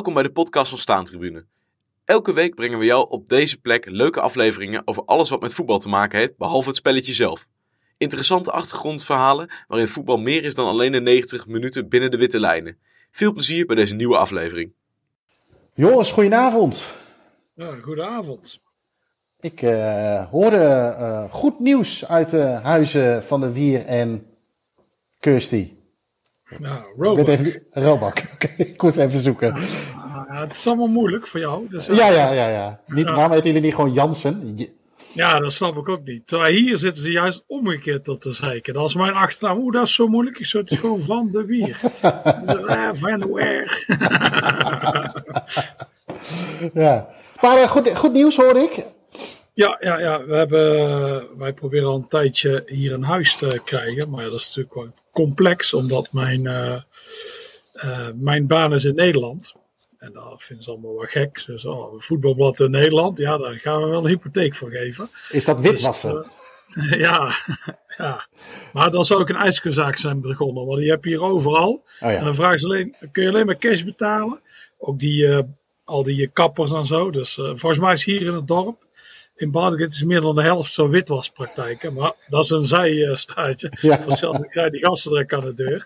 Welkom 0.00 0.18
bij 0.22 0.28
de 0.28 0.40
podcast 0.40 0.70
van 0.70 0.78
Staantribune. 0.78 1.44
Elke 2.04 2.32
week 2.32 2.54
brengen 2.54 2.78
we 2.78 2.84
jou 2.84 3.08
op 3.08 3.28
deze 3.28 3.60
plek 3.60 3.86
leuke 3.90 4.20
afleveringen 4.20 4.82
over 4.84 5.04
alles 5.04 5.30
wat 5.30 5.40
met 5.40 5.54
voetbal 5.54 5.78
te 5.78 5.88
maken 5.88 6.18
heeft, 6.18 6.36
behalve 6.36 6.68
het 6.68 6.76
spelletje 6.76 7.12
zelf. 7.12 7.46
Interessante 7.96 8.50
achtergrondverhalen 8.50 9.50
waarin 9.68 9.88
voetbal 9.88 10.18
meer 10.18 10.44
is 10.44 10.54
dan 10.54 10.66
alleen 10.66 10.92
de 10.92 11.00
90 11.00 11.46
minuten 11.46 11.88
binnen 11.88 12.10
de 12.10 12.16
witte 12.16 12.40
lijnen. 12.40 12.78
Veel 13.10 13.32
plezier 13.32 13.66
bij 13.66 13.76
deze 13.76 13.94
nieuwe 13.94 14.16
aflevering. 14.16 14.72
Jongens, 15.74 16.12
goedenavond. 16.12 16.92
Ja, 17.54 17.74
goedenavond. 17.82 18.60
Ik 19.40 19.62
uh, 19.62 20.26
hoorde 20.30 20.96
uh, 20.98 21.32
goed 21.32 21.58
nieuws 21.58 22.06
uit 22.06 22.30
de 22.30 22.58
huizen 22.62 23.22
van 23.22 23.40
de 23.40 23.52
Wier 23.52 23.86
en 23.86 24.26
Kirsty. 25.18 25.78
Nou, 26.58 26.84
Robak. 26.96 27.28
Ik 27.28 27.28
even, 27.28 27.62
Robak. 27.70 28.22
Oké, 28.34 28.48
ik 28.56 28.82
moest 28.82 28.96
even 28.96 29.18
zoeken. 29.18 29.54
Ja, 30.40 30.46
het 30.46 30.56
is 30.56 30.66
allemaal 30.66 30.86
moeilijk 30.86 31.26
voor 31.26 31.40
jou. 31.40 31.66
Dus, 31.70 31.86
ja, 31.86 32.08
ja, 32.08 32.32
ja. 32.32 32.48
ja. 32.48 32.80
Niet, 32.86 33.06
ja. 33.06 33.14
Waarom 33.14 33.32
heten 33.32 33.46
jullie 33.46 33.62
niet 33.62 33.74
gewoon 33.74 33.92
Jansen? 33.92 34.56
Ja, 35.14 35.38
dat 35.38 35.52
snap 35.52 35.76
ik 35.76 35.88
ook 35.88 36.04
niet. 36.04 36.26
Terwijl 36.26 36.54
hier 36.54 36.78
zitten 36.78 37.02
ze 37.02 37.10
juist 37.10 37.44
omgekeerd 37.46 38.04
tot 38.04 38.20
te 38.20 38.32
zeiken. 38.32 38.74
Dat 38.74 38.88
is 38.88 38.94
mijn 38.94 39.12
achternaam. 39.12 39.58
Oeh, 39.58 39.72
dat 39.72 39.86
is 39.86 39.94
zo 39.94 40.08
moeilijk. 40.08 40.38
Ik 40.38 40.46
zou 40.46 40.64
het 40.68 40.78
gewoon 40.78 41.00
van 41.12 41.28
de 41.32 41.44
Wier. 41.44 41.80
ah, 42.00 42.90
van 42.94 43.30
where? 43.30 43.70
ja. 46.84 47.08
Maar 47.40 47.58
uh, 47.58 47.68
goed, 47.68 47.96
goed 47.96 48.12
nieuws 48.12 48.36
hoor 48.36 48.56
ik. 48.56 48.84
Ja, 49.52 49.76
ja, 49.80 49.98
ja. 49.98 50.24
We 50.24 50.34
hebben, 50.34 51.38
wij 51.38 51.52
proberen 51.52 51.88
al 51.88 51.94
een 51.96 52.08
tijdje 52.08 52.62
hier 52.66 52.92
een 52.92 53.04
huis 53.04 53.36
te 53.36 53.60
krijgen. 53.64 54.10
Maar 54.10 54.24
ja, 54.24 54.30
dat 54.30 54.40
is 54.40 54.46
natuurlijk 54.46 54.74
wel 54.74 54.92
complex, 55.12 55.74
omdat 55.74 56.12
mijn, 56.12 56.44
uh, 56.44 56.76
uh, 57.74 58.06
mijn 58.14 58.46
baan 58.46 58.72
is 58.72 58.84
in 58.84 58.94
Nederland. 58.94 59.58
En 60.00 60.12
dat 60.12 60.42
vinden 60.42 60.64
ze 60.64 60.70
allemaal 60.70 60.94
wel 60.94 61.06
gek. 61.06 61.42
Dus 61.46 61.64
oh, 61.64 61.92
een 61.92 62.00
voetbalblad 62.00 62.60
in 62.60 62.70
Nederland, 62.70 63.18
ja, 63.18 63.36
daar 63.36 63.54
gaan 63.54 63.82
we 63.82 63.88
wel 63.88 63.98
een 63.98 64.10
hypotheek 64.10 64.54
voor 64.54 64.70
geven. 64.70 65.10
Is 65.28 65.44
dat 65.44 65.60
witwassen? 65.60 66.26
Dus, 66.68 66.76
uh, 66.92 67.00
ja, 67.00 67.30
ja, 67.98 68.26
maar 68.72 68.90
dan 68.90 69.04
zou 69.04 69.20
ook 69.20 69.28
een 69.28 69.36
ijskunzaak 69.36 69.96
zijn 69.96 70.20
begonnen. 70.20 70.66
Want 70.66 70.78
die 70.78 70.90
heb 70.90 71.04
je 71.04 71.10
hier 71.10 71.22
overal. 71.22 71.70
Oh, 71.70 71.82
ja. 71.98 72.10
En 72.10 72.24
dan 72.24 72.34
vragen 72.34 72.58
ze 72.58 72.66
alleen, 72.66 72.96
kun 73.12 73.22
je 73.22 73.28
alleen 73.28 73.46
maar 73.46 73.58
cash 73.58 73.82
betalen? 73.82 74.40
Ook 74.78 74.98
die, 74.98 75.44
al 75.84 76.02
die 76.02 76.28
kappers 76.28 76.72
en 76.72 76.86
zo. 76.86 77.10
Dus 77.10 77.34
volgens 77.34 77.78
mij 77.78 77.92
is 77.92 78.04
hier 78.04 78.22
in 78.22 78.34
het 78.34 78.48
dorp 78.48 78.88
in 79.40 79.50
Barnegate 79.50 79.94
is 79.94 80.04
meer 80.04 80.20
dan 80.20 80.34
de 80.34 80.42
helft 80.42 80.72
zo 80.72 80.88
witwaspraktijken. 80.88 81.94
Maar 81.94 82.12
dat 82.28 82.44
is 82.44 82.50
een 82.50 82.62
zijstraatje. 82.62 83.72
Ja. 83.80 84.00
Vanzelfs 84.08 84.42
krijg 84.42 84.70
die 84.70 84.84
gasten 84.84 85.10
direct 85.10 85.32
aan 85.32 85.40
de 85.40 85.54
deur. 85.54 85.84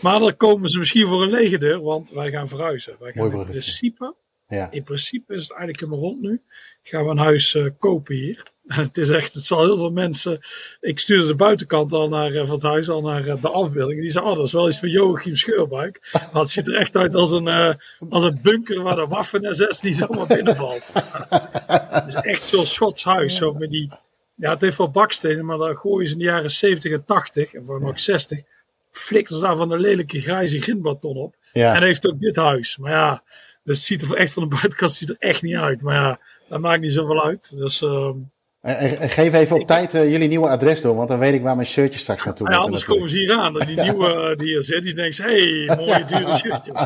Maar 0.00 0.18
dan 0.18 0.36
komen 0.36 0.68
ze 0.68 0.78
misschien 0.78 1.06
voor 1.06 1.22
een 1.22 1.30
lege 1.30 1.58
deur, 1.58 1.80
want 1.80 2.10
wij 2.10 2.30
gaan 2.30 2.48
verhuizen. 2.48 2.96
Wij 2.98 3.12
gaan 3.12 3.32
in 3.32 3.44
principe, 3.44 4.14
ja. 4.48 4.70
in 4.70 4.82
principe 4.82 5.34
is 5.34 5.42
het 5.42 5.50
eigenlijk 5.50 5.80
helemaal 5.80 6.10
rond 6.10 6.20
nu. 6.20 6.42
Gaan 6.82 7.04
we 7.04 7.10
een 7.10 7.18
huis 7.18 7.54
uh, 7.54 7.70
kopen 7.78 8.14
hier. 8.14 8.42
Het 8.66 8.98
is 8.98 9.10
echt, 9.10 9.34
het 9.34 9.44
zal 9.44 9.64
heel 9.64 9.76
veel 9.76 9.90
mensen. 9.90 10.40
Ik 10.80 10.98
stuurde 10.98 11.26
de 11.26 11.34
buitenkant 11.34 11.92
al 11.92 12.08
naar, 12.08 12.32
uh, 12.32 12.44
van 12.44 12.54
het 12.54 12.62
huis 12.62 12.88
al 12.88 13.00
naar 13.00 13.26
uh, 13.26 13.42
de 13.42 13.48
afbeelding. 13.48 14.00
Die 14.00 14.10
zei: 14.10 14.24
Oh, 14.24 14.36
dat 14.36 14.46
is 14.46 14.52
wel 14.52 14.68
iets 14.68 14.78
van 14.78 14.88
Joachim 14.88 15.36
Scheurbuik. 15.36 16.08
Maar 16.12 16.42
het 16.42 16.50
ziet 16.50 16.66
er 16.66 16.74
echt 16.74 16.96
uit 16.96 17.14
als 17.14 17.30
een, 17.30 17.78
als 18.08 18.24
een 18.24 18.38
bunker 18.42 18.82
waar 18.82 18.96
de 18.96 19.06
Waffen-SS 19.06 19.80
niet 19.80 19.96
zomaar 19.96 20.26
binnenvalt. 20.26 20.82
het 21.96 22.04
is 22.04 22.14
echt 22.14 22.42
zo'n 22.42 22.66
Schots 22.66 23.04
huis. 23.04 23.36
Zo 23.36 23.52
met 23.52 23.70
die, 23.70 23.90
ja, 24.34 24.50
het 24.50 24.60
heeft 24.60 24.78
wel 24.78 24.90
bakstenen, 24.90 25.44
maar 25.44 25.58
daar 25.58 25.76
gooien 25.76 26.06
ze 26.06 26.12
in 26.12 26.18
de 26.18 26.24
jaren 26.24 26.50
70 26.50 26.92
en 26.92 27.04
80 27.04 27.54
en 27.54 27.66
voor 27.66 27.80
nog 27.80 28.00
60 28.00 28.42
flikkers 28.96 29.38
daar 29.38 29.56
van 29.56 29.68
de 29.68 29.78
lelijke 29.78 30.20
grijze 30.20 30.60
grindbeton 30.60 31.16
op. 31.16 31.36
Ja. 31.52 31.74
En 31.74 31.82
heeft 31.82 32.08
ook 32.08 32.20
dit 32.20 32.36
huis. 32.36 32.76
Maar 32.76 32.90
ja, 32.90 33.22
dus 33.64 33.76
het 33.76 33.86
ziet 33.86 34.02
er 34.02 34.16
echt 34.16 34.32
van 34.32 34.42
de 34.42 34.48
buitenkant 34.48 34.92
ziet 34.92 35.08
er 35.08 35.16
echt 35.18 35.42
niet 35.42 35.56
uit. 35.56 35.82
Maar 35.82 35.94
ja, 35.94 36.18
dat 36.48 36.60
maakt 36.60 36.80
niet 36.80 36.92
zoveel 36.92 37.24
uit. 37.24 37.56
Dus, 37.56 37.82
uh, 37.82 38.10
en, 38.60 38.98
en, 38.98 39.10
geef 39.10 39.32
even 39.32 39.54
op 39.54 39.60
ik, 39.60 39.66
tijd 39.66 39.94
uh, 39.94 40.10
jullie 40.10 40.28
nieuwe 40.28 40.48
adres 40.48 40.80
door, 40.80 40.96
want 40.96 41.08
dan 41.08 41.18
weet 41.18 41.34
ik 41.34 41.42
waar 41.42 41.56
mijn 41.56 41.68
shirtje 41.68 41.98
straks 41.98 42.24
naartoe 42.24 42.46
moet. 42.46 42.56
Ja, 42.56 42.62
anders 42.62 42.84
komen 42.84 43.08
ze 43.08 43.16
hier 43.16 43.32
aan. 43.32 43.52
Die 43.52 43.80
nieuwe 43.90 44.34
die 44.36 44.46
hier 44.46 44.62
zit, 44.62 44.82
die 44.82 44.94
denkt, 44.94 45.16
hé, 45.16 45.64
hey, 45.64 45.76
mooie 45.76 46.04
dure 46.18 46.36
shirtje. 46.36 46.72
Dus, 46.72 46.82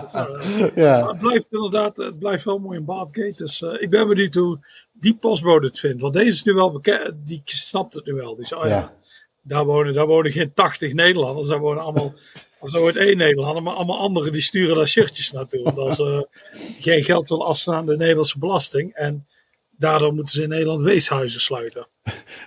uh, 0.56 0.69
ja. 0.75 1.00
Maar 1.00 1.08
het 1.08 1.19
blijft 1.19 1.46
inderdaad, 1.50 1.96
het 1.96 2.19
blijft 2.19 2.44
wel 2.44 2.58
mooi 2.58 2.78
in 2.78 2.84
Baardgate. 2.84 3.34
Dus 3.36 3.62
ik 3.62 3.90
ben 3.90 4.08
benieuwd 4.08 4.34
hoe 4.34 4.58
die 4.92 5.14
postbode 5.14 5.66
het 5.66 5.78
vindt. 5.78 6.02
Want 6.02 6.14
deze 6.14 6.28
is 6.28 6.44
nu 6.44 6.52
wel 6.52 6.72
bekend, 6.72 7.14
die 7.25 7.42
snapt 7.44 7.94
het 7.94 8.06
nu 8.06 8.12
wel. 8.12 8.30
Oh, 8.32 8.46
ja. 8.48 8.66
ja 8.66 8.97
daar 9.48 9.64
wonen, 9.64 9.94
daar 9.94 10.06
wonen 10.06 10.32
geen 10.32 10.53
80 10.54 10.92
Nederlanders, 10.92 11.48
daar 11.48 11.59
wonen 11.59 11.82
allemaal, 11.82 12.14
of 12.59 12.70
zo 12.70 12.81
wordt 12.81 12.97
één 12.97 13.16
Nederlander, 13.16 13.62
maar 13.62 13.75
allemaal 13.75 13.98
anderen 13.98 14.32
die 14.32 14.42
sturen 14.42 14.76
daar 14.76 14.88
shirtjes 14.88 15.32
naartoe. 15.32 15.64
Omdat 15.64 15.97
ze 15.97 16.28
geen 16.81 17.03
geld 17.03 17.28
willen 17.28 17.47
afstaan 17.47 17.75
aan 17.75 17.87
de 17.87 17.97
Nederlandse 17.97 18.38
belasting. 18.38 18.94
En 18.94 19.26
daardoor 19.70 20.14
moeten 20.14 20.34
ze 20.34 20.42
in 20.42 20.48
Nederland 20.48 20.81
weeshuizen 20.81 21.41
sluiten. 21.41 21.87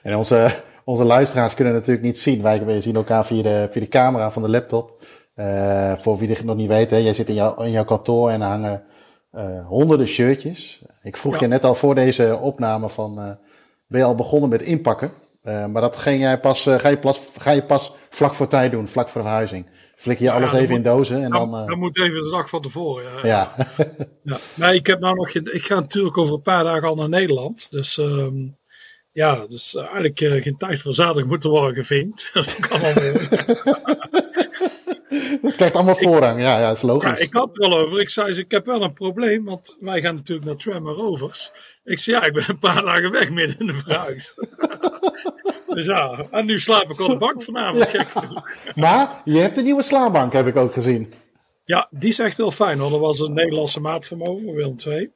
En 0.03 0.15
onze, 0.15 0.51
onze 0.83 1.03
luisteraars 1.03 1.53
kunnen 1.53 1.73
natuurlijk 1.73 2.05
niet 2.05 2.19
zien. 2.19 2.41
Wij 2.41 2.81
zien 2.81 2.95
elkaar 2.95 3.25
via 3.25 3.43
de, 3.43 3.67
via 3.71 3.81
de 3.81 3.87
camera 3.87 4.31
van 4.31 4.41
de 4.41 4.49
laptop. 4.49 5.03
Uh, 5.35 5.93
voor 5.97 6.17
wie 6.17 6.29
het 6.29 6.43
nog 6.43 6.55
niet 6.55 6.67
weet, 6.67 6.89
hè, 6.89 6.97
jij 6.97 7.13
zit 7.13 7.29
in, 7.29 7.35
jou, 7.35 7.65
in 7.65 7.71
jouw 7.71 7.85
kantoor 7.85 8.29
en 8.29 8.41
hangen 8.41 8.83
uh, 9.35 9.67
honderden 9.67 10.07
shirtjes. 10.07 10.81
Ik 11.03 11.17
vroeg 11.17 11.33
ja. 11.33 11.39
je 11.39 11.47
net 11.47 11.63
al 11.63 11.75
voor 11.75 11.95
deze 11.95 12.37
opname 12.41 12.89
van, 12.89 13.19
uh, 13.19 13.31
ben 13.87 13.99
je 13.99 14.05
al 14.05 14.15
begonnen 14.15 14.49
met 14.49 14.61
inpakken? 14.61 15.11
Uh, 15.43 15.65
maar 15.65 15.81
dat 15.81 15.97
ging 15.97 16.21
jij 16.21 16.39
pas, 16.39 16.65
uh, 16.67 16.79
ga, 16.79 16.89
je 16.89 16.97
pas, 16.97 17.21
ga 17.37 17.51
je 17.51 17.63
pas 17.63 17.91
vlak 18.09 18.33
voor 18.33 18.47
tijd 18.47 18.71
doen, 18.71 18.87
vlak 18.87 19.09
voor 19.09 19.21
de 19.21 19.27
verhuizing. 19.27 19.65
Flik 19.95 20.19
je 20.19 20.23
ja, 20.23 20.33
alles 20.33 20.53
even 20.53 20.67
moet, 20.67 20.77
in 20.77 20.83
dozen 20.83 21.23
en 21.23 21.31
dan... 21.31 21.55
Uh... 21.55 21.67
Dat 21.67 21.77
moet 21.77 21.99
even 21.99 22.23
de 22.23 22.29
dag 22.29 22.49
van 22.49 22.61
tevoren, 22.61 23.11
ja. 23.11 23.27
ja. 23.27 23.67
ja. 24.23 24.37
Nee, 24.55 24.75
ik 24.75 24.87
heb 24.87 24.99
nou 24.99 25.15
nog... 25.15 25.29
Ik 25.29 25.65
ga 25.65 25.75
natuurlijk 25.75 26.17
over 26.17 26.33
een 26.33 26.41
paar 26.41 26.63
dagen 26.63 26.87
al 26.87 26.95
naar 26.95 27.09
Nederland. 27.09 27.71
Dus 27.71 27.97
um, 27.97 28.57
ja, 29.11 29.45
dus 29.47 29.75
eigenlijk 29.75 30.19
geen 30.19 30.57
tijd 30.57 30.81
voor 30.81 30.93
zaterdag 30.93 31.29
moeten 31.29 31.49
worden 31.49 31.75
gevinkt. 31.75 32.29
dat 32.33 32.55
kan 32.55 32.81
allemaal 32.81 33.13
Dat 35.41 35.55
krijgt 35.55 35.75
allemaal 35.75 35.95
voorrang, 35.95 36.41
ja, 36.41 36.59
ja, 36.59 36.67
dat 36.67 36.75
is 36.75 36.81
logisch. 36.81 37.19
Ja, 37.19 37.25
ik 37.25 37.33
had 37.33 37.57
er 37.57 37.63
al 37.63 37.79
over. 37.79 37.99
Ik 37.99 38.09
zei, 38.09 38.37
ik 38.37 38.51
heb 38.51 38.65
wel 38.65 38.81
een 38.81 38.93
probleem, 38.93 39.45
want 39.45 39.77
wij 39.79 40.01
gaan 40.01 40.15
natuurlijk 40.15 40.47
naar 40.47 40.55
Tremor 40.55 40.93
Rovers. 40.93 41.51
Ik 41.83 41.99
zei, 41.99 42.17
ja, 42.17 42.23
ik 42.23 42.33
ben 42.33 42.43
een 42.47 42.59
paar 42.59 42.81
dagen 42.81 43.11
weg 43.11 43.29
midden 43.29 43.59
in 43.59 43.67
de 43.67 43.73
verhuis. 43.73 44.33
dus 45.75 45.85
ja, 45.85 46.25
en 46.31 46.45
nu 46.45 46.59
slaap 46.59 46.89
ik 46.89 46.99
op 46.99 47.09
de 47.09 47.17
bank 47.17 47.43
vanavond, 47.43 47.91
ja. 47.91 47.99
gek 47.99 48.07
genoeg. 48.07 48.49
Maar 48.75 49.21
je 49.25 49.39
hebt 49.39 49.57
een 49.57 49.63
nieuwe 49.63 49.83
slaapbank, 49.83 50.33
heb 50.33 50.47
ik 50.47 50.55
ook 50.55 50.73
gezien. 50.73 51.13
Ja, 51.65 51.87
die 51.89 52.09
is 52.09 52.19
echt 52.19 52.37
heel 52.37 52.51
fijn 52.51 52.79
hoor. 52.79 52.93
Er 52.93 52.99
was 52.99 53.19
een 53.19 53.33
Nederlandse 53.33 53.79
maat 53.79 54.07
van 54.07 54.17
me 54.17 54.23
over, 54.25 54.53
Willem 54.53 54.75
2. 54.75 55.11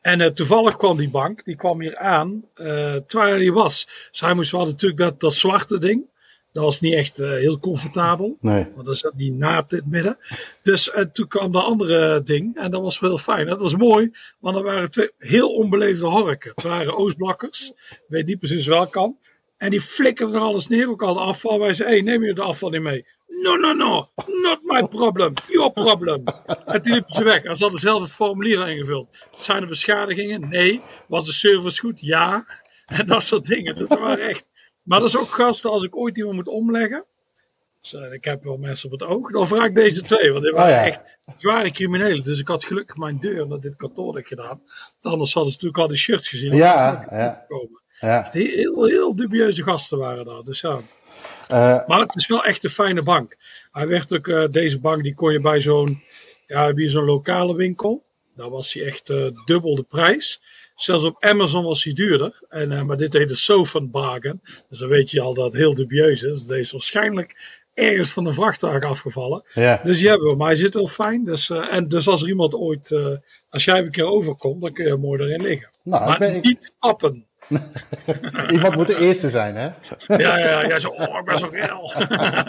En 0.00 0.20
uh, 0.20 0.26
toevallig 0.26 0.76
kwam 0.76 0.96
die 0.96 1.10
bank, 1.10 1.44
die 1.44 1.56
kwam 1.56 1.80
hier 1.80 1.96
aan, 1.96 2.44
uh, 2.54 2.96
terwijl 3.06 3.36
hij 3.36 3.52
was. 3.52 3.88
Dus 4.10 4.20
hij 4.20 4.34
moest 4.34 4.50
wel 4.50 4.64
natuurlijk 4.64 5.00
dat, 5.00 5.20
dat 5.20 5.34
zwarte 5.34 5.78
ding. 5.78 6.09
Dat 6.52 6.64
was 6.64 6.80
niet 6.80 6.94
echt 6.94 7.20
uh, 7.20 7.30
heel 7.30 7.58
comfortabel. 7.58 8.36
Nee. 8.40 8.66
Want 8.74 8.88
er 8.88 8.96
zat 8.96 9.12
die 9.16 9.32
naad 9.32 9.72
in 9.72 9.78
het 9.78 9.86
midden. 9.86 10.18
Dus 10.62 10.88
uh, 10.88 11.00
toen 11.00 11.28
kwam 11.28 11.52
de 11.52 11.60
andere 11.60 12.22
ding. 12.22 12.56
En 12.56 12.70
dat 12.70 12.82
was 12.82 12.98
wel 12.98 13.10
heel 13.10 13.18
fijn. 13.18 13.46
Dat 13.46 13.60
was 13.60 13.76
mooi. 13.76 14.10
Want 14.38 14.56
er 14.56 14.62
waren 14.62 14.90
twee 14.90 15.10
heel 15.18 15.54
onbeleefde 15.54 16.06
horken. 16.06 16.52
Het 16.54 16.64
waren 16.64 16.96
Oostblakkers. 16.96 17.72
Weet 18.08 18.26
niet 18.26 18.38
precies 18.38 18.66
wel 18.66 18.86
kan. 18.86 19.18
En 19.56 19.70
die 19.70 19.80
flikkerden 19.80 20.34
er 20.34 20.40
alles 20.40 20.68
neer. 20.68 20.88
Ook 20.88 21.02
al 21.02 21.14
de 21.14 21.20
afval. 21.20 21.58
Wij 21.58 21.74
zeiden, 21.74 21.96
hey, 21.98 22.06
neem 22.06 22.24
je 22.24 22.34
de 22.34 22.42
afval 22.42 22.70
niet 22.70 22.82
mee? 22.82 23.06
No, 23.42 23.56
no, 23.56 23.72
no. 23.72 24.08
Not 24.26 24.58
my 24.62 24.88
problem. 24.88 25.32
Your 25.46 25.72
problem. 25.72 26.22
En 26.66 26.82
toen 26.82 26.92
liepen 26.92 27.14
ze 27.14 27.24
weg. 27.24 27.42
En 27.42 27.56
ze 27.56 27.62
hadden 27.62 27.80
zelf 27.80 28.02
het 28.02 28.12
formulier 28.12 28.68
ingevuld. 28.68 29.08
Zijn 29.36 29.62
er 29.62 29.68
beschadigingen? 29.68 30.48
Nee. 30.48 30.80
Was 31.08 31.26
de 31.26 31.32
service 31.32 31.80
goed? 31.80 32.00
Ja. 32.00 32.46
En 32.86 33.06
dat 33.06 33.22
soort 33.22 33.46
dingen. 33.46 33.78
Dat 33.78 33.98
waren 33.98 34.28
echt 34.28 34.44
maar 34.82 34.98
dat 34.98 35.08
is 35.08 35.16
ook 35.16 35.30
gasten, 35.34 35.70
als 35.70 35.84
ik 35.84 35.96
ooit 35.96 36.16
iemand 36.16 36.34
moet 36.34 36.48
omleggen. 36.48 37.04
Dus, 37.80 37.92
uh, 37.92 38.12
ik 38.12 38.24
heb 38.24 38.44
wel 38.44 38.56
mensen 38.56 38.92
op 38.92 39.00
het 39.00 39.08
oog. 39.08 39.30
Dan 39.30 39.48
vraag 39.48 39.64
ik 39.64 39.74
deze 39.74 40.02
twee, 40.02 40.32
want 40.32 40.44
die 40.44 40.52
waren 40.52 40.74
oh, 40.74 40.78
ja. 40.78 40.86
echt 40.86 41.18
zware 41.36 41.70
criminelen. 41.70 42.22
Dus 42.22 42.38
ik 42.38 42.48
had 42.48 42.64
gelukkig 42.64 42.96
mijn 42.96 43.18
deur 43.18 43.46
naar 43.46 43.60
dit 43.60 43.76
kantoor 43.76 44.20
gedaan. 44.24 44.62
Anders 45.02 45.34
hadden 45.34 45.52
ze 45.52 45.58
natuurlijk 45.58 45.78
al 45.82 45.88
die 45.88 45.96
shirts 45.96 46.28
gezien. 46.28 46.54
Ja, 46.54 47.06
ja. 47.10 47.46
ja. 48.00 48.28
Heel, 48.30 48.44
heel, 48.54 48.84
heel, 48.84 49.16
dubieuze 49.16 49.62
gasten 49.62 49.98
waren 49.98 50.24
daar. 50.24 50.42
Dus 50.42 50.60
ja. 50.60 50.78
Uh, 51.52 51.86
maar 51.86 52.00
het 52.00 52.16
is 52.16 52.26
wel 52.26 52.44
echt 52.44 52.64
een 52.64 52.70
fijne 52.70 53.02
bank. 53.02 53.36
Hij 53.72 53.86
werd 53.86 54.14
ook, 54.14 54.26
uh, 54.26 54.48
deze 54.50 54.80
bank, 54.80 55.02
die 55.02 55.14
kon 55.14 55.32
je 55.32 55.40
bij 55.40 55.60
zo'n, 55.60 56.02
ja, 56.46 56.72
zo'n 56.76 57.04
lokale 57.04 57.54
winkel. 57.54 58.04
Daar 58.36 58.50
was 58.50 58.72
hij 58.72 58.84
echt 58.84 59.06
dubbel 59.44 59.74
de 59.74 59.82
prijs. 59.82 60.40
Zelfs 60.82 61.04
op 61.04 61.24
Amazon 61.24 61.64
was 61.64 61.84
hij 61.84 61.92
duurder. 61.92 62.42
En, 62.48 62.70
uh, 62.70 62.82
maar 62.82 62.96
dit 62.96 63.12
heet 63.12 63.28
de 63.28 63.36
Sofanbargain. 63.36 64.40
Dus 64.68 64.78
dan 64.78 64.88
weet 64.88 65.10
je 65.10 65.20
al 65.20 65.34
dat 65.34 65.44
het 65.44 65.54
heel 65.54 65.74
dubieus 65.74 66.22
is. 66.22 66.46
Deze 66.46 66.60
is 66.60 66.72
waarschijnlijk 66.72 67.60
ergens 67.74 68.10
van 68.10 68.24
de 68.24 68.32
vrachtwagen 68.32 68.88
afgevallen. 68.88 69.44
Ja. 69.54 69.80
Dus 69.84 69.98
die 69.98 70.08
hebben 70.08 70.28
we. 70.28 70.36
Maar 70.36 70.46
hij 70.46 70.56
zit 70.56 70.74
heel 70.74 70.86
fijn. 70.86 71.24
Dus, 71.24 71.48
uh, 71.48 71.74
en 71.74 71.88
dus 71.88 72.08
als 72.08 72.22
er 72.22 72.28
iemand 72.28 72.54
ooit, 72.54 72.90
uh, 72.90 73.06
als 73.50 73.64
jij 73.64 73.78
een 73.78 73.90
keer 73.90 74.04
overkomt, 74.04 74.60
dan 74.60 74.72
kun 74.72 74.86
je 74.86 74.96
mooi 74.96 75.22
erin 75.22 75.42
liggen. 75.42 75.68
Nou, 75.82 76.06
maar 76.06 76.18
ben, 76.18 76.40
niet 76.40 76.72
pappen. 76.78 77.26
Iemand 78.48 78.76
moet 78.76 78.86
de 78.86 78.98
eerste 78.98 79.30
zijn, 79.30 79.56
hè? 79.56 79.68
ja, 80.24 80.38
ja, 80.38 80.66
ja. 80.66 80.78
Zo, 80.78 80.88
oh, 80.88 81.18
ik 81.18 81.24
ben 81.24 81.38
zo 81.38 81.48
geil. 81.48 81.92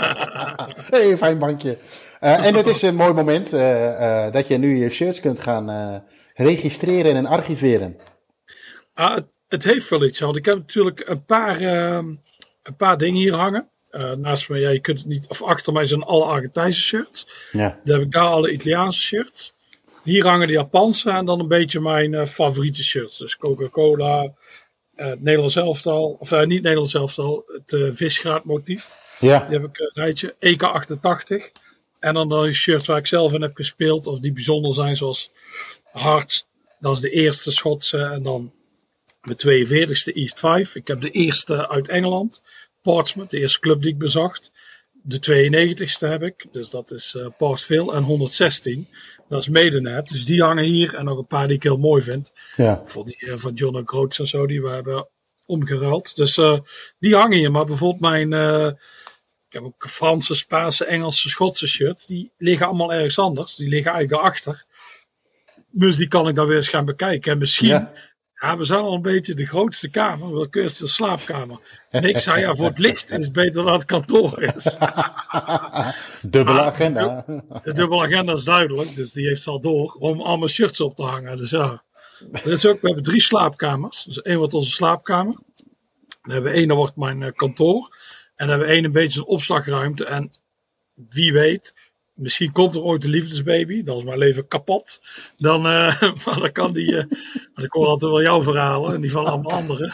hey, 0.91 1.17
fijn 1.17 1.39
bankje. 1.39 1.77
en 2.19 2.55
het 2.55 2.67
is 2.67 2.81
een 2.81 2.95
mooi 2.95 3.13
moment 3.13 3.51
dat 4.33 4.47
je 4.47 4.57
nu 4.57 4.75
je 4.75 4.89
shirts 4.89 5.19
kunt 5.19 5.39
gaan 5.39 6.03
registreren 6.35 7.15
en 7.15 7.25
archiveren. 7.25 7.97
Ah, 9.01 9.15
het, 9.15 9.25
het, 9.47 9.63
heeft 9.63 9.89
wel 9.89 10.03
iets, 10.03 10.19
want 10.19 10.35
ik 10.35 10.45
heb 10.45 10.55
natuurlijk 10.55 11.09
een 11.09 11.25
paar, 11.25 11.61
ehm, 11.61 12.05
een 12.63 12.75
paar 12.77 12.97
dingen 12.97 13.21
hier 13.21 13.33
hangen. 13.33 13.69
naast 14.17 14.49
me, 14.49 14.59
ja, 14.59 14.69
je 14.69 14.79
kunt 14.79 14.97
het 14.97 15.07
niet, 15.07 15.27
of 15.27 15.43
achter 15.43 15.73
mij 15.73 15.85
zijn 15.85 16.03
alle 16.03 16.25
Argentijnse 16.25 16.81
shirts. 16.81 17.27
Ja. 17.51 17.79
Dan 17.83 17.95
heb 17.95 18.05
ik 18.05 18.11
daar 18.11 18.27
alle 18.27 18.51
Italiaanse 18.51 18.99
shirts. 18.99 19.53
Hier 20.03 20.25
hangen 20.25 20.47
de 20.47 20.53
Japanse 20.53 21.09
en 21.09 21.25
dan 21.25 21.39
een 21.39 21.47
beetje 21.47 21.79
mijn 21.79 22.27
favoriete 22.27 22.83
shirts. 22.83 23.17
Dus 23.17 23.37
Coca-Cola, 23.37 24.33
uh, 24.95 25.11
Nederlands 25.19 25.55
elftal, 25.55 26.17
of 26.19 26.31
uh, 26.31 26.43
niet 26.43 26.61
Nederlands 26.61 26.93
elftal, 26.93 27.43
het 27.47 27.71
uh, 27.71 27.91
visgraatmotief. 27.91 28.95
Ja. 29.19 29.39
Die 29.39 29.59
heb 29.59 29.69
ik 29.69 29.79
een 29.79 29.91
rijtje, 29.93 30.35
EK88. 30.35 31.51
En 31.99 32.13
dan 32.13 32.29
de 32.29 32.53
shirts 32.53 32.87
waar 32.87 32.97
ik 32.97 33.07
zelf 33.07 33.33
in 33.33 33.41
heb 33.41 33.55
gespeeld, 33.55 34.07
of 34.07 34.19
die 34.19 34.33
bijzonder 34.33 34.73
zijn, 34.73 34.95
zoals 34.95 35.31
Hearts, 35.91 36.47
dat 36.79 36.95
is 36.95 37.01
de 37.01 37.09
eerste 37.09 37.51
Schotse. 37.51 37.97
En 37.97 38.23
dan 38.23 38.51
de 39.21 39.35
42ste 39.35 40.13
East 40.13 40.39
5. 40.39 40.75
Ik 40.75 40.87
heb 40.87 41.01
de 41.01 41.09
eerste 41.09 41.69
uit 41.69 41.87
Engeland, 41.87 42.43
Portsmouth, 42.81 43.29
de 43.29 43.39
eerste 43.39 43.59
club 43.59 43.81
die 43.81 43.91
ik 43.91 43.97
bezocht. 43.97 44.51
De 44.91 45.19
92ste 45.19 46.07
heb 46.07 46.23
ik, 46.23 46.45
dus 46.51 46.69
dat 46.69 46.91
is 46.91 47.15
uh, 47.17 47.27
Portville. 47.37 47.93
En 47.93 48.03
116, 48.03 48.87
dat 49.29 49.41
is 49.41 49.49
Medenet. 49.49 50.07
Dus 50.07 50.25
die 50.25 50.41
hangen 50.41 50.63
hier. 50.63 50.95
En 50.95 51.05
nog 51.05 51.17
een 51.17 51.27
paar 51.27 51.47
die 51.47 51.55
ik 51.55 51.63
heel 51.63 51.77
mooi 51.77 52.03
vind. 52.03 52.33
Ja. 52.55 52.81
Voor 52.85 53.05
die 53.05 53.17
uh, 53.19 53.33
van 53.37 53.53
John 53.53 53.81
Groots 53.85 54.19
en 54.19 54.27
zo, 54.27 54.47
die 54.47 54.61
we 54.61 54.69
hebben 54.69 55.07
omgeruild. 55.45 56.15
Dus 56.15 56.37
uh, 56.37 56.59
die 56.99 57.15
hangen 57.15 57.37
hier. 57.37 57.51
Maar 57.51 57.65
bijvoorbeeld 57.65 58.01
mijn... 58.01 58.33
ik 59.47 59.53
heb 59.53 59.63
ook 59.63 59.89
Franse, 59.89 60.35
Spaanse, 60.35 60.85
Engelse, 60.85 61.29
Schotse 61.29 61.67
shirts. 61.67 62.05
Die 62.05 62.31
liggen 62.37 62.67
allemaal 62.67 62.93
ergens 62.93 63.19
anders. 63.19 63.55
Die 63.55 63.69
liggen 63.69 63.91
eigenlijk 63.91 64.21
daarachter. 64.21 64.65
Dus 65.71 65.95
die 65.95 66.07
kan 66.07 66.27
ik 66.27 66.35
dan 66.35 66.47
weer 66.47 66.57
eens 66.57 66.69
gaan 66.69 66.85
bekijken. 66.85 67.31
En 67.31 67.37
misschien... 67.37 67.67
Ja. 67.67 67.93
Ja, 68.41 68.57
we 68.57 68.65
zijn 68.65 68.79
al 68.79 68.93
een 68.93 69.01
beetje 69.01 69.33
de 69.33 69.45
grootste 69.45 69.89
kamer. 69.89 70.33
Welke 70.33 70.61
is 70.61 70.77
de 70.77 70.87
slaapkamer? 70.87 71.59
En 71.89 72.03
ik 72.03 72.19
zei 72.19 72.39
ja, 72.39 72.55
voor 72.55 72.65
het 72.65 72.79
licht 72.79 73.11
is 73.11 73.25
het 73.25 73.33
beter 73.33 73.63
dan 73.63 73.73
het 73.73 73.85
kantoor 73.85 74.43
is. 74.43 74.63
dubbele 76.31 76.61
agenda. 76.61 77.25
De, 77.63 77.73
dubbele 77.73 78.01
agenda 78.01 78.33
is 78.33 78.43
duidelijk, 78.43 78.95
dus 78.95 79.11
die 79.11 79.27
heeft 79.27 79.47
al 79.47 79.61
door 79.61 79.95
om 79.99 80.21
allemaal 80.21 80.47
shirts 80.47 80.81
op 80.81 80.95
te 80.95 81.03
hangen. 81.03 81.37
Dus 81.37 81.49
ja, 81.49 81.83
is 82.43 82.65
ook, 82.65 82.81
we 82.81 82.87
hebben 82.87 83.03
drie 83.03 83.21
slaapkamers. 83.21 84.03
Dus 84.03 84.21
één 84.21 84.37
wordt 84.37 84.53
onze 84.53 84.71
slaapkamer. 84.71 85.33
Dan 86.21 86.31
hebben 86.31 86.51
we 86.51 86.57
één, 86.57 86.67
dat 86.67 86.77
wordt 86.77 86.95
mijn 86.95 87.33
kantoor. 87.33 87.97
En 88.35 88.47
dan 88.47 88.49
hebben 88.49 88.67
we 88.67 88.73
één 88.73 88.85
een 88.85 88.91
beetje 88.91 89.19
een 89.19 89.25
opslagruimte. 89.25 90.05
En 90.05 90.31
wie 90.93 91.33
weet, 91.33 91.73
Misschien 92.21 92.51
komt 92.51 92.75
er 92.75 92.81
ooit 92.81 93.03
een 93.03 93.09
liefdesbaby, 93.09 93.83
dan 93.83 93.97
is 93.97 94.03
mijn 94.03 94.17
leven 94.17 94.47
kapot. 94.47 95.01
Dan, 95.37 95.65
uh, 95.65 96.01
maar 96.25 96.39
dan 96.39 96.51
kan 96.51 96.73
die. 96.73 96.91
Uh, 96.91 97.03
ik 97.55 97.71
hoor 97.71 97.87
altijd 97.87 98.11
wel 98.11 98.21
jouw 98.21 98.41
verhalen 98.41 98.93
en 98.93 99.01
die 99.01 99.11
van 99.11 99.25
allemaal 99.25 99.51
anderen. 99.51 99.93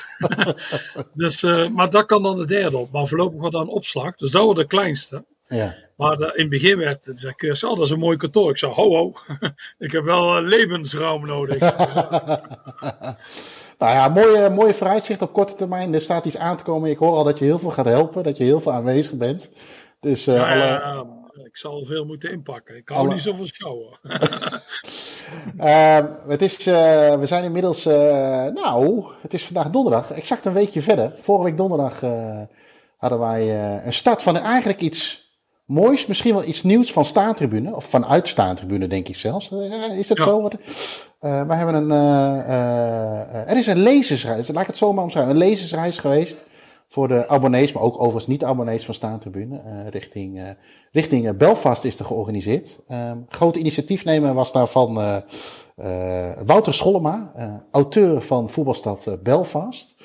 dus, 1.14 1.44
uh, 1.44 1.70
maar 1.70 1.90
dat 1.90 2.06
kan 2.06 2.24
dan 2.24 2.38
de 2.38 2.46
derde 2.46 2.78
op. 2.78 2.92
Maar 2.92 3.08
voorlopig 3.08 3.40
wordt 3.40 3.56
dan 3.56 3.62
een 3.62 3.74
opslag. 3.74 4.16
Dus 4.16 4.32
dat 4.32 4.44
wordt 4.44 4.60
de 4.60 4.68
kleinste. 4.68 5.26
Ja. 5.48 5.76
Maar 5.98 6.18
de, 6.18 6.24
in 6.24 6.42
het 6.42 6.50
begin 6.50 6.78
werd 6.78 7.06
het, 7.06 7.20
zei 7.20 7.72
oh, 7.72 7.78
dat 7.78 7.86
is 7.86 7.92
een 7.92 8.00
mooi 8.00 8.18
kantoor. 8.18 8.50
Ik 8.50 8.58
zei, 8.58 8.72
ho 8.74 8.90
ho, 8.90 9.14
ik 9.86 9.92
heb 9.92 10.04
wel 10.04 10.42
levensruim 10.42 11.26
nodig. 11.26 11.60
nou 13.80 13.94
ja, 13.94 14.08
mooie, 14.08 14.50
mooie 14.50 14.74
vooruitzicht 14.74 15.22
op 15.22 15.34
korte 15.34 15.56
termijn. 15.56 15.94
Er 15.94 16.02
staat 16.02 16.26
iets 16.26 16.38
aan 16.38 16.58
te 16.58 16.64
komen. 16.64 16.90
Ik 16.90 16.98
hoor 16.98 17.16
al 17.16 17.24
dat 17.24 17.40
je 17.40 17.46
heel 17.46 17.60
veel 17.60 17.72
gaat 17.72 17.86
helpen, 17.86 18.24
dat 18.24 18.38
je 18.38 18.44
heel 18.44 18.62
veel 18.62 18.72
aanwezig 18.72 19.14
bent. 19.14 19.52
Dus 20.00 20.26
ja, 20.26 20.54
alle... 20.54 21.16
ik 21.46 21.58
zal 21.58 21.86
veel 21.86 22.06
moeten 22.06 22.32
inpakken. 22.32 22.76
Ik 22.76 22.90
hou 22.90 23.00
Alle... 23.00 23.14
niet 23.14 23.24
zo 23.24 23.34
van 23.34 23.48
schouwen. 23.48 24.00
uh, 25.58 26.00
het 26.34 26.42
is, 26.42 26.68
uh, 26.68 26.74
we 27.16 27.26
zijn 27.26 27.44
inmiddels, 27.44 27.86
uh, 27.86 27.94
nou, 28.46 29.06
het 29.22 29.34
is 29.34 29.46
vandaag 29.46 29.70
donderdag, 29.70 30.12
exact 30.12 30.46
een 30.46 30.54
weekje 30.54 30.82
verder. 30.82 31.12
Vorige 31.16 31.44
week 31.44 31.58
donderdag 31.58 32.00
hadden 32.98 33.20
wij 33.20 33.66
een 33.86 33.94
start 33.94 34.22
van 34.22 34.38
eigenlijk 34.38 34.82
iets 34.82 35.32
moois, 35.66 36.06
misschien 36.06 36.34
wel 36.34 36.46
iets 36.46 36.64
nieuws 36.64 36.92
van 36.92 37.06
Staantribune, 37.06 37.76
of 37.76 37.86
vanuit 37.86 38.28
Staantribune 38.28 38.88
denk 38.88 39.08
ik 39.08 39.16
zelfs. 39.16 39.52
is 39.98 40.08
dat 40.08 40.18
ja. 40.18 40.24
zo? 40.24 40.50
we 41.20 41.54
hebben 41.54 41.76
een, 41.76 41.92
er 43.48 43.58
is 43.58 43.68
een 43.68 43.80
lezersreis, 43.80 44.48
laat 44.48 44.62
ik 44.62 44.68
het 44.68 44.78
zo 44.78 44.94
maar 44.94 45.04
omschrijven, 45.04 45.32
een 45.32 45.38
lezersreis 45.38 45.98
geweest 45.98 46.44
voor 46.88 47.08
de 47.08 47.28
abonnees, 47.28 47.72
maar 47.72 47.84
ook 47.84 47.96
overigens 47.96 48.28
niet-abonnees 48.28 48.86
van 48.86 48.94
Staantribune. 48.94 49.62
Uh, 49.66 49.88
richting 49.90 50.38
uh, 50.38 50.44
richting 50.92 51.38
Belfast 51.38 51.84
is 51.84 52.00
er 52.00 52.06
georganiseerd. 52.06 52.80
Uh, 52.88 53.12
grote 53.30 53.60
initiatiefnemer 53.60 54.34
was 54.34 54.52
daarvan 54.52 54.98
uh, 54.98 55.18
Wouter 56.46 56.74
Schollema, 56.74 57.32
auteur 57.72 58.22
van 58.22 58.50
voetbalstad 58.50 59.18
Belfast. 59.24 59.96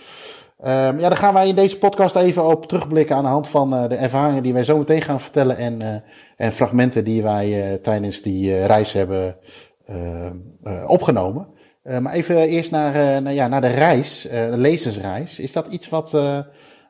Um, 0.64 0.68
ja, 0.68 1.08
daar 1.08 1.16
gaan 1.16 1.34
wij 1.34 1.48
in 1.48 1.54
deze 1.54 1.78
podcast 1.78 2.16
even 2.16 2.46
op 2.46 2.66
terugblikken 2.66 3.16
aan 3.16 3.22
de 3.22 3.28
hand 3.28 3.48
van 3.48 3.70
de 3.70 3.94
ervaringen 3.94 4.42
die 4.42 4.52
wij 4.52 4.64
zo 4.64 4.78
meteen 4.78 5.02
gaan 5.02 5.20
vertellen 5.20 5.56
en, 5.56 6.04
en 6.36 6.52
fragmenten 6.52 7.04
die 7.04 7.22
wij 7.22 7.78
tijdens 7.82 8.22
die 8.22 8.66
reis 8.66 8.92
hebben 8.92 9.36
opgenomen. 10.86 11.46
maar 11.82 12.12
even 12.12 12.36
eerst 12.36 12.70
naar, 12.70 13.22
naar, 13.22 13.32
ja, 13.32 13.48
naar 13.48 13.60
de 13.60 13.66
reis, 13.66 14.28
de 14.30 14.56
lezersreis. 14.56 15.38
Is 15.38 15.52
dat 15.52 15.66
iets 15.66 15.88
wat 15.88 16.12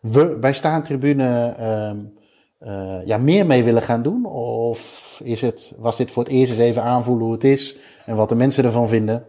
we 0.02 0.36
bij 0.40 0.52
Staantribune 0.52 1.56
uh, 2.66 3.06
ja, 3.06 3.18
meer 3.18 3.46
mee 3.46 3.62
willen 3.62 3.82
gaan 3.82 4.02
doen? 4.02 4.26
Of 4.26 5.20
is 5.24 5.40
het, 5.40 5.74
was 5.78 5.96
dit 5.96 6.10
voor 6.10 6.22
het 6.22 6.32
eerst 6.32 6.50
eens 6.50 6.60
even 6.60 6.82
aanvoelen 6.82 7.24
hoe 7.24 7.32
het 7.32 7.44
is 7.44 7.76
en 8.06 8.16
wat 8.16 8.28
de 8.28 8.34
mensen 8.34 8.64
ervan 8.64 8.88
vinden? 8.88 9.26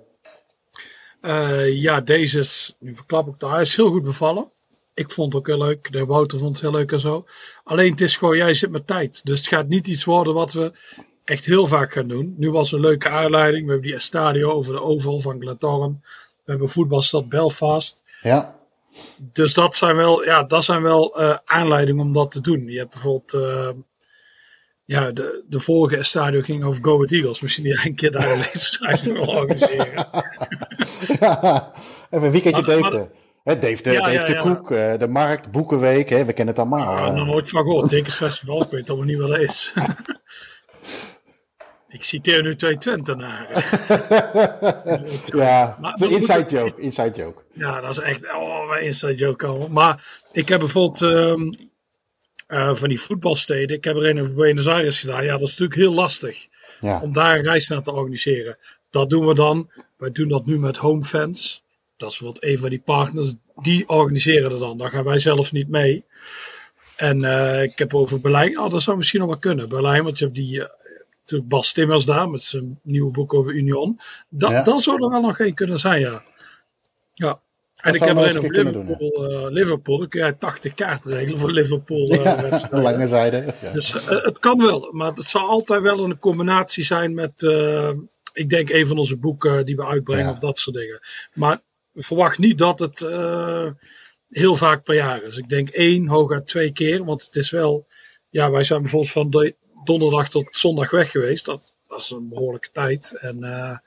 Uh, 1.22 1.82
ja, 1.82 2.02
deze 2.02 2.40
is, 2.40 2.76
nu 2.80 2.96
verklap 2.96 3.28
ik 3.28 3.40
daar, 3.40 3.62
is 3.62 3.76
heel 3.76 3.90
goed 3.90 4.04
bevallen. 4.04 4.52
Ik 4.94 5.12
vond 5.12 5.34
het 5.34 5.42
ook 5.42 5.48
heel 5.48 5.66
leuk. 5.66 5.92
De 5.92 6.06
Wouter 6.06 6.40
vond 6.40 6.52
het 6.52 6.62
heel 6.62 6.80
leuk 6.80 6.92
en 6.92 7.00
zo. 7.00 7.26
Alleen 7.64 7.92
het 7.92 8.02
is 8.02 8.18
gewoon, 8.18 8.38
jij 8.38 8.54
zit 8.54 8.72
met 8.72 8.88
tijd. 8.88 9.22
Dus 9.24 9.38
het 9.38 9.48
gaat 9.48 9.68
niet 9.68 9.88
iets 9.88 10.04
worden 10.04 10.34
wat 10.34 10.54
we 10.54 10.74
echt 11.24 11.46
heel 11.46 11.68
vaak 11.68 11.92
gaan 11.92 12.08
doen. 12.08 12.36
Nu 12.38 12.52
was 12.52 12.72
een 12.72 12.80
leuke 12.80 13.10
aanleiding. 13.10 13.66
We 13.66 13.72
hebben 13.72 13.90
die 13.90 14.00
stadio 14.00 14.52
over 14.52 14.74
de 14.74 14.82
oval 14.82 15.20
van 15.20 15.40
Glentoran. 15.40 16.00
We 16.46 16.52
hebben 16.52 16.70
voetbalstad 16.70 17.30
Belfast. 17.30 18.04
Ja. 18.22 18.56
Dus 19.18 19.54
dat 19.54 19.76
zijn 19.76 19.96
wel, 19.96 20.24
ja, 20.24 20.44
dat 20.44 20.64
zijn 20.64 20.82
wel 20.82 21.22
uh, 21.22 21.36
aanleidingen 21.46 22.06
om 22.06 22.14
dat 22.14 22.32
te 22.32 22.42
doen. 22.42 22.66
Je 22.66 22.78
hebt 22.78 22.92
bijvoorbeeld, 22.92 23.34
uh, 23.34 23.70
ja, 24.86 25.12
de, 25.12 25.44
de 25.48 25.60
vorige 25.60 26.04
stadio 26.04 26.42
ging 26.42 26.64
over 26.64 26.84
Go 26.84 27.00
With 27.00 27.12
Eagles. 27.12 27.42
Misschien 27.42 27.64
die 27.64 27.86
een 27.86 27.96
keer 27.96 28.12
daar 28.12 28.32
een 28.32 28.38
levensreis 28.38 29.04
wil 29.06 29.28
organiseren. 29.28 30.08
ja, 31.20 31.72
even 32.12 32.26
een 32.26 32.32
weekendje 32.32 32.64
Deventer. 32.64 33.10
Dave 33.44 33.84
de, 33.84 33.92
ja, 33.92 34.00
Dave 34.00 34.12
ja, 34.12 34.26
de 34.26 34.32
ja. 34.32 34.40
Koek, 34.40 34.68
de 35.00 35.08
Markt, 35.10 35.52
Boekenweek, 35.52 36.10
hè, 36.10 36.26
we 36.26 36.34
kennen 36.34 36.56
het 36.56 36.64
allemaal. 36.64 37.06
Ja, 37.06 37.12
nog 37.12 37.26
nooit 37.26 37.50
van 37.50 37.64
gehoord. 37.64 38.12
Festival, 38.12 38.62
ik 38.62 38.70
weet 38.70 38.90
allemaal 38.90 39.08
niet 39.08 39.18
wat 39.18 39.30
dat 39.30 39.40
is. 39.40 39.74
Ik 41.94 42.04
citeer 42.04 42.44
nu 42.44 42.56
twee 42.56 42.78
Twentenaren. 42.78 43.64
ja, 45.26 45.78
maar, 45.82 45.98
maar 46.00 46.12
inside 46.12 46.46
joke, 46.50 46.82
inside 46.82 47.12
joke. 47.22 47.43
Ja, 47.54 47.82
dat 47.82 47.92
is 47.92 48.00
echt 48.00 48.34
oh, 48.34 48.76
een 48.76 48.84
inside 48.84 49.16
joke 49.16 49.46
allemaal. 49.46 49.70
Maar 49.70 50.22
ik 50.32 50.48
heb 50.48 50.60
bijvoorbeeld 50.60 51.02
um, 51.02 51.50
uh, 52.48 52.76
van 52.76 52.90
die 52.90 53.00
voetbalsteden, 53.00 53.78
ik 53.78 53.84
heb 53.84 53.96
er 53.96 54.06
een 54.06 54.22
over 54.22 54.34
Buenos 54.34 54.68
Aires 54.68 55.00
gedaan. 55.00 55.24
Ja, 55.24 55.32
dat 55.32 55.42
is 55.42 55.50
natuurlijk 55.50 55.80
heel 55.80 55.94
lastig 55.94 56.48
ja. 56.82 57.02
om 57.02 57.14
daar 57.14 57.38
een 57.38 57.44
reis 57.44 57.68
naar 57.68 57.84
te 57.84 57.92
organiseren. 57.92 58.58
Dat 58.90 59.10
doen 59.10 59.26
we 59.26 59.34
dan, 59.34 59.72
wij 59.98 60.12
doen 60.12 60.28
dat 60.28 60.46
nu 60.46 60.60
met 60.60 60.78
Home 60.78 61.04
Fans. 61.04 61.64
Dat 61.98 62.12
is 62.12 62.18
bijvoorbeeld 62.18 62.54
een 62.54 62.60
van 62.60 62.70
die 62.70 62.82
partners, 62.82 63.34
die 63.56 63.90
organiseren 63.90 64.52
er 64.52 64.60
dan. 64.60 64.78
Daar 64.78 64.90
gaan 64.90 65.04
wij 65.04 65.20
zelf 65.20 65.52
niet 65.52 65.70
mee. 65.70 66.06
En 66.96 67.18
uh, 67.18 67.64
ik 67.64 67.78
heb 67.78 67.96
over 67.96 68.22
Berlijn, 68.22 68.60
oh, 68.60 68.70
dat 68.70 68.82
zou 68.82 68.98
misschien 68.98 69.20
nog 69.20 69.30
wel 69.30 69.40
kunnen. 69.40 69.70
Berlijn, 69.70 70.04
want 70.04 70.18
je 70.18 70.24
hebt 70.24 70.38
die... 70.38 70.56
Uh, 70.56 70.66
natuurlijk 71.20 71.50
Bas 71.50 71.74
Timmers 71.74 72.06
daar 72.06 72.30
met 72.30 72.44
zijn 72.44 72.80
nieuwe 72.82 73.12
boek 73.12 73.34
over 73.34 73.54
Union. 73.54 74.00
Dat, 74.30 74.52
ja. 74.52 74.64
dat 74.64 74.82
zou 74.82 75.04
er 75.04 75.10
wel 75.10 75.22
nog 75.22 75.40
een 75.40 75.54
kunnen 75.54 75.80
zijn, 75.80 76.00
ja. 76.00 76.24
Ja. 77.14 77.42
En 77.84 77.94
ik 77.94 78.04
heb 78.04 78.18
alleen 78.18 78.38
over 78.38 78.52
Liverpool, 78.52 78.98
doen, 78.98 79.30
ja. 79.30 79.46
uh, 79.46 79.52
Liverpool. 79.52 79.98
Dan 79.98 80.08
kun 80.08 80.26
je 80.26 80.38
80 80.38 80.74
kaarten 80.74 81.12
regelen 81.12 81.40
voor 81.40 81.52
Liverpool. 81.52 82.14
Ja, 82.14 82.60
lange 82.72 83.08
zijde. 83.08 83.54
Ja. 83.62 83.72
Dus 83.72 83.94
uh, 83.94 84.08
het 84.08 84.40
kan 84.40 84.58
wel, 84.58 84.90
maar 84.92 85.14
het 85.14 85.30
zal 85.30 85.48
altijd 85.48 85.82
wel 85.82 86.04
een 86.04 86.20
combinatie 86.20 86.84
zijn 86.84 87.14
met, 87.14 87.42
ik 88.34 88.50
denk, 88.50 88.70
een 88.70 88.88
van 88.88 88.98
onze 88.98 89.18
boeken 89.18 89.66
die 89.66 89.76
we 89.76 89.86
uitbrengen 89.86 90.30
of 90.30 90.40
dat 90.40 90.60
soort 90.60 90.76
dingen. 90.76 91.00
Maar 91.34 91.62
verwacht 91.94 92.38
niet 92.38 92.58
dat 92.58 92.80
het 92.80 93.00
heel 94.30 94.56
vaak 94.56 94.84
per 94.84 94.96
jaar 94.96 95.24
is. 95.24 95.38
Ik 95.38 95.50
denk 95.50 95.70
één, 95.70 96.08
hooguit 96.08 96.48
twee 96.48 96.72
keer, 96.72 97.06
want 97.06 97.26
het 97.26 97.36
is 97.36 97.52
wel, 97.52 97.88
ja, 98.30 98.52
wij 98.52 98.64
zijn 98.64 98.82
bijvoorbeeld 98.82 99.12
van 99.12 99.30
de, 99.30 99.56
donderdag 99.84 100.30
tot 100.30 100.58
zondag 100.58 100.92
weg 100.92 101.12
geweest. 101.12 101.46
Dat, 101.46 101.74
dat 101.88 102.00
is 102.00 102.10
een 102.10 102.30
behoorlijke 102.30 102.70
tijd. 102.72 103.18
En 103.20 103.38
uh, 103.40 103.78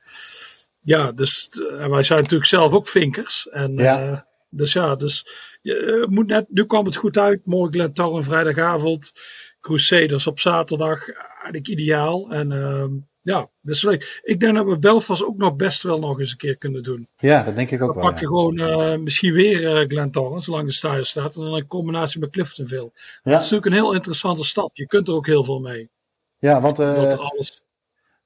ja, 0.87 1.13
dus 1.13 1.51
uh, 1.53 1.87
wij 1.87 2.03
zijn 2.03 2.21
natuurlijk 2.21 2.51
zelf 2.51 2.73
ook 2.73 2.89
vinkers. 2.89 3.49
En 3.49 3.73
ja. 3.75 4.11
Uh, 4.11 4.21
dus 4.51 4.73
ja, 4.73 4.97
dus 4.97 5.27
je 5.63 6.07
moet 6.11 6.27
net, 6.27 6.47
nu 6.49 6.67
kwam 6.67 6.85
het 6.85 6.97
goed 6.97 7.19
uit. 7.19 7.47
Morgen 7.47 7.73
Glentoran 7.73 8.25
vrijdagavond. 8.25 9.13
Crusaders 9.61 10.27
op 10.27 10.41
zaterdag. 10.41 11.09
eigenlijk 11.09 11.69
ideaal. 11.69 12.31
En 12.31 12.53
ehm, 12.53 12.93
ja, 13.23 13.51
dus 13.61 13.83
leuk. 13.83 14.21
Ik 14.23 14.41
denk 14.41 14.55
dat 14.55 14.67
we 14.67 14.79
Belfast 14.79 15.25
ook 15.25 15.37
nog 15.37 15.57
best 15.57 15.83
wel 15.83 15.99
nog 15.99 16.21
eens 16.21 16.31
een 16.31 16.37
keer 16.37 16.57
kunnen 16.57 16.83
doen. 16.83 17.09
Ja, 17.17 17.43
dat 17.43 17.57
denk 17.57 17.71
ik 17.71 17.83
ook 17.83 17.95
we 17.95 18.01
wel. 18.01 18.05
pakken 18.05 18.27
gewoon 18.27 18.61
uh, 18.61 18.97
misschien 18.97 19.33
weer 19.33 19.63
uh, 19.63 19.89
Glentoran, 19.89 20.43
zolang 20.43 20.67
de 20.67 20.73
stadion 20.73 21.05
staat. 21.05 21.37
En 21.37 21.43
dan 21.43 21.55
een 21.55 21.67
combinatie 21.67 22.21
met 22.21 22.31
Cliftonville. 22.31 22.91
Ja. 22.93 23.31
Dat 23.33 23.33
is 23.33 23.51
natuurlijk 23.51 23.67
een 23.67 23.73
heel 23.73 23.95
interessante 23.95 24.45
stad. 24.45 24.71
Je 24.73 24.87
kunt 24.87 25.09
er 25.09 25.15
ook 25.15 25.27
heel 25.27 25.45
veel 25.45 25.61
mee. 25.61 25.91
Ja, 26.39 26.61
want... 26.61 26.79
Er 26.79 27.17
alles... 27.17 27.65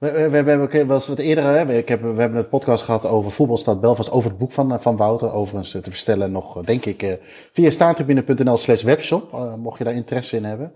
We, 0.01 0.13
we, 0.13 0.43
we, 0.43 0.51
hebben 0.51 0.89
wat 0.89 1.19
eerder, 1.19 1.45
hè, 1.45 1.77
ik 1.77 1.89
heb, 1.89 2.01
we 2.01 2.21
hebben 2.21 2.39
het 2.39 2.49
podcast 2.49 2.83
gehad 2.83 3.07
over 3.07 3.33
voetbalstad 3.33 3.81
Belfast, 3.81 4.11
over 4.11 4.31
het 4.31 4.39
boek 4.39 4.53
van, 4.53 4.81
van 4.81 4.97
Wouter. 4.97 5.33
Overigens 5.33 5.71
te 5.71 5.91
bestellen 5.91 6.33
nog, 6.33 6.63
denk 6.63 6.85
ik, 6.85 7.19
via 7.53 7.71
staantribune.nl 7.71 8.57
slash 8.57 8.83
webshop, 8.83 9.57
mocht 9.59 9.79
je 9.79 9.85
daar 9.85 9.95
interesse 9.95 10.37
in 10.37 10.45
hebben. 10.45 10.73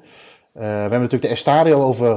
we 0.53 0.65
hebben 0.65 1.01
natuurlijk 1.01 1.23
de 1.23 1.29
Estadio 1.29 1.83
over 1.83 2.09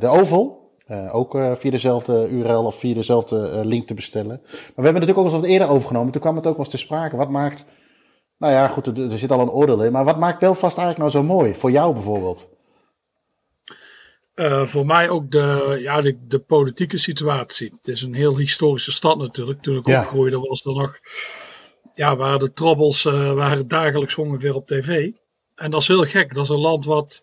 de 0.00 0.06
Oval. 0.06 0.70
Ook 1.12 1.38
via 1.58 1.70
dezelfde 1.70 2.28
URL 2.28 2.64
of 2.64 2.74
via 2.74 2.94
dezelfde 2.94 3.60
link 3.64 3.86
te 3.86 3.94
bestellen. 3.94 4.40
Maar 4.42 4.60
we 4.74 4.82
hebben 4.82 4.92
natuurlijk 4.92 5.18
ook 5.18 5.24
eens 5.24 5.40
wat 5.40 5.50
eerder 5.50 5.70
overgenomen. 5.70 6.12
Toen 6.12 6.20
kwam 6.20 6.36
het 6.36 6.46
ook 6.46 6.56
wel 6.56 6.64
eens 6.64 6.74
te 6.74 6.78
sprake. 6.78 7.16
Wat 7.16 7.30
maakt. 7.30 7.64
Nou 8.38 8.52
ja, 8.52 8.68
goed, 8.68 8.86
er, 8.86 9.10
er, 9.10 9.18
zit 9.18 9.30
al 9.30 9.40
een 9.40 9.50
oordeel 9.50 9.84
in. 9.84 9.92
Maar 9.92 10.04
wat 10.04 10.18
maakt 10.18 10.38
Belfast 10.38 10.78
eigenlijk 10.78 11.12
nou 11.12 11.26
zo 11.26 11.34
mooi? 11.34 11.54
Voor 11.54 11.70
jou 11.70 11.92
bijvoorbeeld? 11.92 12.48
Voor 14.62 14.86
mij 14.86 15.08
ook 15.08 15.30
de, 15.30 15.78
ja, 15.80 16.00
de, 16.00 16.18
de, 16.28 16.38
politieke 16.38 16.98
situatie. 16.98 17.72
Het 17.76 17.88
is 17.88 18.02
een 18.02 18.14
heel 18.14 18.38
historische 18.38 18.92
stad 18.92 19.18
natuurlijk. 19.18 19.62
Toen 19.62 19.76
ik 19.76 19.86
ja. 19.86 20.00
opgroeide 20.00 20.38
was 20.38 20.64
er 20.64 20.72
nog. 20.72 20.98
Ja, 21.94 22.16
waren 22.16 22.38
de 22.38 22.52
troubles 22.52 23.02
waren 23.02 23.68
dagelijks 23.68 24.14
ongeveer 24.14 24.54
op 24.54 24.66
tv. 24.66 25.10
En 25.54 25.70
dat 25.70 25.80
is 25.80 25.88
heel 25.88 26.04
gek. 26.04 26.34
Dat 26.34 26.44
is 26.44 26.50
een 26.50 26.58
land 26.58 26.84
wat 26.84 27.22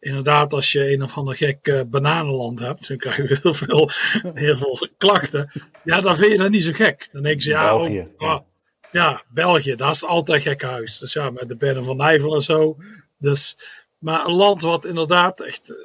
inderdaad, 0.00 0.52
als 0.52 0.72
je 0.72 0.92
een 0.92 1.02
of 1.02 1.16
ander 1.16 1.36
gek 1.36 1.66
uh, 1.66 1.80
bananenland 1.86 2.58
hebt, 2.58 2.88
dan 2.88 2.96
krijg 2.96 3.16
je 3.16 3.38
heel 3.42 3.54
veel, 3.54 3.90
heel 4.44 4.58
veel 4.58 4.88
klachten. 4.98 5.50
Ja, 5.84 6.00
dan 6.00 6.16
vind 6.16 6.32
je 6.32 6.38
dat 6.38 6.50
niet 6.50 6.62
zo 6.62 6.72
gek. 6.72 7.08
Dan 7.12 7.22
denk 7.22 7.40
je, 7.40 7.50
ja, 7.50 7.76
België, 7.76 8.00
oh, 8.00 8.18
ja. 8.18 8.44
ja. 8.92 9.22
België, 9.28 9.74
dat 9.74 9.94
is 9.94 10.04
altijd 10.04 10.42
gek 10.42 10.62
huis. 10.62 10.98
Dus 10.98 11.12
ja, 11.12 11.30
met 11.30 11.48
de 11.48 11.56
Bennen 11.56 11.84
van 11.84 11.96
Nijvel 11.96 12.34
en 12.34 12.40
zo. 12.40 12.76
Dus, 13.18 13.58
maar 14.06 14.26
een 14.26 14.34
land 14.34 14.62
wat 14.62 14.84
inderdaad 14.84 15.40
echt, 15.40 15.70
uh, 15.70 15.76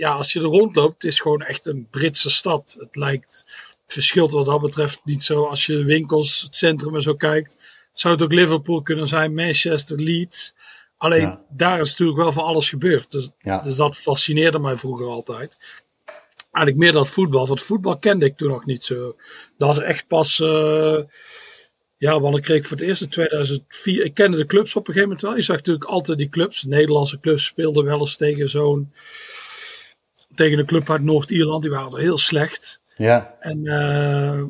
ja, 0.00 0.12
als 0.12 0.32
je 0.32 0.38
er 0.38 0.44
rondloopt, 0.44 1.04
is 1.04 1.20
gewoon 1.20 1.42
echt 1.42 1.66
een 1.66 1.86
Britse 1.90 2.30
stad. 2.30 2.76
Het 2.78 2.96
lijkt, 2.96 3.44
het 3.82 3.92
verschilt 3.92 4.32
wat 4.32 4.46
dat 4.46 4.60
betreft 4.60 5.00
niet 5.04 5.22
zo 5.22 5.44
als 5.44 5.66
je 5.66 5.76
de 5.76 5.84
winkels, 5.84 6.40
het 6.40 6.56
centrum 6.56 6.94
en 6.94 7.02
zo 7.02 7.14
kijkt. 7.14 7.56
Zou 7.92 8.14
het 8.14 8.22
ook 8.22 8.32
Liverpool 8.32 8.82
kunnen 8.82 9.08
zijn, 9.08 9.34
Manchester, 9.34 10.00
Leeds. 10.00 10.54
Alleen 10.96 11.20
ja. 11.20 11.44
daar 11.48 11.80
is 11.80 11.88
natuurlijk 11.88 12.18
wel 12.18 12.32
van 12.32 12.44
alles 12.44 12.68
gebeurd. 12.68 13.10
Dus, 13.10 13.30
ja. 13.38 13.62
dus 13.62 13.76
dat 13.76 13.96
fascineerde 13.96 14.58
mij 14.58 14.76
vroeger 14.76 15.06
altijd. 15.06 15.58
Eigenlijk 16.52 16.76
meer 16.76 16.92
dat 16.92 17.08
voetbal. 17.08 17.46
Want 17.46 17.62
voetbal 17.62 17.96
kende 17.96 18.26
ik 18.26 18.36
toen 18.36 18.50
nog 18.50 18.66
niet 18.66 18.84
zo. 18.84 19.16
Dat 19.58 19.68
was 19.68 19.78
echt 19.78 20.06
pas. 20.06 20.38
Uh, 20.38 20.98
ja, 22.00 22.20
want 22.20 22.36
ik 22.36 22.42
kreeg 22.42 22.66
voor 22.66 22.76
het 22.76 22.86
eerst 22.86 23.02
in 23.02 23.08
2004. 23.08 24.04
Ik 24.04 24.14
kende 24.14 24.36
de 24.36 24.46
clubs 24.46 24.76
op 24.76 24.88
een 24.88 24.94
gegeven 24.94 25.08
moment 25.08 25.20
wel. 25.20 25.36
Je 25.36 25.42
zag 25.42 25.56
natuurlijk 25.56 25.84
altijd 25.84 26.18
die 26.18 26.28
clubs. 26.28 26.60
De 26.60 26.68
Nederlandse 26.68 27.20
clubs 27.20 27.44
speelden 27.44 27.84
wel 27.84 27.98
eens 27.98 28.16
tegen 28.16 28.48
zo'n. 28.48 28.92
Tegen 30.34 30.58
een 30.58 30.66
club 30.66 30.90
uit 30.90 31.02
Noord-Ierland. 31.02 31.62
Die 31.62 31.70
waren 31.70 31.98
heel 31.98 32.18
slecht. 32.18 32.80
Ja. 32.96 33.36
En. 33.40 33.64
Uh, 33.64 34.42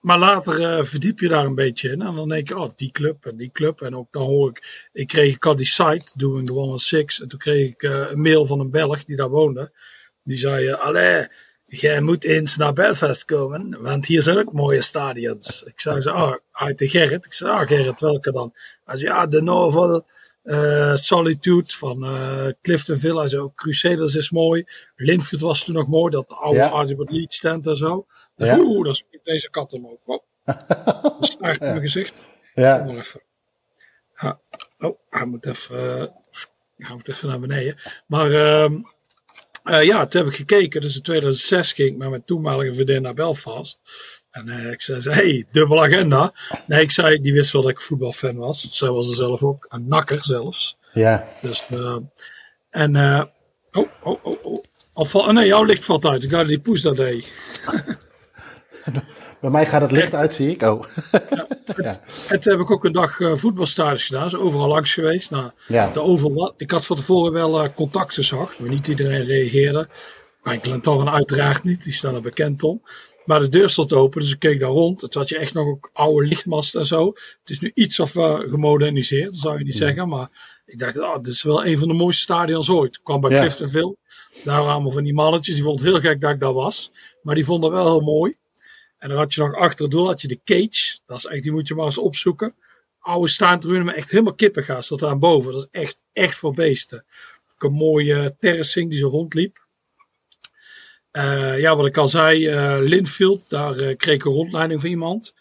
maar 0.00 0.18
later 0.18 0.60
uh, 0.60 0.84
verdiep 0.84 1.20
je 1.20 1.28
daar 1.28 1.44
een 1.44 1.54
beetje 1.54 1.90
in. 1.90 2.02
En 2.02 2.14
dan 2.14 2.28
denk 2.28 2.48
je, 2.48 2.58
oh, 2.58 2.70
die 2.76 2.90
club 2.90 3.26
en 3.26 3.36
die 3.36 3.50
club. 3.52 3.80
En 3.80 3.96
ook 3.96 4.08
dan 4.10 4.22
hoor 4.22 4.48
ik, 4.48 4.88
ik 4.92 5.06
kreeg, 5.06 5.34
ik 5.34 5.44
had 5.44 5.56
die 5.56 5.66
site, 5.66 6.10
Doing 6.14 6.46
the 6.46 6.52
106. 6.52 7.20
En 7.20 7.28
toen 7.28 7.38
kreeg 7.38 7.70
ik 7.70 7.82
uh, 7.82 8.10
een 8.10 8.20
mail 8.20 8.46
van 8.46 8.60
een 8.60 8.70
Belg 8.70 9.04
die 9.04 9.16
daar 9.16 9.28
woonde. 9.28 9.72
Die 10.24 10.38
zei, 10.38 10.72
allee, 10.72 11.26
jij 11.80 12.00
moet 12.00 12.24
eens 12.24 12.56
naar 12.56 12.72
Belfast 12.72 13.24
komen. 13.24 13.82
Want 13.82 14.06
hier 14.06 14.22
zijn 14.22 14.38
ook 14.38 14.52
mooie 14.52 14.82
stadions. 14.82 15.62
Ik 15.62 15.80
zei 15.80 16.00
zo, 16.00 16.14
oh, 16.14 16.36
uit 16.52 16.78
de 16.78 16.88
Gerrit. 16.88 17.26
Ik 17.26 17.32
zei, 17.32 17.50
ah, 17.50 17.60
oh, 17.60 17.66
Gerrit, 17.66 18.00
welke 18.00 18.32
dan? 18.32 18.54
Hij 18.84 18.96
zei, 18.96 19.10
ja, 19.10 19.26
de 19.26 19.42
Novel. 19.42 20.06
Solitude 20.94 21.68
van 21.68 22.06
Cliftonville. 22.62 23.18
Hij 23.18 23.28
zei 23.28 23.42
ook 23.42 23.54
Crusaders 23.54 24.14
is 24.14 24.30
mooi. 24.30 24.64
Linfield 24.96 25.40
was 25.40 25.64
toen 25.64 25.74
nog 25.74 25.88
mooi. 25.88 26.10
Dat 26.10 26.28
oude 26.28 26.56
ja. 26.56 26.68
Archibald 26.68 27.10
Leeds 27.10 27.40
tent 27.40 27.66
en 27.66 27.76
zo. 27.76 28.06
Dus 28.36 28.48
ja. 28.48 28.58
oeh, 28.58 28.84
dan 28.84 28.94
springt 28.94 29.26
deze 29.26 29.50
kat 29.50 29.72
omhoog. 29.72 30.00
Oh. 31.02 31.22
Staart 31.22 31.60
in 31.60 31.66
mijn 31.66 31.80
gezicht. 31.80 32.20
Ja. 32.54 32.78
Kom 32.78 32.86
maar 32.86 32.96
even. 32.96 33.22
Ja. 34.16 34.40
Oh, 34.78 34.98
hij 35.10 35.26
moet 35.26 35.46
even, 35.46 35.76
uh, 35.76 36.06
hij 36.76 36.94
moet 36.94 37.08
even 37.08 37.28
naar 37.28 37.40
beneden. 37.40 37.76
Maar 38.06 38.30
uh, 38.30 38.70
uh, 39.64 39.82
ja, 39.82 40.06
toen 40.06 40.22
heb 40.22 40.30
ik 40.30 40.36
gekeken. 40.36 40.80
Dus 40.80 40.96
in 40.96 41.02
2006 41.02 41.72
ging 41.72 41.88
ik 41.88 41.96
met 41.96 42.10
mijn 42.10 42.24
toenmalige 42.24 42.74
vriendin 42.74 43.02
naar 43.02 43.14
Belfast. 43.14 43.78
En 44.30 44.48
uh, 44.48 44.70
ik 44.70 44.82
zei, 44.82 45.00
hey, 45.02 45.44
dubbel 45.50 45.82
agenda. 45.82 46.32
Nee, 46.66 46.82
ik 46.82 46.90
zei, 46.90 47.20
die 47.20 47.32
wist 47.32 47.52
wel 47.52 47.62
dat 47.62 47.70
ik 47.70 47.80
voetbalfan 47.80 48.36
was. 48.36 48.68
Zij 48.70 48.88
was 48.88 49.08
er 49.08 49.14
zelf 49.14 49.42
ook, 49.42 49.66
een 49.68 49.88
nakker 49.88 50.24
zelfs. 50.24 50.76
Ja. 50.92 51.28
Dus, 51.42 51.66
en, 52.70 52.96
oh, 53.72 53.86
oh, 54.02 54.24
oh, 54.24 54.44
oh. 54.44 54.64
Of, 54.94 55.14
oh, 55.14 55.28
nee, 55.28 55.46
jouw 55.46 55.64
licht 55.64 55.84
valt 55.84 56.06
uit. 56.06 56.22
Ik 56.22 56.30
dacht 56.30 56.40
dat 56.40 56.48
die 56.48 56.60
poes 56.60 56.82
dat 56.82 56.96
deed. 56.96 57.32
Bij 59.42 59.50
mij 59.50 59.66
gaat 59.66 59.80
het 59.80 59.90
licht 59.90 60.14
uit, 60.14 60.34
zie 60.34 60.50
ik. 60.50 60.62
Oh. 60.62 60.84
Ja, 61.10 61.46
ja. 61.82 61.96
En 62.28 62.40
toen 62.40 62.52
heb 62.52 62.60
ik 62.60 62.70
ook 62.70 62.84
een 62.84 62.92
dag 62.92 63.18
uh, 63.18 63.34
voetbalstadions 63.36 64.04
gedaan. 64.04 64.22
Dus 64.22 64.36
overal 64.36 64.68
langs 64.68 64.94
geweest. 64.94 65.30
Nou, 65.30 65.50
ja. 65.68 65.90
de 65.92 66.52
ik 66.56 66.70
had 66.70 66.86
van 66.86 66.96
tevoren 66.96 67.32
wel 67.32 67.64
uh, 67.64 67.70
contacten 67.74 68.24
zag, 68.24 68.58
maar 68.58 68.68
niet 68.68 68.88
iedereen 68.88 69.24
reageerde. 69.24 69.88
Bij 70.42 70.58
Glentoran 70.62 71.10
uiteraard 71.10 71.64
niet, 71.64 71.84
die 71.84 71.92
staan 71.92 72.14
er 72.14 72.22
bekend 72.22 72.62
om. 72.62 72.82
Maar 73.24 73.40
de 73.40 73.48
deur 73.48 73.70
stond 73.70 73.92
open, 73.92 74.20
dus 74.20 74.32
ik 74.32 74.38
keek 74.38 74.60
daar 74.60 74.70
rond. 74.70 75.00
Het 75.00 75.14
had 75.14 75.28
je 75.28 75.38
echt 75.38 75.54
nog 75.54 75.66
ook 75.66 75.90
oude 75.92 76.26
lichtmasten 76.26 76.80
en 76.80 76.86
zo. 76.86 77.06
Het 77.40 77.50
is 77.50 77.60
nu 77.60 77.70
iets 77.74 78.00
of 78.00 78.14
uh, 78.14 78.38
gemoderniseerd, 78.38 79.34
zou 79.34 79.58
je 79.58 79.64
niet 79.64 79.78
ja. 79.78 79.78
zeggen. 79.78 80.08
Maar 80.08 80.60
ik 80.66 80.78
dacht, 80.78 80.98
oh, 80.98 81.16
dit 81.16 81.26
is 81.26 81.42
wel 81.42 81.66
een 81.66 81.78
van 81.78 81.88
de 81.88 81.94
mooiste 81.94 82.22
stadions 82.22 82.70
ooit. 82.70 82.96
Ik 82.96 83.00
kwam 83.04 83.20
bij 83.20 83.38
Cliftonville. 83.40 83.96
Daar 84.44 84.56
waren 84.56 84.72
allemaal 84.72 84.90
van 84.90 85.04
die 85.04 85.14
mannetjes. 85.14 85.54
Die 85.54 85.64
vonden 85.64 85.84
het 85.84 85.94
heel 85.94 86.10
gek 86.10 86.20
dat 86.20 86.30
ik 86.30 86.40
daar 86.40 86.52
was. 86.52 86.92
Maar 87.22 87.34
die 87.34 87.44
vonden 87.44 87.70
wel 87.70 87.84
heel 87.84 88.00
mooi. 88.00 88.36
En 89.02 89.08
dan 89.08 89.18
had 89.18 89.34
je 89.34 89.40
nog 89.40 89.54
achter 89.54 89.82
het 89.84 89.90
doel 89.90 90.06
had 90.06 90.20
je 90.20 90.28
de 90.28 90.40
cage. 90.44 90.98
Dat 91.06 91.18
is 91.18 91.26
echt, 91.26 91.42
die 91.42 91.52
moet 91.52 91.68
je 91.68 91.74
maar 91.74 91.84
eens 91.84 91.98
opzoeken. 91.98 92.54
Oude 92.98 93.28
staantribune, 93.28 93.84
maar 93.84 93.94
echt 93.94 94.10
helemaal 94.10 94.34
kippengaas. 94.34 94.88
Dat 94.88 94.98
daar 94.98 95.18
boven. 95.18 95.52
Dat 95.52 95.68
is 95.72 95.80
echt, 95.80 96.00
echt 96.12 96.36
voor 96.36 96.52
beesten. 96.52 97.04
Ook 97.54 97.62
een 97.62 97.76
mooie 97.76 98.36
terracing 98.38 98.90
die 98.90 98.98
zo 98.98 99.08
rondliep. 99.08 99.66
Uh, 101.12 101.58
ja, 101.58 101.76
wat 101.76 101.86
ik 101.86 101.96
al 101.96 102.08
zei, 102.08 102.48
uh, 102.48 102.88
Linfield, 102.88 103.48
daar 103.48 103.80
uh, 103.80 103.96
kreeg 103.96 104.14
ik 104.14 104.24
een 104.24 104.32
rondleiding 104.32 104.80
van 104.80 104.90
iemand. 104.90 105.34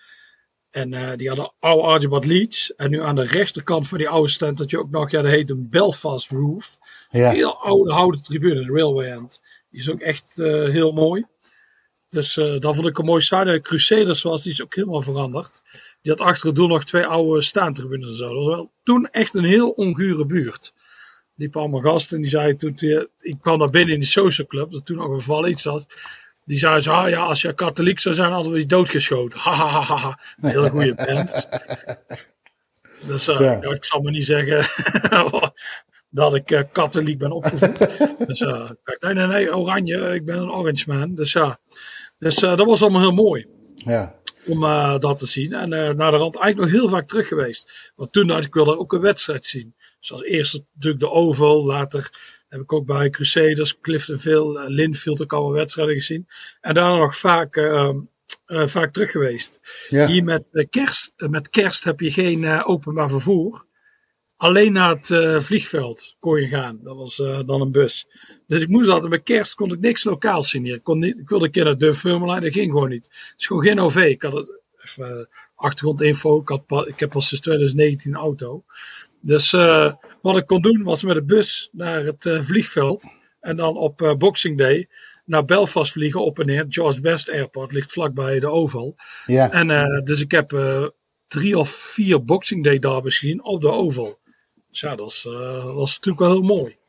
En 0.69 1.17
die 1.17 1.27
hadden 1.27 1.53
oude 1.59 1.87
Archibald 1.87 2.25
Leeds. 2.25 2.75
En 2.75 2.89
nu 2.89 3.01
aan 3.01 3.15
de 3.15 3.25
rechterkant 3.25 3.87
van 3.87 3.97
die 3.97 4.09
oude 4.09 4.29
stand 4.29 4.59
had 4.59 4.69
je 4.69 4.79
ook 4.79 4.91
nog, 4.91 5.11
ja, 5.11 5.21
dat 5.21 5.31
heet 5.31 5.49
een 5.49 5.69
Belfast 5.69 6.29
Roof. 6.29 6.77
Ja. 7.09 7.31
Heel 7.31 7.61
oude 7.61 7.91
houten 7.91 8.21
tribune, 8.21 8.65
de 8.65 8.71
Railway 8.71 9.11
End. 9.11 9.41
Die 9.69 9.79
is 9.79 9.89
ook 9.89 9.99
echt 9.99 10.35
heel 10.35 10.91
mooi. 10.91 11.25
Dus 12.11 12.37
uh, 12.37 12.59
dat 12.59 12.75
vond 12.75 12.87
ik 12.87 12.97
een 12.97 13.05
mooi 13.05 13.21
stadion. 13.21 13.61
Crusaders 13.61 14.21
was, 14.21 14.43
die 14.43 14.51
is 14.51 14.61
ook 14.61 14.75
helemaal 14.75 15.01
veranderd. 15.01 15.61
Die 16.01 16.11
had 16.11 16.21
achter 16.21 16.47
het 16.47 16.55
doel 16.55 16.67
nog 16.67 16.85
twee 16.85 17.05
oude 17.05 17.41
staantribunes 17.41 18.09
en 18.09 18.15
zo. 18.15 18.27
Dat 18.27 18.45
was 18.45 18.55
wel 18.55 18.71
toen 18.83 19.09
echt 19.09 19.35
een 19.35 19.43
heel 19.43 19.69
ongure 19.69 20.25
buurt. 20.25 20.73
Liepen 21.35 21.61
allemaal 21.61 21.81
gasten 21.81 22.15
en 22.15 22.21
die 22.21 22.31
zeiden 22.31 22.57
toen, 22.57 22.71
die, 22.75 23.07
ik 23.19 23.35
kwam 23.41 23.59
daar 23.59 23.69
binnen 23.69 23.93
in 23.93 23.99
die 23.99 24.09
social 24.09 24.47
club, 24.47 24.71
dat 24.71 24.85
toen 24.85 24.97
nog 24.97 25.09
een 25.09 25.21
val 25.21 25.47
iets 25.47 25.63
was. 25.63 25.85
Die 26.45 26.57
zei 26.57 26.79
zo, 26.79 26.91
ah 26.91 27.09
ja, 27.09 27.23
als 27.23 27.41
je 27.41 27.53
katholiek 27.53 27.99
zou 27.99 28.15
zijn, 28.15 28.31
hadden 28.31 28.51
we 28.51 28.57
die 28.57 28.67
doodgeschoten. 28.67 29.39
Ha 29.39 29.53
ha 29.53 29.67
ha 29.67 29.95
ha. 29.95 30.19
Een 30.41 30.49
hele 30.49 30.69
goede 30.69 30.95
band. 30.95 31.49
dus 33.07 33.27
uh, 33.27 33.39
ja. 33.39 33.61
ik 33.61 33.85
zal 33.85 34.01
maar 34.01 34.11
niet 34.11 34.25
zeggen 34.25 34.65
dat 36.11 36.35
ik 36.35 36.51
uh, 36.51 36.61
katholiek 36.71 37.17
ben 37.17 37.31
opgevoed. 37.31 37.79
dus 38.27 38.39
uh, 38.39 38.69
nee, 38.99 39.13
nee, 39.13 39.27
nee, 39.27 39.55
oranje, 39.55 40.13
ik 40.13 40.25
ben 40.25 40.37
een 40.37 40.51
orange 40.51 40.83
man. 40.87 41.15
Dus 41.15 41.31
ja, 41.31 41.59
dus 42.21 42.43
uh, 42.43 42.55
dat 42.55 42.65
was 42.65 42.81
allemaal 42.81 43.01
heel 43.01 43.11
mooi. 43.11 43.47
Ja. 43.75 44.15
Om 44.47 44.63
uh, 44.63 44.99
dat 44.99 45.17
te 45.17 45.25
zien. 45.25 45.53
En 45.53 45.71
uh, 45.71 45.89
naar 45.89 46.11
de 46.11 46.17
rand 46.17 46.35
eigenlijk 46.37 46.57
nog 46.57 46.81
heel 46.81 46.89
vaak 46.89 47.07
terug 47.07 47.27
geweest. 47.27 47.91
Want 47.95 48.11
toen 48.11 48.29
had 48.29 48.45
ik 48.45 48.53
wilde 48.53 48.77
ook 48.77 48.93
een 48.93 49.01
wedstrijd 49.01 49.45
zien. 49.45 49.75
Dus 49.99 50.11
als 50.11 50.23
eerste 50.23 50.65
natuurlijk 50.73 51.03
de 51.03 51.09
Oval. 51.09 51.65
Later 51.65 52.09
heb 52.49 52.61
ik 52.61 52.73
ook 52.73 52.85
bij 52.85 53.09
Crusaders, 53.09 53.79
Cliftonville, 53.79 54.69
Linfield 54.69 55.21
ook 55.21 55.33
allemaal 55.33 55.51
wedstrijden 55.51 55.95
gezien. 55.95 56.27
En 56.61 56.73
daarna 56.73 56.97
nog 56.97 57.17
vaak, 57.17 57.71
vaak 58.45 58.91
terug 58.91 59.11
geweest. 59.11 59.59
Ja. 59.89 60.07
Hier 60.07 60.23
met 60.23 60.67
kerst, 60.69 61.13
met 61.17 61.49
kerst 61.49 61.83
heb 61.83 61.99
je 61.99 62.11
geen 62.11 62.63
openbaar 62.63 63.09
vervoer. 63.09 63.65
Alleen 64.41 64.73
naar 64.73 64.89
het 64.89 65.09
uh, 65.09 65.39
vliegveld 65.39 66.15
kon 66.19 66.41
je 66.41 66.47
gaan. 66.47 66.79
Dat 66.83 66.95
was 66.95 67.19
uh, 67.19 67.39
dan 67.45 67.61
een 67.61 67.71
bus. 67.71 68.07
Dus 68.47 68.61
ik 68.61 68.67
moest 68.67 68.89
altijd 68.89 69.09
bij 69.09 69.21
kerst 69.21 69.55
kon 69.55 69.71
ik 69.71 69.79
niks 69.79 70.03
lokaals 70.03 70.49
zien 70.49 70.63
hier. 70.63 70.75
Ik, 70.75 70.83
kon 70.83 70.99
niet, 70.99 71.19
ik 71.19 71.29
wilde 71.29 71.45
een 71.45 71.51
keer 71.51 71.63
naar 71.63 71.77
de 71.77 71.95
Furmelijn, 71.95 72.41
dat 72.41 72.53
ging 72.53 72.71
gewoon 72.71 72.89
niet. 72.89 73.05
Het 73.05 73.33
is 73.37 73.45
gewoon 73.45 73.63
geen 73.63 73.79
OV. 73.79 73.95
Ik 73.95 74.21
had 74.21 74.33
het, 74.33 74.61
even 74.83 75.17
uh, 75.17 75.25
achtergrondinfo. 75.55 76.39
Ik, 76.39 76.47
had, 76.47 76.87
ik 76.87 76.99
heb 76.99 77.09
pas 77.09 77.27
sinds 77.27 77.43
2019 77.43 78.13
een 78.13 78.19
auto. 78.19 78.63
Dus 79.19 79.51
wat 80.21 80.37
ik 80.37 80.45
kon 80.45 80.61
doen 80.61 80.83
was 80.83 81.03
met 81.03 81.15
de 81.15 81.23
bus 81.23 81.69
naar 81.71 82.03
het 82.03 82.37
vliegveld. 82.41 83.07
En 83.39 83.55
dan 83.55 83.77
op 83.77 84.15
Boxing 84.17 84.57
Day 84.57 84.89
naar 85.25 85.45
Belfast 85.45 85.91
vliegen 85.91 86.23
op 86.25 86.39
en 86.39 86.45
neer. 86.45 86.65
George 86.69 87.01
Best 87.01 87.29
Airport 87.29 87.71
ligt 87.71 87.91
vlakbij 87.91 88.39
de 88.39 88.49
Oval. 88.49 88.95
Ja. 89.25 89.51
En 89.51 90.03
dus 90.03 90.21
ik 90.21 90.31
heb 90.31 90.51
drie 91.27 91.57
of 91.57 91.69
vier 91.69 92.25
Boxing 92.25 92.63
Day 92.63 92.79
derbies 92.79 93.17
gezien 93.17 93.43
op 93.43 93.61
de 93.61 93.69
Oval. 93.69 94.19
Dus 94.71 94.79
ja, 94.79 94.95
dat 94.95 95.09
is, 95.09 95.21
dat 95.21 95.87
is 95.87 95.99
natuurlijk 95.99 96.19
wel 96.19 96.31
heel 96.31 96.41
mooi. 96.41 96.79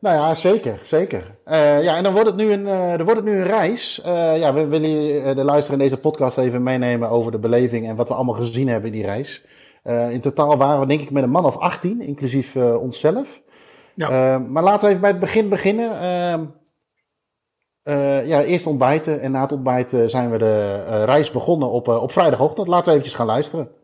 Nou 0.00 0.16
ja, 0.16 0.34
zeker, 0.34 0.78
zeker. 0.82 1.36
Uh, 1.46 1.82
ja, 1.82 1.96
en 1.96 2.02
dan 2.02 2.12
wordt 2.12 2.28
het 2.28 2.36
nu 2.36 2.52
een, 2.52 2.66
uh, 2.66 2.88
dan 2.88 3.04
wordt 3.04 3.20
het 3.20 3.24
nu 3.24 3.36
een 3.36 3.46
reis. 3.46 4.02
Uh, 4.06 4.38
ja, 4.38 4.54
we 4.54 4.66
willen 4.66 5.36
de 5.36 5.44
luisteraar 5.44 5.78
in 5.78 5.84
deze 5.84 5.96
podcast 5.96 6.38
even 6.38 6.62
meenemen 6.62 7.08
over 7.08 7.32
de 7.32 7.38
beleving 7.38 7.88
en 7.88 7.96
wat 7.96 8.08
we 8.08 8.14
allemaal 8.14 8.34
gezien 8.34 8.68
hebben 8.68 8.90
in 8.90 8.96
die 8.96 9.06
reis. 9.06 9.44
in 10.10 10.20
totaal 10.20 10.56
waren 10.56 10.80
we 10.80 10.86
denk 10.86 11.00
ik 11.00 11.10
met 11.10 11.22
een 11.22 11.30
man 11.30 11.44
of 11.44 11.56
18, 11.56 12.00
inclusief 12.00 12.56
onszelf. 12.56 13.42
Ja. 13.94 14.38
maar 14.38 14.62
laten 14.62 14.80
we 14.80 14.88
even 14.88 15.00
bij 15.00 15.10
het 15.10 15.20
begin 15.20 15.48
beginnen. 15.48 16.00
Ehm, 16.00 16.44
ja, 18.26 18.42
eerst 18.42 18.66
ontbijten 18.66 19.20
en 19.20 19.32
na 19.32 19.40
het 19.40 19.52
ontbijten 19.52 20.10
zijn 20.10 20.30
we 20.30 20.38
de 20.38 21.04
reis 21.04 21.30
begonnen 21.30 21.70
op, 21.70 21.88
op 21.88 22.12
vrijdagochtend. 22.12 22.68
Laten 22.68 22.84
we 22.84 22.90
eventjes 22.90 23.14
gaan 23.14 23.26
luisteren. 23.26 23.79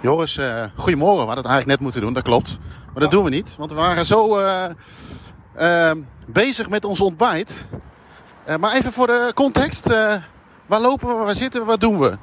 Joris, 0.00 0.36
uh, 0.36 0.64
goedemorgen. 0.74 1.20
We 1.20 1.26
hadden 1.26 1.44
het 1.44 1.52
eigenlijk 1.52 1.66
net 1.66 1.80
moeten 1.80 2.00
doen, 2.00 2.12
dat 2.12 2.22
klopt. 2.22 2.58
Maar 2.92 3.02
dat 3.02 3.10
doen 3.10 3.24
we 3.24 3.30
niet, 3.30 3.54
want 3.58 3.70
we 3.70 3.76
waren 3.76 4.06
zo 4.06 4.38
uh, 4.40 4.64
uh, 5.60 5.90
bezig 6.26 6.68
met 6.68 6.84
ons 6.84 7.00
ontbijt. 7.00 7.66
maar 8.60 8.72
even 8.72 8.92
voor 8.92 9.06
de 9.06 9.30
context. 9.34 9.88
waar 10.66 10.80
lopen 10.80 11.08
we, 11.08 11.24
waar 11.24 11.36
zitten 11.36 11.60
we, 11.60 11.66
wat 11.66 11.80
doen 11.80 11.98
we? 11.98 12.16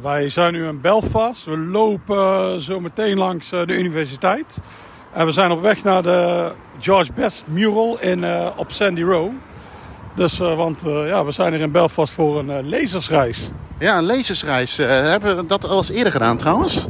Wij 0.00 0.28
zijn 0.28 0.52
nu 0.52 0.66
in 0.66 0.80
Belfast. 0.80 1.44
We 1.44 1.58
lopen 1.58 2.60
zo 2.60 2.80
meteen 2.80 3.18
langs 3.18 3.50
de 3.50 3.66
universiteit. 3.66 4.60
En 5.12 5.26
we 5.26 5.32
zijn 5.32 5.50
op 5.50 5.60
weg 5.60 5.82
naar 5.82 6.02
de 6.02 6.52
George 6.78 7.12
Best 7.12 7.44
Mural 7.46 8.00
in, 8.00 8.24
op 8.56 8.72
Sandy 8.72 9.02
Row. 9.02 9.30
Dus, 10.14 10.38
want 10.38 10.82
ja, 10.84 11.24
we 11.24 11.30
zijn 11.30 11.52
er 11.52 11.60
in 11.60 11.70
Belfast 11.70 12.12
voor 12.12 12.38
een 12.38 12.68
lezersreis. 12.68 13.50
Ja, 13.78 13.98
een 13.98 14.04
lezersreis. 14.04 14.76
Hebben 14.76 15.36
we 15.36 15.46
dat 15.46 15.68
al 15.68 15.76
eens 15.76 15.90
eerder 15.90 16.12
gedaan 16.12 16.36
trouwens? 16.36 16.86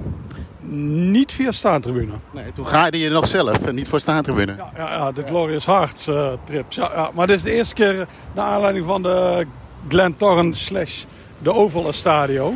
Niet 1.10 1.32
via 1.32 1.52
staantribune. 1.52 2.12
Nee, 2.30 2.52
toen 2.54 2.66
ga 2.66 2.88
je 2.90 3.10
nog 3.10 3.26
zelf 3.26 3.66
en 3.66 3.74
niet 3.74 3.88
voor 3.88 4.00
staantribune. 4.00 4.54
Ja, 4.56 4.70
ja, 4.76 4.94
ja 4.94 5.12
de 5.12 5.22
Glorious 5.26 5.66
Hearts 5.66 6.08
uh, 6.08 6.32
trips. 6.44 6.76
Ja, 6.76 6.90
ja, 6.94 7.10
maar 7.14 7.26
dit 7.26 7.36
is 7.36 7.42
de 7.42 7.52
eerste 7.52 7.74
keer 7.74 8.06
naar 8.32 8.44
aanleiding 8.44 8.84
van 8.84 9.02
de 9.02 9.46
Glentorren 9.88 10.54
slash 10.54 11.04
de 11.38 11.52
Oval 11.52 11.92
Stadio. 11.92 12.54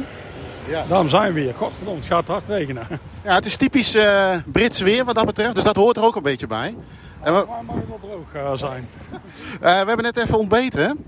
Ja. 0.69 0.85
Daarom 0.89 1.09
zijn 1.09 1.33
we 1.33 1.41
hier. 1.41 1.55
Godverdomme, 1.55 2.01
het 2.01 2.09
gaat 2.09 2.29
hard 2.29 2.49
regenen. 2.49 2.87
Ja, 3.25 3.35
het 3.35 3.47
is 3.47 3.57
typisch 3.57 3.95
uh, 3.95 4.37
Brits 4.47 4.81
weer 4.81 5.05
wat 5.05 5.15
dat 5.15 5.27
betreft. 5.27 5.55
Dus 5.55 5.65
dat 5.65 5.77
hoort 5.77 5.97
er 5.97 6.05
ook 6.05 6.17
een 6.17 6.23
beetje 6.23 6.47
bij. 6.47 6.75
En 7.21 7.35
we... 7.35 7.45
Waar 7.47 7.65
mag 7.65 7.75
het 7.77 7.89
wel 7.89 8.19
droog 8.33 8.59
zijn? 8.59 8.89
we 9.61 9.67
hebben 9.67 10.03
net 10.03 10.17
even 10.17 10.39
ontbeten. 10.39 11.05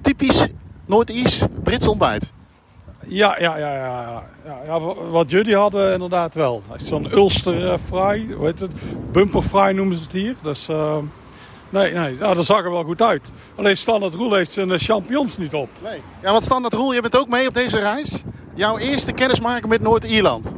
Typisch 0.00 0.46
Noord-Ierse 0.86 1.48
Brits 1.62 1.86
ontbijt. 1.86 2.32
Ja, 3.06 3.40
ja, 3.40 3.56
ja, 3.56 3.74
ja, 3.74 4.22
ja, 4.44 4.58
ja. 4.66 4.80
wat 5.10 5.30
jullie 5.30 5.56
hadden 5.56 5.92
inderdaad 5.92 6.34
wel. 6.34 6.62
Zo'n 6.76 7.12
Ulster 7.12 7.78
fry, 7.78 8.26
hoe 8.36 8.46
heet 8.46 8.60
het? 8.60 8.72
Bumper 9.12 9.42
fry 9.42 9.70
noemen 9.70 9.96
ze 9.96 10.02
het 10.02 10.12
hier. 10.12 10.36
Dus 10.42 10.68
nee, 11.70 11.92
nee, 11.92 12.16
ja, 12.16 12.34
dat 12.34 12.44
zag 12.44 12.64
er 12.64 12.70
wel 12.70 12.84
goed 12.84 13.02
uit. 13.02 13.32
Alleen 13.54 13.76
Standard 13.76 14.14
Roel 14.14 14.34
heeft 14.34 14.52
zijn 14.52 14.70
eh, 14.70 14.78
champions 14.78 15.36
niet 15.36 15.54
op. 15.54 15.68
Nee. 15.82 16.02
Ja, 16.22 16.30
want 16.32 16.44
Standard 16.44 16.74
Roel, 16.74 16.94
je 16.94 17.00
bent 17.00 17.18
ook 17.18 17.28
mee 17.28 17.48
op 17.48 17.54
deze 17.54 17.78
reis. 17.78 18.22
Jouw 18.58 18.78
eerste 18.78 19.12
kennismaking 19.12 19.66
met 19.66 19.80
Noord-Ierland. 19.80 20.54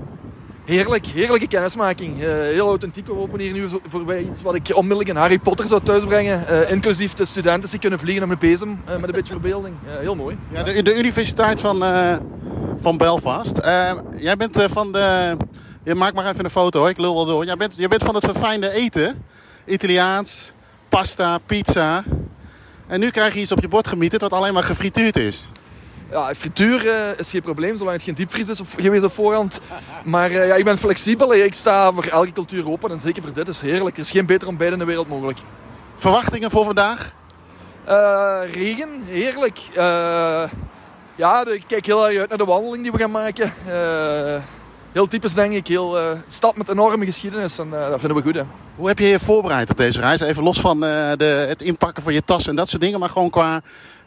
Heerlijk, 0.64 1.06
heerlijke 1.06 1.48
kennismaking. 1.48 2.22
Uh, 2.22 2.28
heel 2.28 2.66
authentiek. 2.66 3.06
We 3.06 3.14
lopen 3.14 3.40
hier 3.40 3.52
nu 3.52 3.68
voorbij 3.88 4.22
iets 4.22 4.42
wat 4.42 4.54
ik 4.54 4.76
onmiddellijk 4.76 5.08
in 5.08 5.16
Harry 5.16 5.38
Potter 5.38 5.66
zou 5.66 5.82
thuisbrengen. 5.82 6.44
Uh, 6.50 6.70
inclusief 6.70 7.12
de 7.12 7.24
studenten 7.24 7.70
die 7.70 7.78
kunnen 7.78 7.98
vliegen 7.98 8.28
met 8.28 8.42
een 8.42 8.48
bezem. 8.48 8.82
Uh, 8.88 8.94
met 8.94 9.04
een 9.04 9.14
beetje 9.14 9.32
verbeelding. 9.32 9.74
heel 9.86 10.14
mooi. 10.14 10.38
Ja, 10.52 10.62
de, 10.62 10.82
de 10.82 10.98
Universiteit 10.98 11.60
van, 11.60 11.84
van 12.78 12.96
Belfast. 12.96 13.56
jij 14.16 14.36
bent 14.36 14.66
van 14.70 14.92
de... 14.92 15.36
Je 15.84 15.94
maak 15.94 16.14
maar 16.14 16.30
even 16.30 16.44
een 16.44 16.50
foto 16.50 16.78
hoor, 16.78 16.88
ik 16.88 16.98
lul 16.98 17.14
wel 17.14 17.26
door. 17.26 17.44
Jij 17.44 17.56
bent, 17.56 17.72
jij 17.76 17.88
bent 17.88 18.02
van 18.02 18.14
het 18.14 18.24
verfijnde 18.24 18.72
eten. 18.72 19.24
Italiaans, 19.66 20.52
pasta, 20.88 21.38
pizza. 21.38 22.04
En 22.86 23.00
nu 23.00 23.10
krijg 23.10 23.34
je 23.34 23.40
iets 23.40 23.52
op 23.52 23.60
je 23.60 23.68
bord 23.68 23.88
gemieten 23.88 24.18
dat 24.18 24.32
alleen 24.32 24.54
maar 24.54 24.62
gefrituurd 24.62 25.16
is. 25.16 25.48
Ja, 26.10 26.34
frituur 26.34 26.84
uh, 26.84 27.18
is 27.18 27.30
geen 27.30 27.42
probleem, 27.42 27.76
zolang 27.76 27.96
het 27.96 28.04
geen 28.04 28.14
diepvries 28.14 28.48
is 28.48 28.60
geweest 28.76 29.04
op 29.04 29.12
voorhand. 29.12 29.60
Maar 30.04 30.30
uh, 30.30 30.46
ja, 30.46 30.54
ik 30.54 30.64
ben 30.64 30.78
flexibel. 30.78 31.34
Ik 31.34 31.54
sta 31.54 31.92
voor 31.92 32.04
elke 32.04 32.32
cultuur 32.32 32.68
open. 32.68 32.90
En 32.90 33.00
zeker 33.00 33.22
voor 33.22 33.32
dit 33.32 33.48
is 33.48 33.60
heerlijk. 33.60 33.96
Er 33.96 34.02
is 34.02 34.10
geen 34.10 34.26
beter 34.26 34.48
ontbijt 34.48 34.72
in 34.72 34.78
de 34.78 34.84
wereld 34.84 35.08
mogelijk. 35.08 35.38
Verwachtingen 35.96 36.50
voor 36.50 36.64
vandaag? 36.64 37.12
Uh, 37.88 38.40
regen, 38.52 38.88
heerlijk. 39.04 39.58
ja, 41.16 41.46
ik 41.46 41.64
kijk 41.66 41.86
heel 41.86 42.08
erg 42.08 42.18
uit 42.18 42.28
naar 42.28 42.38
de 42.38 42.44
wandeling 42.44 42.82
die 42.82 42.92
we 42.92 42.98
gaan 42.98 43.10
maken. 43.10 43.52
heel 44.92 45.06
typisch 45.06 45.34
denk 45.34 45.52
ik. 45.52 45.66
Heel 45.66 45.98
stad 46.26 46.56
met 46.56 46.68
enorme 46.68 47.04
geschiedenis. 47.04 47.58
En 47.58 47.70
dat 47.70 48.00
vinden 48.00 48.16
we 48.16 48.22
goed. 48.22 48.34
Hè. 48.34 48.42
Hoe 48.76 48.88
heb 48.88 48.98
je 48.98 49.06
je 49.06 49.18
voorbereid 49.18 49.70
op 49.70 49.76
deze 49.76 50.00
reis? 50.00 50.20
Even 50.20 50.42
los 50.42 50.60
van 50.60 50.80
de, 50.80 51.44
het 51.48 51.62
inpakken 51.62 52.02
van 52.02 52.12
je 52.12 52.24
tas 52.24 52.46
en 52.46 52.56
dat 52.56 52.68
soort 52.68 52.82
dingen. 52.82 53.00
Maar 53.00 53.10
gewoon 53.10 53.30
qua 53.30 53.60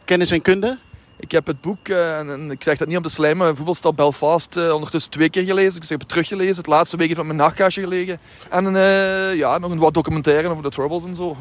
kennis 0.04 0.30
en 0.30 0.42
kunde? 0.42 0.78
Ik 1.16 1.30
heb 1.30 1.46
het 1.46 1.60
boek, 1.60 1.88
uh, 1.88 2.18
en 2.18 2.50
ik 2.50 2.62
zeg 2.62 2.78
dat 2.78 2.88
niet 2.88 2.96
om 2.96 3.02
te 3.02 3.08
slijmen, 3.08 3.56
Voetbalstad 3.56 3.96
Belfast, 3.96 4.56
uh, 4.56 4.72
ondertussen 4.72 5.10
twee 5.10 5.30
keer 5.30 5.44
gelezen. 5.44 5.74
Dus 5.74 5.84
ik 5.84 5.88
heb 5.88 6.00
het 6.00 6.08
teruggelezen. 6.08 6.56
Het 6.56 6.66
laatste 6.66 6.96
week 6.96 7.14
van 7.14 7.26
mijn 7.26 7.38
nachtkastje 7.38 7.80
gelegen. 7.80 8.18
En 8.50 8.74
uh, 8.74 9.34
ja, 9.34 9.58
nog 9.58 9.70
een 9.70 9.78
wat 9.78 9.94
documentaire 9.94 10.48
over 10.48 10.62
de 10.62 10.70
Troubles 10.70 11.04
en 11.04 11.16
zo. 11.16 11.36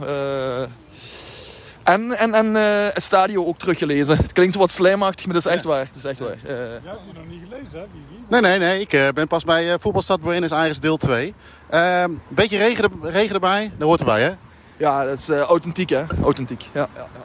en 1.83 2.12
en, 2.12 2.33
en 2.33 2.53
het 2.93 3.03
stadio 3.03 3.45
ook 3.45 3.57
teruggelezen. 3.57 4.17
Het 4.17 4.33
klinkt 4.33 4.53
zo 4.53 4.59
wat 4.59 4.69
slijmachtig, 4.69 5.25
maar 5.25 5.33
dat 5.33 5.45
is 5.45 5.51
echt 5.51 5.63
waar. 5.63 5.86
Dat 5.86 5.95
is 5.95 6.03
echt 6.03 6.19
waar. 6.19 6.38
ja, 6.43 6.53
heb 6.53 6.99
je 7.07 7.13
nog 7.13 7.27
niet 7.27 7.41
gelezen, 7.49 7.79
hè? 7.79 7.86
Nee, 8.29 8.41
nee, 8.41 8.57
nee. 8.57 8.79
Ik 8.79 9.13
ben 9.13 9.27
pas 9.27 9.43
bij 9.43 9.79
Voetbalstad 9.79 10.21
Buenos 10.21 10.51
Aires 10.51 10.79
deel 10.79 10.97
2. 10.97 11.33
een 11.69 12.19
beetje 12.27 12.57
regen, 12.57 12.91
regen 13.01 13.33
erbij, 13.33 13.71
dat 13.77 13.88
hoort 13.88 13.99
erbij, 13.99 14.21
hè? 14.21 14.31
Ja, 14.77 15.03
dat 15.03 15.19
is 15.19 15.29
authentiek, 15.29 15.89
hè? 15.89 16.03
Authentiek, 16.23 16.62
ja. 16.73 16.88
ja, 16.95 17.07
ja 17.15 17.22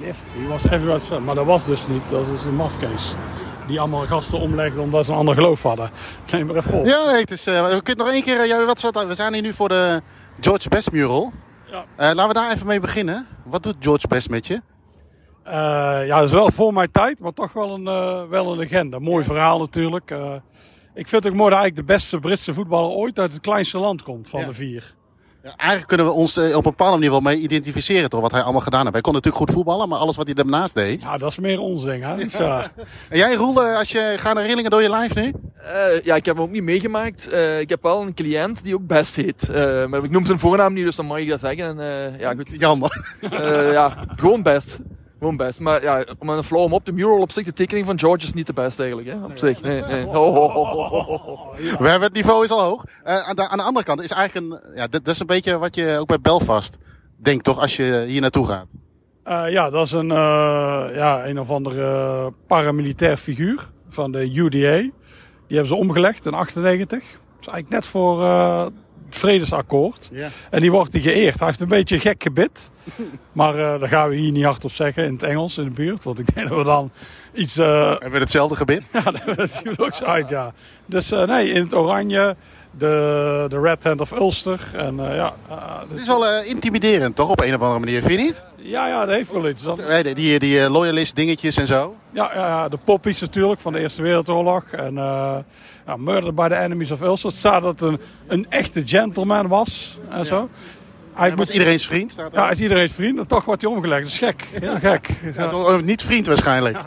lift. 0.00 0.34
He 0.36 0.46
was 0.48 0.64
everywhere 0.64 1.00
fun. 1.00 1.24
Maar 1.24 1.34
dat 1.34 1.46
was 1.46 1.64
dus 1.64 1.88
niet. 1.88 2.02
Dat 2.10 2.26
is 2.26 2.44
een 2.44 2.54
mafkees. 2.54 3.14
Die 3.66 3.80
allemaal 3.80 4.04
gasten 4.04 4.38
omlegden 4.38 4.82
omdat 4.82 5.04
ze 5.04 5.12
een 5.12 5.18
ander 5.18 5.34
geloof 5.34 5.62
hadden. 5.62 5.90
Neem 6.32 6.46
maar 6.46 6.56
even 6.56 6.72
op. 6.72 6.86
Ja, 6.86 7.10
nee, 7.10 7.20
het 7.20 7.30
is, 7.30 7.46
uh, 7.46 7.68
we 7.68 7.82
kunnen 7.82 8.04
nog 8.04 8.14
één 8.14 8.22
keer... 8.22 8.46
Uh, 8.46 8.66
wat, 8.66 9.06
we 9.06 9.14
zijn 9.14 9.32
hier 9.32 9.42
nu 9.42 9.52
voor 9.52 9.68
de 9.68 10.00
George 10.40 10.68
Best 10.68 10.92
mural. 10.92 11.32
Ja. 11.70 11.78
Uh, 11.80 11.84
laten 11.96 12.28
we 12.28 12.34
daar 12.34 12.52
even 12.52 12.66
mee 12.66 12.80
beginnen. 12.80 13.26
Wat 13.44 13.62
doet 13.62 13.76
George 13.80 14.08
Best 14.08 14.30
met 14.30 14.46
je? 14.46 14.60
ja, 15.44 16.16
dat 16.16 16.24
is 16.24 16.30
wel 16.30 16.50
voor 16.50 16.72
mijn 16.72 16.90
tijd, 16.90 17.20
maar 17.20 17.32
toch 17.32 17.52
wel 17.52 17.74
een, 17.74 17.84
wel 18.28 18.52
een 18.52 18.58
legende. 18.58 19.00
Mooi 19.00 19.24
verhaal 19.24 19.58
natuurlijk. 19.58 20.10
ik 20.94 21.08
vind 21.08 21.24
het 21.24 21.32
ook 21.32 21.38
mooi 21.38 21.50
dat 21.50 21.60
eigenlijk 21.60 21.76
de 21.76 21.94
beste 21.94 22.18
Britse 22.18 22.52
voetballer 22.52 22.90
ooit 22.90 23.18
uit 23.18 23.32
het 23.32 23.40
kleinste 23.40 23.78
land 23.78 24.02
komt 24.02 24.28
van 24.28 24.44
de 24.44 24.52
vier. 24.52 24.94
Ja, 25.42 25.56
eigenlijk 25.56 25.88
kunnen 25.88 26.06
we 26.06 26.12
ons 26.12 26.38
op 26.38 26.44
een 26.54 26.62
bepaalde 26.62 26.94
manier 26.94 27.10
wel 27.10 27.20
mee 27.20 27.36
identificeren, 27.36 28.10
toch? 28.10 28.20
Wat 28.20 28.32
hij 28.32 28.42
allemaal 28.42 28.60
gedaan 28.60 28.80
heeft. 28.80 28.92
Hij 28.92 29.02
kon 29.02 29.12
natuurlijk 29.12 29.42
goed 29.42 29.54
voetballen, 29.54 29.88
maar 29.88 29.98
alles 29.98 30.16
wat 30.16 30.26
hij 30.26 30.34
daarnaast 30.34 30.74
deed. 30.74 31.00
Ja, 31.00 31.18
dat 31.18 31.30
is 31.30 31.38
meer 31.38 31.60
onzin, 31.60 32.02
hè? 32.02 32.14
Ja. 32.38 32.70
en 33.08 33.18
jij, 33.18 33.34
Roel, 33.34 33.60
als 33.60 33.90
je 33.90 34.14
gaan 34.16 34.34
herinneringen 34.34 34.70
door 34.70 34.82
je 34.82 34.90
live 34.90 35.20
nu? 35.20 35.32
Uh, 35.64 36.02
ja, 36.02 36.14
ik 36.14 36.24
heb 36.24 36.34
hem 36.36 36.44
ook 36.44 36.50
niet 36.50 36.62
meegemaakt. 36.62 37.32
Uh, 37.32 37.60
ik 37.60 37.68
heb 37.68 37.82
wel 37.82 38.02
een 38.02 38.14
cliënt 38.14 38.62
die 38.62 38.74
ook 38.74 38.86
Best 38.86 39.16
heet. 39.16 39.48
Uh, 39.50 39.86
maar 39.86 40.04
ik 40.04 40.10
noem 40.10 40.26
zijn 40.26 40.38
voornaam 40.38 40.72
niet, 40.72 40.84
dus 40.84 40.96
dan 40.96 41.06
mag 41.06 41.18
ik 41.18 41.28
dat 41.28 41.40
zeggen. 41.40 41.80
En, 41.80 42.18
ja, 42.18 42.34
goed. 42.34 42.54
Jammer. 42.58 43.16
ja, 43.72 44.04
gewoon 44.16 44.42
Best. 44.42 44.80
Gewoon 45.20 45.36
best. 45.36 45.60
Maar 45.60 45.82
ja, 45.82 46.04
om 46.18 46.28
een 46.28 46.44
flow 46.44 46.62
om 46.62 46.72
op, 46.72 46.84
de 46.84 46.92
mural 46.92 47.20
op 47.20 47.32
zich, 47.32 47.44
de 47.44 47.52
tekening 47.52 47.86
van 47.86 47.98
George 47.98 48.26
is 48.26 48.32
niet 48.32 48.46
de 48.46 48.52
beste 48.52 48.82
eigenlijk. 48.82 49.10
Hè? 49.10 49.24
Op 49.24 49.38
zich. 49.38 49.62
Nee, 49.62 49.80
nee. 49.80 50.04
We 51.82 51.88
hebben 51.88 52.02
het 52.02 52.12
niveau 52.12 52.44
is 52.44 52.50
al 52.50 52.62
hoog. 52.62 52.84
Uh, 52.84 53.28
aan, 53.28 53.36
de, 53.36 53.48
aan, 53.48 53.58
de, 53.58 53.64
andere 53.64 53.84
kant 53.86 54.02
is 54.02 54.10
eigenlijk 54.10 54.46
een. 54.46 54.74
Ja, 54.74 54.86
dat, 54.86 55.04
dat, 55.04 55.14
is 55.14 55.20
een 55.20 55.26
beetje 55.26 55.58
wat 55.58 55.74
je 55.74 55.96
ook 55.98 56.06
bij 56.06 56.20
Belfast 56.20 56.78
denkt, 57.16 57.44
toch? 57.44 57.58
Als 57.58 57.76
je 57.76 58.04
hier 58.06 58.20
naartoe 58.20 58.46
gaat. 58.46 58.66
Uh, 59.24 59.52
ja, 59.52 59.70
dat 59.70 59.86
is 59.86 59.92
een, 59.92 60.10
uh, 60.10 60.86
ja, 60.94 61.26
een 61.26 61.40
of 61.40 61.50
andere 61.50 62.32
paramilitair 62.46 63.16
figuur 63.16 63.70
van 63.88 64.12
de 64.12 64.34
UDA. 64.34 64.76
Die 64.80 64.92
hebben 65.58 65.66
ze 65.66 65.74
omgelegd 65.74 66.26
in 66.26 66.32
98. 66.32 66.90
Dat 66.90 67.40
is 67.40 67.46
eigenlijk 67.46 67.68
net 67.68 67.86
voor 67.86 68.22
vredesakkoord. 69.16 70.10
En 70.50 70.60
die 70.60 70.70
wordt 70.70 70.92
die 70.92 71.02
geëerd. 71.02 71.38
Hij 71.38 71.46
heeft 71.46 71.60
een 71.60 71.68
beetje 71.68 71.94
een 71.94 72.00
gek 72.00 72.22
gebit. 72.22 72.70
maar 73.32 73.54
uh, 73.54 73.80
daar 73.80 73.88
gaan 73.88 74.08
we 74.08 74.16
hier 74.16 74.32
niet 74.32 74.44
hard 74.44 74.64
op 74.64 74.72
zeggen 74.72 75.04
in 75.04 75.12
het 75.12 75.22
Engels 75.22 75.58
in 75.58 75.64
de 75.64 75.70
buurt. 75.70 76.04
Want 76.04 76.18
ik 76.18 76.34
denk 76.34 76.48
dat 76.48 76.58
we 76.58 76.64
dan 76.64 76.90
iets... 77.34 77.58
Uh... 77.58 77.90
Hebben 77.90 78.10
we 78.10 78.18
hetzelfde 78.18 78.56
gebit? 78.56 78.84
ja, 78.92 79.10
dat 79.34 79.50
ziet 79.50 79.78
er 79.78 79.84
ook 79.84 79.94
zo 79.94 80.04
uit, 80.04 80.28
ja. 80.28 80.52
Dus 80.86 81.12
uh, 81.12 81.26
nee, 81.26 81.50
in 81.50 81.62
het 81.62 81.74
oranje. 81.74 82.36
De, 82.70 83.46
de 83.48 83.60
Red 83.60 83.84
Hand 83.84 84.00
of 84.00 84.10
Ulster. 84.10 84.70
En, 84.72 84.96
ja, 84.96 85.34
het 85.88 86.00
is 86.00 86.06
wel 86.06 86.42
intimiderend, 86.42 87.16
toch? 87.16 87.28
Op 87.30 87.40
een 87.40 87.54
of 87.54 87.60
andere 87.60 87.80
manier, 87.80 88.02
vind 88.02 88.20
je 88.20 88.26
niet? 88.26 88.44
Ja, 88.56 88.86
ja, 88.88 89.06
dat 89.06 89.14
heeft 89.14 89.32
wel 89.32 89.48
iets. 89.48 89.62
Dan... 89.62 89.80
Die, 90.02 90.14
die, 90.14 90.38
die 90.38 90.70
loyalist 90.70 91.16
dingetjes 91.16 91.56
en 91.56 91.66
zo? 91.66 91.96
Ja, 92.10 92.30
ja, 92.34 92.46
ja, 92.46 92.68
de 92.68 92.78
poppies 92.84 93.20
natuurlijk 93.20 93.60
van 93.60 93.72
de 93.72 93.80
Eerste 93.80 94.02
Wereldoorlog. 94.02 94.64
En 94.70 94.94
ja, 95.86 95.96
Murder 95.96 96.34
by 96.34 96.48
the 96.48 96.56
Enemies 96.56 96.90
of 96.90 97.00
Ulster. 97.00 97.28
Het 97.28 97.38
staat 97.38 97.62
dat 97.62 97.80
het 97.80 97.90
een, 97.90 98.00
een 98.26 98.46
echte 98.48 98.82
gentleman 98.86 99.48
was 99.48 99.98
en 100.10 100.26
zo. 100.26 100.48
Hij 101.12 101.32
moet... 101.34 101.48
iedereen's 101.48 101.86
vriend? 101.86 102.12
Staat 102.12 102.32
ja, 102.32 102.50
is 102.50 102.60
iedereen's 102.60 102.92
vriend. 102.92 103.18
En 103.18 103.26
toch 103.26 103.44
wordt 103.44 103.62
hij 103.62 103.70
omgelegd. 103.70 104.02
Dat 104.02 104.10
is 104.10 104.18
gek. 104.18 104.48
Heel 104.60 104.76
gek. 104.76 105.08
Ja, 105.36 105.76
niet 105.76 106.02
vriend 106.02 106.26
waarschijnlijk. 106.26 106.78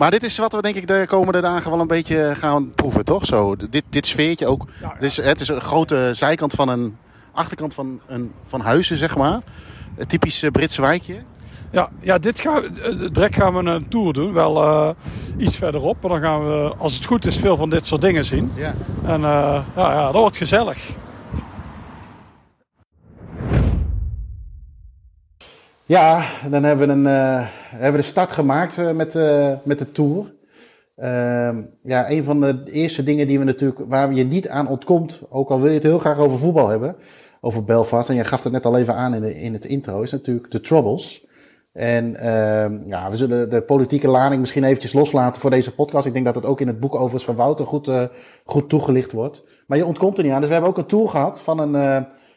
Maar 0.00 0.10
dit 0.10 0.24
is 0.24 0.38
wat 0.38 0.52
we 0.52 0.62
denk 0.62 0.76
ik 0.76 0.86
de 0.86 1.04
komende 1.08 1.40
dagen 1.40 1.70
wel 1.70 1.80
een 1.80 1.86
beetje 1.86 2.32
gaan 2.36 2.72
proeven, 2.74 3.04
toch? 3.04 3.26
Zo, 3.26 3.56
dit, 3.70 3.84
dit 3.90 4.06
sfeertje 4.06 4.46
ook. 4.46 4.66
Het, 4.82 5.02
is, 5.02 5.16
het 5.16 5.40
is 5.40 5.48
een 5.48 5.60
grote 5.60 6.10
zijkant 6.14 6.52
van 6.52 6.68
een 6.68 6.96
achterkant 7.32 7.74
van, 7.74 8.00
een, 8.06 8.32
van 8.46 8.60
huizen, 8.60 8.96
zeg 8.96 9.16
maar. 9.16 9.40
Een 9.96 10.06
typisch 10.06 10.44
Britse 10.52 10.80
wijkje. 10.80 11.22
Ja, 11.70 11.88
ja 12.00 12.18
dit 12.18 12.40
gaan, 12.40 12.78
direct 13.12 13.34
gaan 13.34 13.54
we 13.54 13.70
een 13.70 13.88
tour 13.88 14.12
doen. 14.12 14.32
Wel 14.32 14.62
uh, 14.62 14.90
iets 15.36 15.56
verderop. 15.56 15.96
Maar 16.00 16.10
dan 16.10 16.20
gaan 16.20 16.46
we, 16.46 16.74
als 16.78 16.94
het 16.94 17.04
goed 17.04 17.26
is, 17.26 17.36
veel 17.36 17.56
van 17.56 17.70
dit 17.70 17.86
soort 17.86 18.00
dingen 18.00 18.24
zien. 18.24 18.52
Ja. 18.54 18.74
En 19.04 19.20
uh, 19.20 19.60
ja, 19.76 19.92
ja, 19.92 20.04
dat 20.04 20.20
wordt 20.20 20.36
gezellig. 20.36 20.78
Ja, 25.90 26.24
dan 26.50 26.64
hebben 26.64 26.86
we, 26.86 26.92
een, 26.92 27.04
uh, 27.04 27.46
hebben 27.74 28.00
de 28.00 28.06
start 28.06 28.30
gemaakt 28.30 28.76
uh, 28.76 28.90
met, 28.90 29.14
uh, 29.14 29.52
met 29.62 29.78
de 29.78 29.92
tour. 29.92 30.34
Ehm, 30.96 31.62
ja, 31.82 32.10
een 32.10 32.24
van 32.24 32.40
de 32.40 32.62
eerste 32.64 33.02
dingen 33.02 33.26
die 33.26 33.38
we 33.38 33.44
natuurlijk, 33.44 33.80
waar 33.88 34.14
je 34.14 34.24
niet 34.24 34.48
aan 34.48 34.68
ontkomt, 34.68 35.22
ook 35.28 35.50
al 35.50 35.60
wil 35.60 35.68
je 35.68 35.74
het 35.74 35.82
heel 35.82 35.98
graag 35.98 36.18
over 36.18 36.38
voetbal 36.38 36.68
hebben, 36.68 36.96
over 37.40 37.64
Belfast, 37.64 38.08
en 38.08 38.14
je 38.14 38.24
gaf 38.24 38.42
het 38.42 38.52
net 38.52 38.66
al 38.66 38.78
even 38.78 38.94
aan 38.94 39.14
in, 39.14 39.34
in 39.34 39.52
het 39.52 39.64
intro, 39.64 40.00
is 40.02 40.10
natuurlijk 40.10 40.50
de 40.50 40.60
Troubles. 40.60 41.26
En 41.72 42.16
ehm, 42.16 42.78
ja, 42.86 43.10
we 43.10 43.16
zullen 43.16 43.50
de 43.50 43.62
politieke 43.62 44.08
lading 44.08 44.40
misschien 44.40 44.64
eventjes 44.64 44.92
loslaten 44.92 45.40
voor 45.40 45.50
deze 45.50 45.74
podcast. 45.74 46.06
Ik 46.06 46.12
denk 46.12 46.24
dat 46.24 46.34
het 46.34 46.46
ook 46.46 46.60
in 46.60 46.66
het 46.66 46.80
boek 46.80 46.94
overigens 46.94 47.24
van 47.24 47.34
Wouter 47.34 47.66
goed, 47.66 47.90
goed 48.44 48.68
toegelicht 48.68 49.12
wordt. 49.12 49.44
Maar 49.66 49.78
je 49.78 49.86
ontkomt 49.86 50.18
er 50.18 50.24
niet 50.24 50.32
aan. 50.32 50.40
Dus 50.40 50.48
we 50.48 50.54
hebben 50.54 50.72
ook 50.72 50.78
een 50.78 50.86
tour 50.86 51.08
gehad 51.08 51.40
van 51.40 51.58
een, 51.58 51.74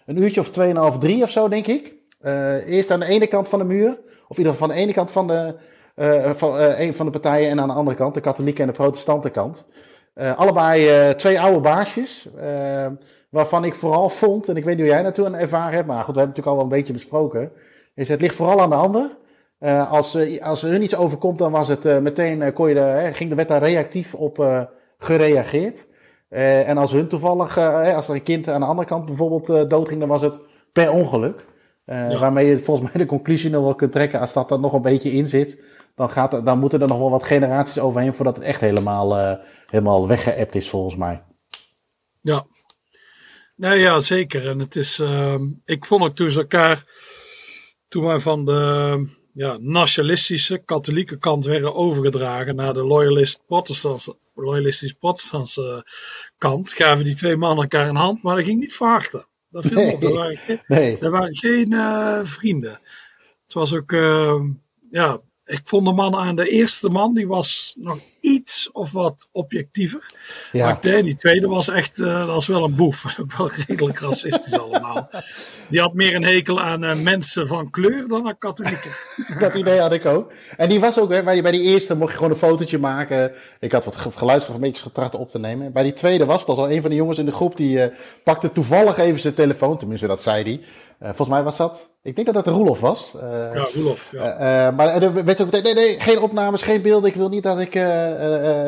een 0.06 0.22
uurtje 0.22 0.40
of 0.40 0.50
tweeënhalf, 0.50 0.98
drie 0.98 1.24
of 1.24 1.30
zo, 1.30 1.48
denk 1.48 1.68
ik. 1.68 2.02
Uh, 2.24 2.68
eerst 2.68 2.92
aan 2.92 3.00
de 3.00 3.06
ene 3.06 3.28
kant 3.28 3.50
van 3.50 3.60
de 3.60 3.66
muur, 3.66 3.90
of 4.28 4.38
in 4.38 4.38
ieder 4.38 4.52
geval 4.52 4.70
aan 4.70 4.76
de 4.76 4.82
ene 4.82 4.94
kant 4.94 5.12
van 5.12 5.28
de, 5.28 5.56
uh, 5.96 6.32
van, 6.36 6.60
een 6.60 6.94
van 6.94 7.06
de 7.06 7.12
partijen 7.12 7.50
en 7.50 7.60
aan 7.60 7.68
de 7.68 7.74
andere 7.74 7.98
kant, 7.98 8.14
de 8.14 8.22
katholieke 8.22 8.62
en 8.62 8.68
de 8.68 8.74
protestante 8.74 9.30
kant. 9.30 9.66
allebei 10.36 11.16
twee 11.16 11.40
oude 11.40 11.60
baasjes, 11.60 12.28
waarvan 13.30 13.64
ik 13.64 13.76
vooral 13.76 14.10
vond, 14.10 14.48
en 14.48 14.56
ik 14.56 14.64
weet 14.64 14.76
niet 14.76 14.86
hoe 14.86 14.94
jij 14.94 15.04
naartoe 15.04 15.26
een 15.26 15.36
ervaren 15.36 15.74
hebt, 15.74 15.88
maar 15.88 16.04
goed, 16.04 16.14
we 16.14 16.20
hebben 16.20 16.36
het 16.36 16.38
natuurlijk 16.38 16.48
al 16.48 16.56
wel 16.56 16.64
een 16.64 16.78
beetje 16.78 16.94
besproken, 16.94 17.52
is 17.96 18.10
het 18.10 18.22
ligt 18.22 18.36
vooral 18.36 18.62
aan 18.62 18.70
de 18.70 18.76
ander. 18.76 19.18
als, 19.90 20.18
als 20.42 20.62
hun 20.62 20.84
iets 20.84 20.96
overkomt, 20.96 21.38
dan 21.38 21.52
was 21.52 21.68
het 21.68 22.02
meteen, 22.02 22.54
kon 22.54 22.70
je 22.70 23.10
ging 23.14 23.30
de 23.30 23.36
wet 23.36 23.48
daar 23.48 23.64
reactief 23.64 24.14
op 24.14 24.68
gereageerd. 24.98 25.88
en 26.30 26.78
als 26.78 26.92
hun 26.92 27.08
toevallig, 27.08 27.58
als 27.96 28.08
er 28.08 28.16
een 28.16 28.24
kind 28.24 28.50
aan 28.50 28.62
de 28.62 28.68
andere 28.68 28.88
kant 28.88 29.06
bijvoorbeeld 29.06 29.70
doodging, 29.70 30.00
dan 30.00 30.10
was 30.10 30.22
het 30.22 30.40
per 30.72 30.92
ongeluk. 30.92 31.52
Uh, 31.86 32.20
Waarmee 32.20 32.48
je 32.48 32.64
volgens 32.64 32.92
mij 32.92 33.02
de 33.02 33.08
conclusie 33.08 33.50
nog 33.50 33.64
wel 33.64 33.76
kunt 33.76 33.92
trekken. 33.92 34.20
Als 34.20 34.34
dat 34.34 34.52
er 34.52 34.60
nog 34.60 34.74
een 34.74 34.82
beetje 34.82 35.12
in 35.12 35.28
zit, 35.28 35.64
dan, 35.96 36.10
gaat, 36.10 36.46
dan 36.46 36.60
moeten 36.60 36.82
er 36.82 36.88
nog 36.88 36.98
wel 36.98 37.10
wat 37.10 37.24
generaties 37.24 37.80
overheen 37.80 38.14
voordat 38.14 38.36
het 38.36 38.46
echt 38.46 38.62
helemaal, 38.62 39.18
uh, 39.18 39.34
helemaal 39.66 40.08
weggeëpt 40.08 40.56
is, 40.56 40.70
volgens 40.70 40.96
mij. 40.96 41.24
Ja. 42.22 42.46
Nee, 43.56 43.80
ja, 43.80 44.00
zeker. 44.00 44.50
En 44.50 44.60
het 44.60 44.76
is, 44.76 45.00
uh, 45.00 45.40
ik 45.66 45.86
vond 45.86 46.04
het 46.04 46.16
toen 46.16 46.32
ze 46.32 46.40
elkaar, 46.40 46.84
toen 47.88 48.06
wij 48.06 48.20
van 48.20 48.46
de 48.46 49.22
ja, 49.34 49.58
nationalistische 49.60 50.58
katholieke 50.58 51.18
kant 51.18 51.46
werden 51.46 51.76
overgedragen 51.76 52.56
naar 52.56 52.74
de 52.74 52.84
loyalist 52.84 53.46
protestantse, 53.46 54.18
loyalistisch 54.36 54.96
kant, 56.38 56.74
gaven 56.74 57.06
die 57.06 57.16
twee 57.16 57.38
mannen 57.38 57.64
elkaar 57.64 57.88
een 57.88 57.96
hand, 57.96 58.24
maar 58.24 58.36
dat 58.36 58.46
ging 58.46 58.60
niet 58.60 58.74
verharten. 58.74 59.28
Dat 59.54 59.66
viel 59.66 59.78
nee, 59.78 59.94
op. 59.96 60.04
Er 60.04 60.14
waren, 60.14 60.40
nee. 60.68 61.00
er 61.00 61.10
waren 61.12 61.36
geen 61.36 61.74
uh, 61.74 62.20
vrienden. 62.24 62.80
Het 63.44 63.54
was 63.54 63.74
ook, 63.74 63.92
uh, 63.92 64.44
ja, 64.90 65.20
ik 65.54 65.62
vond 65.64 65.86
de 65.86 65.94
man 65.94 66.16
aan 66.16 66.36
de 66.36 66.50
eerste 66.50 66.90
man, 66.90 67.14
die 67.14 67.28
was 67.28 67.76
nog 67.78 68.00
iets 68.20 68.70
of 68.72 68.92
wat 68.92 69.28
objectiever. 69.32 70.12
Ja. 70.52 70.66
Maar 70.66 71.04
die 71.04 71.16
tweede 71.16 71.48
was 71.48 71.70
echt, 71.70 71.98
uh, 71.98 72.18
dat 72.18 72.28
was 72.28 72.48
wel 72.48 72.64
een 72.64 72.76
boef. 72.76 73.18
wel 73.38 73.50
redelijk 73.68 74.00
racistisch 74.00 74.60
allemaal. 74.60 75.10
Die 75.70 75.80
had 75.80 75.94
meer 75.94 76.16
een 76.16 76.24
hekel 76.24 76.62
aan 76.62 76.84
uh, 76.84 76.96
mensen 76.96 77.48
van 77.48 77.70
kleur 77.70 78.08
dan 78.08 78.28
aan 78.28 78.38
katholieken. 78.38 78.92
dat 79.40 79.54
idee 79.54 79.80
had 79.80 79.94
ik 79.94 80.06
ook. 80.06 80.32
En 80.58 80.70
die 80.70 80.80
was 80.80 81.00
ook, 81.00 81.12
hè, 81.12 81.24
bij 81.24 81.52
die 81.52 81.62
eerste 81.62 81.96
mocht 81.96 82.12
je 82.12 82.18
gewoon 82.18 82.32
een 82.32 82.38
fotootje 82.38 82.78
maken. 82.78 83.32
Ik 83.60 83.72
had 83.72 83.86
wat 83.86 83.96
geluidsfragmentjes 83.96 84.84
getracht 84.84 85.16
op 85.16 85.32
te 85.32 85.40
nemen. 85.40 85.72
Bij 85.72 85.84
die 85.84 85.94
tweede 85.94 86.26
was 86.26 86.40
het 86.40 86.50
al 86.50 86.72
een 86.72 86.82
van 86.82 86.90
de 86.90 86.96
jongens 86.96 87.18
in 87.18 87.26
de 87.26 87.32
groep, 87.32 87.58
die 87.58 87.78
uh, 87.78 87.86
pakte 88.24 88.52
toevallig 88.52 88.98
even 88.98 89.20
zijn 89.20 89.34
telefoon. 89.34 89.78
Tenminste, 89.78 90.08
dat 90.08 90.22
zei 90.22 90.44
hij. 90.44 90.60
Volgens 91.04 91.30
mij 91.30 91.44
was 91.44 91.58
dat 91.58 91.94
ik 92.04 92.16
denk 92.16 92.34
dat 92.34 92.46
dat 92.46 92.54
Roelof 92.54 92.80
was. 92.80 93.14
Uh, 93.16 93.22
ja, 93.54 93.68
Roelof. 93.74 94.12
Ja. 94.12 94.34
Uh, 94.34 94.76
maar 94.76 95.02
er 95.02 95.14
werd 95.14 95.42
ook 95.42 95.52
meteen, 95.52 95.64
nee, 95.64 95.74
nee, 95.74 96.00
geen 96.00 96.20
opnames, 96.20 96.62
geen 96.62 96.82
beelden. 96.82 97.10
Ik 97.10 97.16
wil 97.16 97.30
niet 97.30 97.44
dat, 97.44 97.60
ik, 97.60 97.74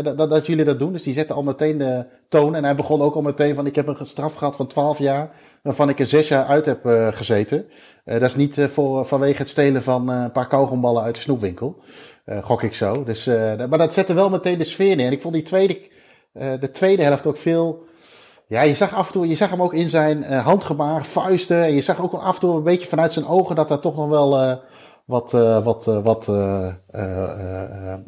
dat, 0.04 0.30
dat, 0.30 0.48
jullie 0.48 0.64
dat 0.64 0.80
doen. 0.80 0.94
Dus 0.94 1.04
die 1.04 1.14
zette 1.14 1.34
al 1.34 1.44
meteen 1.44 1.78
de 1.78 2.06
toon. 2.30 2.56
En 2.56 2.64
hij 2.64 2.76
begon 2.76 3.02
ook 3.02 3.16
al 3.16 3.22
meteen 3.22 3.56
van, 3.56 3.66
ik 3.66 3.76
heb 3.76 3.88
een 3.88 4.06
straf 4.06 4.34
gehad 4.34 4.56
van 4.56 4.68
12 4.68 5.00
jaar. 5.00 5.30
Waarvan 5.64 5.90
ik 5.90 6.00
er 6.00 6.06
6 6.06 6.28
jaar 6.28 6.46
uit 6.46 6.66
heb 6.66 6.80
gezeten. 7.14 7.66
dat 8.04 8.22
is 8.22 8.36
niet 8.36 8.60
voor, 8.72 9.06
vanwege 9.06 9.38
het 9.38 9.50
stelen 9.50 9.84
van 9.84 10.08
een 10.08 10.32
paar 10.32 10.48
kauwgomballen 10.48 11.04
uit 11.04 11.16
de 11.16 11.22
snoepwinkel. 11.22 11.76
gok 12.42 12.64
ik 12.64 12.74
zo. 12.74 13.04
Dus, 13.04 13.26
maar 13.70 13.78
dat 13.78 13.94
zette 13.94 14.14
wel 14.14 14.30
meteen 14.30 14.58
de 14.58 14.64
sfeer 14.64 14.96
neer. 14.96 15.06
En 15.06 15.12
ik 15.12 15.22
vond 15.22 15.34
die 15.34 15.44
tweede, 15.44 15.80
de 16.34 16.72
tweede 16.72 17.04
helft 17.04 17.26
ook 17.26 17.38
veel 17.38 17.84
ja, 18.48 18.62
je 18.62 18.74
zag 18.74 18.94
af 18.94 19.08
en 19.08 19.14
toe, 19.14 19.28
je 19.28 19.36
zag 19.36 19.50
hem 19.50 19.62
ook 19.62 19.74
in 19.74 19.90
zijn 19.90 20.18
uh, 20.18 20.46
handgebaar, 20.46 21.06
vuisten. 21.06 21.64
En 21.64 21.74
je 21.74 21.82
zag 21.82 22.02
ook 22.02 22.14
af 22.14 22.34
en 22.34 22.40
toe 22.40 22.56
een 22.56 22.64
beetje 22.64 22.88
vanuit 22.88 23.14
zijn 23.14 23.28
ogen 23.28 23.56
dat 23.56 23.68
daar 23.68 23.80
toch 23.80 23.96
nog 23.96 24.08
wel 24.08 24.42
uh, 24.42 24.54
wat, 25.06 25.34
uh, 25.34 25.64
wat, 25.64 25.86
wat, 25.86 26.26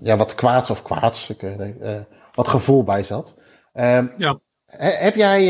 ja, 0.02 0.18
wat 0.18 0.36
kwaads 0.36 0.70
of 0.70 0.82
kwaads, 0.82 1.34
wat 2.34 2.48
gevoel 2.48 2.84
bij 2.84 3.04
zat. 3.04 3.36
Ehm, 3.74 4.08
ja. 4.18 4.40
heb 4.66 5.16
jij, 5.16 5.46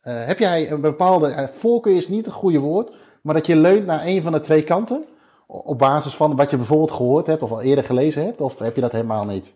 heb 0.00 0.38
jij 0.38 0.70
een 0.70 0.80
bepaalde, 0.80 1.50
voorkeur 1.52 1.96
is 1.96 2.08
niet 2.08 2.26
een 2.26 2.32
goede 2.32 2.58
woord, 2.58 2.92
maar 3.22 3.34
dat 3.34 3.46
je 3.46 3.56
leunt 3.56 3.86
naar 3.86 4.06
een 4.06 4.22
van 4.22 4.32
de 4.32 4.40
twee 4.40 4.64
kanten? 4.64 5.04
Op 5.46 5.78
basis 5.78 6.14
van 6.14 6.36
wat 6.36 6.50
je 6.50 6.56
bijvoorbeeld 6.56 6.90
gehoord 6.90 7.26
hebt 7.26 7.42
of 7.42 7.50
al 7.50 7.62
eerder 7.62 7.84
gelezen 7.84 8.24
hebt? 8.24 8.40
Of 8.40 8.58
heb 8.58 8.74
je 8.74 8.80
dat 8.80 8.92
helemaal 8.92 9.24
niet? 9.24 9.54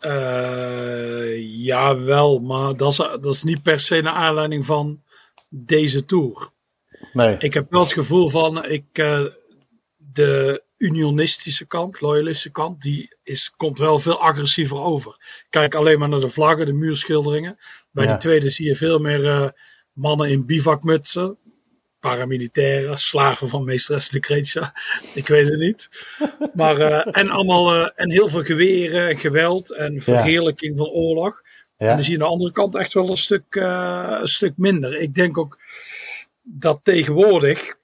Uh, 0.00 1.64
ja, 1.64 1.98
wel, 1.98 2.38
maar 2.38 2.76
dat 2.76 2.90
is, 2.90 2.96
dat 2.96 3.26
is 3.26 3.42
niet 3.42 3.62
per 3.62 3.80
se 3.80 4.00
naar 4.00 4.12
aanleiding 4.12 4.64
van 4.64 5.02
deze 5.48 6.04
tour. 6.04 6.50
Nee. 7.12 7.36
Ik 7.38 7.54
heb 7.54 7.70
wel 7.70 7.80
het 7.80 7.92
gevoel 7.92 8.28
van, 8.28 8.64
ik, 8.64 8.98
uh, 8.98 9.24
de 9.96 10.62
unionistische 10.76 11.66
kant, 11.66 12.00
loyalistische 12.00 12.50
kant, 12.50 12.82
die 12.82 13.16
is, 13.22 13.52
komt 13.56 13.78
wel 13.78 13.98
veel 13.98 14.20
agressiever 14.20 14.78
over. 14.78 15.44
Kijk 15.50 15.74
alleen 15.74 15.98
maar 15.98 16.08
naar 16.08 16.20
de 16.20 16.28
vlaggen, 16.28 16.66
de 16.66 16.72
muurschilderingen. 16.72 17.58
Bij 17.90 18.04
ja. 18.04 18.10
die 18.10 18.20
tweede 18.20 18.48
zie 18.48 18.66
je 18.66 18.76
veel 18.76 18.98
meer 18.98 19.24
uh, 19.24 19.48
mannen 19.92 20.30
in 20.30 20.46
bivakmutsen 20.46 21.38
paramilitairen, 22.00 22.98
slaven 22.98 23.48
van 23.48 23.64
meesteres 23.64 24.10
Lucretia. 24.10 24.72
Ik 25.14 25.28
weet 25.28 25.48
het 25.48 25.58
niet. 25.58 25.88
Maar, 26.54 26.78
uh, 26.78 27.06
en 27.10 27.30
allemaal, 27.30 27.76
uh, 27.76 27.88
en 27.94 28.10
heel 28.10 28.28
veel 28.28 28.42
geweren, 28.42 29.16
geweld 29.16 29.74
en 29.74 30.00
verheerlijking 30.00 30.76
van 30.76 30.86
oorlog. 30.86 31.42
Ja. 31.76 31.88
En 31.88 31.94
dan 31.94 32.04
zie 32.04 32.12
je 32.12 32.18
aan 32.18 32.26
de 32.26 32.32
andere 32.32 32.52
kant 32.52 32.74
echt 32.74 32.92
wel 32.92 33.10
een 33.10 33.16
stuk, 33.16 33.54
uh, 33.54 34.16
een 34.20 34.28
stuk 34.28 34.52
minder. 34.56 34.96
Ik 34.96 35.14
denk 35.14 35.38
ook 35.38 35.58
dat 36.42 36.80
tegenwoordig 36.82 37.78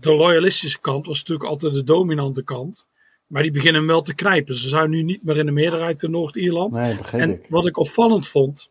de 0.00 0.14
loyalistische 0.14 0.80
kant 0.80 1.06
was 1.06 1.18
natuurlijk 1.18 1.48
altijd 1.48 1.74
de 1.74 1.84
dominante 1.84 2.42
kant. 2.42 2.86
Maar 3.26 3.42
die 3.42 3.50
beginnen 3.50 3.86
wel 3.86 4.02
te 4.02 4.14
knijpen. 4.14 4.56
Ze 4.56 4.68
zijn 4.68 4.90
nu 4.90 5.02
niet 5.02 5.24
meer 5.24 5.36
in 5.36 5.46
de 5.46 5.52
meerderheid 5.52 5.98
te 5.98 6.08
Noord-Ierland. 6.08 6.74
Nee, 6.74 6.96
en 7.12 7.30
ik. 7.30 7.46
wat 7.48 7.66
ik 7.66 7.76
opvallend 7.76 8.28
vond. 8.28 8.70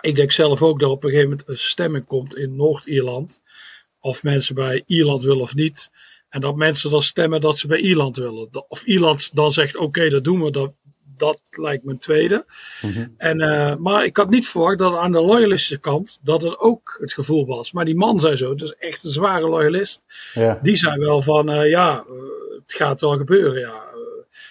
Ik 0.00 0.16
denk 0.16 0.32
zelf 0.32 0.62
ook 0.62 0.80
dat 0.80 0.90
op 0.90 1.04
een 1.04 1.10
gegeven 1.10 1.30
moment 1.30 1.48
een 1.48 1.58
stemming 1.58 2.06
komt 2.06 2.36
in 2.36 2.56
Noord-Ierland 2.56 3.40
of 4.00 4.22
mensen 4.22 4.54
bij 4.54 4.82
Ierland 4.86 5.22
willen 5.22 5.42
of 5.42 5.54
niet. 5.54 5.90
En 6.28 6.40
dat 6.40 6.56
mensen 6.56 6.90
dan 6.90 7.02
stemmen 7.02 7.40
dat 7.40 7.58
ze 7.58 7.66
bij 7.66 7.78
Ierland 7.78 8.16
willen. 8.16 8.64
Of 8.68 8.84
Ierland 8.84 9.34
dan 9.34 9.52
zegt: 9.52 9.76
oké, 9.76 10.08
dat 10.08 10.24
doen 10.24 10.42
we. 10.42 10.50
Dat, 10.50 10.72
dat 11.16 11.40
lijkt 11.50 11.84
me 11.84 11.90
een 11.90 11.98
tweede. 11.98 12.44
Mhm. 12.82 13.08
en, 13.16 13.40
uh, 13.40 13.76
maar 13.76 14.04
ik 14.04 14.16
had 14.16 14.30
niet 14.30 14.48
verwacht 14.48 14.78
dat 14.78 14.96
aan 14.96 15.12
de 15.12 15.20
loyalistische 15.20 15.78
kant 15.78 16.18
dat 16.22 16.42
het 16.42 16.58
ook 16.58 16.96
het 17.00 17.12
gevoel 17.12 17.46
was. 17.46 17.72
Maar 17.72 17.84
die 17.84 17.96
man 17.96 18.20
zei 18.20 18.36
zo, 18.36 18.54
dus 18.54 18.74
echt 18.74 19.04
een 19.04 19.10
zware 19.10 19.48
loyalist. 19.48 20.02
Ja. 20.34 20.58
Die 20.62 20.76
zei 20.76 20.98
wel 20.98 21.22
van 21.22 21.50
uh, 21.50 21.68
ja, 21.68 22.04
uh, 22.10 22.16
het 22.62 22.72
gaat 22.72 23.00
wel 23.00 23.16
gebeuren. 23.16 23.60
Ja. 23.60 23.88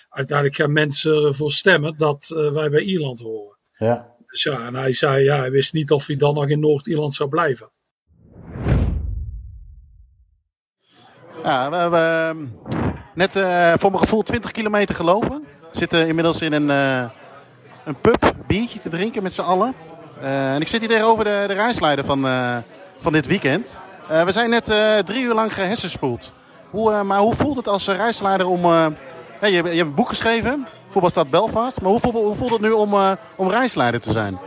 uiteindelijk 0.09 0.57
gaan 0.57 0.73
mensen 0.73 1.25
ervoor 1.25 1.51
stemmen 1.51 1.97
dat 1.97 2.27
wij 2.51 2.69
bij 2.69 2.81
Ierland 2.81 3.19
horen. 3.19 3.57
Ja. 3.77 4.15
Dus 4.27 4.43
ja, 4.43 4.67
en 4.67 4.75
hij 4.75 4.93
zei, 4.93 5.23
ja, 5.23 5.37
hij 5.37 5.51
wist 5.51 5.73
niet 5.73 5.91
of 5.91 6.07
hij 6.07 6.15
dan 6.15 6.33
nog 6.33 6.49
in 6.49 6.59
Noord-Ierland 6.59 7.13
zou 7.13 7.29
blijven. 7.29 7.71
Ja, 11.43 11.69
we 11.69 11.75
hebben 11.75 12.53
net 13.13 13.35
uh, 13.35 13.73
voor 13.77 13.89
mijn 13.89 14.01
gevoel 14.03 14.21
20 14.23 14.51
kilometer 14.51 14.95
gelopen. 14.95 15.45
Zitten 15.71 16.07
inmiddels 16.07 16.41
in 16.41 16.53
een, 16.53 16.69
uh, 16.69 17.09
een 17.83 17.95
pub, 18.01 18.33
biertje 18.47 18.79
te 18.79 18.89
drinken 18.89 19.23
met 19.23 19.33
z'n 19.33 19.41
allen. 19.41 19.73
Uh, 20.21 20.53
en 20.53 20.61
ik 20.61 20.67
zit 20.67 20.79
hier 20.79 20.89
tegenover 20.89 21.23
de, 21.23 21.43
de 21.47 21.53
reisleider 21.53 22.05
van, 22.05 22.27
van 22.97 23.13
dit 23.13 23.27
weekend. 23.27 23.81
we 24.07 24.31
zijn 24.31 24.49
net 24.49 24.65
drie 25.05 25.23
uur 25.23 25.33
lang 25.33 25.53
gehessenspoeld. 25.53 26.33
Hoe, 26.69 27.03
maar 27.03 27.19
hoe 27.19 27.35
voelt 27.35 27.57
het 27.57 27.67
als 27.67 27.87
reisleider 27.87 28.47
om... 28.47 28.61
Je, 29.41 29.47
je, 29.47 29.55
hebt 29.55 29.77
een 29.77 29.93
boek 29.93 30.09
geschreven, 30.09 30.67
Voetbalstad 30.89 31.29
Belfast. 31.29 31.81
Maar 31.81 31.91
hoe 31.91 31.99
voelt, 31.99 32.15
hoe 32.15 32.35
voelt 32.35 32.51
het 32.51 32.61
nu 32.61 32.71
om, 32.71 33.17
om 33.35 33.49
reisleider 33.49 33.99
te 33.99 34.11
zijn? 34.11 34.39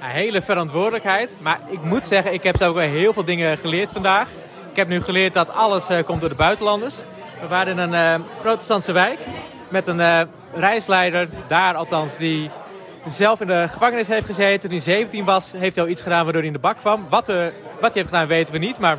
Een 0.00 0.08
hele 0.08 0.42
verantwoordelijkheid. 0.42 1.30
Maar 1.40 1.60
ik 1.68 1.82
moet 1.82 2.06
zeggen, 2.06 2.32
ik 2.32 2.42
heb 2.42 2.56
zo 2.56 2.68
ook 2.68 2.78
heel 2.78 3.12
veel 3.12 3.24
dingen 3.24 3.58
geleerd 3.58 3.90
vandaag. 3.90 4.28
Ik 4.72 4.78
heb 4.78 4.88
nu 4.88 5.02
geleerd 5.02 5.34
dat 5.34 5.54
alles 5.54 5.90
uh, 5.90 6.02
komt 6.04 6.20
door 6.20 6.28
de 6.28 6.34
buitenlanders. 6.34 7.04
We 7.40 7.48
waren 7.48 7.78
in 7.78 7.92
een 7.92 8.20
uh, 8.20 8.26
protestantse 8.40 8.92
wijk 8.92 9.18
met 9.68 9.86
een 9.86 9.98
uh, 9.98 10.20
reisleider, 10.54 11.28
daar 11.46 11.74
althans, 11.74 12.16
die 12.16 12.50
zelf 13.06 13.40
in 13.40 13.46
de 13.46 13.66
gevangenis 13.68 14.08
heeft 14.08 14.26
gezeten. 14.26 14.60
Toen 14.60 14.70
hij 14.70 14.80
17 14.80 15.24
was, 15.24 15.52
heeft 15.52 15.76
hij 15.76 15.84
al 15.84 15.90
iets 15.90 16.02
gedaan 16.02 16.22
waardoor 16.24 16.40
hij 16.40 16.50
in 16.50 16.56
de 16.56 16.62
bak 16.62 16.76
kwam. 16.76 17.06
Wat, 17.08 17.26
wat 17.26 17.32
hij 17.80 17.90
heeft 17.92 18.08
gedaan 18.08 18.26
weten 18.26 18.52
we 18.52 18.58
niet, 18.58 18.78
maar 18.78 18.98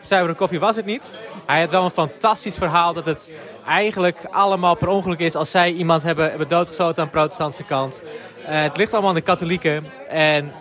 zuivere 0.00 0.34
koffie 0.34 0.60
was 0.60 0.76
het 0.76 0.84
niet. 0.84 1.22
Hij 1.46 1.60
had 1.60 1.70
wel 1.70 1.84
een 1.84 1.90
fantastisch 1.90 2.56
verhaal 2.56 2.92
dat 2.92 3.06
het 3.06 3.30
eigenlijk 3.66 4.18
allemaal 4.30 4.74
per 4.74 4.88
ongeluk 4.88 5.18
is 5.18 5.34
als 5.34 5.50
zij 5.50 5.72
iemand 5.72 6.02
hebben, 6.02 6.28
hebben 6.28 6.48
doodgeschoten 6.48 7.02
aan 7.02 7.08
de 7.08 7.18
protestantse 7.18 7.64
kant. 7.64 8.02
het 8.42 8.76
ligt 8.76 8.92
allemaal 8.92 9.10
aan 9.10 9.16
de 9.16 9.22
katholieken 9.22 9.86
en 10.08 10.52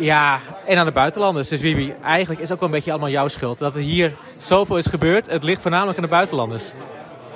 ja, 0.00 0.40
en 0.66 0.78
aan 0.78 0.84
de 0.84 0.92
buitenlanders. 0.92 1.48
Dus 1.48 1.60
Wibi, 1.60 1.94
eigenlijk 2.02 2.40
is 2.40 2.50
ook 2.50 2.60
wel 2.60 2.68
een 2.68 2.74
beetje 2.74 2.90
allemaal 2.90 3.10
jouw 3.10 3.28
schuld. 3.28 3.58
Dat 3.58 3.74
er 3.74 3.80
hier 3.80 4.16
zoveel 4.36 4.78
is 4.78 4.86
gebeurd. 4.86 5.30
Het 5.30 5.42
ligt 5.42 5.62
voornamelijk 5.62 5.96
aan 5.96 6.04
de 6.04 6.10
buitenlanders. 6.10 6.72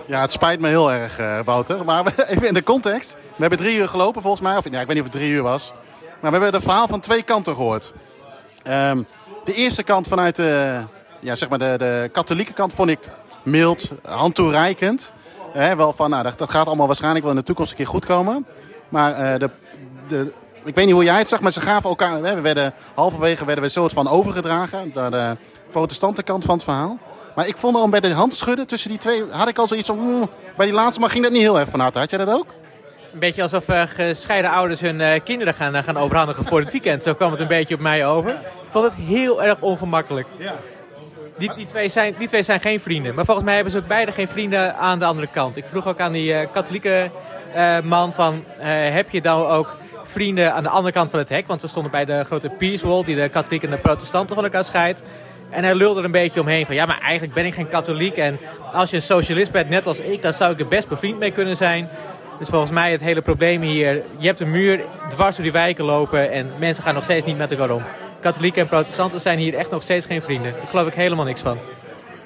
Ja, 0.07 0.21
het 0.21 0.33
spijt 0.33 0.61
me 0.61 0.69
heel 0.69 0.93
erg, 0.93 1.21
uh, 1.21 1.39
Wouter. 1.45 1.85
Maar 1.85 2.05
even 2.29 2.49
in 2.49 2.55
de 2.55 2.63
context. 2.63 3.13
We 3.13 3.41
hebben 3.41 3.59
drie 3.59 3.77
uur 3.77 3.89
gelopen 3.89 4.23
volgens 4.23 4.43
mij. 4.43 4.57
Of 4.57 4.65
ja, 4.65 4.81
ik 4.81 4.87
weet 4.87 4.97
niet 4.97 5.07
of 5.07 5.13
het 5.13 5.21
drie 5.21 5.31
uur 5.31 5.43
was. 5.43 5.73
Maar 6.21 6.31
we 6.31 6.39
hebben 6.39 6.53
het 6.53 6.63
verhaal 6.63 6.89
van 6.89 7.01
twee 7.01 7.23
kanten 7.23 7.55
gehoord. 7.55 7.93
Um, 8.69 9.07
de 9.45 9.55
eerste 9.55 9.83
kant 9.83 10.09
vanuit 10.09 10.37
de, 10.37 10.81
ja, 11.21 11.35
zeg 11.35 11.49
maar 11.49 11.59
de, 11.59 11.75
de 11.79 12.09
katholieke 12.13 12.53
kant 12.53 12.73
vond 12.73 12.91
ik 12.91 12.99
mild, 13.43 13.91
handtoereikend. 14.03 15.13
Wel 15.53 15.93
van, 15.93 16.11
nou, 16.11 16.23
dat, 16.37 16.51
gaat 16.51 16.67
allemaal 16.67 16.87
waarschijnlijk 16.87 17.25
wel 17.25 17.33
in 17.33 17.39
de 17.41 17.47
toekomst 17.47 17.71
een 17.71 17.77
keer 17.77 17.87
goed 17.87 18.05
komen. 18.05 18.47
Maar 18.89 19.13
uh, 19.13 19.39
de, 19.39 19.51
de, 20.09 20.33
ik 20.65 20.75
weet 20.75 20.85
niet 20.85 20.95
hoe 20.95 21.05
jij 21.05 21.19
het 21.19 21.29
zag, 21.29 21.41
maar 21.41 21.53
ze 21.53 21.61
gaven 21.61 21.89
elkaar. 21.89 22.23
We 22.23 22.41
werden, 22.41 22.75
halverwege 22.95 23.45
werden 23.45 23.65
we 23.65 23.71
soort 23.71 23.93
van 23.93 24.09
overgedragen 24.09 24.91
naar 24.95 25.11
de 25.11 25.37
protestantenkant 25.71 26.45
van 26.45 26.55
het 26.55 26.65
verhaal. 26.65 26.99
Maar 27.35 27.49
ik 27.49 27.57
vond 27.57 27.77
al 27.77 27.89
bij 27.89 28.01
de 28.01 28.13
handschudden 28.13 28.67
tussen 28.67 28.91
die 28.91 28.99
twee, 28.99 29.23
had 29.31 29.49
ik 29.49 29.59
al 29.59 29.67
zoiets 29.67 29.87
van. 29.87 29.99
Mm, 29.99 30.29
bij 30.57 30.67
die 30.67 30.75
laatste 30.75 31.01
maar 31.01 31.11
ging 31.11 31.23
dat 31.23 31.33
niet 31.33 31.43
heel 31.43 31.59
erg 31.59 31.69
van 31.69 31.81
harte. 31.81 31.99
Had 31.99 32.11
jij 32.11 32.19
dat 32.19 32.35
ook? 32.35 32.47
Een 33.13 33.19
beetje 33.19 33.43
alsof 33.43 33.69
uh, 33.69 33.83
gescheiden 33.87 34.51
ouders 34.51 34.81
hun 34.81 35.01
uh, 35.01 35.11
kinderen 35.25 35.55
gaan, 35.55 35.77
uh, 35.77 35.83
gaan 35.83 35.97
overhandigen 35.97 36.45
voor 36.45 36.61
het 36.61 36.71
weekend. 36.71 37.03
Zo 37.03 37.15
kwam 37.15 37.31
het 37.31 37.41
een 37.41 37.47
beetje 37.47 37.75
op 37.75 37.81
mij 37.81 38.07
over. 38.07 38.31
Ik 38.31 38.71
vond 38.71 38.85
het 38.85 38.95
heel 38.95 39.43
erg 39.43 39.61
ongemakkelijk. 39.61 40.27
Ja. 40.37 40.55
Die, 41.39 41.55
die, 41.55 41.67
twee 41.67 41.89
zijn, 41.89 42.15
die 42.19 42.29
twee 42.29 42.43
zijn 42.43 42.61
geen 42.61 42.81
vrienden. 42.81 43.15
Maar 43.15 43.25
volgens 43.25 43.47
mij 43.47 43.55
hebben 43.55 43.73
ze 43.73 43.79
ook 43.79 43.87
beide 43.87 44.13
geen 44.13 44.29
vrienden 44.29 44.77
aan 44.77 44.99
de 44.99 45.05
andere 45.05 45.27
kant. 45.27 45.57
Ik 45.57 45.65
vroeg 45.71 45.87
ook 45.87 46.01
aan 46.01 46.13
die 46.13 46.47
katholieke 46.47 47.11
man 47.83 48.13
van... 48.13 48.45
heb 48.59 49.11
je 49.11 49.21
dan 49.21 49.47
ook 49.47 49.77
vrienden 50.15 50.55
aan 50.55 50.63
de 50.63 50.69
andere 50.69 50.93
kant 50.93 51.11
van 51.11 51.19
het 51.19 51.29
hek. 51.29 51.47
Want 51.47 51.61
we 51.61 51.67
stonden 51.67 51.91
bij 51.91 52.05
de 52.05 52.25
grote 52.25 52.49
Peace 52.49 52.89
Wall 52.89 53.05
die 53.05 53.17
de 53.17 53.29
katholieken 53.29 53.69
en 53.69 53.75
de 53.75 53.81
protestanten 53.81 54.35
van 54.35 54.45
elkaar 54.45 54.65
scheidt. 54.65 55.03
En 55.51 55.65
hij 55.65 55.75
lulde 55.75 55.99
er 55.99 56.05
een 56.05 56.11
beetje 56.11 56.41
omheen 56.41 56.67
van 56.67 56.75
ja, 56.75 56.87
maar 56.87 57.01
eigenlijk 57.01 57.35
ben 57.35 57.45
ik 57.45 57.55
geen 57.55 57.69
katholiek. 57.69 58.17
En 58.17 58.39
als 58.73 58.91
je 58.91 58.97
een 58.97 59.03
socialist 59.03 59.53
bent, 59.53 59.69
net 59.69 59.87
als 59.87 60.01
ik, 60.01 60.23
dan 60.23 60.33
zou 60.33 60.53
ik 60.53 60.61
er 60.61 60.69
best 60.69 60.89
bevriend 60.89 61.19
mee 61.19 61.31
kunnen 61.31 61.57
zijn. 61.57 61.89
Dus 62.39 62.49
volgens 62.49 62.71
mij 62.71 62.91
het 62.91 63.01
hele 63.01 63.23
probleem 63.23 63.63
hier, 63.63 64.03
je 64.19 64.27
hebt 64.27 64.41
een 64.41 64.51
muur 64.51 64.81
dwars 65.09 65.35
door 65.35 65.45
die 65.45 65.53
wijken 65.53 65.85
lopen 65.85 66.31
en 66.31 66.51
mensen 66.59 66.85
gaan 66.85 66.95
nog 66.95 67.05
steeds 67.05 67.25
niet 67.25 67.39
met 67.39 67.51
elkaar 67.51 67.71
om. 67.71 67.83
Katholieken 68.21 68.63
en 68.63 68.69
protestanten 68.69 69.21
zijn 69.21 69.39
hier 69.39 69.55
echt 69.55 69.71
nog 69.71 69.83
steeds 69.83 70.07
geen 70.07 70.23
vrienden. 70.23 70.53
Daar 70.53 70.67
geloof 70.67 70.87
ik 70.87 70.95
helemaal 70.95 71.25
niks 71.25 71.41
van. 71.41 71.59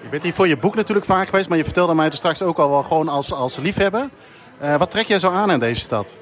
Je 0.02 0.08
bent 0.08 0.22
hier 0.22 0.32
voor 0.32 0.48
je 0.48 0.56
boek 0.56 0.74
natuurlijk 0.74 1.06
vaak 1.06 1.28
geweest, 1.28 1.48
maar 1.48 1.58
je 1.58 1.64
vertelde 1.64 1.94
mij 1.94 2.08
dus 2.08 2.18
straks 2.18 2.42
ook 2.42 2.58
al 2.58 2.70
wel 2.70 2.82
gewoon 2.82 3.08
als, 3.08 3.32
als 3.32 3.56
liefhebber. 3.56 4.08
Uh, 4.62 4.76
wat 4.76 4.90
trek 4.90 5.06
jij 5.06 5.18
zo 5.18 5.30
aan 5.30 5.50
in 5.50 5.58
deze 5.58 5.80
stad? 5.80 6.16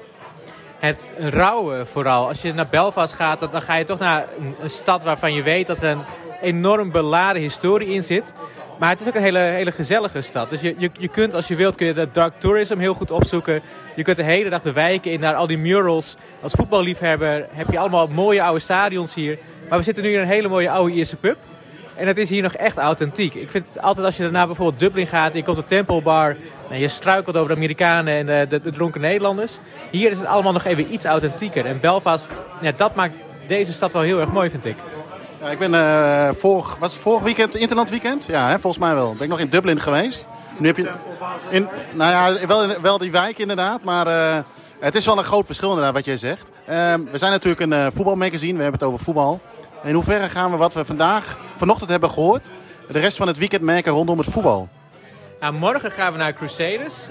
Het 0.79 1.09
rouwen 1.19 1.87
vooral. 1.87 2.27
Als 2.27 2.41
je 2.41 2.53
naar 2.53 2.67
Belfast 2.67 3.13
gaat, 3.13 3.39
dan 3.39 3.61
ga 3.61 3.75
je 3.75 3.83
toch 3.83 3.99
naar 3.99 4.25
een, 4.61 4.69
stad 4.69 5.03
waarvan 5.03 5.33
je 5.33 5.41
weet 5.41 5.67
dat 5.67 5.83
er 5.83 5.89
een 5.89 6.03
enorm 6.41 6.91
beladen 6.91 7.41
historie 7.41 7.87
in 7.87 8.03
zit. 8.03 8.33
Maar 8.79 8.89
het 8.89 8.99
is 8.99 9.07
ook 9.07 9.15
een 9.15 9.21
hele, 9.21 9.39
hele 9.39 9.71
gezellige 9.71 10.21
stad. 10.21 10.49
Dus 10.49 10.61
je, 10.61 10.75
je, 10.77 10.89
je 10.99 11.07
kunt, 11.07 11.33
als 11.33 11.47
je 11.47 11.55
wilt, 11.55 11.75
kun 11.75 11.87
je 11.87 11.93
de 11.93 12.11
dark 12.11 12.39
tourism 12.39 12.77
heel 12.77 12.93
goed 12.93 13.11
opzoeken. 13.11 13.61
Je 13.95 14.03
kunt 14.03 14.17
de 14.17 14.23
hele 14.23 14.49
dag 14.49 14.61
de 14.61 14.71
wijken 14.71 15.11
in 15.11 15.19
naar 15.19 15.35
al 15.35 15.47
die 15.47 15.57
murals. 15.57 16.15
Als 16.41 16.53
voetballiefhebber 16.53 17.47
heb 17.51 17.71
je 17.71 17.79
allemaal 17.79 18.07
mooie 18.07 18.43
oude 18.43 18.59
stadions 18.59 19.15
hier. 19.15 19.37
Maar 19.69 19.77
we 19.77 19.83
zitten 19.83 20.03
nu 20.03 20.13
in 20.13 20.19
een 20.19 20.27
hele 20.27 20.47
mooie 20.47 20.71
oude 20.71 20.93
Ierse 20.93 21.15
pub. 21.15 21.37
En 21.97 22.07
het 22.07 22.17
is 22.17 22.29
hier 22.29 22.41
nog 22.41 22.53
echt 22.53 22.77
authentiek. 22.77 23.33
Ik 23.33 23.51
vind 23.51 23.67
het 23.67 23.81
altijd 23.81 24.05
als 24.05 24.17
je 24.17 24.23
daarna 24.23 24.45
bijvoorbeeld 24.45 24.79
Dublin 24.79 25.07
gaat, 25.07 25.33
je 25.33 25.43
komt 25.43 25.57
de 25.57 25.65
Temple 25.65 26.01
Bar 26.01 26.35
en 26.69 26.79
je 26.79 26.87
struikelt 26.87 27.35
over 27.35 27.49
de 27.49 27.55
Amerikanen 27.55 28.13
en 28.13 28.49
de, 28.49 28.61
de, 28.61 28.71
dronken 28.71 29.01
Nederlanders. 29.01 29.59
Hier 29.91 30.11
is 30.11 30.17
het 30.17 30.27
allemaal 30.27 30.51
nog 30.51 30.65
even 30.65 30.93
iets 30.93 31.05
authentieker. 31.05 31.65
En 31.65 31.79
Belfast, 31.79 32.29
ja, 32.61 32.71
dat 32.77 32.95
maakt 32.95 33.13
deze 33.47 33.73
stad 33.73 33.93
wel 33.93 34.01
heel 34.01 34.19
erg 34.19 34.31
mooi, 34.31 34.49
vind 34.49 34.65
ik. 34.65 34.75
Ja, 35.41 35.49
ik 35.49 35.59
ben 35.59 35.73
uh, 35.73 36.29
vorig, 36.37 36.75
was 36.79 36.95
vorig 36.95 37.23
weekend, 37.23 37.55
Interland 37.55 37.89
weekend? 37.89 38.25
Ja, 38.25 38.47
hè, 38.49 38.59
volgens 38.59 38.83
mij 38.83 38.93
wel. 38.93 39.13
Ben 39.13 39.23
ik 39.23 39.29
nog 39.29 39.39
in 39.39 39.49
Dublin 39.49 39.79
geweest. 39.79 40.27
Nu 40.57 40.67
heb 40.67 40.77
je, 40.77 40.89
in, 41.49 41.67
nou 41.93 42.11
ja, 42.11 42.47
wel, 42.47 42.81
wel 42.81 42.97
die 42.97 43.11
wijk 43.11 43.39
inderdaad, 43.39 43.83
maar 43.83 44.07
uh, 44.07 44.37
het 44.79 44.95
is 44.95 45.05
wel 45.05 45.17
een 45.17 45.23
groot 45.23 45.45
verschil 45.45 45.69
inderdaad 45.69 45.93
wat 45.93 46.05
jij 46.05 46.17
zegt. 46.17 46.49
Uh, 46.69 46.75
we 47.11 47.17
zijn 47.17 47.31
natuurlijk 47.31 47.61
een 47.61 47.71
uh, 47.71 47.87
voetbalmagazine, 47.93 48.57
we 48.57 48.63
hebben 48.63 48.79
het 48.79 48.89
over 48.89 49.05
voetbal. 49.05 49.41
In 49.83 49.93
hoeverre 49.93 50.29
gaan 50.29 50.51
we 50.51 50.57
wat 50.57 50.73
we 50.73 50.85
vandaag, 50.85 51.37
vanochtend 51.55 51.89
hebben 51.89 52.09
gehoord, 52.09 52.49
de 52.91 52.99
rest 52.99 53.17
van 53.17 53.27
het 53.27 53.37
weekend 53.37 53.61
merken 53.61 53.91
rondom 53.91 54.17
het 54.17 54.27
voetbal? 54.27 54.69
Nou, 55.39 55.53
morgen 55.53 55.91
gaan 55.91 56.11
we 56.11 56.17
naar 56.17 56.33
Crusaders. 56.33 57.07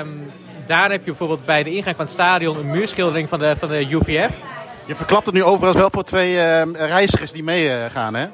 Um, 0.00 0.24
daar 0.66 0.90
heb 0.90 1.00
je 1.00 1.06
bijvoorbeeld 1.10 1.44
bij 1.44 1.62
de 1.62 1.70
ingang 1.70 1.96
van 1.96 2.04
het 2.04 2.14
stadion 2.14 2.58
een 2.58 2.70
muurschildering 2.70 3.28
van 3.28 3.38
de, 3.38 3.56
van 3.56 3.68
de 3.68 3.86
UVF. 3.90 4.38
Je 4.84 4.94
verklapt 4.94 5.26
het 5.26 5.34
nu 5.34 5.42
overigens 5.42 5.80
wel 5.80 5.90
voor 5.90 6.02
twee 6.02 6.32
uh, 6.32 6.62
reizigers 6.72 7.32
die 7.32 7.44
meegaan, 7.44 8.14
uh, 8.14 8.20
hè? 8.20 8.26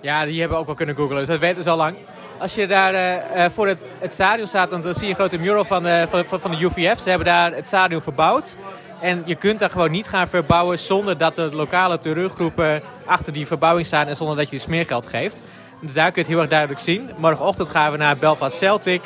Ja, 0.00 0.24
die 0.24 0.40
hebben 0.40 0.58
ook 0.58 0.66
wel 0.66 0.74
kunnen 0.74 0.94
googlen, 0.94 1.18
dus 1.18 1.26
dat 1.26 1.38
weten 1.38 1.62
ze 1.62 1.70
al 1.70 1.76
lang. 1.76 1.96
Als 2.38 2.54
je 2.54 2.66
daar 2.66 2.94
uh, 3.36 3.44
voor 3.50 3.66
het, 3.68 3.86
het 3.98 4.12
stadion 4.12 4.46
staat, 4.46 4.70
dan, 4.70 4.82
dan 4.82 4.94
zie 4.94 5.02
je 5.02 5.08
een 5.08 5.14
grote 5.14 5.38
mural 5.38 5.64
van, 5.64 6.08
van, 6.08 6.40
van 6.40 6.50
de 6.50 6.64
UVF. 6.64 7.00
Ze 7.00 7.08
hebben 7.08 7.26
daar 7.26 7.52
het 7.54 7.66
stadion 7.66 8.02
verbouwd. 8.02 8.56
En 9.00 9.22
je 9.26 9.34
kunt 9.34 9.58
daar 9.58 9.70
gewoon 9.70 9.90
niet 9.90 10.08
gaan 10.08 10.28
verbouwen 10.28 10.78
zonder 10.78 11.18
dat 11.18 11.34
de 11.34 11.48
lokale 11.52 11.98
terreurgroepen 11.98 12.82
achter 13.04 13.32
die 13.32 13.46
verbouwing 13.46 13.86
staan 13.86 14.06
en 14.06 14.16
zonder 14.16 14.36
dat 14.36 14.50
je 14.50 14.58
smeergeld 14.58 15.06
geeft. 15.06 15.42
Dus 15.80 15.92
daar 15.92 16.04
kun 16.04 16.14
je 16.14 16.20
het 16.20 16.28
heel 16.28 16.40
erg 16.40 16.48
duidelijk 16.48 16.80
zien. 16.80 17.10
Morgenochtend 17.16 17.68
gaan 17.68 17.92
we 17.92 17.98
naar 17.98 18.18
Belfast 18.18 18.56
Celtic. 18.56 19.02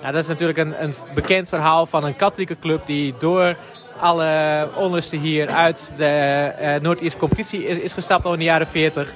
Nou, 0.00 0.12
dat 0.12 0.22
is 0.22 0.28
natuurlijk 0.28 0.58
een, 0.58 0.82
een 0.82 0.94
bekend 1.14 1.48
verhaal 1.48 1.86
van 1.86 2.04
een 2.04 2.16
katholieke 2.16 2.58
club 2.58 2.86
die 2.86 3.14
door 3.18 3.56
alle 4.00 4.68
onlusten 4.74 5.18
hier 5.18 5.48
uit 5.48 5.92
de 5.96 6.52
uh, 6.60 6.74
Noord-Ierse 6.80 7.16
competitie 7.16 7.66
is, 7.66 7.92
gestapt 7.92 8.24
al 8.24 8.32
in 8.32 8.38
de 8.38 8.44
jaren 8.44 8.66
40. 8.66 9.14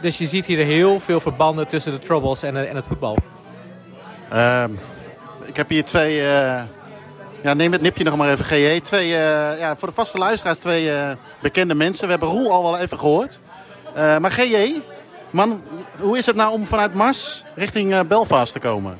Dus 0.00 0.18
je 0.18 0.26
ziet 0.26 0.46
hier 0.46 0.64
heel 0.64 1.00
veel 1.00 1.20
verbanden 1.20 1.66
tussen 1.66 1.92
de 1.92 1.98
Troubles 1.98 2.42
en, 2.42 2.68
en 2.68 2.76
het 2.76 2.86
voetbal. 2.86 3.16
Uh, 4.32 4.64
ik 5.44 5.56
heb 5.56 5.68
hier 5.68 5.84
twee 5.84 6.20
uh, 6.20 6.62
ja, 7.42 7.54
neem 7.54 7.72
het 7.72 7.80
nipje 7.80 8.04
nog 8.04 8.16
maar 8.16 8.30
even, 8.30 8.44
GJ. 8.44 8.80
Twee, 8.80 9.08
uh, 9.08 9.14
ja, 9.58 9.76
voor 9.76 9.88
de 9.88 9.94
vaste 9.94 10.18
luisteraars 10.18 10.58
twee 10.58 10.84
uh, 10.84 11.10
bekende 11.42 11.74
mensen. 11.74 12.04
We 12.04 12.10
hebben 12.10 12.28
Roel 12.28 12.52
al 12.52 12.62
wel 12.62 12.78
even 12.78 12.98
gehoord. 12.98 13.40
Uh, 13.96 14.18
maar 14.18 14.30
GJ, 14.30 14.80
man, 15.30 15.62
hoe 16.00 16.18
is 16.18 16.26
het 16.26 16.36
nou 16.36 16.52
om 16.52 16.66
vanuit 16.66 16.94
Mars 16.94 17.44
richting 17.54 18.06
Belfast 18.06 18.52
te 18.52 18.58
komen? 18.58 18.98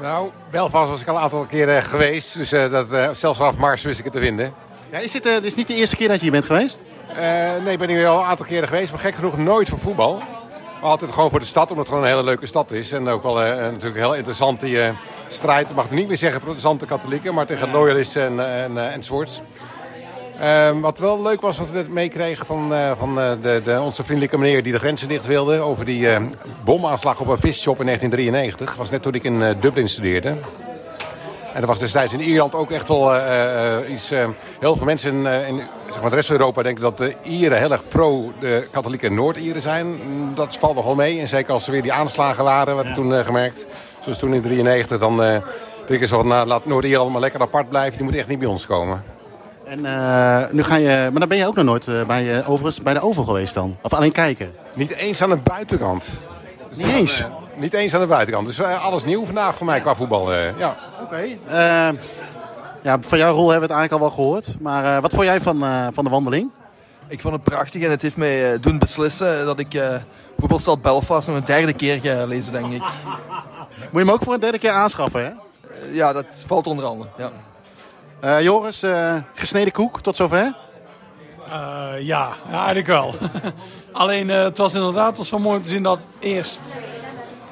Nou, 0.00 0.30
Belfast 0.50 0.90
was 0.90 1.00
ik 1.00 1.08
al 1.08 1.16
een 1.16 1.22
aantal 1.22 1.46
keren 1.46 1.82
geweest. 1.82 2.36
Dus 2.36 2.50
dat, 2.50 3.16
zelfs 3.16 3.38
vanaf 3.38 3.56
Mars 3.56 3.82
wist 3.82 3.98
ik 3.98 4.04
het 4.04 4.12
te 4.12 4.20
vinden. 4.20 4.54
Ja, 4.90 4.98
is 4.98 5.12
dit, 5.12 5.22
dit 5.22 5.44
is 5.44 5.54
niet 5.54 5.68
de 5.68 5.74
eerste 5.74 5.96
keer 5.96 6.08
dat 6.08 6.16
je 6.16 6.22
hier 6.22 6.32
bent 6.32 6.44
geweest? 6.44 6.82
nee, 7.62 7.72
ik 7.72 7.78
ben 7.78 7.88
hier 7.88 8.06
al 8.06 8.18
een 8.18 8.24
aantal 8.24 8.46
keren 8.46 8.68
geweest. 8.68 8.90
Maar 8.90 9.00
gek 9.00 9.14
genoeg 9.14 9.36
nooit 9.36 9.68
voor 9.68 9.78
voetbal. 9.78 10.22
Altijd 10.82 11.12
gewoon 11.12 11.30
voor 11.30 11.38
de 11.38 11.44
stad, 11.44 11.70
omdat 11.70 11.86
het 11.86 11.88
gewoon 11.88 12.02
een 12.02 12.10
hele 12.10 12.24
leuke 12.24 12.46
stad 12.46 12.70
is. 12.70 12.92
En 12.92 13.08
ook 13.08 13.22
wel 13.22 13.42
uh, 13.42 13.56
natuurlijk 13.56 13.96
heel 13.96 14.14
interessant 14.14 14.60
die 14.60 14.74
uh, 14.74 14.90
strijd. 15.28 15.70
Ik 15.70 15.76
mag 15.76 15.90
niet 15.90 16.08
meer 16.08 16.16
zeggen 16.16 16.40
protestanten 16.40 16.86
katholieken, 16.86 17.34
maar 17.34 17.46
tegen 17.46 17.70
loyalisten 17.70 18.22
en, 18.22 18.40
en, 18.40 18.72
uh, 18.72 18.94
enzovoorts. 18.94 19.42
Ehm, 20.40 20.80
wat 20.80 20.98
wel 20.98 21.22
leuk 21.22 21.40
was, 21.40 21.58
wat 21.58 21.70
we 21.70 21.84
meekregen 21.90 22.46
van, 22.46 22.72
van 22.98 23.14
de, 23.14 23.60
de, 23.64 23.80
onze 23.80 24.04
vriendelijke 24.04 24.38
meneer 24.38 24.62
die 24.62 24.72
de 24.72 24.78
grenzen 24.78 25.08
dicht 25.08 25.26
wilde. 25.26 25.60
Over 25.60 25.84
die 25.84 26.08
bomaanslag 26.64 27.20
op 27.20 27.28
een 27.28 27.38
visshop 27.38 27.80
in 27.80 27.86
1993. 27.86 28.68
Dat 28.68 28.76
was 28.76 28.90
net 28.90 29.02
toen 29.02 29.14
ik 29.14 29.24
in 29.24 29.56
Dublin 29.60 29.88
studeerde. 29.88 30.36
En 31.54 31.60
er 31.60 31.66
was 31.66 31.78
destijds 31.78 32.12
in 32.12 32.20
Ierland 32.20 32.54
ook 32.54 32.70
echt 32.70 32.88
wel 32.88 33.16
iets... 33.88 34.08
heel 34.08 34.76
veel 34.76 34.84
mensen 34.84 35.12
in, 35.12 35.46
in 35.46 35.62
zeg 35.90 36.00
maar 36.00 36.10
de 36.10 36.16
rest 36.16 36.28
van 36.28 36.36
Europa 36.36 36.62
denken 36.62 36.82
dat 36.82 36.98
de 36.98 37.14
Ieren 37.22 37.58
heel 37.58 37.72
erg 37.72 37.88
pro 37.88 38.32
de 38.40 38.68
katholieke 38.70 39.10
Noord-Ieren 39.10 39.62
zijn. 39.62 40.00
Dat 40.34 40.56
valt 40.56 40.74
nog 40.74 40.84
wel 40.84 40.94
mee. 40.94 41.20
En 41.20 41.28
zeker 41.28 41.52
als 41.52 41.66
er 41.66 41.72
weer 41.72 41.82
die 41.82 41.92
aanslagen 41.92 42.44
waren, 42.44 42.76
wat 42.76 42.84
ik 42.84 42.94
toen 42.94 43.24
gemerkt. 43.24 43.66
Zoals 44.00 44.18
toen 44.18 44.34
in 44.34 44.42
93, 44.42 44.98
dan 44.98 45.16
denk 45.86 46.00
ik 46.00 46.06
zo, 46.06 46.22
nou, 46.22 46.46
laat 46.46 46.66
Noord-Ierland 46.66 47.12
maar 47.12 47.20
lekker 47.20 47.40
apart 47.40 47.68
blijven. 47.68 47.96
Die 47.96 48.06
moet 48.06 48.16
echt 48.16 48.28
niet 48.28 48.38
bij 48.38 48.48
ons 48.48 48.66
komen. 48.66 49.02
En 49.64 49.78
uh, 49.78 50.42
nu 50.50 50.62
ga 50.62 50.76
je, 50.76 51.08
maar 51.10 51.20
dan 51.20 51.28
ben 51.28 51.38
je 51.38 51.46
ook 51.46 51.54
nog 51.54 51.64
nooit 51.64 51.86
uh, 51.86 52.04
bij, 52.04 52.24
uh, 52.24 52.50
overigens 52.50 52.82
bij 52.82 52.94
de 52.94 53.00
Oval 53.00 53.24
geweest 53.24 53.54
dan? 53.54 53.76
Of 53.82 53.92
alleen 53.92 54.12
kijken? 54.12 54.54
Niet 54.74 54.94
eens 54.94 55.22
aan 55.22 55.30
de 55.30 55.36
buitenkant. 55.36 56.12
Dus 56.68 56.78
niet 56.78 56.94
eens? 56.94 57.28
niet 57.54 57.74
eens 57.74 57.94
aan 57.94 58.00
de 58.00 58.06
buitenkant. 58.06 58.46
Dus 58.46 58.62
alles 58.62 59.04
nieuw 59.04 59.24
vandaag 59.24 59.56
voor 59.56 59.66
mij 59.66 59.80
qua 59.80 59.94
voetbal. 59.94 60.34
ja. 60.34 60.76
Oké. 61.12 61.38
ja, 62.82 62.98
van 63.00 63.18
jouw 63.18 63.32
rol 63.32 63.50
hebben 63.50 63.68
we 63.68 63.74
het 63.74 63.80
eigenlijk 63.80 63.92
al 63.92 63.98
wel 63.98 64.10
gehoord. 64.10 64.60
Maar 64.60 65.00
wat 65.00 65.12
vond 65.12 65.24
jij 65.24 65.40
van, 65.40 65.64
van 65.92 66.04
de 66.04 66.10
wandeling? 66.10 66.50
Ik 67.08 67.20
vond 67.20 67.34
het 67.34 67.42
prachtig 67.42 67.82
en 67.82 67.90
het 67.90 68.02
heeft 68.02 68.16
mij 68.16 68.60
doen 68.60 68.78
beslissen 68.78 69.44
dat 69.44 69.58
ik 69.58 69.82
voetbalstad 70.38 70.82
Belfast 70.82 71.28
nog 71.28 71.36
een 71.36 71.44
derde 71.44 71.72
keer 71.72 72.00
ga 72.00 72.24
lezen, 72.24 72.52
denk 72.52 72.72
ik. 72.72 72.80
Moet 72.80 73.90
je 73.92 73.98
hem 73.98 74.10
ook 74.10 74.22
voor 74.22 74.34
een 74.34 74.40
derde 74.40 74.58
keer 74.58 74.70
aanschaffen, 74.70 75.24
hè? 75.24 75.30
ja, 75.92 76.12
dat 76.12 76.24
valt 76.46 76.66
onder 76.66 76.84
andere. 76.84 77.10
Ja. 77.16 77.32
Uh, 78.24 78.42
Joris, 78.42 78.84
uh, 78.84 79.16
gesneden 79.34 79.72
koek 79.72 80.00
tot 80.00 80.16
zover? 80.16 80.54
Uh, 81.48 81.54
ja, 81.98 82.36
ja, 82.48 82.50
eigenlijk 82.50 82.86
wel. 82.86 83.14
Alleen 83.92 84.28
het 84.28 84.58
was 84.58 84.74
inderdaad 84.74 85.16
was 85.16 85.28
zo 85.28 85.38
mooi 85.38 85.56
om 85.56 85.62
te 85.62 85.68
zien 85.68 85.82
dat 85.82 86.06
eerst 86.18 86.76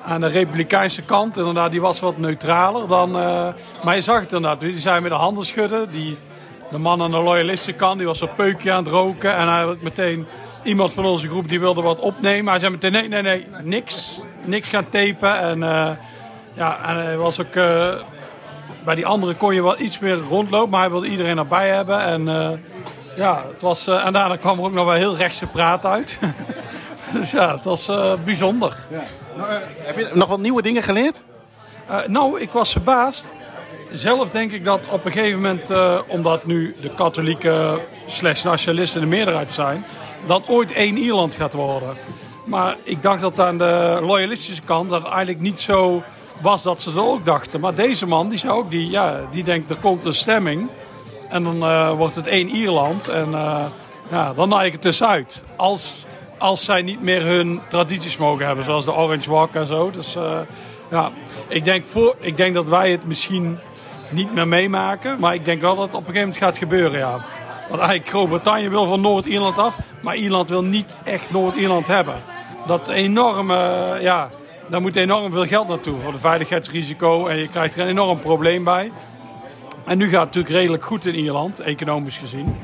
aan 0.05 0.21
de 0.21 0.27
republikeinse 0.27 1.03
kant, 1.03 1.37
inderdaad, 1.37 1.71
die 1.71 1.81
was 1.81 2.01
wat 2.01 2.19
neutraler 2.19 2.89
dan. 2.89 3.11
maar 3.85 3.95
je 3.95 4.01
zag 4.01 4.21
het 4.21 4.33
inderdaad, 4.33 4.61
die 4.61 4.79
zijn 4.79 5.03
met 5.03 5.11
de 5.11 5.17
handen 5.17 5.45
schudden. 5.45 5.91
Die, 5.91 6.19
de 6.71 6.79
man 6.79 7.03
aan 7.03 7.11
de 7.11 7.19
loyalistische 7.19 7.73
kant, 7.73 7.99
die 7.99 8.07
was 8.07 8.21
een 8.21 8.35
peukje 8.35 8.73
aan 8.73 8.85
het 8.85 8.93
roken. 8.93 9.35
En 9.37 9.49
eigenlijk 9.49 9.83
meteen 9.83 10.27
iemand 10.63 10.93
van 10.93 11.05
onze 11.05 11.29
groep 11.29 11.49
die 11.49 11.61
wilde 11.61 11.83
wat 11.83 11.99
opnemen. 11.99 12.51
Hij 12.51 12.59
zei 12.59 12.73
meteen: 12.73 12.93
nee, 12.93 13.09
nee, 13.09 13.23
nee, 13.23 13.47
niks. 13.63 14.21
Niks 14.45 14.69
gaan 14.69 14.89
tapen. 14.89 15.39
En 15.39 15.59
ja, 16.53 16.79
en 16.87 16.97
hij 16.97 17.17
was 17.17 17.41
ook 17.41 17.53
bij 18.85 18.95
die 18.95 19.07
andere 19.07 19.35
kon 19.35 19.55
je 19.55 19.63
wel 19.63 19.81
iets 19.81 19.99
meer 19.99 20.19
rondlopen, 20.19 20.71
maar 20.71 20.81
hij 20.81 20.91
wilde 20.91 21.07
iedereen 21.07 21.39
erbij 21.39 21.69
hebben. 21.69 22.01
En 22.01 22.25
ja, 23.17 23.45
het 23.53 23.63
was, 23.63 23.87
en 23.87 24.13
daarna 24.13 24.37
kwam 24.37 24.59
er 24.59 24.65
ook 24.65 24.73
nog 24.73 24.85
wel 24.85 24.95
heel 24.95 25.17
rechtse 25.17 25.47
praat 25.47 25.87
uit. 25.87 26.19
dus 27.15 27.31
ja, 27.31 27.55
het 27.55 27.65
was 27.65 27.91
bijzonder. 28.25 28.77
Ja. 28.91 29.03
Nou, 29.41 29.53
heb 29.77 29.99
je 29.99 30.11
nog 30.15 30.29
wat 30.29 30.39
nieuwe 30.39 30.63
dingen 30.63 30.83
geleerd? 30.83 31.25
nou, 32.07 32.41
ik 32.41 32.51
was 32.51 32.73
verbaasd. 32.73 33.27
Zelf 33.91 34.29
denk 34.31 34.53
ik 34.53 34.65
dat 34.65 34.87
op 34.91 35.05
een 35.05 35.13
gegeven 35.13 35.41
moment, 35.41 35.73
omdat 36.07 36.47
nu 36.47 36.75
de 36.81 36.95
katholieken 36.95 37.81
slash 38.07 38.43
nationalisten 38.43 39.01
de 39.01 39.07
meerderheid 39.07 39.53
zijn, 39.53 39.85
dat 40.27 40.49
ooit 40.49 40.73
één 40.73 40.97
Ierland 40.97 41.35
gaat 41.35 41.53
worden. 41.53 41.97
Maar 42.47 42.77
ik 42.83 43.03
dacht 43.03 43.21
dat 43.21 43.41
aan 43.41 43.59
de 43.59 43.99
loyalistische 44.03 44.63
kant 44.63 44.91
dat 44.91 45.05
eigenlijk 45.05 45.41
niet 45.41 45.61
zo 45.61 46.03
was 46.43 46.63
dat 46.63 46.81
ze 46.81 46.93
dat 46.93 47.05
ook 47.05 47.25
dachten. 47.25 47.61
Maar 47.61 47.75
deze 47.75 48.07
man, 48.07 48.29
die 48.29 48.39
zei 48.39 48.53
ook, 48.53 48.71
die, 48.71 48.91
ja, 48.91 49.27
die 49.31 49.45
denkt 49.45 49.71
er 49.71 49.77
komt 49.77 50.05
een 50.05 50.15
stemming. 50.15 50.69
En 51.29 51.43
dan 51.43 51.97
wordt 51.97 52.15
het 52.15 52.27
één 52.27 52.49
Ierland. 52.49 53.09
En 53.09 53.31
ja, 54.11 54.33
dan 54.35 54.49
naai 54.49 54.67
ik 54.67 54.73
het 54.73 54.83
dus 54.83 55.03
uit. 55.03 55.45
Als, 55.57 56.05
als 56.41 56.65
zij 56.65 56.83
niet 56.83 57.03
meer 57.03 57.23
hun 57.23 57.61
tradities 57.69 58.17
mogen 58.17 58.47
hebben, 58.47 58.65
zoals 58.65 58.85
de 58.85 58.93
Orange 58.93 59.31
Walk 59.31 59.55
en 59.55 59.67
zo. 59.67 59.91
Dus 59.91 60.17
uh, 60.17 60.39
ja, 60.91 61.11
ik 61.49 61.65
denk, 61.65 61.85
voor, 61.85 62.17
ik 62.21 62.37
denk 62.37 62.55
dat 62.55 62.69
wij 62.69 62.91
het 62.91 63.07
misschien 63.07 63.59
niet 64.11 64.35
meer 64.35 64.49
meemaken. 64.49 65.21
Maar 65.21 65.35
ik 65.35 65.45
denk 65.45 65.61
wel 65.61 65.77
dat 65.77 65.85
het 65.85 65.95
op 65.95 66.01
een 66.01 66.07
gegeven 66.07 66.29
moment 66.29 66.45
gaat 66.45 66.59
gebeuren, 66.59 66.99
ja. 66.99 67.25
Want 67.69 67.81
eigenlijk 67.81 68.09
Groot-Brittannië 68.09 68.69
wil 68.69 68.87
van 68.87 69.01
Noord-Ierland 69.01 69.59
af. 69.59 69.79
Maar 70.03 70.17
Ierland 70.17 70.49
wil 70.49 70.65
niet 70.65 70.99
echt 71.05 71.31
Noord-Ierland 71.31 71.87
hebben. 71.87 72.15
Dat 72.67 72.89
enorme, 72.89 73.57
ja, 74.01 74.31
daar 74.69 74.81
moet 74.81 74.97
enorm 74.97 75.33
veel 75.33 75.47
geld 75.47 75.69
naartoe 75.69 75.97
voor 75.97 76.13
de 76.13 76.19
veiligheidsrisico. 76.19 77.27
En 77.27 77.39
je 77.39 77.49
krijgt 77.49 77.75
er 77.75 77.81
een 77.81 77.89
enorm 77.89 78.19
probleem 78.19 78.65
bij. 78.65 78.93
En 79.85 79.99
nu 79.99 80.05
gaat 80.05 80.13
het 80.13 80.25
natuurlijk 80.25 80.55
redelijk 80.55 80.85
goed 80.85 81.07
in 81.07 81.15
Ierland, 81.15 81.61
economisch 81.61 82.19
gezien. 82.19 82.57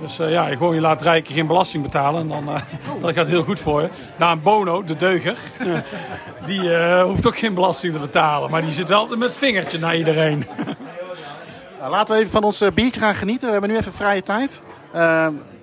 Dus 0.00 0.20
uh, 0.20 0.30
ja, 0.30 0.46
gewoon 0.46 0.74
je 0.74 0.80
laat 0.80 1.02
rijken 1.02 1.34
geen 1.34 1.46
belasting 1.46 1.82
betalen. 1.82 2.20
En 2.20 2.28
dan 2.28 2.48
uh, 2.48 2.56
dat 3.02 3.14
gaat 3.14 3.26
heel 3.26 3.42
goed 3.42 3.60
voor 3.60 3.82
je. 3.82 3.88
Nou, 4.16 4.32
een 4.32 4.42
Bono, 4.42 4.84
de 4.84 4.96
deuger, 4.96 5.36
die 6.46 6.62
uh, 6.62 7.02
hoeft 7.02 7.26
ook 7.26 7.38
geen 7.38 7.54
belasting 7.54 7.92
te 7.92 7.98
betalen. 7.98 8.50
Maar 8.50 8.62
die 8.62 8.72
zit 8.72 8.88
wel 8.88 9.06
met 9.06 9.20
het 9.20 9.36
vingertje 9.36 9.78
naar 9.78 9.96
iedereen. 9.96 10.46
nou, 11.78 11.90
laten 11.90 12.14
we 12.14 12.20
even 12.20 12.32
van 12.32 12.44
ons 12.44 12.62
biertje 12.74 13.00
gaan 13.00 13.14
genieten. 13.14 13.46
We 13.46 13.52
hebben 13.52 13.70
nu 13.70 13.76
even 13.76 13.92
vrije 13.92 14.22
tijd. 14.22 14.62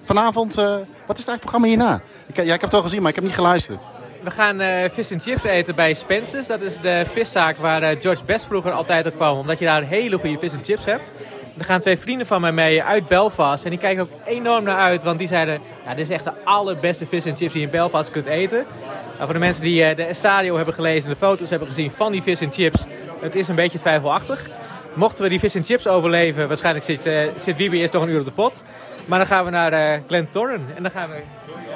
vanavond, 0.04 0.56
wat 0.56 1.18
is 1.18 1.26
het 1.26 1.28
eigenlijk 1.28 1.40
programma 1.40 1.68
hierna? 1.68 2.02
Ik, 2.28 2.36
ja, 2.36 2.44
ik 2.44 2.50
heb 2.50 2.62
het 2.62 2.74
al 2.74 2.82
gezien, 2.82 3.02
maar 3.02 3.10
ik 3.10 3.16
heb 3.16 3.24
niet 3.24 3.34
geluisterd. 3.34 3.88
We 4.24 4.32
gaan 4.32 4.62
uh, 4.62 4.84
vis 4.90 5.12
en 5.12 5.20
chips 5.20 5.44
eten 5.44 5.76
bij 5.76 5.94
Spencer's. 5.94 6.48
Dat 6.48 6.62
is 6.62 6.80
de 6.80 7.06
viszaak 7.12 7.58
waar 7.58 7.84
uh, 7.84 8.02
George 8.02 8.26
Best 8.26 8.46
vroeger 8.46 8.72
altijd 8.72 9.06
op 9.06 9.16
kwam. 9.16 9.38
Omdat 9.38 9.60
je 9.60 9.66
daar 9.66 9.84
hele 9.84 10.18
goede 10.18 10.40
vis 10.40 10.54
en 10.54 10.64
chips 10.64 10.86
hebt. 10.86 11.12
Er 11.58 11.66
gaan 11.66 11.80
twee 11.80 11.98
vrienden 11.98 12.28
van 12.28 12.42
mij 12.42 12.52
mee 12.52 12.84
uit 12.84 13.08
Belfast. 13.08 13.64
En 13.64 13.70
die 13.70 13.80
kijken 13.80 14.04
ook 14.04 14.10
enorm 14.26 14.64
naar 14.64 14.78
uit. 14.78 15.04
Want 15.04 15.20
die 15.20 15.28
zeiden, 15.28 15.60
ja, 15.86 15.90
dit 15.96 16.06
is 16.06 16.10
echt 16.10 16.24
de 16.24 16.34
allerbeste 16.44 17.06
vis 17.06 17.26
en 17.26 17.36
chips 17.36 17.52
die 17.54 17.62
je 17.62 17.68
in 17.68 17.72
Belfast 17.72 18.12
kunt 18.12 18.26
eten. 18.26 18.66
Nou, 19.12 19.24
voor 19.24 19.34
de 19.34 19.40
mensen 19.40 19.64
die 19.64 19.90
uh, 19.90 19.96
de 19.96 20.04
Estadio 20.04 20.56
hebben 20.56 20.74
gelezen 20.74 21.10
en 21.10 21.14
de 21.14 21.26
foto's 21.26 21.50
hebben 21.50 21.68
gezien 21.68 21.92
van 21.92 22.12
die 22.12 22.22
vis 22.22 22.42
en 22.42 22.52
chips. 22.52 22.86
Het 23.20 23.36
is 23.36 23.48
een 23.48 23.56
beetje 23.56 23.80
twijfelachtig. 23.80 24.50
Mochten 24.94 25.24
we 25.24 25.30
die 25.30 25.40
vis 25.40 25.56
en 25.56 25.64
chips 25.64 25.88
overleven, 25.88 26.48
waarschijnlijk 26.48 26.86
zit, 26.86 27.10
zit 27.36 27.58
Wiebe 27.58 27.78
eerst 27.78 27.94
nog 27.94 28.04
een 28.04 28.10
uur 28.10 28.20
op 28.20 28.26
de 28.26 28.32
pot. 28.32 28.64
Maar 29.06 29.20
dan 29.20 29.28
gaan 29.28 29.46
we 29.46 29.52
naar 29.52 29.74
uh, 29.74 30.00
Glentorren. 30.08 30.66
En 30.76 30.84
dan 30.84 30.92
gaan 30.92 31.10
we 31.10 31.16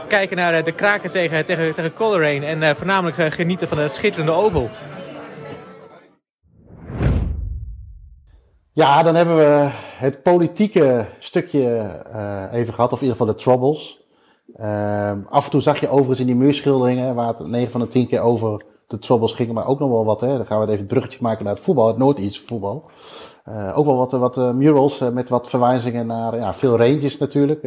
kijken 0.07 0.37
naar 0.37 0.63
de 0.63 0.71
kraken 0.71 1.11
tegen, 1.11 1.45
tegen, 1.45 1.73
tegen 1.73 1.93
Coleraine. 1.93 2.45
En 2.45 2.61
uh, 2.61 2.69
voornamelijk 2.69 3.17
uh, 3.17 3.25
genieten 3.29 3.67
van 3.67 3.77
de 3.77 3.87
schitterende 3.87 4.31
oval. 4.31 4.69
Ja, 8.75 9.03
dan 9.03 9.15
hebben 9.15 9.35
we 9.35 9.69
het 9.97 10.23
politieke 10.23 11.05
stukje 11.19 11.91
even 12.51 12.73
gehad. 12.73 12.91
Of 12.91 13.01
in 13.01 13.07
ieder 13.07 13.17
geval 13.17 13.33
de 13.33 13.41
troubles. 13.41 14.05
Ehm, 14.55 15.19
af 15.29 15.45
en 15.45 15.51
toe 15.51 15.61
zag 15.61 15.79
je 15.79 15.89
overigens 15.89 16.19
in 16.19 16.25
die 16.25 16.35
muurschilderingen... 16.35 17.15
waar 17.15 17.27
het 17.27 17.47
9 17.47 17.71
van 17.71 17.81
de 17.81 17.87
10 17.87 18.07
keer 18.07 18.21
over 18.21 18.65
de 18.87 18.99
troubles 18.99 19.33
ging... 19.33 19.51
maar 19.51 19.67
ook 19.67 19.79
nog 19.79 19.89
wel 19.89 20.05
wat, 20.05 20.21
hè. 20.21 20.37
Dan 20.37 20.45
gaan 20.45 20.59
we 20.59 20.65
even 20.65 20.77
het 20.77 20.87
bruggetje 20.87 21.19
maken 21.21 21.45
naar 21.45 21.53
het 21.53 21.63
voetbal. 21.63 21.87
Het 21.87 21.97
Noord-Ierse 21.97 22.41
voetbal. 22.41 22.89
ook 23.73 23.85
wel 23.85 23.97
wat, 23.97 24.11
wat 24.11 24.53
murals 24.53 24.99
met 24.99 25.29
wat 25.29 25.49
verwijzingen 25.49 26.07
naar 26.07 26.35
ja, 26.35 26.53
veel 26.53 26.77
ranges 26.77 27.17
natuurlijk 27.17 27.63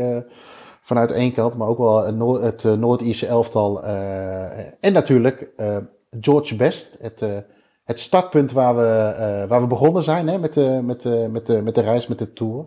vanuit 0.80 1.10
één 1.10 1.32
kant, 1.32 1.56
maar 1.56 1.68
ook 1.68 1.78
wel 1.78 2.04
het, 2.04 2.42
het 2.42 2.64
uh, 2.64 2.72
Noord-Ierse 2.72 3.26
elftal. 3.26 3.84
Uh, 3.84 4.58
en 4.80 4.92
natuurlijk 4.92 5.48
uh, 5.56 5.76
George 6.20 6.56
Best, 6.56 6.96
het, 7.00 7.24
het 7.88 8.00
startpunt 8.00 8.52
waar 8.52 8.76
we, 8.76 9.44
waar 9.48 9.60
we 9.60 9.66
begonnen 9.66 10.02
zijn 10.02 10.28
hè, 10.28 10.38
met, 10.38 10.52
de, 10.52 10.80
met, 10.82 11.02
de, 11.02 11.28
met, 11.30 11.46
de, 11.46 11.62
met 11.62 11.74
de 11.74 11.80
reis, 11.80 12.06
met 12.06 12.18
de 12.18 12.32
tour. 12.32 12.66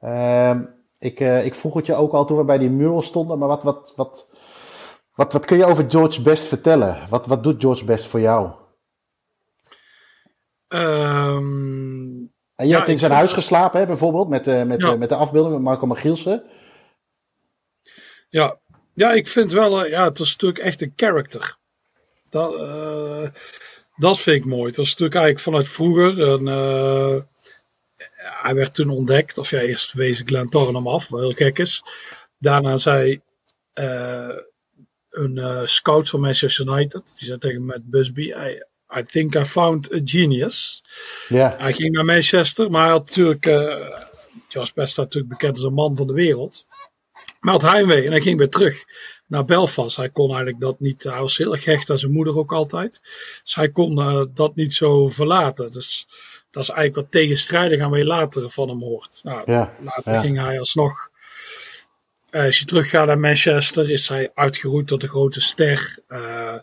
Ehm, 0.00 0.64
ik, 0.98 1.20
ik 1.20 1.54
vroeg 1.54 1.74
het 1.74 1.86
je 1.86 1.94
ook 1.94 2.12
al 2.12 2.24
toen 2.24 2.36
we 2.36 2.44
bij 2.44 2.58
die 2.58 2.70
mural 2.70 3.02
stonden, 3.02 3.38
maar 3.38 3.48
wat, 3.48 3.62
wat, 3.62 3.92
wat, 3.96 4.30
wat, 5.14 5.32
wat 5.32 5.44
kun 5.44 5.56
je 5.56 5.64
over 5.64 5.84
George 5.88 6.22
Best 6.22 6.46
vertellen? 6.46 7.06
Wat, 7.08 7.26
wat 7.26 7.42
doet 7.42 7.62
George 7.62 7.84
Best 7.84 8.06
voor 8.06 8.20
jou? 8.20 8.50
Um, 10.68 12.32
en 12.54 12.66
je 12.66 12.74
hebt 12.74 12.88
in 12.88 12.98
zijn 12.98 13.12
huis 13.12 13.32
geslapen, 13.32 13.80
hè, 13.80 13.86
bijvoorbeeld, 13.86 14.28
met, 14.28 14.46
met, 14.46 14.98
met 14.98 15.08
de 15.08 15.14
afbeelding 15.14 15.54
met 15.54 15.62
Marco 15.62 15.86
Magielsen. 15.86 16.44
Ja, 18.28 18.58
ja 18.94 19.12
ik 19.12 19.28
vind 19.28 19.52
wel, 19.52 19.86
ja, 19.86 20.04
het 20.04 20.18
is 20.18 20.30
natuurlijk 20.30 20.64
echt 20.64 20.82
een 20.82 20.92
character. 20.96 21.56
Dat, 22.30 22.54
dat 23.98 24.20
vind 24.20 24.36
ik 24.36 24.44
mooi. 24.44 24.66
Het 24.66 24.76
was 24.76 24.88
natuurlijk 24.88 25.14
eigenlijk 25.14 25.44
vanuit 25.44 25.68
vroeger. 25.68 26.32
En, 26.32 26.46
uh, 26.46 27.20
hij 28.42 28.54
werd 28.54 28.74
toen 28.74 28.90
ontdekt, 28.90 29.38
of 29.38 29.50
ja, 29.50 29.60
eerst 29.60 29.92
wees 29.92 30.22
Glenn 30.24 30.48
hem 30.50 30.88
af, 30.88 31.08
wat 31.08 31.20
heel 31.20 31.32
gek 31.32 31.58
is. 31.58 31.82
Daarna 32.38 32.76
zei 32.76 33.20
een 35.10 35.68
scout 35.68 36.08
van 36.08 36.20
Manchester 36.20 36.66
United, 36.66 37.16
die 37.18 37.26
zei 37.26 37.38
tegen 37.38 37.64
Matt 37.64 37.90
Busby, 37.90 38.22
I, 38.22 38.62
I 38.98 39.02
think 39.02 39.34
I 39.34 39.44
found 39.44 39.92
a 39.92 40.00
genius. 40.04 40.84
Ja. 41.28 41.54
Hij 41.58 41.72
ging 41.72 41.92
naar 41.92 42.04
Manchester, 42.04 42.70
maar 42.70 42.82
hij 42.82 42.90
had 42.90 43.06
natuurlijk, 43.06 43.44
Jos 44.48 44.72
Best 44.72 44.96
natuurlijk 44.96 45.32
bekend 45.32 45.54
als 45.54 45.64
een 45.64 45.72
man 45.74 45.96
van 45.96 46.06
de 46.06 46.12
wereld. 46.12 46.66
Maar 47.40 47.52
had 47.52 47.62
heimwee 47.62 48.04
en 48.04 48.10
hij 48.10 48.20
ging 48.20 48.38
weer 48.38 48.48
terug 48.48 48.84
naar 49.28 49.44
Belfast. 49.44 49.96
Hij 49.96 50.08
kon 50.08 50.28
eigenlijk 50.28 50.60
dat 50.60 50.80
niet, 50.80 51.02
hij 51.02 51.20
was 51.20 51.36
heel 51.36 51.52
erg 51.52 51.64
hecht 51.64 51.90
aan 51.90 51.98
zijn 51.98 52.12
moeder 52.12 52.38
ook 52.38 52.52
altijd. 52.52 53.00
Dus 53.42 53.54
hij 53.54 53.70
kon 53.70 53.98
uh, 53.98 54.22
dat 54.34 54.54
niet 54.54 54.74
zo 54.74 55.08
verlaten. 55.08 55.70
Dus 55.70 56.08
dat 56.50 56.62
is 56.62 56.68
eigenlijk 56.68 57.00
wat 57.00 57.20
tegenstrijdig 57.20 57.80
aan 57.80 57.90
wat 57.90 57.98
je 57.98 58.04
later 58.04 58.50
van 58.50 58.68
hem 58.68 58.80
hoort. 58.80 59.20
Nou, 59.22 59.42
ja, 59.46 59.74
later 59.80 60.12
ja. 60.12 60.20
ging 60.20 60.38
hij 60.38 60.58
alsnog, 60.58 61.10
uh, 62.30 62.44
als 62.44 62.58
je 62.58 62.64
teruggaat 62.64 63.06
naar 63.06 63.18
Manchester, 63.18 63.90
is 63.90 64.08
hij 64.08 64.30
uitgeroeid 64.34 64.86
tot 64.86 65.00
de 65.00 65.08
grote 65.08 65.40
ster. 65.40 65.98
Uh, 66.08 66.54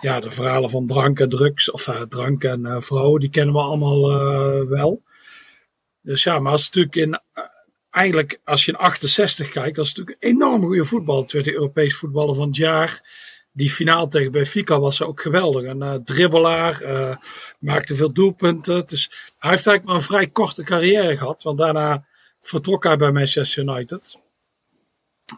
ja, 0.00 0.20
de 0.20 0.30
verhalen 0.30 0.70
van 0.70 0.86
drank 0.86 1.20
en 1.20 1.28
drugs, 1.28 1.70
of 1.70 1.90
drank 2.08 2.44
en 2.44 2.82
vrouwen, 2.82 3.20
die 3.20 3.30
kennen 3.30 3.54
we 3.54 3.60
allemaal 3.60 4.00
wel. 4.68 5.02
Dus 6.02 6.22
ja, 6.22 6.38
maar 6.38 6.52
als 6.52 6.64
natuurlijk 6.64 6.96
in, 6.96 7.20
eigenlijk 7.96 8.40
als 8.44 8.64
je 8.64 8.72
in 8.72 8.78
68 8.78 9.48
kijkt, 9.48 9.76
dat 9.76 9.84
is 9.84 9.94
natuurlijk 9.94 10.24
een 10.24 10.30
enorm 10.30 10.62
goede 10.62 10.84
voetbal. 10.84 11.20
Het 11.20 11.32
werd 11.32 11.44
de 11.44 11.52
Europees 11.52 11.96
voetballer 11.96 12.34
van 12.34 12.46
het 12.46 12.56
jaar. 12.56 13.00
Die 13.52 13.70
finale 13.70 14.08
tegen 14.08 14.32
Benfica 14.32 14.80
was 14.80 15.02
ook 15.02 15.20
geweldig. 15.20 15.64
Een 15.64 16.04
dribbelaar, 16.04 16.82
maakte 17.58 17.94
veel 17.94 18.12
doelpunten. 18.12 18.86
Dus 18.86 19.10
hij 19.38 19.50
heeft 19.50 19.66
eigenlijk 19.66 19.84
maar 19.84 19.94
een 19.94 20.02
vrij 20.02 20.26
korte 20.26 20.62
carrière 20.62 21.16
gehad, 21.16 21.42
want 21.42 21.58
daarna 21.58 22.06
vertrok 22.40 22.84
hij 22.84 22.96
bij 22.96 23.12
Manchester 23.12 23.62
United. 23.62 24.24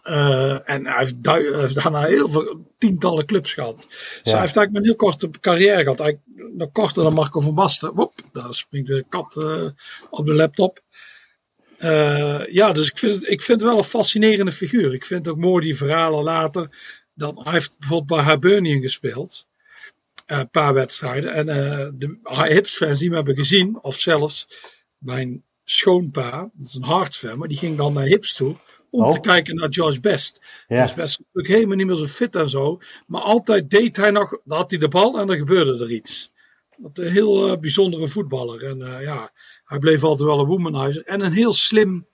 Uh, 0.05 0.71
en 0.71 0.87
hij 0.87 0.99
heeft, 0.99 1.15
heeft, 1.27 1.75
daarna 1.75 2.03
heel 2.03 2.29
veel 2.29 2.75
tientallen 2.79 3.27
clubs 3.27 3.53
gehad. 3.53 3.87
Dus 3.89 4.33
hij 4.33 4.41
heeft 4.41 4.57
eigenlijk 4.57 4.75
een 4.75 4.85
heel 4.85 4.97
korte 4.97 5.31
carrière 5.41 5.83
gehad. 5.83 6.01
Eigenlijk 6.01 6.57
nog 6.57 6.73
korter 6.73 7.03
dan 7.03 7.15
Marco 7.15 7.41
van 7.41 7.55
Basten. 7.55 7.95
Woep, 7.95 8.13
daar 8.33 8.55
springt 8.55 8.89
de 8.89 9.05
kat 9.09 9.37
uh, 9.37 9.69
op 10.11 10.27
de 10.27 10.35
laptop. 10.35 10.83
Uh, 11.79 12.47
ja, 12.47 12.73
dus 12.73 12.89
ik 12.89 12.99
vind, 12.99 13.15
het, 13.15 13.31
ik 13.31 13.43
vind 13.43 13.61
het 13.61 13.71
wel 13.71 13.79
een 13.79 13.85
fascinerende 13.85 14.53
figuur. 14.53 14.95
Ik 14.95 15.05
vind 15.05 15.29
ook 15.29 15.37
mooi 15.37 15.65
die 15.65 15.77
verhalen 15.77 16.23
later. 16.23 16.69
Dat 17.15 17.45
hij 17.45 17.53
heeft 17.53 17.79
bijvoorbeeld 17.79 18.21
bij 18.21 18.33
Hibernian 18.33 18.81
gespeeld. 18.81 19.47
Een 20.27 20.51
paar 20.51 20.75
wedstrijden. 20.75 21.33
En 21.33 21.47
de 21.99 22.19
Hips-fans 22.49 22.99
die 22.99 23.09
me 23.09 23.17
hebben 23.17 23.37
gezien, 23.37 23.83
of 23.83 23.99
zelfs 23.99 24.49
mijn 24.99 25.43
schoonpa, 25.65 26.51
dat 26.53 26.67
is 26.67 26.75
een 26.75 26.83
hardfan, 26.83 27.39
maar 27.39 27.49
die 27.49 27.57
ging 27.57 27.77
dan 27.77 27.93
naar 27.93 28.05
Hips 28.05 28.37
toe 28.37 28.57
om 28.91 29.05
oh. 29.05 29.11
te 29.11 29.21
kijken 29.21 29.55
naar 29.55 29.69
George 29.71 30.01
Best. 30.01 30.41
Ja. 30.69 30.77
George 30.77 30.95
Best 30.95 31.19
natuurlijk 31.19 31.55
helemaal 31.55 31.77
niet 31.77 31.87
meer 31.87 31.97
zo 31.97 32.07
fit 32.07 32.37
en 32.37 32.49
zo. 32.49 32.81
Maar 33.07 33.21
altijd 33.21 33.71
deed 33.71 33.97
hij 33.97 34.11
nog, 34.11 34.31
dan 34.45 34.57
had 34.57 34.71
hij 34.71 34.81
de 34.81 34.89
bal 34.89 35.19
en 35.19 35.27
dan 35.27 35.37
gebeurde 35.37 35.85
er 35.85 35.91
iets. 35.91 36.31
Dat 36.77 36.99
een 36.99 37.11
heel 37.11 37.59
bijzondere 37.59 38.09
voetballer. 38.09 38.65
En 38.65 39.01
ja, 39.03 39.33
hij 39.69 39.79
bleef 39.79 40.05
altijd 40.05 40.29
wel 40.29 40.39
een 40.39 40.47
womanizer. 40.47 41.05
En 41.05 41.21
een 41.21 41.33
heel 41.33 41.53
slim, 41.53 42.07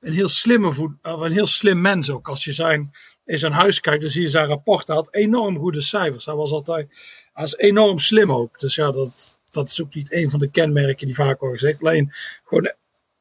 een 0.00 0.12
heel 0.12 0.28
slimme 0.28 0.72
voet, 0.72 0.92
een 1.02 1.32
heel 1.32 1.46
slim 1.46 1.80
mens 1.80 2.10
ook. 2.10 2.28
Als 2.28 2.44
je 2.44 2.52
zijn, 2.52 2.90
in 3.24 3.38
zijn 3.38 3.52
huis 3.52 3.80
kijkt, 3.80 4.02
dan 4.02 4.10
zie 4.10 4.22
je 4.22 4.28
zijn 4.28 4.46
rapport. 4.46 4.86
Hij 4.86 4.96
had 4.96 5.14
enorm 5.14 5.58
goede 5.58 5.80
cijfers. 5.80 6.24
Hij 6.24 6.34
was 6.34 6.50
altijd, 6.50 6.88
hij 7.32 7.52
enorm 7.56 7.98
slim 7.98 8.32
ook. 8.32 8.58
Dus 8.58 8.74
ja, 8.74 8.90
dat, 8.90 9.40
dat 9.50 9.70
is 9.70 9.82
ook 9.82 9.94
niet 9.94 10.12
een 10.12 10.30
van 10.30 10.38
de 10.38 10.50
kenmerken 10.50 11.06
die 11.06 11.14
vaak 11.14 11.40
worden 11.40 11.58
gezegd. 11.58 11.80
Alleen 11.80 12.12
gewoon 12.44 12.74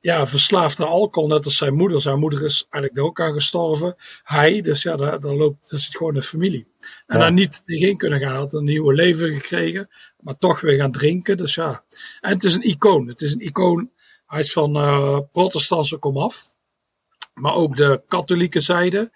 ja, 0.08 0.28
verslaafd 0.28 0.80
aan 0.80 0.88
alcohol, 0.88 1.30
net 1.30 1.46
als 1.46 1.58
zijn 1.58 1.74
moeder. 1.74 2.02
Zijn 2.02 2.20
moeder 2.20 2.44
is 2.44 2.68
eigenlijk 2.70 3.06
ook 3.06 3.22
aan 3.22 3.34
gestorven. 3.34 3.96
Hij, 4.24 4.62
dus 4.62 4.82
ja, 4.82 4.96
daar, 4.96 5.20
daar 5.20 5.34
loopt, 5.34 5.70
dat 5.70 5.80
is 5.80 5.88
gewoon 5.88 6.16
een 6.16 6.22
familie. 6.22 6.68
En 7.08 7.20
daar 7.20 7.32
niet 7.32 7.62
tegenin 7.66 7.98
kunnen 7.98 8.20
gaan. 8.20 8.30
Hij 8.30 8.40
had 8.40 8.54
een 8.54 8.64
nieuwe 8.64 8.94
leven 8.94 9.30
gekregen, 9.30 9.90
maar 10.20 10.38
toch 10.38 10.62
weer 10.62 10.78
gaan 10.78 10.92
drinken. 10.92 11.38
Dus 11.38 11.56
ja. 11.56 11.84
En 12.22 12.32
het 12.32 12.44
is 12.44 12.56
een 12.56 12.70
icoon. 12.70 13.08
Het 13.08 13.22
is 13.22 13.34
een 13.34 13.46
icoon. 13.46 13.92
Hij 14.26 14.40
is 14.40 14.52
van 14.52 14.78
uh, 14.78 15.20
protestantse 15.32 15.98
komaf. 15.98 16.54
Maar 17.34 17.54
ook 17.54 17.76
de 17.76 18.02
katholieke 18.08 18.60
zijde 18.60 19.12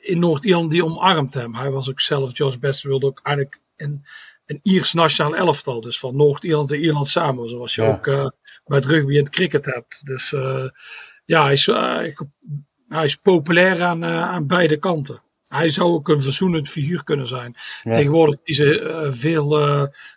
in 0.00 0.18
Noord-Ierland 0.18 0.70
die 0.70 0.84
omarmt 0.84 1.34
hem. 1.34 1.54
Hij 1.54 1.70
was 1.70 1.90
ook 1.90 2.00
zelf, 2.00 2.36
George 2.36 2.58
Best 2.58 2.82
wilde 2.82 3.06
ook 3.06 3.20
eigenlijk 3.22 3.60
een, 3.76 4.06
een 4.46 4.60
Iers 4.62 4.92
nationaal 4.92 5.36
elftal. 5.36 5.80
Dus 5.80 5.98
van 5.98 6.16
Noord-Ierland 6.16 6.72
en 6.72 6.80
Ierland 6.80 7.06
samen. 7.08 7.48
Zoals 7.48 7.74
je 7.74 7.82
ook 7.82 8.06
uh, 8.06 8.26
bij 8.66 8.78
het 8.78 8.86
rugby 8.86 9.12
en 9.12 9.18
het 9.24 9.30
cricket 9.30 9.66
hebt. 9.66 10.00
Dus 10.04 10.32
uh, 10.32 10.68
ja, 11.24 11.42
hij 11.42 11.52
is, 11.52 11.66
uh, 11.66 11.98
hij 12.88 13.04
is 13.04 13.16
populair 13.16 13.82
aan, 13.82 14.04
aan 14.04 14.46
beide 14.46 14.76
kanten. 14.76 15.22
Hij 15.46 15.70
zou 15.70 15.92
ook 15.92 16.08
een 16.08 16.22
verzoenend 16.22 16.68
figuur 16.68 17.04
kunnen 17.04 17.26
zijn. 17.26 17.54
Tegenwoordig 17.82 18.42
kiezen 18.42 19.16
veel 19.16 19.48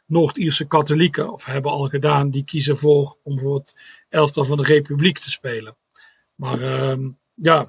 Noord-Ierse 0.06 0.68
katholieken, 0.68 1.34
of 1.34 1.45
hebben 1.45 1.72
al 1.72 1.88
gedaan, 1.88 2.30
die 2.30 2.43
kiezen 2.43 2.78
voor 2.78 3.18
om 3.24 3.39
voor 3.39 3.56
het 3.56 3.82
elftal 4.10 4.45
van 4.45 4.58
de 4.58 4.64
Republiek 4.64 5.20
te 5.20 5.30
spelen. 5.30 5.78
Maar 6.36 6.62
ehm, 6.62 7.10
ja, 7.34 7.68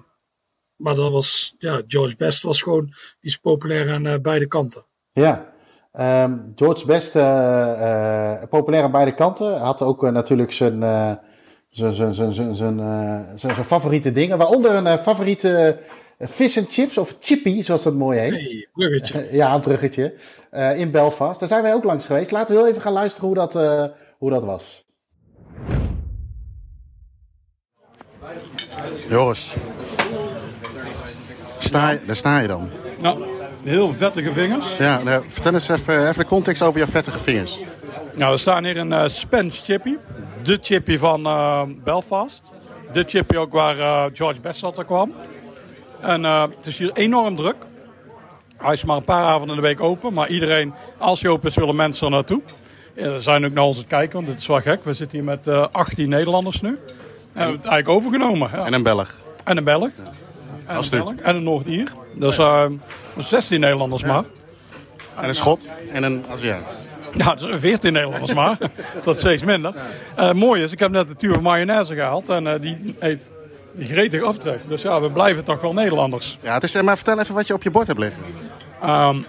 maar 0.77 0.95
dat 0.95 1.11
was, 1.11 1.55
ja, 1.59 1.83
George 1.87 2.17
Best 2.17 2.43
was 2.43 2.63
gewoon, 2.63 2.85
die 3.21 3.31
is 3.31 3.37
populair 3.37 3.91
aan 3.91 4.23
beide 4.23 4.47
kanten. 4.47 4.87
Ja, 5.13 5.53
Um, 5.99 6.53
George 6.57 6.87
Best, 6.87 7.17
uh, 7.17 8.43
populair 8.51 8.83
aan 8.83 8.91
beide 8.91 9.15
kanten. 9.15 9.59
Had 9.59 9.83
ook 9.83 10.05
uh, 10.05 10.11
natuurlijk 10.11 10.53
zijn, 10.53 10.81
zijn, 11.71 11.95
zijn, 11.95 12.15
zijn, 12.15 12.35
zijn, 12.35 12.55
zijn, 12.55 13.37
zijn 13.37 13.55
favoriete 13.55 14.13
dingen. 14.13 14.39
Waaronder 14.39 14.75
een 14.75 14.99
favoriete 14.99 15.79
fish 16.29 16.59
and 16.59 16.73
chips, 16.73 16.99
of 16.99 17.17
chippy, 17.21 17.63
zoals 17.63 17.83
dat 17.83 17.95
mooi 17.95 18.19
heet. 18.19 18.31
Hey, 18.31 18.69
bruggetje. 18.73 19.29
ja, 19.41 19.55
een 19.55 19.61
bruggetje. 19.61 20.15
in 20.77 20.91
Belfast. 20.91 21.41
Daar 21.41 21.49
zijn 21.49 21.63
wij 21.63 21.75
ook 21.75 21.85
langs 21.85 22.07
geweest. 22.07 22.31
Laten 22.31 22.55
we 22.55 22.61
heel 22.61 22.71
even 22.71 22.83
gaan 22.83 22.93
luisteren 22.93 23.27
hoe 23.27 23.37
dat, 23.37 23.53
hoe 24.19 24.31
dat 24.31 24.45
was. 24.45 24.89
Joris, 29.09 29.55
sta 31.59 31.91
je, 31.91 32.01
daar 32.07 32.17
sta 32.17 32.39
je 32.39 32.49
dan. 32.49 32.71
Nou, 33.01 33.40
heel 33.65 33.93
vettige 33.93 34.33
vingers. 34.33 34.77
Ja, 34.79 35.03
nou, 35.03 35.25
vertel 35.27 35.55
eens 35.55 35.69
even, 35.69 36.09
even 36.09 36.19
de 36.19 36.25
context 36.25 36.63
over 36.63 36.81
je 36.81 36.87
vettige 36.87 37.19
vingers. 37.19 37.61
Nou, 38.15 38.33
we 38.33 38.39
staan 38.39 38.65
hier 38.65 38.77
in 38.77 38.93
uh, 38.93 39.03
Spence 39.07 39.65
Chippy. 39.65 39.97
De 40.43 40.59
chippy 40.61 40.99
van 40.99 41.27
uh, 41.27 41.63
Belfast. 41.85 42.51
De 42.93 43.05
chippy 43.07 43.37
ook 43.37 43.53
waar 43.53 43.77
uh, 43.77 44.05
George 44.13 44.41
Best 44.41 44.85
kwam. 44.85 45.13
En 46.01 46.25
het 46.25 46.67
is 46.67 46.79
hier 46.79 46.93
enorm 46.93 47.37
druk. 47.37 47.57
Hij 48.57 48.73
is 48.73 48.85
maar 48.85 48.97
een 48.97 49.05
paar 49.05 49.25
avonden 49.25 49.57
in 49.57 49.63
de 49.63 49.69
week 49.69 49.81
open. 49.81 50.13
Maar 50.13 50.29
iedereen, 50.29 50.75
als 50.99 51.21
hij 51.21 51.31
open 51.31 51.49
is, 51.49 51.55
willen 51.55 51.77
mensen 51.77 52.07
er 52.07 52.13
naartoe. 52.13 52.43
We 52.95 53.21
zijn 53.21 53.45
ook 53.45 53.53
naar 53.53 53.65
ons 53.65 53.77
het 53.77 53.87
kijken, 53.87 54.15
want 54.15 54.27
dit 54.27 54.39
is 54.39 54.47
wel 54.47 54.61
gek. 54.61 54.85
We 54.85 54.95
zitten 54.95 55.19
hier 55.19 55.27
met 55.27 55.49
18 55.73 56.09
Nederlanders 56.09 56.61
nu. 56.61 56.69
En 56.69 56.77
we 57.33 57.41
hebben 57.41 57.57
het 57.57 57.67
eigenlijk 57.67 57.89
overgenomen. 57.89 58.51
Ja. 58.53 58.67
En 58.67 58.73
een 58.73 58.83
Belg. 58.83 59.17
En 59.45 59.57
een 59.57 59.65
Belg. 59.65 59.91
Ja. 59.97 60.13
En, 60.71 61.07
een, 61.07 61.21
en 61.23 61.37
een 61.37 61.43
Noord-Ier. 61.43 61.89
Dus 62.15 62.39
uh, 62.39 62.65
16 63.17 63.61
Nederlanders 63.61 64.03
maar. 64.03 64.25
En 65.17 65.29
een 65.29 65.35
Schot 65.35 65.73
en 65.93 66.03
een 66.03 66.25
Aziat. 66.31 66.77
Ja, 67.15 67.35
dus 67.35 67.61
14 67.61 67.93
Nederlanders 67.93 68.35
maar. 68.35 68.59
Tot 69.03 69.19
steeds 69.19 69.45
minder. 69.45 69.75
Uh, 70.19 70.33
mooi 70.33 70.63
is, 70.63 70.73
ik 70.73 70.79
heb 70.79 70.91
net 70.91 71.09
de 71.09 71.17
tube 71.17 71.41
mayonaise 71.41 71.95
gehaald. 71.95 72.29
En 72.29 72.47
uh, 72.47 72.55
die 72.61 72.97
eet 72.99 73.31
die 73.73 73.87
gretig 73.87 74.23
aftrek. 74.23 74.61
Dus 74.69 74.83
ja, 74.83 75.01
we 75.01 75.11
blijven 75.11 75.45
toch 75.45 75.61
wel 75.61 75.73
Nederlanders. 75.73 76.39
Ja, 76.43 76.55
het 76.55 76.65
is, 76.65 76.75
eh, 76.75 76.83
maar 76.83 76.97
vertel 76.97 77.21
even 77.21 77.35
wat 77.35 77.47
je 77.47 77.55
op 77.55 77.63
je 77.63 77.71
bord 77.71 77.87
hebt 77.87 77.99
liggen. 77.99 78.23
Um, 78.85 79.27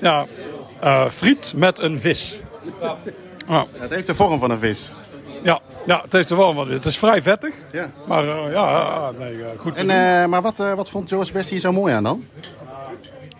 ja, 0.00 0.26
friet 1.10 1.52
met 1.56 1.78
een 1.78 1.98
vis. 1.98 2.40
Ja. 3.48 3.66
Het 3.72 3.94
heeft 3.94 4.06
de 4.06 4.14
vorm 4.14 4.38
van 4.38 4.50
een 4.50 4.58
vis. 4.58 4.90
Ja, 5.42 5.60
ja, 5.86 6.00
het 6.02 6.12
heeft 6.12 6.28
de 6.28 6.34
vorm 6.34 6.54
van 6.54 6.70
Het 6.70 6.86
is 6.86 6.98
vrij 6.98 7.22
vettig. 7.22 7.54
Ja. 7.72 7.90
Maar 8.06 8.24
uh, 8.24 8.52
ja, 8.52 9.10
nee, 9.18 9.32
uh, 9.32 9.46
goed. 9.56 9.76
En, 9.76 9.88
uh, 9.88 10.26
maar 10.26 10.42
wat, 10.42 10.56
wat 10.56 10.90
vond 10.90 11.08
George 11.08 11.32
Best 11.32 11.50
hier 11.50 11.60
zo 11.60 11.72
mooi 11.72 11.94
aan 11.94 12.02
dan? 12.02 12.24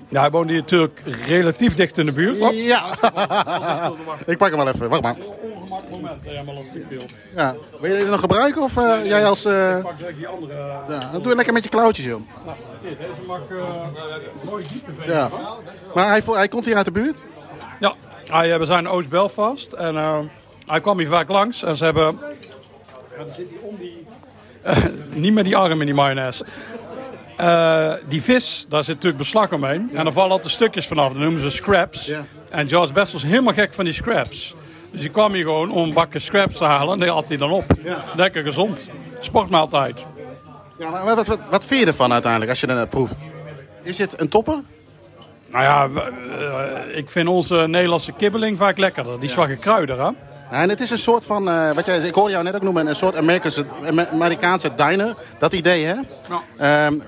Ja, 0.08 0.20
hij 0.20 0.30
woonde 0.30 0.52
hier 0.52 0.60
natuurlijk 0.60 1.02
relatief 1.26 1.74
dicht 1.74 1.98
in 1.98 2.04
de 2.04 2.12
buurt. 2.12 2.54
Ja. 2.54 2.84
ik 4.26 4.38
pak 4.38 4.48
hem 4.48 4.58
wel 4.58 4.68
even. 4.68 4.88
Wacht 4.88 5.02
maar. 5.02 5.16
Moment. 5.90 6.22
Ja, 6.22 6.42
maar 6.42 6.54
lastig 6.54 6.82
veel. 6.88 7.02
Ja. 7.36 7.54
Wil 7.80 7.90
je 7.90 7.96
deze 7.96 8.10
nog 8.10 8.20
gebruiken 8.20 8.62
of 8.62 8.74
jij 9.04 9.26
als... 9.26 9.46
Ik 9.46 9.82
pak 9.82 10.16
die 10.16 10.28
andere... 10.28 10.54
Ja, 10.88 10.98
dan 11.12 11.20
doe 11.22 11.28
je 11.28 11.34
lekker 11.34 11.52
met 11.52 11.62
je 11.62 11.68
klauwtjes, 11.68 12.04
joh. 12.06 12.20
Nou, 12.44 12.56
deze 12.82 12.98
mag 13.26 13.40
mooi 14.44 14.64
diepe 14.72 14.92
Ja. 15.06 15.28
Maar 15.94 16.08
hij, 16.08 16.22
hij 16.26 16.48
komt 16.48 16.66
hier 16.66 16.76
uit 16.76 16.84
de 16.84 16.92
buurt? 16.92 17.24
Ja. 17.80 17.94
Hij, 18.24 18.58
we 18.58 18.64
zijn 18.64 18.88
Oost-Belfast 18.88 19.72
en... 19.72 20.30
Hij 20.70 20.80
kwam 20.80 20.98
hier 20.98 21.08
vaak 21.08 21.28
langs 21.28 21.62
en 21.62 21.76
ze 21.76 21.84
hebben... 21.84 22.18
Ja, 22.20 23.24
dan 23.24 23.34
zit 23.36 23.48
hij 23.48 23.58
om 23.62 23.76
die... 23.78 24.06
Niet 25.14 25.32
met 25.32 25.44
die 25.44 25.56
arm 25.56 25.80
in 25.80 25.86
die 25.86 25.94
mayonaise. 25.94 26.44
Uh, 27.40 27.94
die 28.08 28.22
vis, 28.22 28.66
daar 28.68 28.84
zit 28.84 28.94
natuurlijk 28.94 29.22
beslag 29.22 29.52
omheen. 29.52 29.90
En 29.94 30.06
er 30.06 30.12
vallen 30.12 30.30
altijd 30.30 30.52
stukjes 30.52 30.86
vanaf. 30.86 31.12
Dat 31.12 31.22
noemen 31.22 31.40
ze 31.40 31.50
scraps. 31.50 32.06
Ja. 32.06 32.24
En 32.50 32.68
George 32.68 32.92
Best 32.92 33.12
was 33.12 33.22
helemaal 33.22 33.54
gek 33.54 33.74
van 33.74 33.84
die 33.84 33.94
scraps. 33.94 34.54
Dus 34.90 35.00
hij 35.00 35.10
kwam 35.10 35.32
hier 35.32 35.42
gewoon 35.42 35.70
om 35.70 35.82
een 35.82 35.92
bakje 35.92 36.18
scraps 36.18 36.56
te 36.56 36.64
halen. 36.64 36.92
En 36.92 37.00
die 37.00 37.10
had 37.10 37.28
hij 37.28 37.36
dan 37.36 37.50
op. 37.50 37.64
Ja. 37.82 38.04
Lekker 38.16 38.42
gezond. 38.42 38.88
Sportmaaltijd. 39.20 40.04
Ja, 40.78 40.90
maar 40.90 41.14
wat, 41.14 41.26
wat, 41.26 41.38
wat 41.50 41.64
vind 41.64 41.80
je 41.80 41.86
ervan 41.86 42.12
uiteindelijk 42.12 42.50
als 42.50 42.60
je 42.60 42.66
dat 42.66 42.90
proeft? 42.90 43.18
Is 43.82 43.98
het 43.98 44.20
een 44.20 44.28
topper? 44.28 44.62
Nou 45.50 45.64
ja, 45.64 45.88
uh, 45.88 46.96
ik 46.96 47.10
vind 47.10 47.28
onze 47.28 47.54
Nederlandse 47.54 48.12
kibbeling 48.12 48.58
vaak 48.58 48.78
lekkerder. 48.78 49.20
Die 49.20 49.28
is 49.28 49.34
wat 49.34 49.48
gekruider, 49.48 50.00
hè? 50.00 50.10
En 50.50 50.68
het 50.68 50.80
is 50.80 50.90
een 50.90 50.98
soort 50.98 51.26
van, 51.26 51.48
uh, 51.48 51.70
wat 51.70 51.86
jij, 51.86 51.98
ik 51.98 52.14
hoorde 52.14 52.30
jou 52.30 52.44
net 52.44 52.54
ook 52.54 52.62
noemen, 52.62 52.86
een 52.86 52.96
soort 52.96 53.16
Amerikaanse, 53.16 53.64
Amerikaanse 54.12 54.74
diner. 54.74 55.14
Dat 55.38 55.52
idee, 55.52 55.84
hè? 55.84 55.94
Ja. 56.58 56.86
Um, 56.86 57.02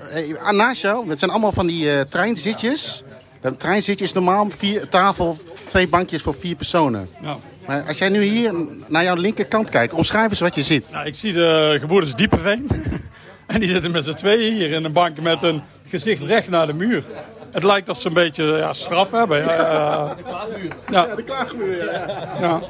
naast 0.55 0.81
jou, 0.81 1.09
het 1.09 1.19
zijn 1.19 1.31
allemaal 1.31 1.51
van 1.51 1.67
die 1.67 1.85
uh, 1.85 1.99
treinzitjes. 1.99 3.03
De 3.41 3.57
treinzitje 3.57 4.05
is 4.05 4.13
normaal 4.13 4.47
vier, 4.49 4.89
tafel, 4.89 5.37
twee 5.67 5.87
bankjes 5.87 6.21
voor 6.21 6.35
vier 6.35 6.55
personen. 6.55 7.09
Ja. 7.21 7.37
Maar 7.67 7.83
als 7.87 7.97
jij 7.97 8.09
nu 8.09 8.21
hier 8.21 8.53
naar 8.87 9.03
jouw 9.03 9.15
linkerkant 9.15 9.69
kijkt, 9.69 9.93
omschrijf 9.93 10.29
eens 10.29 10.39
wat 10.39 10.55
je 10.55 10.63
ziet. 10.63 10.91
Nou, 10.91 11.05
ik 11.05 11.15
zie 11.15 11.33
de 11.33 11.77
geboortes 11.79 12.15
Diepeveen. 12.15 12.67
en 13.47 13.59
die 13.59 13.69
zitten 13.69 13.91
met 13.91 14.05
z'n 14.05 14.13
tweeën 14.13 14.53
hier 14.53 14.71
in 14.71 14.83
een 14.83 14.91
bank 14.91 15.19
met 15.19 15.43
een 15.43 15.61
gezicht 15.87 16.23
recht 16.23 16.49
naar 16.49 16.65
de 16.65 16.73
muur. 16.73 17.03
het 17.51 17.63
lijkt 17.63 17.87
dat 17.87 18.01
ze 18.01 18.07
een 18.07 18.13
beetje 18.13 18.43
ja, 18.43 18.73
straf 18.73 19.11
hebben. 19.11 19.39
Uh, 19.39 19.45
ja. 19.45 20.15
ja, 20.85 21.15
de 21.15 21.23
klaagmuur, 21.23 21.85
ja. 21.85 22.05
ja. 22.39 22.61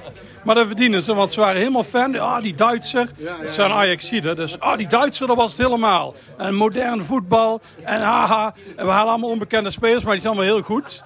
Maar 0.43 0.55
dat 0.55 0.67
verdienen 0.67 1.03
ze, 1.03 1.13
want 1.13 1.31
ze 1.31 1.39
waren 1.39 1.57
helemaal 1.57 1.83
fan. 1.83 2.19
Ah, 2.19 2.41
die 2.41 2.55
Duitser. 2.55 3.07
Het 3.23 3.53
zijn 3.53 3.71
Ajaxiden. 3.71 4.35
Dus 4.35 4.59
ah, 4.59 4.77
die 4.77 4.87
Duitser, 4.87 5.27
dat 5.27 5.37
was 5.37 5.51
het 5.51 5.61
helemaal. 5.61 6.15
En 6.37 6.55
modern 6.55 7.03
voetbal. 7.03 7.61
En 7.83 8.01
haha. 8.01 8.53
En 8.75 8.85
we 8.85 8.91
halen 8.91 9.11
allemaal 9.11 9.29
onbekende 9.29 9.71
spelers, 9.71 10.03
maar 10.03 10.13
die 10.13 10.21
zijn 10.21 10.33
allemaal 10.33 10.53
heel 10.53 10.63
goed. 10.63 11.03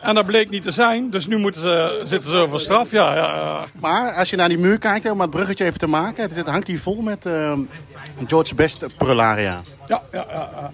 En 0.00 0.14
dat 0.14 0.26
bleek 0.26 0.50
niet 0.50 0.62
te 0.62 0.70
zijn. 0.70 1.10
Dus 1.10 1.26
nu 1.26 1.36
moeten 1.36 1.60
ze, 1.60 2.00
zitten 2.04 2.30
ze 2.30 2.36
over 2.36 2.60
straf. 2.60 2.90
Ja, 2.90 3.14
ja, 3.14 3.64
Maar 3.80 4.12
als 4.12 4.30
je 4.30 4.36
naar 4.36 4.48
die 4.48 4.58
muur 4.58 4.78
kijkt, 4.78 5.10
om 5.10 5.20
het 5.20 5.30
bruggetje 5.30 5.64
even 5.64 5.78
te 5.78 5.86
maken. 5.86 6.30
Het 6.32 6.48
hangt 6.48 6.66
hier 6.66 6.80
vol 6.80 7.00
met 7.00 7.26
uh, 7.26 7.58
George 8.26 8.54
Best 8.54 8.96
prularia. 8.98 9.60
Ja, 9.86 10.02
ja, 10.12 10.26
ja, 10.32 10.70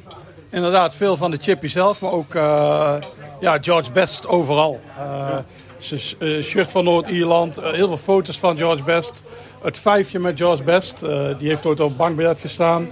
inderdaad. 0.51 0.95
Veel 0.95 1.17
van 1.17 1.31
de 1.31 1.39
Chippy 1.41 1.69
zelf, 1.69 2.01
maar 2.01 2.13
ook 2.13 2.35
uh, 2.35 2.95
ja, 3.41 3.59
George 3.61 3.93
Best 3.93 4.27
overal. 4.27 4.81
Uh, 4.99 5.37
zijn 5.79 6.43
shirt 6.43 6.71
van 6.71 6.85
Noord-Ierland, 6.85 7.61
heel 7.61 7.89
veel 7.89 7.97
foto's 7.97 8.39
van 8.39 8.57
George 8.57 8.83
Best. 8.83 9.23
Het 9.63 9.79
vijfje 9.79 10.19
met 10.19 10.37
George 10.37 10.63
Best, 10.63 11.01
die 11.39 11.49
heeft 11.49 11.67
ooit 11.67 11.81
op 11.81 11.97
bankbiljet 11.97 12.41
gestaan. 12.41 12.89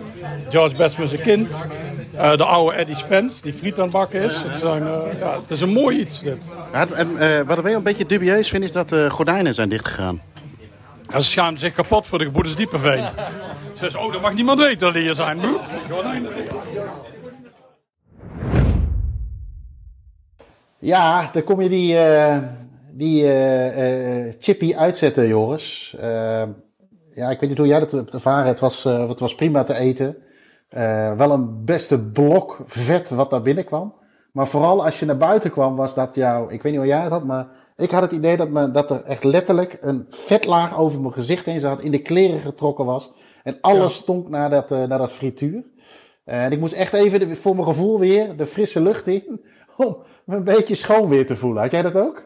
George 0.50 0.76
Best 0.76 0.98
met 0.98 1.08
zijn 1.08 1.22
kind. 1.22 1.56
Uh, 2.14 2.36
de 2.36 2.44
oude 2.44 2.76
Eddie 2.76 2.96
Spence, 2.96 3.42
die 3.42 3.52
friet 3.52 3.76
aan 3.76 3.82
het 3.82 3.92
bakken 3.92 4.22
is. 4.22 4.42
Het, 4.42 4.58
zijn, 4.58 4.82
uh, 4.82 5.18
ja, 5.18 5.40
het 5.40 5.50
is 5.50 5.60
een 5.60 5.72
mooi 5.72 5.98
iets, 6.00 6.22
dit. 6.22 6.38
Ja, 6.72 6.86
uh, 6.86 7.40
wat 7.46 7.58
ik 7.58 7.64
wel 7.64 7.74
een 7.74 7.82
beetje 7.82 8.06
dubieus 8.06 8.48
vind, 8.48 8.64
is 8.64 8.72
dat 8.72 8.88
de 8.88 9.10
gordijnen 9.10 9.54
zijn 9.54 9.68
dichtgegaan. 9.68 10.22
Ja, 11.10 11.20
ze 11.20 11.30
schamen 11.30 11.58
zich 11.58 11.74
kapot 11.74 12.06
voor 12.06 12.18
de 12.18 12.24
gebroeders 12.24 12.56
Diepenveen. 12.56 12.98
Ze 12.98 13.78
zeggen, 13.78 14.00
oh, 14.00 14.12
dat 14.12 14.20
mag 14.20 14.34
niemand 14.34 14.58
weten 14.58 14.78
dat 14.78 14.92
die 14.92 15.02
hier 15.02 15.14
zijn. 15.14 15.36
Niet. 15.36 15.78
Ja, 20.78 21.30
dan 21.32 21.44
kom 21.44 21.60
je 21.60 21.68
die, 21.68 21.96
die 22.96 23.26
chippy 24.38 24.74
uitzetten, 24.76 25.26
Joris. 25.26 25.96
ja, 27.10 27.30
ik 27.30 27.40
weet 27.40 27.48
niet 27.48 27.58
hoe 27.58 27.66
jij 27.66 27.78
dat 27.78 28.14
ervaren. 28.14 28.46
Het 28.46 28.60
was, 28.60 28.84
het 28.84 29.20
was 29.20 29.34
prima 29.34 29.62
te 29.62 29.74
eten. 29.74 30.16
Wel 31.16 31.30
een 31.30 31.64
beste 31.64 31.98
blok 31.98 32.64
vet 32.66 33.10
wat 33.10 33.30
naar 33.30 33.42
binnen 33.42 33.64
kwam. 33.64 33.94
Maar 34.34 34.46
vooral 34.46 34.84
als 34.84 35.00
je 35.00 35.06
naar 35.06 35.16
buiten 35.16 35.50
kwam, 35.50 35.76
was 35.76 35.94
dat 35.94 36.14
jou. 36.14 36.52
Ik 36.52 36.62
weet 36.62 36.72
niet 36.72 36.80
hoe 36.80 36.90
jij 36.90 37.00
het 37.00 37.10
had, 37.10 37.24
maar 37.24 37.46
ik 37.76 37.90
had 37.90 38.02
het 38.02 38.12
idee 38.12 38.36
dat, 38.36 38.48
me, 38.48 38.70
dat 38.70 38.90
er 38.90 39.02
echt 39.02 39.24
letterlijk 39.24 39.78
een 39.80 40.06
vetlaag 40.08 40.78
over 40.78 41.00
mijn 41.00 41.12
gezicht 41.12 41.44
heen 41.44 41.60
zat. 41.60 41.80
In 41.80 41.90
de 41.90 42.02
kleren 42.02 42.40
getrokken 42.40 42.84
was. 42.84 43.12
En 43.42 43.58
alles 43.60 43.94
stonk 43.94 44.28
naar 44.28 44.50
dat, 44.50 44.70
uh, 44.72 44.84
naar 44.84 44.98
dat 44.98 45.12
frituur. 45.12 45.64
En 46.24 46.52
ik 46.52 46.60
moest 46.60 46.72
echt 46.72 46.92
even 46.92 47.36
voor 47.36 47.54
mijn 47.54 47.66
gevoel 47.66 47.98
weer 47.98 48.36
de 48.36 48.46
frisse 48.46 48.80
lucht 48.80 49.06
in. 49.06 49.40
Om 49.76 49.96
me 50.24 50.36
een 50.36 50.44
beetje 50.44 50.74
schoon 50.74 51.08
weer 51.08 51.26
te 51.26 51.36
voelen. 51.36 51.62
Had 51.62 51.70
jij 51.70 51.82
dat 51.82 51.96
ook? 51.96 52.24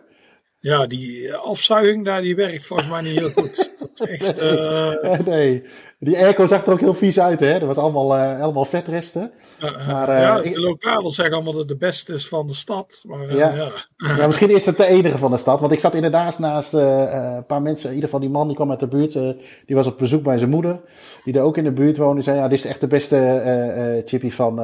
Ja, 0.61 0.87
die 0.87 1.35
afzuiging 1.35 2.05
daar, 2.05 2.23
die 2.23 2.37
werkt 2.37 2.67
volgens 2.67 2.89
mij 2.89 3.01
niet 3.01 3.19
heel 3.19 3.31
goed. 3.31 3.75
Dat 3.79 4.09
echt, 4.09 4.43
uh... 4.43 5.19
nee, 5.19 5.65
die 5.99 6.17
airco 6.17 6.47
zag 6.47 6.67
er 6.67 6.73
ook 6.73 6.81
heel 6.81 6.95
vies 6.95 7.21
uit, 7.21 7.41
hè? 7.41 7.53
Dat 7.59 7.69
was 7.69 7.77
allemaal, 7.77 8.17
uh, 8.17 8.41
allemaal 8.43 8.65
vetresten. 8.65 9.33
maar, 9.61 10.21
ja, 10.21 10.41
de 10.41 10.61
lokalen 10.61 11.13
zeggen 11.13 11.35
allemaal 11.35 11.53
dat 11.53 11.61
het 11.61 11.71
de 11.71 11.87
beste 11.87 12.15
is 12.15 12.29
van 12.29 12.47
de 12.47 12.55
stad. 12.55 13.03
Maar, 13.07 13.35
ja. 13.37 13.55
ja. 13.55 13.73
ja. 13.97 14.27
misschien 14.27 14.51
is 14.51 14.67
het 14.67 14.77
de 14.77 14.87
enige 14.87 15.19
van 15.19 15.31
de 15.31 15.39
stad. 15.39 15.61
Want 15.61 15.73
ik 15.73 15.81
zat 15.81 15.95
inderdaad 15.95 16.39
naast 16.39 16.73
een 16.73 17.47
paar 17.47 17.63
mensen. 17.63 17.89
In 17.89 17.95
ieder 17.95 18.09
geval 18.09 18.25
die 18.25 18.35
man 18.35 18.47
die 18.47 18.57
kwam 18.57 18.71
uit 18.71 18.81
de 18.81 18.89
buurt. 18.89 19.13
die 19.67 19.77
was 19.77 19.87
op 19.87 19.99
bezoek 19.99 20.23
bij 20.23 20.39
zijn 20.39 20.51
moeder. 20.51 20.81
Die 21.25 21.33
daar 21.33 21.45
ook 21.45 21.57
in 21.57 21.65
de 21.65 21.73
buurt 21.73 21.97
woonde. 21.97 22.15
Die 22.15 22.25
zei, 22.25 22.37
ja, 22.37 22.49
dit 22.49 22.59
is 22.59 22.65
echt 22.65 22.81
de 22.81 22.87
beste 22.87 24.03
chippy 24.05 24.31
van, 24.31 24.57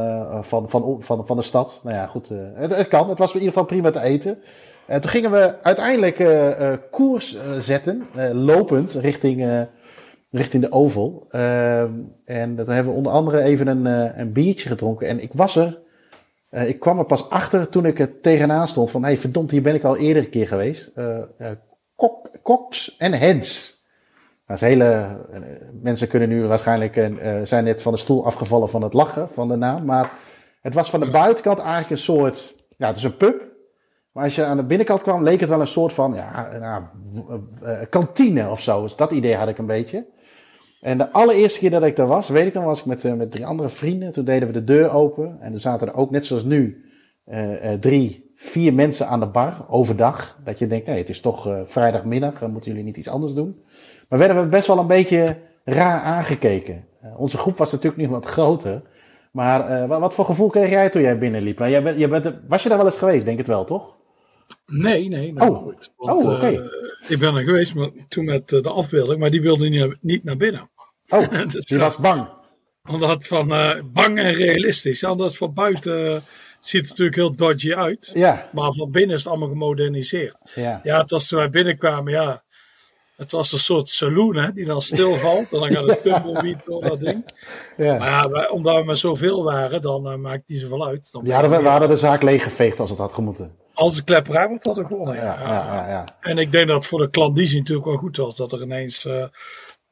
van, 0.43 0.71
van, 0.71 0.97
van, 1.01 1.27
van 1.27 1.37
de 1.37 1.43
stad. 1.43 1.81
Nou 1.83 1.97
ja, 1.97 2.07
goed. 2.07 2.29
Het, 2.55 2.77
het, 2.77 2.89
kan. 2.89 3.09
Het 3.09 3.19
was 3.19 3.29
in 3.29 3.41
ieder 3.41 3.53
geval 3.53 3.67
prima 3.67 3.91
te 3.91 4.01
eten. 4.01 4.39
Uh, 4.89 4.97
toen 4.97 5.11
gingen 5.11 5.31
we 5.31 5.55
uiteindelijk 5.63 6.19
uh, 6.19 6.61
uh, 6.61 6.73
koers 6.91 7.37
zetten, 7.61 8.07
lopend 8.33 8.93
richting, 8.93 9.67
richting 10.31 10.63
de 10.63 10.73
Oval. 10.73 11.27
En 12.25 12.57
toen 12.57 12.71
hebben 12.71 12.93
we 12.93 12.99
onder 12.99 13.13
andere 13.13 13.43
even 13.43 13.67
een, 13.67 13.87
een 14.21 14.33
biertje 14.33 14.69
gedronken. 14.69 15.09
En 15.09 15.23
ik 15.23 15.31
was 15.33 15.57
er, 15.57 15.81
ik 16.51 16.81
kwam 16.81 16.99
er 16.99 17.05
pas 17.05 17.31
achter 17.31 17.69
toen 17.69 17.87
ik 17.87 17.99
er 17.99 18.21
tegenaan 18.21 18.69
stond 18.69 18.91
van, 18.91 19.03
hé 19.03 19.09
hey, 19.09 19.19
verdomd, 19.19 19.51
hier 19.51 19.63
ben 19.63 19.75
ik 19.75 19.85
al 19.85 19.97
eerder 19.97 20.23
een 20.23 20.31
keer 20.31 20.49
geweest. 20.49 20.93
Kok, 21.97 22.31
Cox 22.43 22.97
en 22.99 23.13
Hens. 23.13 23.79
Dat 24.47 24.61
hele, 24.61 25.19
mensen 25.83 26.09
kunnen 26.09 26.29
nu 26.29 26.47
waarschijnlijk, 26.47 27.11
zijn 27.45 27.65
net 27.65 27.83
van 27.83 27.93
de 27.93 27.99
stoel 27.99 28.27
afgevallen 28.27 28.69
van 28.69 28.83
het 28.83 28.93
lachen 28.93 29.29
van 29.29 29.49
de 29.49 29.57
naam. 29.57 29.85
Maar 29.85 30.13
het 30.61 30.75
was 30.75 30.91
van 30.91 31.01
de 31.01 31.11
buitenkant 31.11 31.59
eigenlijk 31.59 31.91
een 31.91 31.99
soort, 31.99 32.55
ja 32.77 32.87
het 32.87 32.97
is 32.97 33.05
een 33.05 33.17
pub. 33.17 33.53
Maar 34.15 34.25
als 34.25 34.35
je 34.35 34.45
aan 34.45 34.57
de 34.57 34.65
binnenkant 34.65 35.03
kwam, 35.03 35.23
leek 35.23 35.41
het 35.41 35.49
wel 35.49 35.61
een 35.61 35.67
soort 35.67 35.93
van 35.93 36.15
ja, 36.15 36.49
nou, 36.61 37.87
kantine 37.87 38.49
of 38.49 38.61
zo. 38.61 38.83
Dus 38.83 38.97
dat 38.97 39.11
idee 39.11 39.35
had 39.35 39.49
ik 39.49 39.59
een 39.59 39.67
beetje. 39.67 40.07
En 40.81 40.99
de 40.99 41.13
allereerste 41.13 41.59
keer 41.59 41.71
dat 41.71 41.85
ik 41.85 41.97
daar 41.97 42.07
was, 42.07 42.29
weet 42.29 42.47
ik 42.47 42.55
nog, 42.55 42.65
was 42.65 42.79
ik 42.79 42.85
met, 42.85 43.05
eh, 43.05 43.13
met 43.13 43.31
drie 43.31 43.47
andere 43.47 43.69
vrienden. 43.69 44.13
Toen 44.13 44.25
deden 44.25 44.49
we 44.49 44.55
de 44.55 44.65
deur 44.65 44.91
open. 44.91 45.37
En 45.41 45.53
er 45.53 45.61
zaten 45.61 45.89
er 45.89 45.95
ook, 45.95 46.11
net 46.11 46.25
zoals 46.25 46.45
nu, 46.45 46.85
uh, 47.29 47.73
drie, 47.81 48.33
vier 48.37 48.75
mensen 48.75 49.09
aan 49.09 49.21
de 49.21 49.27
bar 49.27 49.67
overdag. 49.69 50.39
Dat 50.45 50.59
je 50.59 50.67
denkt, 50.67 50.87
nee, 50.87 50.99
het 50.99 51.09
is 51.09 51.21
toch 51.21 51.63
vrijdagmiddag, 51.65 52.39
dan 52.39 52.53
moeten 52.53 52.71
jullie 52.71 52.87
niet 52.87 52.97
iets 52.97 53.09
anders 53.09 53.35
doen. 53.35 53.65
Maar 54.09 54.19
werden 54.19 54.43
we 54.43 54.49
best 54.49 54.67
wel 54.67 54.79
een 54.79 54.87
beetje 54.87 55.37
raar 55.65 56.01
aangekeken. 56.01 56.85
onze 57.17 57.39
groep 57.39 57.57
was 57.57 57.73
natuurlijk 57.73 58.03
niet 58.03 58.11
wat 58.11 58.27
groter. 58.27 58.83
Maar 59.31 59.89
wat, 59.89 60.01
wat, 60.01 60.15
voor 60.15 60.25
gevoel 60.25 60.49
kreeg 60.49 60.71
jij 60.71 60.91
toen 60.91 61.03
jij 61.03 61.19
binnenliep? 61.19 61.59
Jij 61.59 62.09
bent, 62.09 62.33
was 62.49 62.63
je 62.63 62.69
daar 62.69 62.79
wel 62.79 62.87
eens 62.87 62.99
geweest, 62.99 63.25
denk 63.25 63.39
het 63.39 63.47
wel, 63.47 63.65
toch? 63.65 63.97
Nee, 64.67 65.09
nee, 65.09 65.33
oh. 65.37 65.63
nooit. 65.63 65.93
Want, 65.97 66.27
oh, 66.27 66.35
okay. 66.35 66.55
uh, 66.55 66.65
ik 67.09 67.19
ben 67.19 67.35
er 67.35 67.45
geweest 67.45 67.75
maar, 67.75 67.91
toen 68.09 68.25
met 68.25 68.53
uh, 68.53 68.63
de 68.63 68.71
afbeelding, 68.71 69.21
maar 69.21 69.31
die 69.31 69.43
wilde 69.43 69.69
niet, 69.69 69.97
niet 70.01 70.25
naar 70.25 70.37
binnen. 70.37 70.71
Oh, 71.09 71.29
dus, 71.53 71.67
die 71.67 71.79
was 71.79 71.97
bang. 71.97 72.29
Omdat 72.89 73.27
van 73.27 73.53
uh, 73.53 73.81
bang 73.93 74.19
en 74.19 74.35
realistisch. 74.35 75.01
Ja, 75.01 75.11
omdat 75.11 75.37
van 75.37 75.55
buiten 75.55 76.23
ziet 76.59 76.81
het 76.81 76.89
natuurlijk 76.89 77.17
heel 77.17 77.37
dodgy 77.37 77.73
uit. 77.73 78.11
Ja. 78.15 78.49
Maar 78.53 78.73
van 78.73 78.91
binnen 78.91 79.17
is 79.17 79.23
het 79.23 79.33
allemaal 79.33 79.49
gemoderniseerd. 79.49 80.51
Ja, 80.55 80.81
ja 80.83 81.01
het 81.01 81.11
was 81.11 81.27
toen 81.27 81.39
wij 81.39 81.51
binnenkwamen, 81.51 82.13
ja. 82.13 82.43
Het 83.17 83.33
was 83.33 83.53
een 83.53 83.59
soort 83.59 83.89
saloon 83.89 84.37
hè, 84.37 84.53
die 84.53 84.65
dan 84.65 84.83
stilvalt. 84.83 85.53
en 85.53 85.59
dan 85.59 85.73
gaat 85.73 85.87
het 85.87 86.03
tumbleweed 86.13 86.65
door 86.65 86.83
dat 86.83 87.01
ding. 87.01 87.25
Ja. 87.77 87.99
Maar 87.99 88.09
ja, 88.09 88.31
wij, 88.31 88.49
omdat 88.49 88.77
we 88.77 88.85
met 88.85 88.99
zoveel 88.99 89.45
waren, 89.45 89.81
dan 89.81 90.21
maakt 90.21 90.37
het 90.37 90.49
niet 90.49 90.61
zoveel 90.61 90.87
uit. 90.87 91.13
Dan 91.13 91.23
ja, 91.25 91.49
we, 91.49 91.63
we 91.63 91.69
hadden 91.69 91.89
de 91.89 91.97
zaak 91.97 92.23
leeggeveegd 92.23 92.81
als 92.81 92.91
het 92.91 92.99
had 92.99 93.13
gemoeten. 93.13 93.63
Als 93.75 93.95
de 93.95 94.05
klepperij 94.05 94.49
wordt, 94.49 94.65
had 94.65 94.79
ik 94.79 94.87
gewonnen. 94.87 95.15
Ja, 95.15 95.39
ja, 95.43 95.89
ja, 95.89 96.05
En 96.21 96.39
ik 96.39 96.53
denk 96.53 96.69
dat 96.69 96.87
voor 96.87 96.99
de 96.99 97.11
klandizie 97.11 97.59
natuurlijk 97.59 97.87
wel 97.87 97.97
goed 97.97 98.17
was 98.17 98.37
dat 98.37 98.53
er 98.53 98.63
ineens 98.63 99.05
uh, 99.05 99.23
eh, 99.23 99.29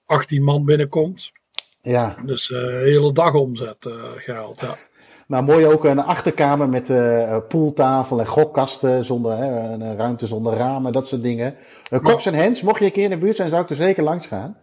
18 0.07 0.43
man 0.43 0.65
binnenkomt. 0.65 1.33
Ja. 1.81 2.15
Dus 2.25 2.51
uh, 2.51 2.59
hele 2.59 3.13
dagomzet 3.13 3.85
uh, 3.85 3.95
gehaald. 4.17 4.61
Ja. 4.61 4.75
Nou, 5.27 5.45
mooi 5.45 5.67
ook 5.67 5.85
een 5.85 5.99
achterkamer 5.99 6.69
met 6.69 6.89
uh, 6.89 7.37
pooltafel 7.49 8.21
en 8.21 8.27
gokkasten 8.27 9.05
zonder 9.05 9.37
hè, 9.37 9.73
een 9.73 9.97
ruimte 9.97 10.27
zonder 10.27 10.55
ramen, 10.55 10.93
dat 10.93 11.09
soort 11.09 11.23
dingen. 11.23 11.55
Uh, 11.91 12.01
Cox 12.01 12.27
en 12.27 12.35
Hens, 12.35 12.63
mocht 12.63 12.79
je 12.79 12.85
een 12.85 12.93
keer 12.93 13.05
in 13.05 13.11
de 13.11 13.19
buurt 13.19 13.37
zijn, 13.37 13.51
zou 13.51 13.63
ik 13.63 13.71
er 13.71 13.77
zeker 13.77 14.03
langs 14.03 14.27
gaan. 14.27 14.57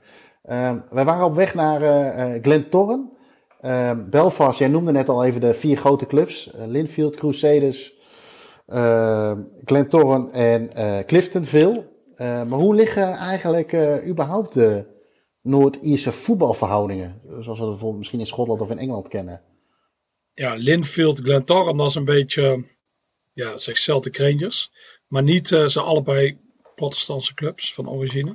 Uh, 0.46 0.72
wij 0.90 1.06
waren 1.06 1.26
op 1.26 1.36
weg 1.36 1.54
naar 1.54 1.82
uh, 1.82 2.42
Glentoran. 2.42 3.18
Belfast, 4.10 4.60
jij 4.60 4.68
noemde 4.68 4.92
net 4.92 5.10
al 5.10 5.24
even 5.24 5.42
de 5.42 5.54
vier 5.54 5.78
grote 5.78 6.08
clubs. 6.08 6.52
Linfield, 6.68 7.16
Crusaders, 7.16 7.94
uh, 8.70 9.38
Glentoran 9.66 10.34
en 10.34 10.70
uh, 10.78 11.00
Cliftonville. 11.00 11.88
Uh, 12.14 12.44
maar 12.44 12.60
hoe 12.60 12.76
liggen 12.76 13.14
eigenlijk 13.14 13.74
überhaupt 14.06 14.54
de 14.54 14.86
Noord-Ierse 15.42 16.12
voetbalverhoudingen? 16.12 17.22
Zoals 17.26 17.46
we 17.46 17.54
dat 17.54 17.70
bijvoorbeeld 17.70 17.98
misschien 17.98 18.20
in 18.20 18.26
Schotland 18.26 18.62
of 18.62 18.70
in 18.70 18.78
Engeland 18.78 19.08
kennen. 19.08 19.42
Ja, 20.34 20.54
Linfield, 20.54 21.20
Glentoran, 21.20 21.78
dat 21.78 21.90
is 21.90 21.96
een 21.96 22.06
beetje, 22.06 22.66
ja, 23.34 23.58
zeg 23.58 23.78
Celtic 23.78 24.18
Rangers. 24.18 24.72
Maar 25.08 25.24
niet 25.24 25.48
ze 25.48 25.82
allebei 25.82 26.38
protestantse 26.76 27.34
clubs 27.34 27.74
van 27.74 27.90
origine. 27.90 28.34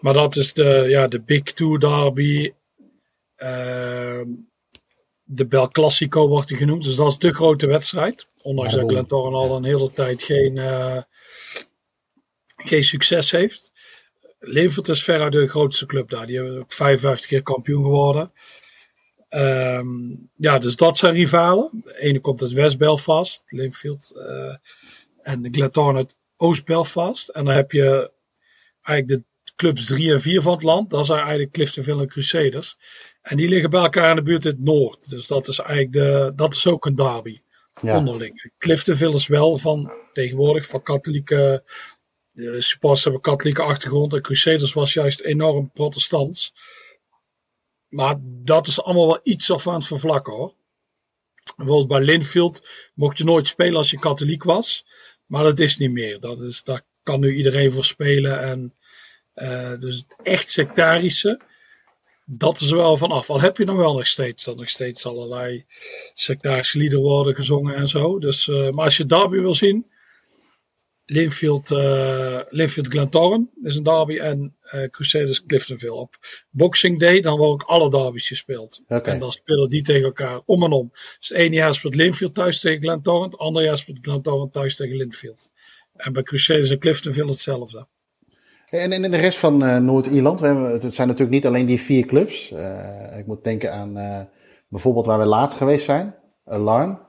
Maar 0.00 0.12
dat 0.12 0.36
is 0.36 0.52
de, 0.52 0.84
ja, 0.88 1.08
de 1.08 1.20
Big 1.20 1.42
Two 1.42 1.78
derby. 1.78 2.52
De 5.22 5.46
Bel 5.48 5.68
Classico 5.68 6.28
wordt 6.28 6.48
die 6.48 6.56
genoemd. 6.56 6.84
Dus 6.84 6.96
dat 6.96 7.10
is 7.10 7.18
de 7.18 7.34
grote 7.34 7.66
wedstrijd. 7.66 8.28
Ondanks 8.44 8.74
dat 8.74 8.90
Glentoran 8.90 9.34
al 9.34 9.56
een 9.56 9.64
hele 9.64 9.92
tijd 9.92 10.22
geen, 10.22 10.56
uh, 10.56 11.02
geen 12.56 12.84
succes 12.84 13.30
heeft. 13.30 13.72
Levert 14.38 14.88
is 14.88 15.04
veruit 15.04 15.32
de 15.32 15.48
grootste 15.48 15.86
club 15.86 16.10
daar. 16.10 16.26
Die 16.26 16.36
hebben 16.36 16.58
ook 16.58 16.72
55 16.72 17.26
keer 17.26 17.42
kampioen 17.42 17.82
geworden. 17.82 18.32
Um, 19.30 20.30
ja, 20.36 20.58
dus 20.58 20.76
dat 20.76 20.96
zijn 20.96 21.14
rivalen. 21.14 21.70
De 21.84 21.98
ene 21.98 22.20
komt 22.20 22.42
uit 22.42 22.52
West-Belfast, 22.52 23.42
Linfield. 23.46 24.12
Uh, 24.16 24.56
en 25.22 25.42
de 25.42 25.48
Glentoran 25.50 25.96
uit 25.96 26.16
Oost-Belfast. 26.36 27.28
En 27.28 27.44
dan 27.44 27.54
heb 27.54 27.72
je 27.72 28.10
eigenlijk 28.82 29.08
de 29.08 29.52
clubs 29.56 29.86
3 29.86 30.12
en 30.12 30.20
4 30.20 30.42
van 30.42 30.52
het 30.52 30.62
land. 30.62 30.90
Dat 30.90 31.06
zijn 31.06 31.18
eigenlijk 31.20 31.52
Cliftonville 31.52 32.00
en 32.00 32.08
Crusaders. 32.08 32.76
En 33.22 33.36
die 33.36 33.48
liggen 33.48 33.70
bij 33.70 33.82
elkaar 33.82 34.10
in 34.10 34.16
de 34.16 34.22
buurt 34.22 34.44
in 34.44 34.50
het 34.50 34.64
noord. 34.64 35.10
Dus 35.10 35.26
dat 35.26 35.48
is 35.48 35.58
eigenlijk 35.58 35.92
de, 35.92 36.32
dat 36.36 36.54
is 36.54 36.66
ook 36.66 36.86
een 36.86 36.94
derby. 36.94 37.42
Ja. 37.80 37.96
Onderling. 37.96 38.52
Cliftonville 38.58 39.14
is 39.14 39.26
wel 39.26 39.58
van 39.58 39.92
tegenwoordig 40.12 40.66
van 40.66 40.82
katholieke 40.82 41.64
de 42.34 42.62
supporters 42.62 43.02
hebben 43.04 43.22
katholieke 43.22 43.62
achtergrond 43.62 44.14
en 44.14 44.22
Crusaders 44.22 44.72
was 44.72 44.92
juist 44.92 45.20
enorm 45.20 45.70
protestants. 45.70 46.54
Maar 47.88 48.16
dat 48.20 48.66
is 48.66 48.82
allemaal 48.82 49.06
wel 49.06 49.20
iets 49.22 49.50
of 49.50 49.68
aan 49.68 49.74
het 49.74 49.86
vervlakken 49.86 50.32
hoor. 50.32 50.54
Bijvoorbeeld 51.56 51.88
bij 51.88 52.00
Linfield 52.00 52.68
mocht 52.94 53.18
je 53.18 53.24
nooit 53.24 53.46
spelen 53.46 53.76
als 53.76 53.90
je 53.90 53.98
katholiek 53.98 54.42
was. 54.42 54.86
Maar 55.26 55.42
dat 55.42 55.58
is 55.58 55.76
niet 55.76 55.90
meer. 55.90 56.20
Dat 56.20 56.40
is, 56.40 56.62
daar 56.62 56.82
kan 57.02 57.20
nu 57.20 57.34
iedereen 57.34 57.72
voor 57.72 57.84
spelen. 57.84 58.40
En, 58.42 58.74
uh, 59.34 59.80
dus 59.80 60.04
echt 60.22 60.50
sectarische, 60.50 61.40
dat 62.24 62.60
is 62.60 62.70
er 62.70 62.76
wel 62.76 62.96
vanaf. 62.96 63.30
Al 63.30 63.40
heb 63.40 63.56
je 63.56 63.64
dan 63.64 63.76
wel 63.76 63.94
nog 63.94 64.06
steeds, 64.06 64.44
dat 64.44 64.56
nog 64.56 64.68
steeds 64.68 65.06
allerlei 65.06 65.64
sectarische 66.14 66.78
liederen 66.78 67.04
worden 67.04 67.34
gezongen 67.34 67.74
en 67.74 67.88
zo. 67.88 68.18
Dus, 68.18 68.46
uh, 68.46 68.70
maar 68.70 68.84
als 68.84 68.96
je 68.96 69.06
derby 69.06 69.38
wil 69.38 69.54
zien, 69.54 69.86
Linfield, 71.06 71.70
uh, 71.70 72.40
Linfield 72.48 72.86
Glentoran 72.86 73.50
is 73.62 73.76
een 73.76 73.82
derby 73.82 74.18
en 74.18 74.56
uh, 74.72 74.88
Crusaders 74.90 75.44
Cliftonville. 75.46 75.92
Op 75.92 76.16
Boxing 76.50 77.00
Day 77.00 77.20
dan 77.20 77.38
worden 77.38 77.54
ook 77.54 77.70
alle 77.70 77.90
derbies 77.90 78.28
gespeeld. 78.28 78.82
En 78.86 79.18
dan 79.18 79.32
spelen 79.32 79.68
die 79.68 79.82
tegen 79.82 80.04
elkaar 80.04 80.40
om 80.44 80.62
en 80.62 80.72
om. 80.72 80.90
Dus 80.92 81.28
het 81.28 81.38
ene 81.38 81.54
jaar 81.54 81.74
speelt 81.74 81.94
Linfield 81.94 82.34
thuis 82.34 82.60
tegen 82.60 82.80
Glentoran, 82.80 83.22
het 83.22 83.38
andere 83.38 83.66
jaar 83.66 83.78
speelt 83.78 83.98
Glentoran 84.00 84.50
thuis 84.50 84.76
tegen 84.76 84.96
Linfield. 84.96 85.50
En 85.94 86.12
bij 86.12 86.22
Crusaders 86.22 86.70
en 86.70 86.78
Cliftonville 86.78 87.28
hetzelfde. 87.28 87.86
En 88.70 88.92
in 88.92 89.10
de 89.10 89.16
rest 89.16 89.38
van 89.38 89.64
uh, 89.64 89.76
Noord-Ierland, 89.76 90.40
het 90.40 90.94
zijn 90.94 91.08
natuurlijk 91.08 91.34
niet 91.34 91.46
alleen 91.46 91.66
die 91.66 91.80
vier 91.80 92.06
clubs. 92.06 92.50
ik 93.18 93.26
moet 93.26 93.44
denken 93.44 93.72
aan 93.72 94.28
bijvoorbeeld 94.68 95.06
waar 95.06 95.18
we 95.18 95.24
laatst 95.24 95.56
geweest 95.56 95.84
zijn, 95.84 96.14
Alarm. 96.44 97.02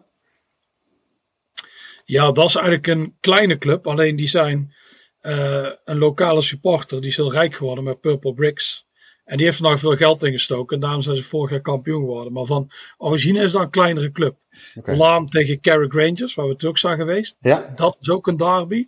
Ja, 2.06 2.32
dat 2.32 2.48
is 2.48 2.56
eigenlijk 2.56 2.88
een 2.88 3.16
kleine 3.20 3.58
club. 3.58 3.88
Alleen 3.88 4.16
die 4.16 4.28
zijn 4.28 4.74
een 5.22 5.98
lokale 5.98 6.42
supporter. 6.42 7.02
Die 7.02 7.10
is 7.10 7.16
heel 7.16 7.34
rijk 7.34 7.56
geworden 7.56 7.84
met 7.84 8.00
Purple 8.00 8.34
Bricks. 8.34 8.88
En 9.26 9.38
die 9.38 9.46
heeft 9.46 9.58
vandaag 9.58 9.80
veel 9.80 9.96
geld 9.96 10.24
ingestoken. 10.24 10.76
En 10.76 10.82
daarom 10.82 11.02
zijn 11.02 11.16
ze 11.16 11.24
vorig 11.24 11.52
jaar 11.52 11.62
kampioen 11.62 12.00
geworden. 12.00 12.34
Maar 12.34 12.46
van 12.46 12.72
origine 12.98 13.44
is 13.44 13.52
dat 13.52 13.62
een 13.62 13.70
kleinere 13.70 14.12
club. 14.12 14.36
Okay. 14.76 15.26
Tegen 15.28 15.62
Carrick 15.62 15.94
Rangers, 15.94 16.36
waar 16.36 16.48
we 16.48 16.68
ook 16.68 16.78
zijn 16.78 16.98
geweest. 16.98 17.38
Ja. 17.40 17.72
Dat 17.76 17.98
is 18.02 18.10
ook 18.10 18.28
een 18.28 18.38
derby. 18.38 18.88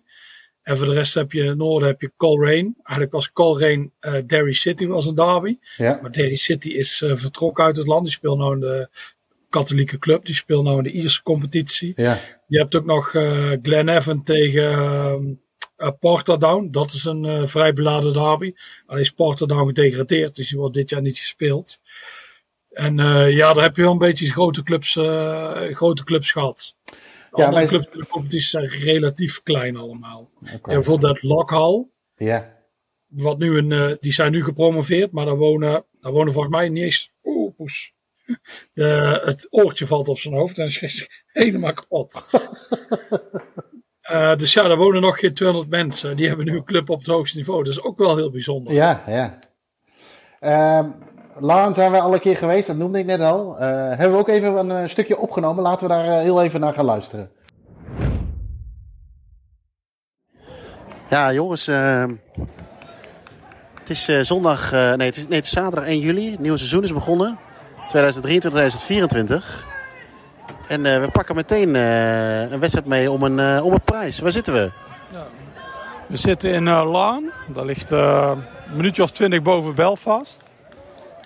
En 0.67 0.77
voor 0.77 0.85
de 0.85 0.93
rest 0.93 1.13
heb 1.13 1.31
je 1.31 1.41
in 1.41 1.47
het 1.47 1.57
noorden 1.57 1.87
heb 1.87 2.01
je 2.01 2.11
Coleraine. 2.17 2.73
Eigenlijk 2.83 3.11
was 3.11 3.31
Coleraine 3.31 3.89
uh, 4.01 4.17
Derry 4.25 4.53
City 4.53 4.85
was 4.85 5.05
een 5.05 5.15
derby. 5.15 5.57
Ja. 5.77 5.99
Maar 6.01 6.11
Derry 6.11 6.35
City 6.35 6.69
is 6.69 7.01
uh, 7.01 7.15
vertrokken 7.15 7.63
uit 7.63 7.77
het 7.77 7.87
land. 7.87 8.03
Die 8.03 8.13
speelt 8.13 8.37
nu 8.37 8.51
in 8.51 8.59
de 8.59 8.89
katholieke 9.49 9.97
club. 9.97 10.25
Die 10.25 10.35
speelt 10.35 10.63
nou 10.63 10.77
in 10.77 10.83
de 10.83 10.91
Ierse 10.91 11.23
competitie. 11.23 11.93
Ja. 11.95 12.19
Je 12.47 12.59
hebt 12.59 12.75
ook 12.75 12.85
nog 12.85 13.13
uh, 13.13 13.51
Glen 13.61 13.89
Evan 13.89 14.23
tegen 14.23 15.39
uh, 15.77 15.89
Portadown. 15.99 16.67
Dat 16.71 16.93
is 16.93 17.05
een 17.05 17.47
vrij 17.47 17.73
beladen 17.73 18.13
derby. 18.13 18.53
Alleen 18.85 19.01
is 19.01 19.11
Portadown 19.11 19.67
gedegradeerd, 19.67 20.35
dus 20.35 20.49
die 20.49 20.57
wordt 20.57 20.73
dit 20.73 20.89
jaar 20.89 21.01
niet 21.01 21.17
gespeeld. 21.17 21.79
En 22.69 22.97
ja, 23.31 23.53
daar 23.53 23.63
heb 23.63 23.75
je 23.75 23.81
wel 23.81 23.91
een 23.91 23.97
beetje 23.97 24.31
grote 24.31 24.63
clubs, 24.63 24.93
grote 25.75 26.03
clubs 26.03 26.31
gehad. 26.31 26.76
De 27.31 27.41
ja, 27.41 27.51
wij... 27.51 27.65
clubs 27.65 27.87
in 27.91 27.99
de 27.99 28.07
competitie 28.07 28.49
zijn 28.49 28.67
relatief 28.67 29.43
klein 29.43 29.77
allemaal. 29.77 30.29
Okay. 30.39 30.53
En 30.53 30.59
bijvoorbeeld 30.63 31.23
Lockhall. 31.23 31.85
Ja. 32.15 32.55
Wat 33.07 33.37
nu 33.37 33.57
een, 33.57 33.97
die 33.99 34.13
zijn 34.13 34.31
nu 34.31 34.43
gepromoveerd, 34.43 35.11
maar 35.11 35.25
daar 35.25 35.37
wonen, 35.37 35.85
daar 36.01 36.11
wonen 36.11 36.33
volgens 36.33 36.53
mij 36.53 36.69
niet 36.69 36.83
eens. 36.83 37.11
Oeh, 37.23 37.55
poes. 37.55 37.95
De, 38.73 39.21
het 39.23 39.47
oortje 39.49 39.87
valt 39.87 40.07
op 40.07 40.19
zijn 40.19 40.33
hoofd 40.33 40.57
en 40.57 40.65
is 40.65 41.07
helemaal 41.27 41.73
kapot. 41.73 42.23
uh, 44.11 44.35
dus 44.41 44.53
ja, 44.53 44.69
er 44.69 44.77
wonen 44.77 45.01
nog 45.01 45.19
geen 45.19 45.33
200 45.33 45.71
mensen. 45.71 46.17
Die 46.17 46.27
hebben 46.27 46.45
nu 46.45 46.55
een 46.55 46.63
club 46.63 46.89
op 46.89 46.99
het 46.99 47.07
hoogste 47.07 47.37
niveau. 47.37 47.63
Dat 47.63 47.73
is 47.73 47.81
ook 47.81 47.97
wel 47.97 48.15
heel 48.15 48.31
bijzonder. 48.31 48.73
Ja, 48.73 49.03
ja. 49.07 49.39
Uh, 50.39 50.89
Laan 51.39 51.73
zijn 51.73 51.91
we 51.91 51.99
al 51.99 52.13
een 52.13 52.19
keer 52.19 52.37
geweest, 52.37 52.67
dat 52.67 52.75
noemde 52.75 52.99
ik 52.99 53.05
net 53.05 53.21
al. 53.21 53.55
Uh, 53.55 53.59
hebben 53.69 54.11
we 54.11 54.17
ook 54.17 54.27
even 54.27 54.55
een 54.57 54.83
uh, 54.83 54.89
stukje 54.89 55.17
opgenomen. 55.17 55.63
Laten 55.63 55.87
we 55.87 55.93
daar 55.93 56.05
heel 56.05 56.43
even 56.43 56.59
naar 56.59 56.73
gaan 56.73 56.85
luisteren. 56.85 57.29
Ja, 61.09 61.33
jongens. 61.33 61.67
ehm, 61.67 62.13
het 63.79 63.89
is 63.89 64.27
zondag, 64.27 64.71
nee 64.71 65.07
het, 65.07 65.17
is, 65.17 65.27
nee, 65.27 65.37
het 65.37 65.45
is 65.45 65.51
zaterdag 65.51 65.85
1 65.85 65.99
juli. 65.99 66.31
Het 66.31 66.39
nieuwe 66.39 66.57
seizoen 66.57 66.83
is 66.83 66.93
begonnen. 66.93 67.39
2023, 67.87 68.51
2024. 68.51 69.65
En 70.67 70.85
uh, 70.85 70.99
we 70.99 71.11
pakken 71.11 71.35
meteen 71.35 71.75
uh, 71.75 72.51
een 72.51 72.59
wedstrijd 72.59 72.87
mee 72.87 73.11
om 73.11 73.23
een, 73.23 73.37
uh, 73.37 73.65
om 73.65 73.73
een 73.73 73.81
prijs. 73.81 74.19
Waar 74.19 74.31
zitten 74.31 74.53
we? 74.53 74.71
Ja. 75.11 75.25
We 76.07 76.17
zitten 76.17 76.51
in 76.51 76.69
Laan. 76.69 77.31
Dat 77.47 77.65
ligt 77.65 77.91
een 77.91 78.43
minuutje 78.75 79.03
of 79.03 79.11
twintig 79.11 79.41
boven 79.41 79.75
Belfast. 79.75 80.46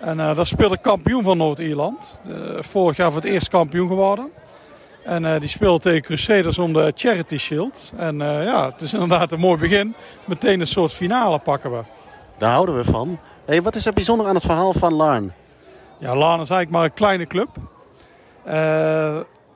En 0.02 0.16
daar 0.16 0.46
speelt 0.46 0.70
de 0.70 0.78
kampioen 0.80 1.24
van 1.24 1.36
Noord-Ierland. 1.36 2.20
vorig 2.58 2.96
jaar 2.96 3.12
voor 3.12 3.20
het 3.20 3.30
eerst 3.30 3.48
kampioen 3.48 3.88
geworden. 3.88 4.30
En 5.04 5.40
die 5.40 5.48
speelt 5.48 5.82
tegen 5.82 6.02
Crusaders 6.02 6.58
om 6.58 6.72
de 6.72 6.92
Charity 6.94 7.36
Shield. 7.36 7.92
En 7.96 8.18
ja, 8.18 8.70
het 8.70 8.82
is 8.82 8.92
inderdaad 9.02 9.32
een 9.32 9.40
mooi 9.40 9.58
begin. 9.58 9.94
Meteen 10.26 10.60
een 10.60 10.66
soort 10.66 10.92
finale 10.92 11.38
pakken 11.38 11.70
we. 11.70 11.82
Daar 12.38 12.52
houden 12.52 12.76
we 12.76 12.84
van. 12.84 13.18
Hey, 13.44 13.62
wat 13.62 13.74
is 13.74 13.86
er 13.86 13.92
bijzonder 13.92 14.26
aan 14.26 14.34
het 14.34 14.44
verhaal 14.44 14.72
van 14.72 14.94
Larn? 14.94 15.32
Ja, 15.98 16.16
Laan 16.16 16.40
is 16.40 16.50
eigenlijk 16.50 16.70
maar 16.70 16.84
een 16.84 16.94
kleine 16.94 17.26
club. 17.26 17.48
Uh, 18.46 18.52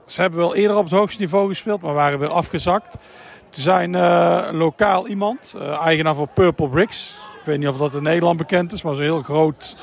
ze 0.06 0.20
hebben 0.20 0.38
wel 0.38 0.54
eerder 0.54 0.76
op 0.76 0.84
het 0.84 0.92
hoogste 0.92 1.20
niveau 1.20 1.48
gespeeld, 1.48 1.82
maar 1.82 1.94
waren 1.94 2.18
weer 2.18 2.28
afgezakt. 2.28 2.98
Ze 3.50 3.60
zijn 3.60 3.92
uh, 3.92 4.48
lokaal 4.52 5.08
iemand, 5.08 5.54
uh, 5.56 5.80
eigenaar 5.80 6.14
van 6.14 6.28
Purple 6.34 6.68
Bricks. 6.68 7.18
Ik 7.40 7.44
weet 7.44 7.58
niet 7.58 7.68
of 7.68 7.76
dat 7.76 7.94
in 7.94 8.02
Nederland 8.02 8.36
bekend 8.36 8.72
is, 8.72 8.82
maar 8.82 8.94
zo'n 8.94 9.02
heel 9.02 9.22
groot, 9.22 9.76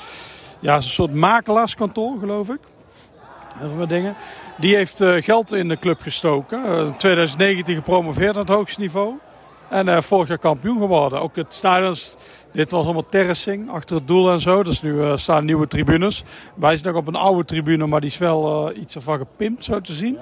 ja, 0.63 0.75
een 0.75 0.81
soort 0.81 1.13
makelaarskantoor, 1.13 2.19
geloof 2.19 2.49
ik. 2.49 2.59
Heel 3.57 3.69
veel 3.69 3.87
dingen. 3.87 4.15
Die 4.57 4.75
heeft 4.75 5.03
geld 5.03 5.53
in 5.53 5.67
de 5.67 5.79
club 5.79 6.01
gestoken. 6.01 6.65
in 6.65 6.97
2019 6.97 7.75
gepromoveerd 7.75 8.33
aan 8.33 8.41
het 8.41 8.49
hoogste 8.49 8.79
niveau. 8.79 9.13
En 9.69 10.03
vorig 10.03 10.27
jaar 10.27 10.37
kampioen 10.37 10.77
geworden. 10.77 11.21
Ook 11.21 11.35
het 11.35 11.53
stadion 11.53 11.95
dit 12.51 12.71
was 12.71 12.85
allemaal 12.85 13.09
terracing 13.09 13.71
achter 13.71 13.95
het 13.95 14.07
doel 14.07 14.31
en 14.31 14.41
zo. 14.41 14.63
Dus 14.63 14.81
nu 14.81 15.17
staan 15.17 15.45
nieuwe 15.45 15.67
tribunes. 15.67 16.23
Wij 16.55 16.77
zijn 16.77 16.93
nog 16.93 17.01
op 17.01 17.07
een 17.07 17.19
oude 17.19 17.45
tribune, 17.45 17.87
maar 17.87 18.01
die 18.01 18.09
is 18.09 18.17
wel 18.17 18.71
iets 18.75 18.95
ervan 18.95 19.17
gepimpt, 19.17 19.63
zo 19.63 19.81
te 19.81 19.93
zien. 19.93 20.17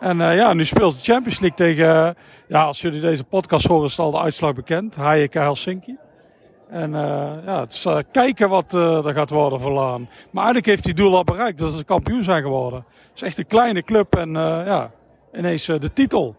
En 0.00 0.16
ja, 0.16 0.52
nu 0.52 0.64
speelt 0.64 0.94
de 0.94 1.12
Champions 1.12 1.40
League 1.40 1.58
tegen, 1.58 2.16
ja, 2.48 2.62
als 2.62 2.80
jullie 2.80 3.00
deze 3.00 3.24
podcast 3.24 3.66
horen, 3.66 3.86
is 3.86 3.98
al 3.98 4.10
de 4.10 4.20
uitslag 4.20 4.54
bekend. 4.54 4.96
HJK 4.96 5.34
Helsinki. 5.34 5.96
En 6.72 6.92
ja, 7.44 7.60
het 7.60 7.72
is 7.72 7.86
kijken 8.12 8.48
wat 8.48 8.72
er 8.72 9.12
gaat 9.14 9.30
worden 9.30 9.60
voor 9.60 9.72
Laan. 9.72 10.08
Maar 10.30 10.44
eigenlijk 10.44 10.66
heeft 10.66 10.84
hij 10.84 10.94
doel 10.94 11.16
al 11.16 11.24
bereikt, 11.24 11.58
dat 11.58 11.72
ze 11.72 11.84
kampioen 11.84 12.22
zijn 12.22 12.42
geworden. 12.42 12.84
Het 12.88 13.10
is 13.14 13.22
echt 13.22 13.38
een 13.38 13.46
kleine 13.46 13.82
club 13.82 14.16
en 14.16 14.32
ja, 14.32 14.90
ineens 15.32 15.66
de 15.66 15.92
titel. 15.92 16.36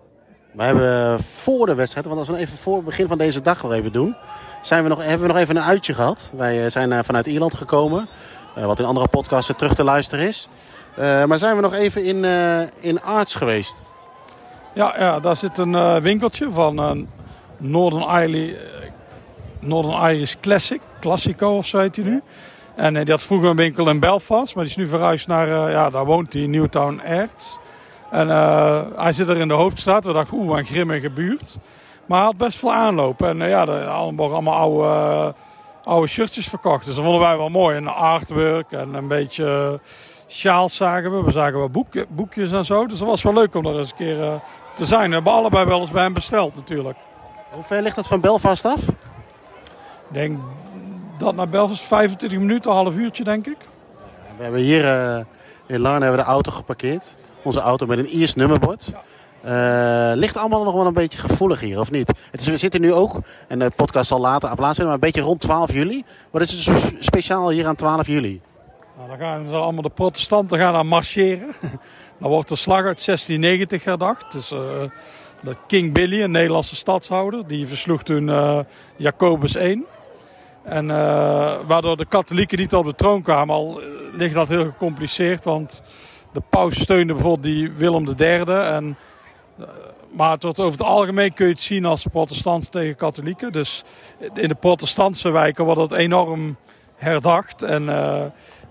We 0.53 0.63
hebben 0.63 1.23
voor 1.23 1.65
de 1.65 1.75
wedstrijd, 1.75 2.05
want 2.05 2.19
als 2.19 2.27
we 2.27 2.37
even 2.37 2.57
voor 2.57 2.75
het 2.75 2.85
begin 2.85 3.07
van 3.07 3.17
deze 3.17 3.41
dag 3.41 3.63
nog 3.63 3.73
even 3.73 3.91
doen, 3.91 4.15
zijn 4.61 4.83
we 4.83 4.89
nog, 4.89 5.05
hebben 5.05 5.27
we 5.27 5.33
nog 5.33 5.41
even 5.41 5.55
een 5.55 5.63
uitje 5.63 5.93
gehad. 5.93 6.31
Wij 6.35 6.63
eh, 6.63 6.69
zijn 6.69 6.91
eh, 6.91 6.99
vanuit 7.03 7.27
Ierland 7.27 7.53
gekomen, 7.53 8.07
eh, 8.55 8.65
wat 8.65 8.79
in 8.79 8.85
andere 8.85 9.07
podcasts 9.07 9.53
terug 9.57 9.73
te 9.73 9.83
luisteren 9.83 10.27
is. 10.27 10.49
maar 11.27 11.37
zijn 11.37 11.55
we 11.55 11.61
nog 11.61 11.73
even 11.73 12.03
in, 12.03 12.25
in 12.79 13.01
Arts 13.01 13.35
geweest? 13.35 13.75
Ja, 14.73 14.95
ja, 14.97 15.19
daar 15.19 15.35
zit 15.35 15.57
een 15.57 16.01
winkeltje 16.01 16.51
van 16.51 17.07
Northern, 17.57 18.23
Irish, 18.23 18.55
Northern 19.65 20.13
Irish 20.13 20.35
Classic, 20.41 20.81
Classico 20.99 21.57
of 21.57 21.67
zo 21.67 21.79
heet 21.79 21.95
hij 21.95 22.05
nu. 22.05 22.21
En 22.75 22.93
die 22.93 23.11
had 23.11 23.23
vroeger 23.23 23.49
een 23.49 23.55
winkel 23.55 23.89
in 23.89 23.99
Belfast, 23.99 24.55
maar 24.55 24.63
die 24.63 24.73
is 24.73 24.77
nu 24.77 24.87
verhuisd 24.87 25.27
naar, 25.27 25.71
ja, 25.71 25.89
daar 25.89 26.05
woont 26.05 26.33
hij, 26.33 26.47
Newtown 26.47 27.01
Airts. 27.05 27.57
En 28.11 28.27
uh, 28.27 28.81
hij 28.95 29.13
zit 29.13 29.27
er 29.27 29.37
in 29.37 29.47
de 29.47 29.53
hoofdstraat. 29.53 30.05
We 30.05 30.13
dachten, 30.13 30.37
oeh, 30.37 30.57
een 30.57 30.65
grimmige 30.65 31.09
buurt. 31.09 31.57
Maar 32.05 32.17
hij 32.17 32.27
had 32.27 32.37
best 32.37 32.57
veel 32.57 32.73
aanloop. 32.73 33.21
En 33.21 33.37
ja, 33.37 33.67
er 33.67 33.87
allemaal, 33.87 34.31
allemaal 34.31 34.53
oude, 34.53 35.33
oude 35.83 36.07
shirtjes 36.07 36.47
verkocht. 36.47 36.85
Dus 36.85 36.95
dat 36.95 37.03
vonden 37.03 37.21
wij 37.21 37.37
wel 37.37 37.49
mooi. 37.49 37.75
En 37.75 37.87
artwork 37.87 38.71
en 38.71 38.93
een 38.93 39.07
beetje 39.07 39.79
sjaals 40.27 40.75
zagen 40.75 41.11
we. 41.11 41.23
We 41.23 41.31
zagen 41.31 41.57
wel 41.57 41.69
boek, 41.69 41.87
boekjes 42.09 42.51
en 42.51 42.65
zo. 42.65 42.85
Dus 42.85 42.99
dat 42.99 43.07
was 43.07 43.21
wel 43.21 43.33
leuk 43.33 43.55
om 43.55 43.65
er 43.65 43.79
eens 43.79 43.89
een 43.89 43.97
keer 43.97 44.41
te 44.75 44.85
zijn. 44.85 45.09
We 45.09 45.15
hebben 45.15 45.33
allebei 45.33 45.65
wel 45.65 45.79
eens 45.79 45.91
bij 45.91 46.03
hem 46.03 46.13
besteld 46.13 46.55
natuurlijk. 46.55 46.97
Hoe 47.51 47.63
ver 47.63 47.81
ligt 47.81 47.95
dat 47.95 48.07
van 48.07 48.21
Belfast 48.21 48.65
af? 48.65 48.81
Ik 50.13 50.19
denk 50.19 50.39
dat 51.17 51.35
naar 51.35 51.49
Belfast 51.49 51.83
25 51.83 52.39
minuten, 52.39 52.71
een 52.71 52.77
half 52.77 52.97
uurtje 52.97 53.23
denk 53.23 53.47
ik. 53.47 53.57
We 54.37 54.43
hebben 54.43 54.61
hier 54.61 54.85
in 55.65 55.79
Larne 55.79 56.05
hebben 56.05 56.19
we 56.19 56.25
de 56.25 56.31
auto 56.31 56.51
geparkeerd. 56.51 57.15
Onze 57.43 57.59
auto 57.59 57.85
met 57.85 57.97
een 57.97 58.07
Iers 58.07 58.35
nummerbord. 58.35 58.93
Uh, 59.45 60.11
ligt 60.15 60.37
allemaal 60.37 60.63
nog 60.63 60.73
wel 60.73 60.85
een 60.85 60.93
beetje 60.93 61.19
gevoelig 61.19 61.59
hier, 61.59 61.79
of 61.79 61.91
niet? 61.91 62.13
Het 62.31 62.41
is, 62.41 62.47
we 62.47 62.57
zitten 62.57 62.81
nu 62.81 62.93
ook, 62.93 63.19
en 63.47 63.59
de 63.59 63.71
podcast 63.75 64.07
zal 64.07 64.19
later 64.19 64.51
op 64.51 64.55
plaats 64.55 64.75
zijn, 64.75 64.85
maar 64.85 64.95
een 64.95 65.01
beetje 65.01 65.21
rond 65.21 65.41
12 65.41 65.73
juli. 65.73 66.03
Wat 66.31 66.41
is 66.41 66.67
er 66.67 66.93
speciaal 66.99 67.49
hier 67.49 67.67
aan 67.67 67.75
12 67.75 68.07
juli? 68.07 68.41
Nou, 68.97 69.09
dan 69.09 69.17
gaan 69.17 69.45
ze 69.45 69.55
allemaal 69.55 69.81
de 69.81 69.89
protestanten 69.89 70.59
gaan 70.59 70.75
aan 70.75 70.87
marcheren. 70.87 71.47
Dan 72.19 72.29
wordt 72.31 72.49
de 72.49 72.55
slag 72.55 72.85
uit 72.85 73.05
1690 73.05 73.83
herdacht. 73.83 74.31
Dus 74.31 74.49
dat 75.41 75.57
King 75.67 75.93
Billy, 75.93 76.21
een 76.21 76.31
Nederlandse 76.31 76.75
stadshouder, 76.75 77.47
die 77.47 77.67
versloeg 77.67 78.03
toen 78.03 78.25
Jacobus 78.97 79.55
I. 79.55 79.83
En 80.63 80.87
waardoor 81.67 81.97
de 81.97 82.05
katholieken 82.05 82.57
niet 82.57 82.73
op 82.73 82.85
de 82.85 82.95
troon 82.95 83.21
kwamen, 83.21 83.55
al 83.55 83.81
ligt 84.11 84.33
dat 84.33 84.49
heel 84.49 84.63
gecompliceerd. 84.63 85.43
Want 85.43 85.83
de 86.33 86.41
paus 86.49 86.79
steunde 86.79 87.13
bijvoorbeeld 87.13 87.43
die 87.43 87.71
Willem 87.71 88.07
III. 88.17 88.43
En, 88.43 88.97
maar 90.11 90.37
tot 90.37 90.59
over 90.59 90.79
het 90.79 90.87
algemeen 90.87 91.33
kun 91.33 91.45
je 91.45 91.51
het 91.51 91.61
zien 91.61 91.85
als 91.85 92.05
protestants 92.11 92.69
tegen 92.69 92.95
katholieken. 92.95 93.51
Dus 93.51 93.83
in 94.33 94.47
de 94.47 94.55
protestantse 94.55 95.29
wijken 95.29 95.65
wordt 95.65 95.81
het 95.81 95.91
enorm 95.91 96.57
herdacht. 96.95 97.61
En 97.61 97.83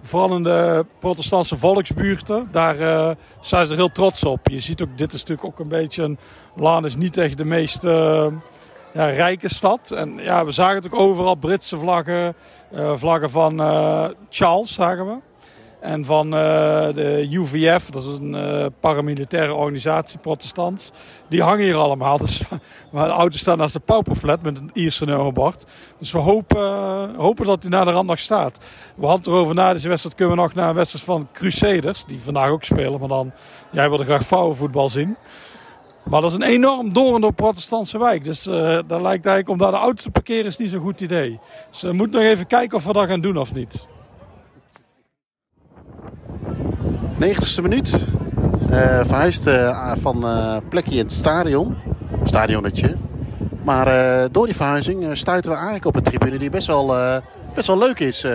vooral 0.00 0.36
in 0.36 0.42
de 0.42 0.86
protestantse 0.98 1.56
volksbuurten, 1.56 2.48
daar 2.50 2.76
zijn 3.40 3.66
ze 3.66 3.72
er 3.72 3.78
heel 3.78 3.92
trots 3.92 4.24
op. 4.24 4.48
Je 4.48 4.60
ziet 4.60 4.82
ook, 4.82 4.98
dit 4.98 5.12
is 5.12 5.20
natuurlijk 5.20 5.48
ook 5.48 5.58
een 5.58 5.68
beetje 5.68 6.02
een... 6.02 6.18
Laan 6.54 6.84
is 6.84 6.96
niet 6.96 7.16
echt 7.16 7.38
de 7.38 7.44
meest 7.44 7.84
uh, 7.84 8.26
ja, 8.92 9.06
rijke 9.06 9.48
stad. 9.48 9.90
En 9.90 10.14
ja, 10.16 10.44
we 10.44 10.50
zagen 10.50 10.76
het 10.76 10.86
ook 10.86 11.00
overal 11.00 11.34
Britse 11.34 11.78
vlaggen, 11.78 12.34
vlaggen 12.94 13.30
van 13.30 13.58
Charles, 14.28 14.74
zagen 14.74 15.06
we. 15.06 15.16
En 15.80 16.04
van 16.04 16.26
uh, 16.26 16.32
de 16.94 17.28
UVF, 17.30 17.90
dat 17.90 18.02
is 18.04 18.18
een 18.18 18.72
paramilitaire 18.80 19.54
organisatie, 19.54 20.18
protestants. 20.18 20.90
Die 21.28 21.42
hangen 21.42 21.64
hier 21.64 21.76
allemaal. 21.76 22.16
Dus 22.18 22.42
maar 22.92 23.06
de 23.06 23.12
auto 23.12 23.36
staan 23.36 23.58
naast 23.58 23.72
de 23.72 23.80
pauperflat 23.80 24.42
met 24.42 24.58
een 24.58 24.70
Ierse 24.72 25.04
nummerbord. 25.04 25.66
Dus 25.98 26.12
we 26.12 26.18
hopen, 26.18 27.14
hopen 27.14 27.46
dat 27.46 27.62
hij 27.62 27.70
naar 27.70 27.84
de 27.84 27.90
rand 27.90 28.08
nog 28.08 28.18
staat. 28.18 28.58
We 28.94 29.06
hadden 29.06 29.32
erover 29.32 29.54
na 29.54 29.72
deze 29.72 29.88
wedstrijd 29.88 30.16
kunnen 30.16 30.36
we 30.36 30.42
nog 30.42 30.54
naar 30.54 30.68
een 30.68 30.74
wedstrijd 30.74 31.04
van 31.04 31.28
Crusaders. 31.32 32.04
Die 32.04 32.20
vandaag 32.20 32.48
ook 32.48 32.64
spelen, 32.64 33.00
maar 33.00 33.08
dan, 33.08 33.32
jij 33.70 33.88
wilde 33.88 34.04
graag 34.04 34.22
vrouwenvoetbal 34.22 34.88
zien. 34.88 35.16
Maar 36.04 36.20
dat 36.20 36.30
is 36.30 36.36
een 36.36 36.42
enorm 36.42 36.92
door 36.92 37.32
protestantse 37.32 37.98
wijk. 37.98 38.24
Dus 38.24 38.46
uh, 38.46 38.54
lijkt 38.86 39.26
eigenlijk 39.26 39.48
om 39.48 39.58
daar 39.58 39.70
de 39.70 39.76
auto 39.76 40.02
te 40.02 40.10
parkeren 40.10 40.44
is 40.44 40.56
niet 40.56 40.70
zo'n 40.70 40.80
goed 40.80 41.00
idee. 41.00 41.40
Dus 41.70 41.82
we 41.82 41.92
moeten 41.92 42.20
nog 42.20 42.30
even 42.30 42.46
kijken 42.46 42.76
of 42.76 42.84
we 42.84 42.92
dat 42.92 43.08
gaan 43.08 43.20
doen 43.20 43.36
of 43.36 43.54
niet. 43.54 43.86
90ste 47.20 47.62
minuut. 47.62 48.06
Uh, 48.62 49.04
verhuisd 49.04 49.50
van 50.00 50.24
plekje 50.68 50.94
in 50.94 50.98
het 50.98 51.12
stadion. 51.12 51.76
Stadionnetje. 52.24 52.96
Maar 53.64 53.86
door 54.32 54.46
die 54.46 54.56
verhuizing 54.56 55.16
stuiten 55.16 55.50
we 55.50 55.56
eigenlijk 55.56 55.86
op 55.86 55.96
een 55.96 56.02
tribune 56.02 56.38
die 56.38 56.50
best 56.50 56.66
wel, 56.66 56.94
best 57.54 57.66
wel 57.66 57.78
leuk 57.78 57.98
is, 57.98 58.26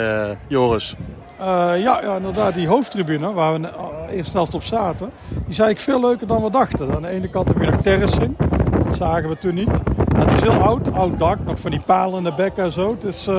Joris. 0.47 0.95
Ja, 1.39 2.01
ja, 2.01 2.15
inderdaad. 2.15 2.53
Die 2.53 2.67
hoofdtribune 2.67 3.33
waar 3.33 3.61
we 3.61 3.69
eerst 4.11 4.31
zelfs 4.31 4.55
op 4.55 4.63
zaten. 4.63 5.11
Die 5.27 5.39
is 5.39 5.59
eigenlijk 5.59 5.79
veel 5.79 5.99
leuker 5.99 6.27
dan 6.27 6.43
we 6.43 6.51
dachten. 6.51 6.95
Aan 6.95 7.01
de 7.01 7.07
ene 7.07 7.29
kant 7.29 7.47
heb 7.47 7.59
je 7.59 7.71
nog 7.71 7.81
terracing. 7.81 8.37
Dat 8.83 8.95
zagen 8.95 9.29
we 9.29 9.37
toen 9.37 9.53
niet. 9.53 9.81
het 10.15 10.31
is 10.31 10.41
heel 10.41 10.61
oud. 10.61 10.93
Oud 10.93 11.19
dak. 11.19 11.37
Nog 11.45 11.59
van 11.59 11.71
die 11.71 11.81
palen 11.85 12.17
in 12.17 12.23
de 12.23 12.33
bekken 12.33 12.63
en 12.63 12.71
zo. 12.71 12.91
Het 12.91 13.03
is 13.03 13.29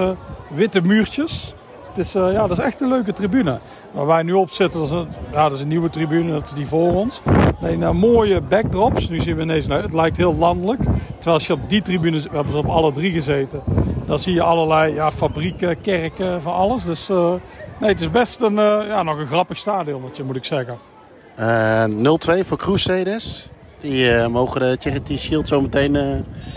witte 0.50 0.80
muurtjes. 0.80 1.54
Het 1.88 1.98
is, 1.98 2.12
ja, 2.12 2.46
dat 2.46 2.50
is 2.50 2.58
echt 2.58 2.80
een 2.80 2.88
leuke 2.88 3.12
tribune. 3.12 3.58
Waar 3.90 4.06
wij 4.06 4.22
nu 4.22 4.32
op 4.32 4.50
zitten, 4.50 4.80
dat 4.80 4.88
is 4.88 4.94
een, 4.94 5.08
ja, 5.32 5.42
dat 5.42 5.52
is 5.52 5.60
een 5.60 5.68
nieuwe 5.68 5.90
tribune, 5.90 6.32
dat 6.32 6.46
is 6.46 6.52
die 6.52 6.66
voor 6.66 6.94
ons. 6.94 7.20
Nee, 7.60 7.92
mooie 7.92 8.40
backdrops. 8.40 9.08
Nu 9.08 9.20
zien 9.20 9.36
we 9.36 9.42
ineens, 9.42 9.66
nou, 9.66 9.82
het 9.82 9.92
lijkt 9.92 10.16
heel 10.16 10.34
landelijk. 10.34 10.80
Terwijl 11.06 11.36
als 11.36 11.46
je 11.46 11.52
op 11.52 11.60
die 11.68 11.82
tribune, 11.82 12.20
we 12.20 12.28
hebben 12.32 12.52
ze 12.52 12.58
op 12.58 12.68
alle 12.68 12.92
drie 12.92 13.12
gezeten. 13.12 13.60
Dan 14.06 14.18
zie 14.18 14.34
je 14.34 14.42
allerlei 14.42 14.94
ja, 14.94 15.10
fabrieken, 15.10 15.80
kerken, 15.80 16.42
van 16.42 16.52
alles. 16.52 16.84
Dus 16.84 17.10
nee, 17.80 17.90
het 17.90 18.00
is 18.00 18.10
best 18.10 18.40
een, 18.40 18.52
uh, 18.52 18.80
ja, 18.86 19.02
nog 19.02 19.18
een 19.18 19.26
grappig 19.26 19.58
stadionnetje, 19.58 20.24
moet 20.24 20.36
ik 20.36 20.44
zeggen. 20.44 20.78
Uh, 21.38 21.84
0-2 21.84 22.46
voor 22.46 22.56
Crusaders. 22.56 23.48
Die 23.80 24.28
mogen 24.28 24.60
de 24.60 24.76
Charity 24.80 25.16
Shield 25.16 25.48
zo 25.48 25.60
meteen 25.60 25.96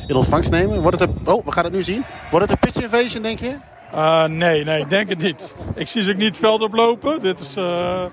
in 0.08 0.16
ontvangst 0.16 0.52
nemen. 0.52 0.82
Wordt 0.82 1.00
het 1.00 1.10
een, 1.10 1.34
oh, 1.34 1.46
we 1.46 1.52
gaan 1.52 1.64
het 1.64 1.74
nu 1.74 1.84
zien. 1.84 2.04
Wordt 2.32 2.50
het 2.50 2.54
een 2.54 2.72
pitch 2.72 2.84
invasion, 2.84 3.24
denk 3.24 3.40
je? 3.40 3.56
Uh, 3.96 4.24
nee, 4.24 4.64
nee, 4.64 4.82
ik 4.82 4.90
denk 4.90 5.10
het 5.10 5.18
niet. 5.18 5.56
Ik 5.76 5.88
zie 5.88 6.04
ze 6.04 6.10
ook 6.10 6.18
niet 6.18 6.28
het 6.28 6.38
veld 6.38 6.62
oplopen. 6.62 7.20
Dit 7.20 7.40
is. 7.40 7.54
Nou 7.54 8.10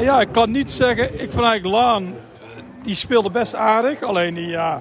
ja, 0.00 0.20
ik 0.20 0.32
kan 0.32 0.50
niet 0.50 0.72
zeggen. 0.72 1.04
Ik 1.04 1.32
vind 1.32 1.44
eigenlijk 1.44 1.64
Laan. 1.64 2.14
Die 2.82 2.94
speelde 2.94 3.30
best 3.30 3.54
aardig. 3.54 4.02
Alleen 4.02 4.34
die, 4.34 4.46
ja. 4.46 4.80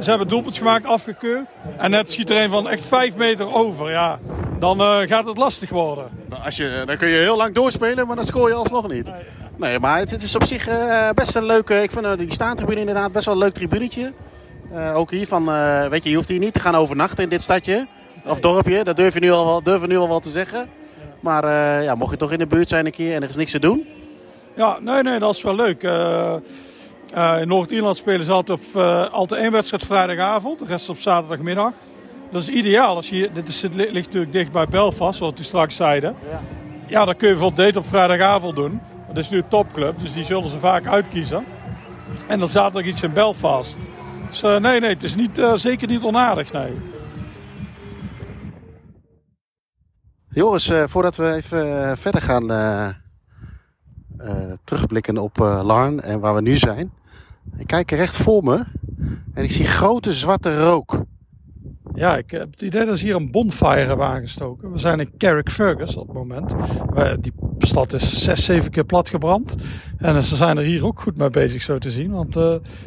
Ze 0.00 0.10
hebben 0.10 0.28
doelpunt 0.28 0.56
gemaakt, 0.56 0.86
afgekeurd. 0.86 1.46
En 1.76 1.90
net 1.90 2.12
schiet 2.12 2.30
er 2.30 2.42
een 2.42 2.50
van 2.50 2.68
echt 2.68 2.84
5 2.84 3.16
meter 3.16 3.54
over. 3.54 3.90
Ja, 3.90 4.18
dan 4.58 4.80
uh, 4.80 4.98
gaat 5.00 5.26
het 5.26 5.36
lastig 5.36 5.70
worden. 5.70 6.08
Nou, 6.28 6.42
als 6.44 6.56
je, 6.56 6.82
dan 6.86 6.96
kun 6.96 7.08
je 7.08 7.16
heel 7.16 7.36
lang 7.36 7.54
doorspelen, 7.54 8.06
maar 8.06 8.16
dan 8.16 8.24
scoor 8.24 8.48
je 8.48 8.54
alsnog 8.54 8.88
niet. 8.88 9.12
Nee, 9.56 9.78
maar 9.78 9.98
het, 9.98 10.10
het, 10.10 10.22
is 10.22 10.34
op 10.34 10.44
zich 10.44 10.68
best 11.14 11.34
een 11.34 11.44
leuke. 11.44 11.82
Ik 11.82 11.90
vind 11.90 12.18
die 12.18 12.32
staantribune 12.32 12.80
inderdaad 12.80 13.12
best 13.12 13.24
wel 13.24 13.34
een 13.34 13.40
leuk 13.40 13.54
tribunetje. 13.54 14.12
ook 14.94 15.10
hier 15.10 15.26
van, 15.26 15.44
weet 15.90 16.02
je, 16.04 16.10
je 16.10 16.16
hoeft 16.16 16.28
hier 16.28 16.38
niet 16.38 16.52
te 16.52 16.60
gaan 16.60 16.74
overnachten 16.74 17.24
in 17.24 17.28
dit 17.28 17.42
stadje. 17.42 17.86
Of 18.26 18.40
dorpje, 18.40 18.84
dat 18.84 18.96
durf 18.96 19.14
je 19.14 19.20
nu 19.20 19.30
al 19.30 19.46
wel, 19.46 19.62
durf 19.62 19.86
nu 19.86 19.96
al 19.96 20.08
wel 20.08 20.20
te 20.20 20.30
zeggen. 20.30 20.68
Maar 21.20 21.50
ja, 21.82 21.94
mocht 21.94 22.10
je 22.10 22.16
toch 22.16 22.32
in 22.32 22.38
de 22.38 22.46
buurt 22.46 22.68
zijn 22.68 22.86
een 22.86 22.92
keer 22.92 23.14
en 23.14 23.22
er 23.22 23.28
is 23.28 23.36
niks 23.36 23.50
te 23.50 23.58
doen? 23.58 23.86
Ja, 24.56 24.78
nee, 24.80 25.02
nee, 25.02 25.18
dat 25.18 25.34
is 25.34 25.42
wel 25.42 25.54
leuk. 25.54 25.82
Uh, 27.14 27.20
uh, 27.20 27.40
in 27.40 27.48
Noord-Ierland 27.48 27.96
spelen 27.96 28.24
ze 28.24 28.32
altijd, 28.32 28.58
op, 28.58 28.76
altijd 29.12 29.40
één 29.40 29.52
wedstrijd 29.52 29.84
vrijdagavond, 29.84 30.58
de 30.58 30.64
rest 30.64 30.88
op 30.88 30.98
zaterdagmiddag. 30.98 31.72
Dat 32.30 32.42
is 32.42 32.48
ideaal. 32.48 32.96
Als 32.96 33.08
je, 33.08 33.30
dit 33.32 33.48
is, 33.48 33.62
ligt 33.72 33.94
natuurlijk 33.94 34.32
dicht 34.32 34.52
bij 34.52 34.66
Belfast, 34.66 35.18
wat 35.18 35.38
u 35.38 35.42
straks 35.42 35.76
zeiden. 35.76 36.14
Ja, 36.30 36.40
ja 36.86 37.04
dan 37.04 37.16
kun 37.16 37.28
je 37.28 37.34
bijvoorbeeld 37.34 37.66
date 37.66 37.78
op 37.78 37.88
vrijdagavond 37.88 38.56
doen. 38.56 38.80
Dat 39.06 39.16
is 39.16 39.30
nu 39.30 39.38
een 39.38 39.48
topclub, 39.48 39.98
dus 40.00 40.12
die 40.12 40.24
zullen 40.24 40.50
ze 40.50 40.58
vaak 40.58 40.86
uitkiezen. 40.86 41.44
En 42.26 42.38
dan 42.38 42.48
zaterdag 42.48 42.90
iets 42.90 43.02
in 43.02 43.12
Belfast. 43.12 43.88
Dus 44.28 44.40
nee, 44.40 44.60
nee, 44.60 44.80
het 44.80 45.02
is 45.02 45.14
niet, 45.14 45.42
zeker 45.54 45.88
niet 45.88 46.02
onaardig, 46.02 46.52
nee. 46.52 46.72
Joris, 50.28 50.72
voordat 50.86 51.16
we 51.16 51.34
even 51.34 51.96
verder 51.98 52.22
gaan 52.22 52.46
terugblikken 54.64 55.18
op 55.18 55.38
Larn 55.38 56.00
en 56.00 56.20
waar 56.20 56.34
we 56.34 56.40
nu 56.40 56.56
zijn. 56.56 56.92
Ik 57.56 57.66
kijk 57.66 57.90
recht 57.90 58.16
voor 58.16 58.42
me 58.42 58.64
en 59.34 59.44
ik 59.44 59.50
zie 59.50 59.66
grote 59.66 60.12
zwarte 60.12 60.64
rook. 60.64 61.04
Ja, 61.94 62.16
ik 62.16 62.30
heb 62.30 62.50
het 62.50 62.62
idee 62.62 62.84
dat 62.84 62.98
ze 62.98 63.04
hier 63.04 63.14
een 63.14 63.30
bonfire 63.30 63.84
hebben 63.84 64.06
aangestoken. 64.06 64.72
We 64.72 64.78
zijn 64.78 65.00
in 65.00 65.16
Carrickfergus 65.18 65.96
op 65.96 66.06
het 66.06 66.16
moment. 66.16 66.54
Die 67.20 67.32
stad 67.58 67.92
is 67.92 68.22
zes, 68.22 68.44
zeven 68.44 68.70
keer 68.70 68.84
platgebrand. 68.84 69.54
En 69.98 70.24
ze 70.24 70.36
zijn 70.36 70.56
er 70.56 70.64
hier 70.64 70.86
ook 70.86 71.00
goed 71.00 71.16
mee 71.16 71.30
bezig 71.30 71.62
zo 71.62 71.78
te 71.78 71.90
zien. 71.90 72.10
Want 72.10 72.38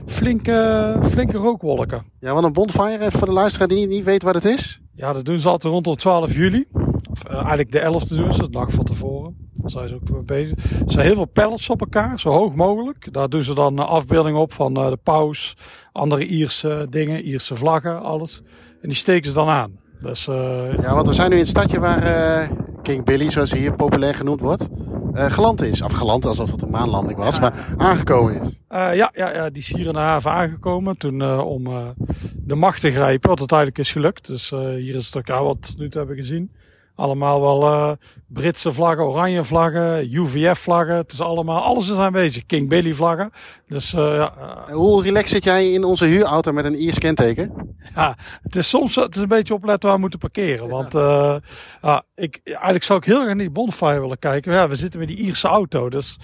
flinke, 0.05 0.99
flinke 1.03 1.37
rookwolken. 1.37 2.03
Ja, 2.19 2.33
want 2.33 2.45
een 2.45 2.53
bonfire, 2.53 3.11
voor 3.11 3.27
de 3.27 3.33
luisteraar 3.33 3.67
die 3.67 3.77
niet, 3.77 3.89
niet 3.89 4.03
weet 4.03 4.23
wat 4.23 4.35
het 4.35 4.45
is. 4.45 4.81
Ja, 4.95 5.13
dat 5.13 5.25
doen 5.25 5.39
ze 5.39 5.49
altijd 5.49 5.73
rondom 5.73 5.95
12 5.95 6.35
juli. 6.35 6.65
Of 7.11 7.29
uh, 7.29 7.35
eigenlijk 7.35 7.71
de 7.71 7.79
11e 7.79 8.15
doen 8.15 8.33
ze, 8.33 8.41
de 8.41 8.49
dag 8.49 8.71
van 8.71 8.85
tevoren. 8.85 9.46
Zijn 9.69 9.87
ze 9.87 9.95
ook 9.95 10.09
mee 10.09 10.25
bezig. 10.25 10.57
Er 10.85 10.91
zijn 10.91 11.05
heel 11.05 11.15
veel 11.15 11.25
pallets 11.25 11.69
op 11.69 11.79
elkaar, 11.81 12.19
zo 12.19 12.29
hoog 12.29 12.55
mogelijk. 12.55 13.13
Daar 13.13 13.29
doen 13.29 13.43
ze 13.43 13.53
dan 13.53 13.79
afbeeldingen 13.79 14.41
op 14.41 14.53
van 14.53 14.79
uh, 14.79 14.89
de 14.89 14.97
paus, 15.03 15.57
andere 15.91 16.25
Ierse 16.25 16.87
dingen, 16.89 17.21
Ierse 17.21 17.55
vlaggen, 17.55 18.01
alles. 18.01 18.41
En 18.81 18.89
die 18.89 18.97
steken 18.97 19.29
ze 19.29 19.35
dan 19.35 19.49
aan. 19.49 19.79
Dus, 19.99 20.27
uh, 20.27 20.73
ja, 20.81 20.93
want 20.93 21.07
we 21.07 21.13
zijn 21.13 21.29
nu 21.29 21.35
in 21.35 21.41
het 21.41 21.49
stadje 21.49 21.79
waar 21.79 22.49
King 22.81 23.05
Billy, 23.05 23.31
zoals 23.31 23.51
hij 23.51 23.59
hier 23.59 23.75
populair 23.75 24.13
genoemd 24.13 24.39
wordt, 24.39 24.67
geland 25.13 25.61
is. 25.61 25.81
Of 25.81 25.91
geland 25.91 26.25
alsof 26.25 26.51
het 26.51 26.61
een 26.61 26.69
maanlanding 26.69 27.17
was, 27.17 27.39
maar 27.39 27.53
aangekomen 27.77 28.41
is. 28.41 28.59
ja, 28.69 28.93
ja, 28.93 29.11
ja, 29.13 29.49
die 29.49 29.61
is 29.61 29.73
hier 29.73 29.85
in 29.85 29.93
de 29.93 29.99
haven 29.99 30.31
aangekomen 30.31 30.97
toen 30.97 31.39
om 31.39 31.93
de 32.35 32.55
macht 32.55 32.81
te 32.81 32.91
grijpen, 32.91 33.29
wat 33.29 33.39
uiteindelijk 33.39 33.77
is 33.77 33.91
gelukt. 33.91 34.27
Dus 34.27 34.49
hier 34.49 34.95
is 34.95 35.05
het 35.05 35.15
elkaar 35.15 35.43
wat 35.43 35.73
nu 35.77 35.87
hebben 35.89 36.15
gezien. 36.15 36.51
Allemaal 36.97 37.41
wel 37.41 37.61
uh, 37.61 37.91
Britse 38.27 38.71
vlaggen, 38.71 39.05
oranje 39.05 39.43
vlaggen, 39.43 40.13
UVF-vlaggen. 40.13 40.95
Het 40.95 41.11
is 41.11 41.21
allemaal, 41.21 41.61
alles 41.61 41.89
is 41.89 41.97
aanwezig. 41.97 42.45
King 42.45 42.69
Billy-vlaggen. 42.69 43.31
Dus, 43.67 43.93
uh, 43.93 44.01
ja, 44.01 44.33
uh, 44.37 44.73
Hoe 44.73 45.03
relaxed 45.03 45.29
zit 45.29 45.43
jij 45.43 45.71
in 45.71 45.83
onze 45.83 46.05
huurauto 46.05 46.51
met 46.51 46.65
een 46.65 46.75
Iers 46.75 46.97
kenteken? 46.97 47.75
Ja, 47.95 48.17
het 48.41 48.55
is 48.55 48.69
soms 48.69 48.95
het 48.95 49.15
is 49.15 49.21
een 49.21 49.27
beetje 49.27 49.53
opletten 49.53 49.83
waar 49.83 49.95
we 49.95 50.01
moeten 50.01 50.19
parkeren. 50.19 50.69
Want 50.69 50.93
ja. 51.81 52.03
ik, 52.15 52.39
eigenlijk 52.43 52.83
zou 52.83 52.99
ik 52.99 53.05
heel 53.05 53.15
graag 53.15 53.27
naar 53.27 53.37
die 53.37 53.49
bonfire 53.49 53.99
willen 53.99 54.19
kijken. 54.19 54.53
Ja, 54.53 54.67
we 54.67 54.75
zitten 54.75 54.99
met 54.99 55.09
die 55.09 55.17
Ierse 55.17 55.47
auto. 55.47 55.89
Dus, 55.89 56.17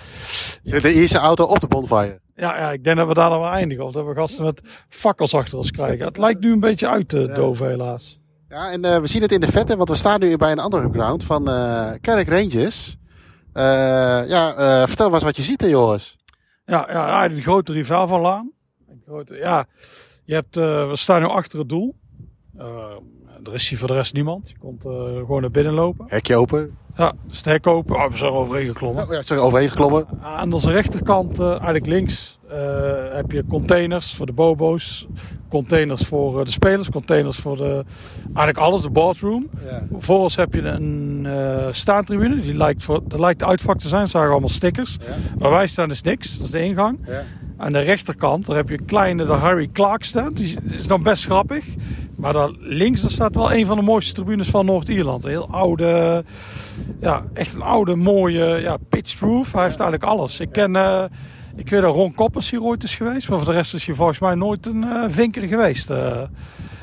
Zit 0.64 0.82
de 0.82 0.94
Ierse 0.94 1.18
auto 1.18 1.44
op 1.44 1.60
de 1.60 1.68
bonfire? 1.68 2.22
Ja, 2.36 2.58
ja, 2.58 2.72
ik 2.72 2.84
denk 2.84 2.98
dat 2.98 3.08
we 3.08 3.14
daar 3.14 3.30
dan 3.30 3.40
wel 3.40 3.50
eindigen. 3.50 3.86
Of 3.86 3.92
dat 3.92 4.06
we 4.06 4.14
gasten 4.14 4.46
met 4.46 4.62
fakkels 4.90 5.34
achter 5.34 5.58
ons 5.58 5.72
krijgen. 5.72 6.06
Het 6.06 6.18
lijkt 6.18 6.40
nu 6.42 6.52
een 6.52 6.60
beetje 6.60 6.88
uit 6.88 7.10
te 7.10 7.32
doven 7.34 7.68
helaas. 7.68 8.22
Ja, 8.54 8.72
en 8.72 8.86
uh, 8.86 8.98
we 8.98 9.08
zien 9.08 9.22
het 9.22 9.32
in 9.32 9.40
de 9.40 9.52
vette, 9.52 9.76
want 9.76 9.90
we 9.90 9.96
staan 9.96 10.20
nu 10.20 10.38
bij 10.38 10.52
een 10.52 10.60
andere 10.60 10.90
ground 10.92 11.24
van 11.24 11.50
uh, 11.50 11.92
Kerk 12.02 12.28
Rangers. 12.28 12.98
Uh, 13.54 13.64
ja, 14.30 14.54
vertel 14.88 15.06
maar 15.06 15.14
eens 15.14 15.24
wat 15.24 15.36
je 15.36 15.42
ziet, 15.42 15.62
hè, 15.62 15.68
Joris. 15.68 16.18
Ja, 16.66 16.88
ja, 16.92 17.28
de 17.28 17.42
grote 17.42 17.72
rivaal 17.72 18.08
van 18.08 18.22
Laan. 18.22 18.52
Grote, 19.06 19.36
ja, 19.36 19.66
je 20.24 20.34
hebt, 20.34 20.56
we 20.56 20.92
staan 20.94 21.22
nu 21.22 21.28
achter 21.28 21.60
het 21.60 21.70
doel. 21.70 21.96
er 23.44 23.54
is 23.54 23.70
hier 23.70 23.78
voor 23.78 23.88
de 23.88 23.94
rest 23.94 24.14
niemand. 24.14 24.50
Je 24.50 24.58
komt 24.58 24.82
gewoon 24.82 25.42
naar 25.42 25.52
binnen 25.52 25.74
lopen. 25.74 26.06
Hekje 26.10 26.36
open. 26.36 26.78
Ja, 26.96 27.14
dus 27.28 27.38
het 27.38 27.46
hek 27.46 27.68
open. 27.68 27.96
Oh, 27.96 28.10
we 28.10 28.18
zijn 28.18 28.32
overheen 28.32 28.68
geklommen. 28.68 29.04
Oh, 29.04 29.14
ja, 29.14 29.22
sorry, 29.22 29.44
overheen 29.44 29.70
geklommen. 29.70 30.08
Aan 30.22 30.54
onze 30.54 30.72
rechterkant, 30.72 31.40
eigenlijk 31.40 31.86
links, 31.86 32.40
heb 33.14 33.32
je 33.32 33.46
containers 33.50 34.16
voor 34.16 34.26
de 34.26 34.34
bobo's. 34.34 35.08
Containers 35.50 36.02
voor 36.02 36.40
uh, 36.40 36.46
de 36.46 36.52
spelers, 36.52 36.90
containers 36.90 37.38
voor 37.38 37.58
de, 37.58 37.84
eigenlijk 38.26 38.58
alles, 38.58 38.82
de 38.82 38.90
boardroom. 38.90 39.50
Ja. 39.66 39.84
Voor 39.98 40.20
ons 40.20 40.36
heb 40.36 40.54
je 40.54 40.62
een 40.62 41.28
staantribune, 41.72 42.42
die 42.42 42.58
lijkt, 42.58 42.84
voor, 42.84 43.02
dat 43.08 43.20
lijkt 43.20 43.40
de 43.40 43.46
uitvak 43.46 43.80
te 43.80 43.88
zijn. 43.88 44.08
zagen 44.08 44.32
allemaal 44.32 44.50
stickers. 44.50 44.98
Ja. 45.08 45.16
Waar 45.38 45.52
wij 45.52 45.68
staan 45.68 45.92
is 45.92 46.02
niks, 46.02 46.38
dat 46.38 46.46
is 46.46 46.52
de 46.52 46.64
ingang. 46.64 47.00
Ja. 47.08 47.24
Aan 47.58 47.72
de 47.72 47.80
rechterkant, 47.80 48.46
daar 48.46 48.56
heb 48.56 48.70
je 48.70 48.80
een 48.80 48.86
kleine, 48.86 49.26
de 49.26 49.34
Harry 49.34 49.70
Clark 49.74 50.04
stand. 50.04 50.38
Die 50.38 50.58
is 50.72 50.88
nog 50.88 51.02
best 51.02 51.26
grappig. 51.26 51.66
Maar 52.16 52.34
daar 52.34 52.50
links 52.60 53.02
daar 53.02 53.12
staat 53.12 53.36
wel 53.36 53.54
een 53.54 53.66
van 53.66 53.78
de 53.78 53.84
mooiste 53.84 54.14
tribunes 54.14 54.50
van 54.50 54.66
Noord-Ierland. 54.66 55.24
Een 55.24 55.30
heel 55.30 55.50
oude, 55.50 56.24
ja, 57.02 57.26
echt 57.34 57.54
een 57.54 57.62
oude 57.62 57.96
mooie 57.96 58.46
ja, 58.46 58.78
pitched 58.90 59.20
roof. 59.20 59.54
Hij 59.54 59.64
heeft 59.64 59.80
eigenlijk 59.80 60.12
alles. 60.12 60.40
Ik 60.40 60.52
ken, 60.52 60.74
uh, 60.76 61.04
ik 61.56 61.70
weet 61.70 61.82
dat 61.82 61.96
Ron 61.96 62.14
Koppers 62.14 62.52
hier 62.52 62.62
ooit 62.62 62.84
is 62.84 62.96
geweest. 62.96 63.30
Maar 63.30 63.38
voor 63.38 63.48
de 63.48 63.54
rest 63.54 63.74
is 63.74 63.86
hij 63.86 63.96
volgens 63.96 64.20
mij 64.20 64.36
nooit 64.36 64.66
een 64.66 64.84
uh, 64.84 65.04
vinker 65.08 65.48
geweest. 65.48 65.90
Uh, 65.90 66.22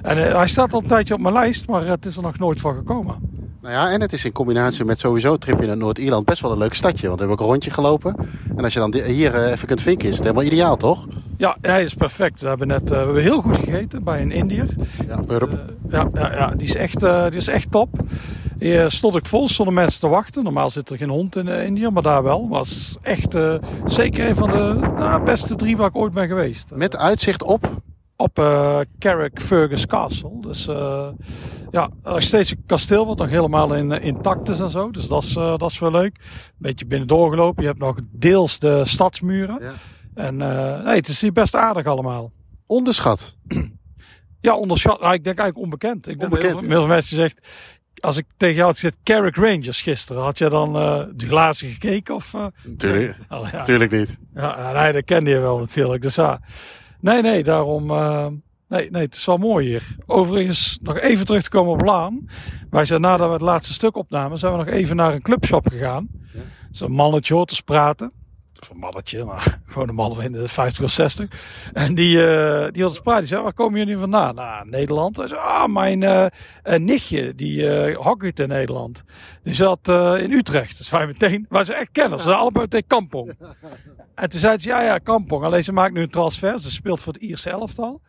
en 0.02 0.16
hij 0.16 0.48
staat 0.48 0.72
al 0.72 0.80
een 0.80 0.86
tijdje 0.86 1.14
op 1.14 1.20
mijn 1.20 1.34
lijst, 1.34 1.68
maar 1.68 1.86
het 1.86 2.06
is 2.06 2.16
er 2.16 2.22
nog 2.22 2.38
nooit 2.38 2.60
van 2.60 2.74
gekomen. 2.74 3.16
Nou 3.62 3.74
ja, 3.74 3.90
en 3.90 4.00
het 4.00 4.12
is 4.12 4.24
in 4.24 4.32
combinatie 4.32 4.84
met 4.84 4.98
sowieso 4.98 5.32
een 5.32 5.38
tripje 5.38 5.66
naar 5.66 5.76
Noord-Ierland 5.76 6.24
best 6.24 6.40
wel 6.40 6.52
een 6.52 6.58
leuk 6.58 6.74
stadje. 6.74 7.06
Want 7.06 7.20
we 7.20 7.26
hebben 7.26 7.38
ook 7.38 7.40
een 7.40 7.52
rondje 7.52 7.70
gelopen. 7.70 8.16
En 8.56 8.64
als 8.64 8.72
je 8.72 8.78
dan 8.78 8.94
hier 8.94 9.34
eh, 9.34 9.50
even 9.50 9.66
kunt 9.66 9.80
vinken, 9.82 10.08
is 10.08 10.14
het 10.14 10.22
helemaal 10.22 10.44
ideaal, 10.44 10.76
toch? 10.76 11.06
Ja, 11.36 11.56
hij 11.60 11.82
is 11.82 11.94
perfect. 11.94 12.40
We 12.40 12.48
hebben 12.48 12.66
net 12.66 12.82
uh, 12.82 12.88
we 12.88 12.94
hebben 12.94 13.22
heel 13.22 13.40
goed 13.40 13.56
gegeten 13.56 14.04
bij 14.04 14.22
een 14.22 14.32
Indiër. 14.32 14.66
Ja, 15.06 15.20
Burp. 15.20 15.52
Uh, 15.52 15.60
ja, 15.88 16.08
ja, 16.14 16.32
ja, 16.32 16.50
die 16.50 16.66
is 16.66 16.74
echt, 16.74 17.02
uh, 17.02 17.24
die 17.24 17.36
is 17.36 17.48
echt 17.48 17.70
top. 17.70 17.88
Hier 18.58 18.90
stond 18.90 19.16
ik 19.16 19.26
vol, 19.26 19.48
stonden 19.48 19.74
mensen 19.74 20.00
te 20.00 20.08
wachten. 20.08 20.44
Normaal 20.44 20.70
zit 20.70 20.90
er 20.90 20.96
geen 20.96 21.08
hond 21.08 21.36
in 21.36 21.48
Indië, 21.48 21.88
maar 21.88 22.02
daar 22.02 22.22
wel. 22.22 22.46
Maar 22.46 22.60
het 22.60 22.68
is 22.68 22.96
echt 23.02 23.36
zeker 23.84 24.28
een 24.28 24.36
van 24.36 24.50
de 24.50 24.88
nou, 24.98 25.22
beste 25.22 25.54
drie 25.54 25.76
waar 25.76 25.88
ik 25.88 25.96
ooit 25.96 26.12
ben 26.12 26.26
geweest. 26.26 26.70
Met 26.74 26.96
uitzicht 26.96 27.42
op? 27.42 27.70
op 28.20 28.38
uh, 28.38 28.80
Carrick 28.98 29.40
Fergus 29.40 29.86
Castle. 29.86 30.40
Dus 30.40 30.68
uh, 30.68 31.08
ja, 31.70 31.90
er 32.02 32.16
is 32.16 32.26
steeds 32.26 32.50
een 32.50 32.62
kasteel 32.66 33.06
wat 33.06 33.18
nog 33.18 33.28
helemaal 33.28 33.74
in, 33.74 33.92
eh, 33.92 34.04
intact 34.04 34.48
is 34.48 34.60
en 34.60 34.70
zo. 34.70 34.90
Dus 34.90 35.08
dat 35.08 35.22
is, 35.22 35.36
uh, 35.36 35.56
dat 35.56 35.70
is 35.70 35.78
wel 35.78 35.90
leuk. 35.90 36.16
Een 36.18 36.52
beetje 36.56 36.86
binnen 36.86 37.08
doorgelopen. 37.08 37.62
Je 37.62 37.68
hebt 37.68 37.80
nog 37.80 37.96
deels 38.10 38.58
de 38.58 38.84
stadsmuren. 38.84 39.58
Ja. 39.60 39.72
En 40.14 40.36
nee, 40.84 40.96
het 40.96 41.08
is 41.08 41.20
hier 41.20 41.32
best 41.32 41.54
aardig 41.54 41.86
allemaal. 41.86 42.32
Onderschat? 42.66 43.36
ja, 44.40 44.56
onderschat. 44.56 45.00
Nou, 45.00 45.14
ik 45.14 45.24
denk 45.24 45.38
eigenlijk 45.38 45.72
onbekend. 45.72 46.08
Ik 46.08 46.22
onbekend. 46.22 46.58
Denk, 46.58 46.70
heel 46.70 46.78
veel 46.78 46.88
mensen 46.88 47.16
zegt, 47.16 47.46
als 48.00 48.16
ik 48.16 48.26
tegen 48.36 48.54
jou 48.54 48.66
had 48.66 48.74
gezegd 48.74 48.96
Carrick 49.02 49.36
Rangers 49.36 49.82
gisteren, 49.82 50.22
had 50.22 50.38
je 50.38 50.48
dan 50.48 50.76
uh, 50.76 51.04
de 51.14 51.26
glazen 51.26 51.70
gekeken? 51.70 52.14
Of, 52.14 52.32
uh, 52.32 52.46
tuurlijk, 52.76 53.18
oh, 53.28 53.48
ja. 53.52 53.62
tuurlijk 53.62 53.90
niet. 53.90 54.18
Ja, 54.34 54.72
nee, 54.72 54.92
dat 54.92 55.04
kende 55.04 55.30
je 55.30 55.38
wel 55.38 55.58
natuurlijk. 55.58 56.02
Dus 56.02 56.14
ja, 56.14 56.40
Nee, 57.00 57.22
nee, 57.22 57.44
daarom. 57.44 57.90
Uh, 57.90 58.26
nee, 58.70 58.90
nee, 58.90 59.02
het 59.02 59.14
is 59.14 59.24
wel 59.24 59.36
mooi 59.36 59.66
hier. 59.66 59.96
Overigens, 60.06 60.78
nog 60.82 60.98
even 60.98 61.26
terug 61.26 61.42
te 61.42 61.50
komen 61.50 61.72
op 61.72 61.80
Laan. 61.80 62.28
Wij 62.70 62.84
zijn 62.84 63.00
nadat 63.00 63.26
we 63.26 63.32
het 63.32 63.42
laatste 63.42 63.72
stuk 63.72 63.96
opnamen, 63.96 64.38
zijn 64.38 64.52
we 64.52 64.58
nog 64.58 64.66
even 64.66 64.96
naar 64.96 65.14
een 65.14 65.22
clubshop 65.22 65.68
gegaan. 65.68 66.08
Ja. 66.34 66.40
Zo'n 66.70 66.92
mannetje 66.92 67.34
hoort 67.34 67.48
te 67.48 67.62
praten 67.62 68.12
of 68.60 68.70
een 68.70 68.76
mannetje, 68.76 69.24
maar 69.24 69.58
gewoon 69.66 69.88
een 69.88 69.94
man 69.94 70.22
in 70.22 70.32
de 70.32 70.48
50 70.48 70.84
of 70.84 70.90
60. 70.90 71.28
En 71.72 71.94
die, 71.94 72.16
uh, 72.16 72.66
die 72.70 72.82
had 72.82 72.94
spraak. 72.94 73.18
Die 73.18 73.28
zei, 73.28 73.42
waar 73.42 73.52
komen 73.52 73.78
jullie 73.78 73.96
vandaan? 73.96 74.34
Nou, 74.34 74.68
Nederland. 74.68 75.16
Hij 75.16 75.28
zei, 75.28 75.40
ah, 75.40 75.68
mijn 75.68 76.02
uh, 76.02 76.26
nichtje, 76.62 77.34
die 77.34 77.62
uh, 77.62 77.96
hockeyt 77.96 78.40
in 78.40 78.48
Nederland. 78.48 79.04
Die 79.42 79.54
zat 79.54 79.88
in 80.18 80.32
Utrecht. 80.32 80.78
Dus 80.78 80.90
wij 80.90 81.06
meteen, 81.06 81.46
wij 81.48 81.64
zijn 81.64 81.78
echt 81.78 81.90
kenners. 81.92 82.22
Ze 82.22 82.28
zijn 82.28 82.40
allebei 82.40 82.64
meteen 82.64 82.86
Kampong. 82.86 83.32
En 84.14 84.30
toen 84.30 84.40
zei 84.40 84.58
ze, 84.58 84.68
ja, 84.68 84.82
ja, 84.82 84.98
Kampong. 84.98 85.44
Alleen 85.44 85.64
ze 85.64 85.72
maakt 85.72 85.94
nu 85.94 86.02
een 86.02 86.10
transfer. 86.10 86.58
Ze 86.58 86.70
speelt 86.70 87.00
voor 87.00 87.12
het 87.12 87.22
Ierse 87.22 87.50
elftal. 87.50 88.00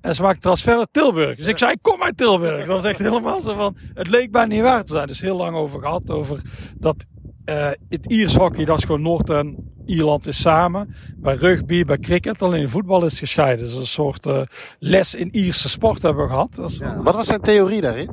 En 0.00 0.14
ze 0.14 0.22
maakt 0.22 0.42
transfer 0.42 0.76
naar 0.76 0.86
Tilburg. 0.90 1.36
Dus 1.36 1.46
ik 1.46 1.58
zei, 1.58 1.74
kom 1.80 2.02
uit 2.02 2.16
Tilburg. 2.16 2.58
Dat 2.58 2.66
was 2.66 2.84
echt 2.84 2.98
helemaal 2.98 3.40
zo 3.40 3.54
van, 3.54 3.76
het 3.94 4.08
leek 4.08 4.30
bijna 4.30 4.54
niet 4.54 4.62
waar 4.62 4.84
te 4.84 4.92
zijn. 4.92 5.06
Dus 5.06 5.20
heel 5.20 5.36
lang 5.36 5.56
over 5.56 5.80
gehad, 5.80 6.10
over 6.10 6.40
dat 6.78 7.06
uh, 7.44 7.70
het 7.88 8.06
Iers 8.06 8.34
hockey, 8.34 8.64
dat 8.64 8.78
is 8.78 8.84
gewoon 8.84 9.02
Noord- 9.02 9.30
en 9.30 9.74
Ierland 9.86 10.26
is 10.26 10.40
samen. 10.40 10.94
Bij 11.16 11.34
rugby, 11.34 11.84
bij 11.84 11.98
cricket, 11.98 12.42
alleen 12.42 12.68
voetbal 12.68 13.04
is 13.04 13.18
gescheiden. 13.18 13.64
Dus 13.64 13.74
een 13.74 13.86
soort 13.86 14.26
uh, 14.26 14.42
les 14.78 15.14
in 15.14 15.28
Ierse 15.34 15.68
sport 15.68 16.02
hebben 16.02 16.22
we 16.22 16.30
gehad. 16.30 16.76
Ja, 16.78 17.02
wat 17.02 17.14
was 17.14 17.26
zijn 17.26 17.40
theorie 17.40 17.80
daarin? 17.80 18.10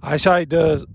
Hij 0.00 0.18
zei 0.18 0.46
de 0.46 0.86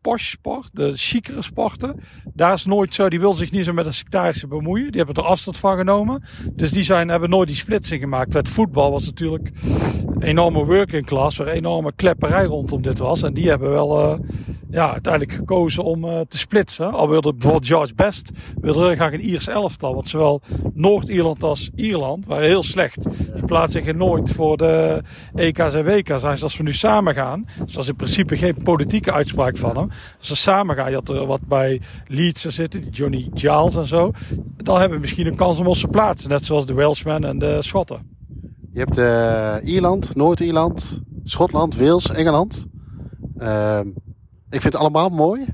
posh 0.00 0.30
sport, 0.30 0.68
de 0.72 0.92
chicere 0.96 1.42
sporten, 1.42 2.00
daar 2.34 2.52
is 2.52 2.64
nooit 2.64 2.94
zo, 2.94 3.08
die 3.08 3.20
wil 3.20 3.34
zich 3.34 3.50
niet 3.50 3.64
zo 3.64 3.72
met 3.72 3.84
de 3.84 3.92
sectarische 3.92 4.46
bemoeien. 4.46 4.90
Die 4.90 5.02
hebben 5.02 5.24
er 5.24 5.30
afstand 5.30 5.58
van 5.58 5.76
genomen. 5.76 6.22
Dus 6.52 6.70
die 6.70 6.82
zijn, 6.82 7.08
hebben 7.08 7.30
nooit 7.30 7.48
die 7.48 7.56
splitsing 7.56 8.00
gemaakt. 8.00 8.32
Het 8.32 8.48
voetbal 8.48 8.90
was 8.90 9.04
natuurlijk 9.06 9.50
enorme 10.22 10.64
working 10.64 11.06
class, 11.06 11.36
waar 11.36 11.46
enorme 11.46 11.92
klepperij 11.96 12.44
rondom 12.44 12.82
dit 12.82 12.98
was. 12.98 13.22
En 13.22 13.34
die 13.34 13.48
hebben 13.48 13.70
wel 13.70 14.00
uh, 14.00 14.18
ja, 14.70 14.92
uiteindelijk 14.92 15.32
gekozen 15.32 15.84
om 15.84 16.04
uh, 16.04 16.20
te 16.28 16.38
splitsen. 16.38 16.92
Al 16.92 17.08
wilde 17.08 17.32
bijvoorbeeld 17.32 17.66
George 17.66 17.94
Best 17.94 18.30
wilde 18.60 18.86
heel 18.86 18.94
graag 18.94 19.12
een 19.12 19.24
Iers 19.24 19.48
elftal. 19.48 19.94
Want 19.94 20.08
zowel 20.08 20.40
Noord-Ierland 20.74 21.42
als 21.42 21.70
Ierland 21.74 22.26
waren 22.26 22.46
heel 22.46 22.62
slecht. 22.62 23.02
Die 23.34 23.44
plaatsen 23.44 23.84
zich 23.84 23.94
nooit 23.94 24.32
voor 24.32 24.56
de 24.56 25.02
EK's 25.34 25.74
en 25.74 25.84
WK's. 25.84 26.22
Hij 26.22 26.40
als 26.40 26.56
we 26.56 26.62
nu 26.62 26.72
samen 26.72 27.14
gaan, 27.14 27.46
dus 27.64 27.72
dat 27.72 27.82
is 27.82 27.88
in 27.88 27.96
principe 27.96 28.36
geen 28.36 28.62
politieke 28.62 29.12
uitspraak 29.12 29.56
van 29.56 29.76
hem. 29.76 29.90
Als 30.18 30.28
we 30.28 30.34
samen 30.34 30.76
gaan, 30.76 30.88
je 30.88 30.96
had 30.96 31.08
er 31.08 31.26
wat 31.26 31.46
bij 31.48 31.80
Leeds 32.06 32.42
zitten, 32.42 32.80
die 32.80 32.90
Johnny 32.90 33.30
Giles 33.34 33.74
en 33.74 33.86
zo. 33.86 34.10
Dan 34.56 34.78
hebben 34.78 34.94
we 34.94 35.00
misschien 35.00 35.26
een 35.26 35.36
kans 35.36 35.58
om 35.58 35.66
ons 35.66 35.80
te 35.80 35.88
plaatsen. 35.88 36.30
Net 36.30 36.44
zoals 36.44 36.66
de 36.66 36.74
Welshmen 36.74 37.24
en 37.24 37.38
de 37.38 37.62
Schotten. 37.62 38.09
Je 38.72 38.78
hebt 38.78 38.98
uh, 38.98 39.72
Ierland, 39.72 40.16
Noord-Ierland, 40.16 41.00
Schotland, 41.24 41.76
Wales, 41.76 42.10
Engeland. 42.10 42.66
Uh, 43.38 43.80
ik 44.50 44.60
vind 44.60 44.72
het 44.72 44.76
allemaal 44.76 45.08
mooi. 45.08 45.46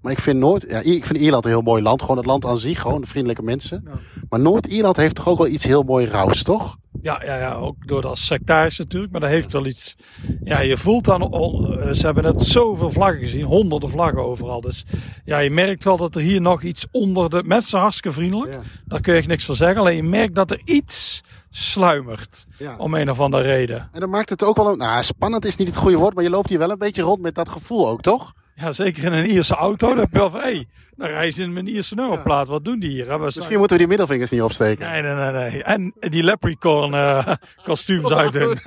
Maar 0.00 0.12
ik 0.12 0.18
vind 0.18 0.38
Noord, 0.38 0.64
ja, 0.68 0.78
ik 0.78 1.06
vind 1.06 1.18
Ierland 1.18 1.44
een 1.44 1.50
heel 1.50 1.60
mooi 1.60 1.82
land. 1.82 2.00
Gewoon 2.00 2.16
het 2.16 2.26
land 2.26 2.46
aan 2.46 2.58
zich, 2.58 2.80
gewoon 2.80 3.06
vriendelijke 3.06 3.42
mensen. 3.42 3.88
Maar 4.28 4.40
Noord-Ierland 4.40 4.96
heeft 4.96 5.14
toch 5.14 5.28
ook 5.28 5.38
wel 5.38 5.46
iets 5.46 5.64
heel 5.64 5.82
mooi 5.82 6.06
rauws, 6.06 6.42
toch? 6.42 6.76
Ja, 7.02 7.22
ja, 7.24 7.36
ja, 7.36 7.54
ook 7.54 7.86
door 7.86 8.02
dat 8.02 8.18
sectaris 8.18 8.78
natuurlijk. 8.78 9.12
Maar 9.12 9.20
dat 9.20 9.30
heeft 9.30 9.52
wel 9.52 9.66
iets. 9.66 9.96
Ja, 10.44 10.60
je 10.60 10.76
voelt 10.76 11.04
dan. 11.04 11.22
Eh, 11.22 11.92
ze 11.92 12.06
hebben 12.06 12.22
net 12.24 12.44
zoveel 12.44 12.90
vlaggen 12.90 13.20
gezien. 13.20 13.44
Honderden 13.44 13.88
vlaggen 13.88 14.24
overal. 14.24 14.60
Dus 14.60 14.84
ja, 15.24 15.38
je 15.38 15.50
merkt 15.50 15.84
wel 15.84 15.96
dat 15.96 16.14
er 16.14 16.22
hier 16.22 16.40
nog 16.40 16.62
iets 16.62 16.86
onder 16.90 17.30
de. 17.30 17.42
Mensen 17.46 17.78
hartstikke 17.78 18.16
vriendelijk. 18.16 18.58
Daar 18.86 19.00
kun 19.00 19.12
je 19.12 19.18
echt 19.18 19.28
niks 19.28 19.44
van 19.44 19.56
zeggen. 19.56 19.80
Alleen 19.80 19.96
je 19.96 20.02
merkt 20.02 20.34
dat 20.34 20.50
er 20.50 20.60
iets 20.64 21.22
sluimert. 21.50 22.46
Om 22.78 22.94
een 22.94 23.10
of 23.10 23.20
andere 23.20 23.42
reden. 23.42 23.88
En 23.92 24.00
dan 24.00 24.10
maakt 24.10 24.30
het 24.30 24.44
ook 24.44 24.56
wel. 24.56 24.76
Nou, 24.76 25.02
spannend 25.02 25.44
is 25.44 25.56
niet 25.56 25.68
het 25.68 25.76
goede 25.76 25.96
woord. 25.96 26.14
Maar 26.14 26.24
je 26.24 26.30
loopt 26.30 26.48
hier 26.48 26.58
wel 26.58 26.70
een 26.70 26.78
beetje 26.78 27.02
rond 27.02 27.20
met 27.20 27.34
dat 27.34 27.48
gevoel 27.48 27.88
ook, 27.88 28.00
toch? 28.00 28.32
Ja, 28.54 28.72
zeker 28.72 29.04
in 29.04 29.12
een 29.12 29.26
Ierse 29.26 29.54
auto. 29.54 29.88
Dan 29.88 29.98
heb 29.98 30.12
je 30.12 30.18
wel 30.18 30.30
van, 30.30 30.40
hé, 30.40 30.46
hey, 30.46 30.68
dan 30.96 31.08
reizen 31.08 31.44
in 31.44 31.52
mijn 31.52 31.68
Ierse 31.68 31.94
nummerplaat. 31.94 32.48
Wat 32.48 32.64
doen 32.64 32.78
die 32.78 32.90
hier? 32.90 33.20
Misschien 33.20 33.58
moeten 33.58 33.76
we 33.76 33.82
die 33.82 33.86
middelvingers 33.86 34.30
niet 34.30 34.42
opsteken. 34.42 34.90
Nee, 34.90 35.02
nee, 35.02 35.14
nee. 35.14 35.32
nee. 35.32 35.62
En 35.62 35.94
die 35.98 36.22
leprechaun 36.22 36.94
uh, 36.94 37.34
kostuums 37.64 38.12
uit 38.12 38.32
doen. 38.32 38.50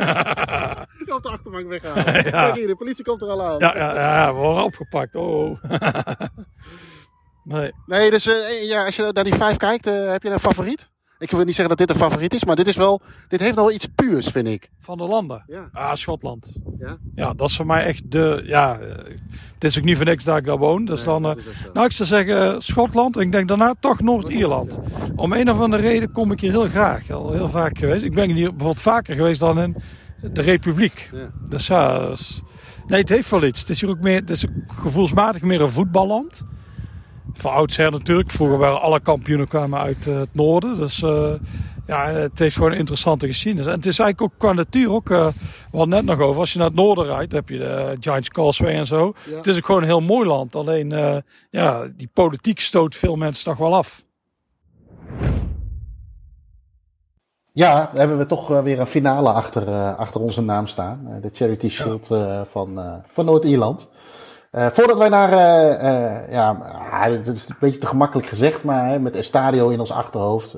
op 1.15 1.23
de 1.23 1.29
achterbank 1.29 1.67
weghalen. 1.67 2.23
Kijk 2.23 2.55
hier, 2.55 2.67
de 2.67 2.75
politie 2.75 3.03
komt 3.03 3.21
er 3.21 3.27
al 3.27 3.43
aan. 3.43 3.59
Ja, 3.59 3.77
ja, 3.77 3.93
ja 3.95 4.33
we 4.33 4.39
worden 4.39 4.63
opgepakt. 4.63 5.15
Oh. 5.15 5.63
nee. 7.43 7.71
Nee, 7.85 8.11
dus 8.11 8.27
uh, 8.27 8.69
ja, 8.69 8.85
als 8.85 8.95
je 8.95 9.11
naar 9.13 9.23
die 9.23 9.35
vijf 9.35 9.57
kijkt, 9.57 9.87
uh, 9.87 10.11
heb 10.11 10.23
je 10.23 10.29
een 10.29 10.39
favoriet? 10.39 10.90
Ik 11.21 11.31
wil 11.31 11.43
niet 11.43 11.55
zeggen 11.55 11.77
dat 11.77 11.87
dit 11.87 11.89
een 11.89 12.03
favoriet 12.03 12.33
is, 12.33 12.45
maar 12.45 12.55
dit, 12.55 12.67
is 12.67 12.75
wel, 12.75 13.01
dit 13.27 13.41
heeft 13.41 13.55
wel 13.55 13.71
iets 13.71 13.85
puurs, 13.95 14.27
vind 14.27 14.47
ik. 14.47 14.69
Van 14.79 14.97
de 14.97 15.03
landen? 15.03 15.43
Ja. 15.47 15.69
Ah, 15.71 15.93
Schotland. 15.93 16.57
Ja? 16.79 16.97
Ja, 17.15 17.33
dat 17.33 17.49
is 17.49 17.55
voor 17.55 17.65
mij 17.65 17.85
echt 17.85 18.11
de... 18.11 18.43
Ja, 18.45 18.79
het 19.53 19.63
is 19.63 19.77
ook 19.77 19.83
niet 19.83 19.97
voor 19.97 20.05
niks 20.05 20.23
dat 20.23 20.37
ik 20.37 20.45
daar 20.45 20.57
woon. 20.57 20.85
Dus 20.85 21.03
dan, 21.03 21.25
uh, 21.25 21.31
nou, 21.73 21.85
ik 21.85 21.91
zou 21.91 22.09
zeggen 22.09 22.61
Schotland. 22.61 23.17
En 23.17 23.21
ik 23.21 23.31
denk 23.31 23.47
daarna 23.47 23.73
toch 23.79 23.99
Noord-Ierland. 23.99 24.79
Om 25.15 25.33
een 25.33 25.51
of 25.51 25.59
andere 25.59 25.83
reden 25.83 26.11
kom 26.11 26.31
ik 26.31 26.39
hier 26.39 26.51
heel 26.51 26.69
graag. 26.69 27.11
Al 27.11 27.31
heel 27.31 27.49
vaak 27.49 27.77
geweest. 27.77 28.03
Ik 28.03 28.13
ben 28.13 28.29
hier 28.29 28.49
bijvoorbeeld 28.49 28.81
vaker 28.81 29.15
geweest 29.15 29.39
dan 29.39 29.59
in 29.59 29.75
de 30.21 30.41
Republiek. 30.41 31.09
Ja. 31.13 31.31
Dus 31.45 31.67
ja... 31.67 32.15
nee, 32.87 32.99
het 32.99 33.09
heeft 33.09 33.29
wel 33.29 33.43
iets. 33.43 33.59
Het 33.59 33.69
is 33.69 33.81
hier 33.81 33.89
ook 33.89 34.01
meer... 34.01 34.19
Het 34.19 34.29
is 34.29 34.45
gevoelsmatig 34.67 35.41
meer 35.41 35.61
een 35.61 35.69
voetballand 35.69 36.43
van 37.33 37.51
oudsher 37.51 37.91
natuurlijk. 37.91 38.31
Vroeger 38.31 38.57
waren 38.57 38.81
alle 38.81 38.99
kampioenen 38.99 39.47
kwamen 39.47 39.79
uit 39.79 40.07
eh, 40.07 40.19
het 40.19 40.29
noorden. 40.31 40.77
Dus 40.77 41.01
uh, 41.01 41.33
ja, 41.87 42.05
het 42.05 42.39
heeft 42.39 42.55
gewoon 42.55 42.71
een 42.71 42.77
interessante 42.77 43.27
geschiedenis. 43.27 43.67
En 43.67 43.75
het 43.75 43.85
is 43.85 43.99
eigenlijk 43.99 44.33
ook 44.33 44.39
qua 44.39 44.53
natuur 44.53 44.91
ook, 44.91 45.09
uh, 45.09 45.27
we 45.71 45.77
hadden 45.77 45.89
net 45.89 46.05
nog 46.05 46.19
over, 46.19 46.39
als 46.39 46.51
je 46.51 46.57
naar 46.57 46.67
het 46.67 46.75
noorden 46.75 47.05
rijdt, 47.05 47.31
heb 47.31 47.49
je 47.49 47.57
de 47.57 47.97
Giants 47.99 48.29
Causeway 48.29 48.73
en 48.73 48.85
zo. 48.85 49.13
Het 49.29 49.47
is 49.47 49.57
ook 49.57 49.65
gewoon 49.65 49.81
een 49.81 49.87
heel 49.87 50.01
mooi 50.01 50.27
land. 50.27 50.55
Alleen, 50.55 51.23
ja, 51.49 51.87
die 51.97 52.09
politiek 52.13 52.59
stoot 52.59 52.95
veel 52.95 53.15
mensen 53.15 53.43
toch 53.43 53.57
wel 53.57 53.75
af. 53.75 54.05
Ja, 57.53 57.89
hebben 57.93 58.17
we 58.17 58.25
toch 58.25 58.47
weer 58.61 58.79
een 58.79 58.87
finale 58.87 59.29
achter, 59.29 59.93
achter 59.95 60.21
onze 60.21 60.41
naam 60.41 60.67
staan. 60.67 61.19
de 61.21 61.29
Charity 61.33 61.69
Shield 61.69 62.07
van, 62.43 63.01
van 63.11 63.25
Noord-Ierland. 63.25 63.89
Voordat 64.51 64.97
wij 64.97 65.09
naar, 65.09 65.29
ja, 66.31 66.49
ah, 66.91 67.03
het 67.03 67.27
is 67.27 67.49
een 67.49 67.55
beetje 67.59 67.79
te 67.79 67.85
gemakkelijk 67.85 68.27
gezegd, 68.27 68.63
maar 68.63 69.01
met 69.01 69.15
Estadio 69.15 69.69
in 69.69 69.79
ons 69.79 69.91
achterhoofd. 69.91 70.55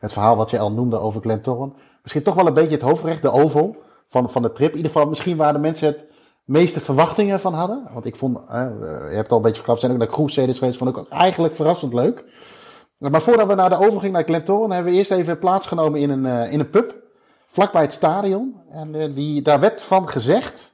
het 0.00 0.12
verhaal 0.12 0.36
wat 0.36 0.50
je 0.50 0.58
al 0.58 0.72
noemde 0.72 0.98
over 0.98 1.20
Glentoran. 1.20 1.76
Misschien 2.02 2.22
toch 2.22 2.34
wel 2.34 2.46
een 2.46 2.54
beetje 2.54 2.74
het 2.74 2.82
hoofdrecht, 2.82 3.22
de 3.22 3.32
oval 3.32 3.76
van, 4.08 4.30
van 4.30 4.42
de 4.42 4.52
trip. 4.52 4.70
In 4.70 4.76
ieder 4.76 4.92
geval 4.92 5.08
misschien 5.08 5.36
waar 5.36 5.52
de 5.52 5.58
mensen 5.58 5.86
het 5.86 6.06
meeste 6.44 6.80
verwachtingen 6.80 7.40
van 7.40 7.54
hadden. 7.54 7.88
Want 7.92 8.06
ik 8.06 8.16
vond, 8.16 8.38
je 8.48 9.10
hebt 9.14 9.30
al 9.30 9.36
een 9.36 9.42
beetje 9.42 9.56
verklapt, 9.56 9.80
zijn 9.80 9.92
ook 9.92 9.98
naar 9.98 10.06
Crusaders 10.06 10.58
geweest, 10.58 10.78
vond 10.78 10.90
ik 10.90 10.98
ook 10.98 11.08
eigenlijk 11.08 11.54
verrassend 11.54 11.94
leuk. 11.94 12.24
Maar 12.98 13.22
voordat 13.22 13.46
we 13.46 13.54
naar 13.54 13.68
de 13.68 13.86
overging 13.86 14.12
naar 14.12 14.24
Glentoran, 14.24 14.72
hebben 14.72 14.92
we 14.92 14.98
eerst 14.98 15.10
even 15.10 15.38
plaatsgenomen 15.38 16.00
in 16.00 16.10
een, 16.10 16.50
in 16.50 16.60
een 16.60 16.70
pub. 16.70 16.94
Vlakbij 17.48 17.82
het 17.82 17.92
stadion. 17.92 18.60
En 18.70 19.14
die, 19.14 19.42
daar 19.42 19.60
werd 19.60 19.82
van 19.82 20.08
gezegd 20.08 20.69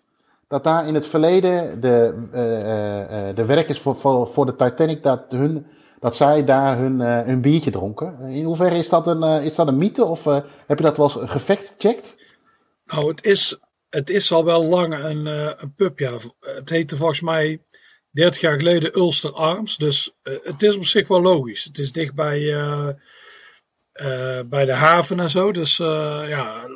dat 0.48 0.64
daar 0.64 0.86
in 0.86 0.94
het 0.94 1.06
verleden 1.06 1.80
de, 1.80 2.14
uh, 2.26 3.36
de 3.36 3.44
werkers 3.44 3.78
voor, 3.78 3.96
voor, 3.96 4.26
voor 4.28 4.46
de 4.46 4.56
Titanic, 4.56 5.02
dat, 5.02 5.24
hun, 5.28 5.66
dat 6.00 6.16
zij 6.16 6.44
daar 6.44 6.78
hun, 6.78 7.00
hun 7.00 7.40
biertje 7.40 7.70
dronken. 7.70 8.18
In 8.20 8.44
hoeverre 8.44 8.78
is 8.78 8.88
dat 8.88 9.06
een, 9.06 9.42
is 9.42 9.54
dat 9.54 9.68
een 9.68 9.78
mythe 9.78 10.04
of 10.04 10.24
heb 10.66 10.78
je 10.78 10.84
dat 10.84 10.96
wel 10.96 11.06
eens 11.06 11.30
gefact-checked? 11.30 12.24
Nou, 12.84 13.08
het 13.08 13.24
is, 13.24 13.58
het 13.88 14.10
is 14.10 14.32
al 14.32 14.44
wel 14.44 14.64
lang 14.64 14.94
een, 14.94 15.26
een 15.62 15.74
pub, 15.74 15.98
ja. 15.98 16.16
Het 16.40 16.68
heette 16.68 16.96
volgens 16.96 17.20
mij 17.20 17.62
30 18.10 18.40
jaar 18.40 18.58
geleden 18.58 18.96
Ulster 18.98 19.32
Arms. 19.32 19.76
Dus 19.76 20.16
het 20.22 20.62
is 20.62 20.76
op 20.76 20.84
zich 20.84 21.08
wel 21.08 21.22
logisch. 21.22 21.64
Het 21.64 21.78
is 21.78 21.92
dicht 21.92 22.14
bij, 22.14 22.40
bij 24.46 24.64
de 24.64 24.74
haven 24.74 25.20
en 25.20 25.30
zo. 25.30 25.52
Dus 25.52 25.76
ja, 25.76 26.66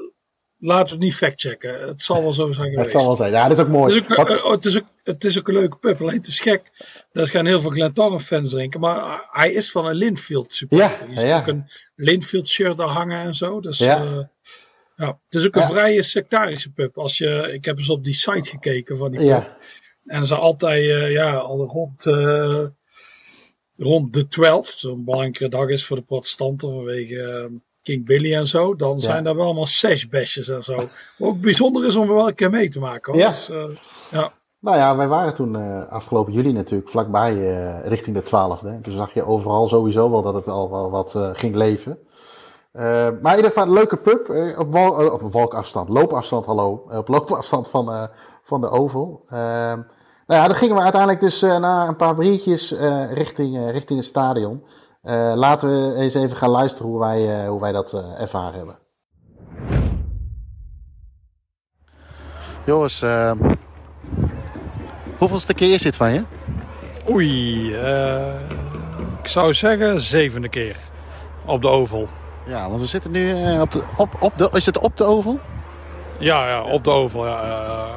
laten 0.60 0.86
we 0.86 0.92
het 0.92 1.00
niet 1.00 1.14
factchecken. 1.14 1.88
Het 1.88 2.02
zal 2.02 2.22
wel 2.22 2.32
zo 2.32 2.52
zijn 2.52 2.70
geweest. 2.70 2.82
Het 2.82 2.90
zal 2.90 3.04
wel 3.04 3.14
zijn. 3.14 3.32
Ja, 3.32 3.48
dat 3.48 3.58
is 3.58 3.64
ook 3.64 3.70
mooi. 3.70 3.94
Het 3.94 4.10
is 4.10 4.18
ook, 4.18 4.52
het 4.52 4.64
is 4.64 4.76
ook, 4.76 4.84
het 5.02 5.24
is 5.24 5.38
ook 5.38 5.48
een 5.48 5.54
leuke 5.54 5.76
pub. 5.76 6.00
Alleen 6.00 6.16
het 6.16 6.26
is 6.26 6.40
gek. 6.40 6.70
Daar 7.12 7.26
gaan 7.26 7.46
heel 7.46 7.60
veel 7.60 7.70
Glentoran 7.70 8.20
fans 8.20 8.50
drinken. 8.50 8.80
Maar 8.80 9.28
hij 9.30 9.52
is 9.52 9.70
van 9.70 9.86
een 9.86 9.94
Linfield 9.94 10.52
supporter. 10.52 11.10
Ja, 11.10 11.20
ja. 11.20 11.38
ook 11.38 11.46
een 11.46 11.70
Linfield 11.94 12.48
shirt 12.48 12.76
daar 12.76 12.88
hangen 12.88 13.20
en 13.20 13.34
zo. 13.34 13.60
Dus 13.60 13.78
ja. 13.78 14.30
ja, 14.96 15.18
het 15.24 15.34
is 15.40 15.46
ook 15.46 15.56
een 15.56 15.68
vrije 15.68 16.02
sectarische 16.02 16.72
pub. 16.72 16.98
Als 16.98 17.18
je, 17.18 17.50
ik 17.52 17.64
heb 17.64 17.76
eens 17.76 17.90
op 17.90 18.04
die 18.04 18.14
site 18.14 18.50
gekeken 18.50 18.96
van 18.96 19.10
die 19.10 19.26
pub. 19.26 19.56
En 20.04 20.26
ze 20.26 20.34
altijd, 20.34 20.84
uh, 20.84 21.12
ja, 21.12 21.34
al 21.34 21.64
rond, 21.64 22.04
rond 23.76 24.12
de 24.12 24.28
12, 24.28 24.68
zo'n 24.68 25.04
belangrijke 25.04 25.48
dag 25.48 25.68
is 25.68 25.84
voor 25.84 25.96
de 25.96 26.02
protestanten 26.02 26.68
vanwege 26.68 27.14
uh, 27.14 27.58
King 27.82 28.04
Billy 28.04 28.34
en 28.34 28.46
zo. 28.46 28.76
Dan 28.76 28.94
ja. 28.94 29.00
zijn 29.02 29.24
daar 29.24 29.36
wel 29.36 29.44
allemaal 29.44 29.66
sashbashes 29.66 30.48
en 30.48 30.64
zo. 30.64 30.84
ook 31.18 31.40
bijzonder 31.40 31.86
is 31.86 31.96
om 31.96 32.08
er 32.08 32.14
wel 32.14 32.28
een 32.28 32.34
keer 32.34 32.50
mee 32.50 32.68
te 32.68 32.78
maken. 32.78 33.12
Hoor. 33.12 33.22
Ja. 33.22 33.28
Dus, 33.28 33.50
ja. 34.10 34.32
Nou 34.58 34.76
ja, 34.76 34.96
wij 34.96 35.08
waren 35.08 35.34
toen 35.34 35.88
afgelopen 35.88 36.32
juli 36.32 36.52
natuurlijk 36.52 36.90
vlakbij 36.90 37.34
richting 37.84 38.16
de 38.16 38.24
12e. 38.24 38.80
Dus 38.82 38.94
zag 38.94 39.14
je 39.14 39.26
overal 39.26 39.68
sowieso 39.68 40.10
wel 40.10 40.22
dat 40.22 40.34
het 40.34 40.48
al 40.48 40.70
wel 40.70 40.90
wat 40.90 41.14
ging 41.32 41.54
leven. 41.54 41.98
maar 42.72 43.30
in 43.30 43.36
ieder 43.36 43.44
geval 43.44 43.62
een 43.62 43.72
leuke 43.72 43.96
pub 43.96 44.28
op, 44.58 44.72
wal, 44.72 45.10
op 45.12 45.32
walkafstand, 45.32 45.88
loopafstand, 45.88 46.46
hallo. 46.46 46.86
Op 46.90 47.08
loopafstand 47.08 47.68
van, 47.68 48.08
van 48.42 48.60
de 48.60 48.70
Oval. 48.70 49.22
Nou 49.28 50.42
ja, 50.42 50.46
dan 50.46 50.56
gingen 50.56 50.76
we 50.76 50.82
uiteindelijk 50.82 51.20
dus 51.20 51.40
na 51.40 51.88
een 51.88 51.96
paar 51.96 52.14
biertjes 52.14 52.74
richting, 53.12 53.70
richting 53.70 53.98
het 53.98 54.08
stadion. 54.08 54.62
Laten 55.34 55.68
we 55.68 55.94
eens 55.96 56.14
even 56.14 56.36
gaan 56.36 56.50
luisteren 56.50 56.90
hoe 56.90 57.00
wij, 57.00 57.46
hoe 57.46 57.60
wij 57.60 57.72
dat 57.72 57.92
ervaren 58.18 58.56
hebben. 58.56 58.78
Joris, 62.64 63.04
hoeveelste 65.18 65.54
keer 65.54 65.74
is 65.74 65.82
dit 65.82 65.96
van 65.96 66.12
je? 66.12 66.22
Oei, 67.10 67.74
ik 69.22 69.28
zou 69.28 69.54
zeggen 69.54 70.00
zevende 70.00 70.48
keer 70.48 70.76
op 71.46 71.62
de 71.62 71.68
Oval. 71.68 72.08
Ja, 72.46 72.68
want 72.68 72.80
we 72.80 72.86
zitten 72.86 73.10
nu 73.10 73.32
op 73.60 73.72
de, 73.72 73.84
op, 73.96 74.08
op 74.18 74.38
de, 74.38 74.48
is 74.52 74.66
het 74.66 74.78
op 74.78 74.96
de 74.96 75.04
Oval? 75.04 75.38
Ja, 76.18 76.48
ja 76.48 76.62
op 76.62 76.84
de 76.84 76.90
Oval, 76.90 77.26
ja. 77.26 77.88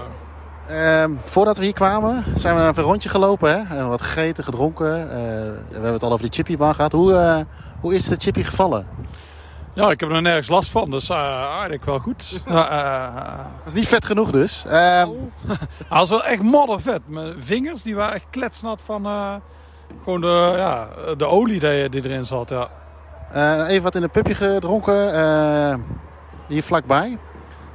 Uh, 0.73 1.03
voordat 1.23 1.57
we 1.57 1.63
hier 1.63 1.73
kwamen 1.73 2.23
zijn 2.35 2.55
we 2.55 2.61
even 2.61 2.77
een 2.77 2.83
rondje 2.83 3.09
gelopen. 3.09 3.49
Hè? 3.49 3.77
En 3.77 3.89
wat 3.89 4.01
gegeten, 4.01 4.43
gedronken. 4.43 5.01
Uh, 5.01 5.07
we 5.07 5.69
hebben 5.71 5.93
het 5.93 6.03
al 6.03 6.11
over 6.11 6.23
die 6.23 6.33
chippybar 6.33 6.75
gehad. 6.75 6.91
Hoe, 6.91 7.11
uh, 7.11 7.37
hoe 7.79 7.95
is 7.95 8.05
de 8.05 8.15
chippy 8.15 8.43
gevallen? 8.43 8.87
Ja, 9.73 9.91
ik 9.91 9.99
heb 9.99 10.11
er 10.11 10.21
nergens 10.21 10.47
last 10.47 10.71
van. 10.71 10.91
Dus 10.91 11.09
uh, 11.09 11.17
eigenlijk 11.17 11.85
wel 11.85 11.99
goed. 11.99 12.41
dat 12.45 13.67
is 13.67 13.73
niet 13.73 13.87
vet 13.87 14.05
genoeg 14.05 14.31
dus. 14.31 14.65
Ehm, 14.65 15.07
oh. 15.09 15.31
Hij 15.89 15.99
was 15.99 16.09
wel 16.09 16.23
echt 16.23 16.41
moddervet. 16.41 17.01
Mijn 17.05 17.41
vingers 17.41 17.81
die 17.81 17.95
waren 17.95 18.13
echt 18.13 18.25
kletsnat 18.29 18.81
van 18.85 19.07
gewoon 20.03 20.21
de, 20.21 20.53
ja, 20.57 20.87
de 21.17 21.25
olie 21.25 21.59
die, 21.59 21.89
die 21.89 22.03
erin 22.03 22.25
zat. 22.25 22.49
Ja. 22.49 22.69
even 23.67 23.83
wat 23.83 23.95
in 23.95 24.03
een 24.03 24.09
pupje 24.09 24.35
gedronken. 24.35 25.85
hier 26.47 26.63
vlakbij. 26.63 27.17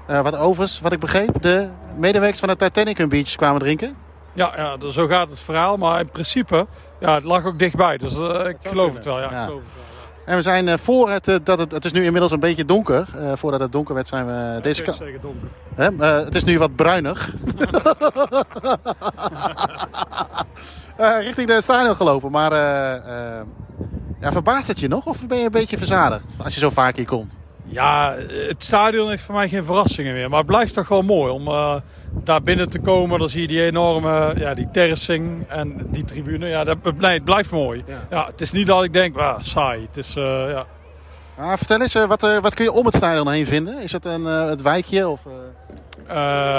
wat 0.07 0.37
overigens, 0.37 0.81
wat 0.81 0.93
ik 0.93 1.01
begreep, 1.01 1.43
de 1.43 1.69
medewerkers 1.99 2.41
van 2.41 2.49
de 2.49 2.57
Titanic 2.57 2.99
hun 2.99 3.09
biertjes 3.09 3.37
kwamen 3.37 3.61
drinken? 3.61 3.97
Ja, 4.33 4.53
ja, 4.57 4.91
zo 4.91 5.07
gaat 5.07 5.31
het 5.31 5.41
verhaal. 5.41 5.77
Maar 5.77 6.01
in 6.01 6.11
principe, 6.11 6.67
ja, 7.01 7.15
het 7.15 7.25
lag 7.25 7.45
ook 7.45 7.59
dichtbij. 7.59 7.99
Dus 7.99 8.19
uh, 8.19 8.47
ik 8.47 8.57
geloof 8.63 8.95
het 8.95 9.05
wel. 9.05 9.21
Ja, 9.21 9.31
ja. 9.31 9.41
Ik 9.41 9.45
geloof 9.45 9.63
het 9.63 9.75
wel. 9.75 9.87
En 10.29 10.37
we 10.37 10.43
zijn 10.43 10.67
uh, 10.67 10.75
voor 10.77 11.11
het, 11.11 11.29
uh, 11.29 11.37
dat 11.43 11.59
het, 11.59 11.73
het 11.73 11.85
is 11.85 11.93
nu 11.93 12.05
inmiddels 12.05 12.33
een 12.33 12.41
beetje 12.41 12.65
donker. 12.65 13.09
Uh, 13.17 13.33
voordat 13.35 13.61
het 13.61 13.73
donker 13.73 13.95
werd 13.95 14.07
zijn 14.07 14.27
we 14.27 14.33
ja, 14.33 14.61
deze 14.61 14.83
kant. 14.83 14.97
zeker 14.99 15.21
donker. 15.21 16.25
het 16.25 16.35
is 16.35 16.45
nu 16.45 16.59
wat 16.59 16.77
bruinig. 16.77 17.35
richting 21.27 21.49
de 21.49 21.61
stadion 21.63 21.97
gelopen. 21.97 22.31
Maar 22.31 22.53
ja, 24.21 24.33
verbaast 24.33 24.69
het 24.69 24.79
je 24.79 24.89
nog 24.89 25.07
of 25.07 25.27
ben 25.27 25.39
je 25.39 25.45
een 25.45 25.51
beetje 25.51 25.79
verzadigd 25.79 26.35
als 26.45 26.55
je 26.55 26.61
zo 26.61 26.71
vaak 26.71 26.97
hier 26.97 27.07
komt? 27.07 27.33
Ja, 27.71 28.17
het 28.49 28.65
stadion 28.65 29.09
heeft 29.09 29.23
voor 29.23 29.35
mij 29.35 29.49
geen 29.49 29.65
verrassingen 29.65 30.15
meer. 30.15 30.29
Maar 30.29 30.39
het 30.39 30.47
blijft 30.47 30.75
toch 30.75 30.89
wel 30.89 31.03
mooi 31.03 31.33
om 31.33 31.49
uh, 31.49 31.75
daar 32.25 32.43
binnen 32.43 32.71
te 32.71 32.79
komen. 32.79 33.19
Dan 33.19 33.29
zie 33.29 33.41
je 33.41 33.47
die 33.47 33.63
enorme 33.63 34.35
ja, 34.37 34.55
die 34.55 34.69
terracing 34.73 35.49
en 35.49 35.87
die 35.91 36.05
tribune. 36.05 36.49
Ja, 36.49 36.65
dat, 36.65 36.77
het 36.83 37.25
blijft 37.25 37.51
mooi. 37.51 37.85
Ja. 37.87 38.07
ja. 38.11 38.27
het 38.27 38.41
is 38.41 38.53
niet 38.53 38.67
dat 38.67 38.85
ik 38.85 38.93
denk, 38.93 39.17
ah, 39.17 39.39
saai. 39.41 39.87
Het 39.87 39.97
is, 39.97 40.17
uh, 40.17 40.25
ja. 40.25 40.67
Ah, 41.37 41.57
vertel 41.57 41.81
eens, 41.81 41.95
wat, 41.95 42.25
uh, 42.25 42.39
wat 42.39 42.55
kun 42.55 42.65
je 42.65 42.73
om 42.73 42.87
het 42.87 42.95
stadion 42.95 43.31
heen 43.31 43.47
vinden? 43.47 43.83
Is 43.83 43.93
het 43.93 44.05
een, 44.05 44.25
het 44.25 44.63
wijkje? 44.63 45.09
Of, 45.09 45.23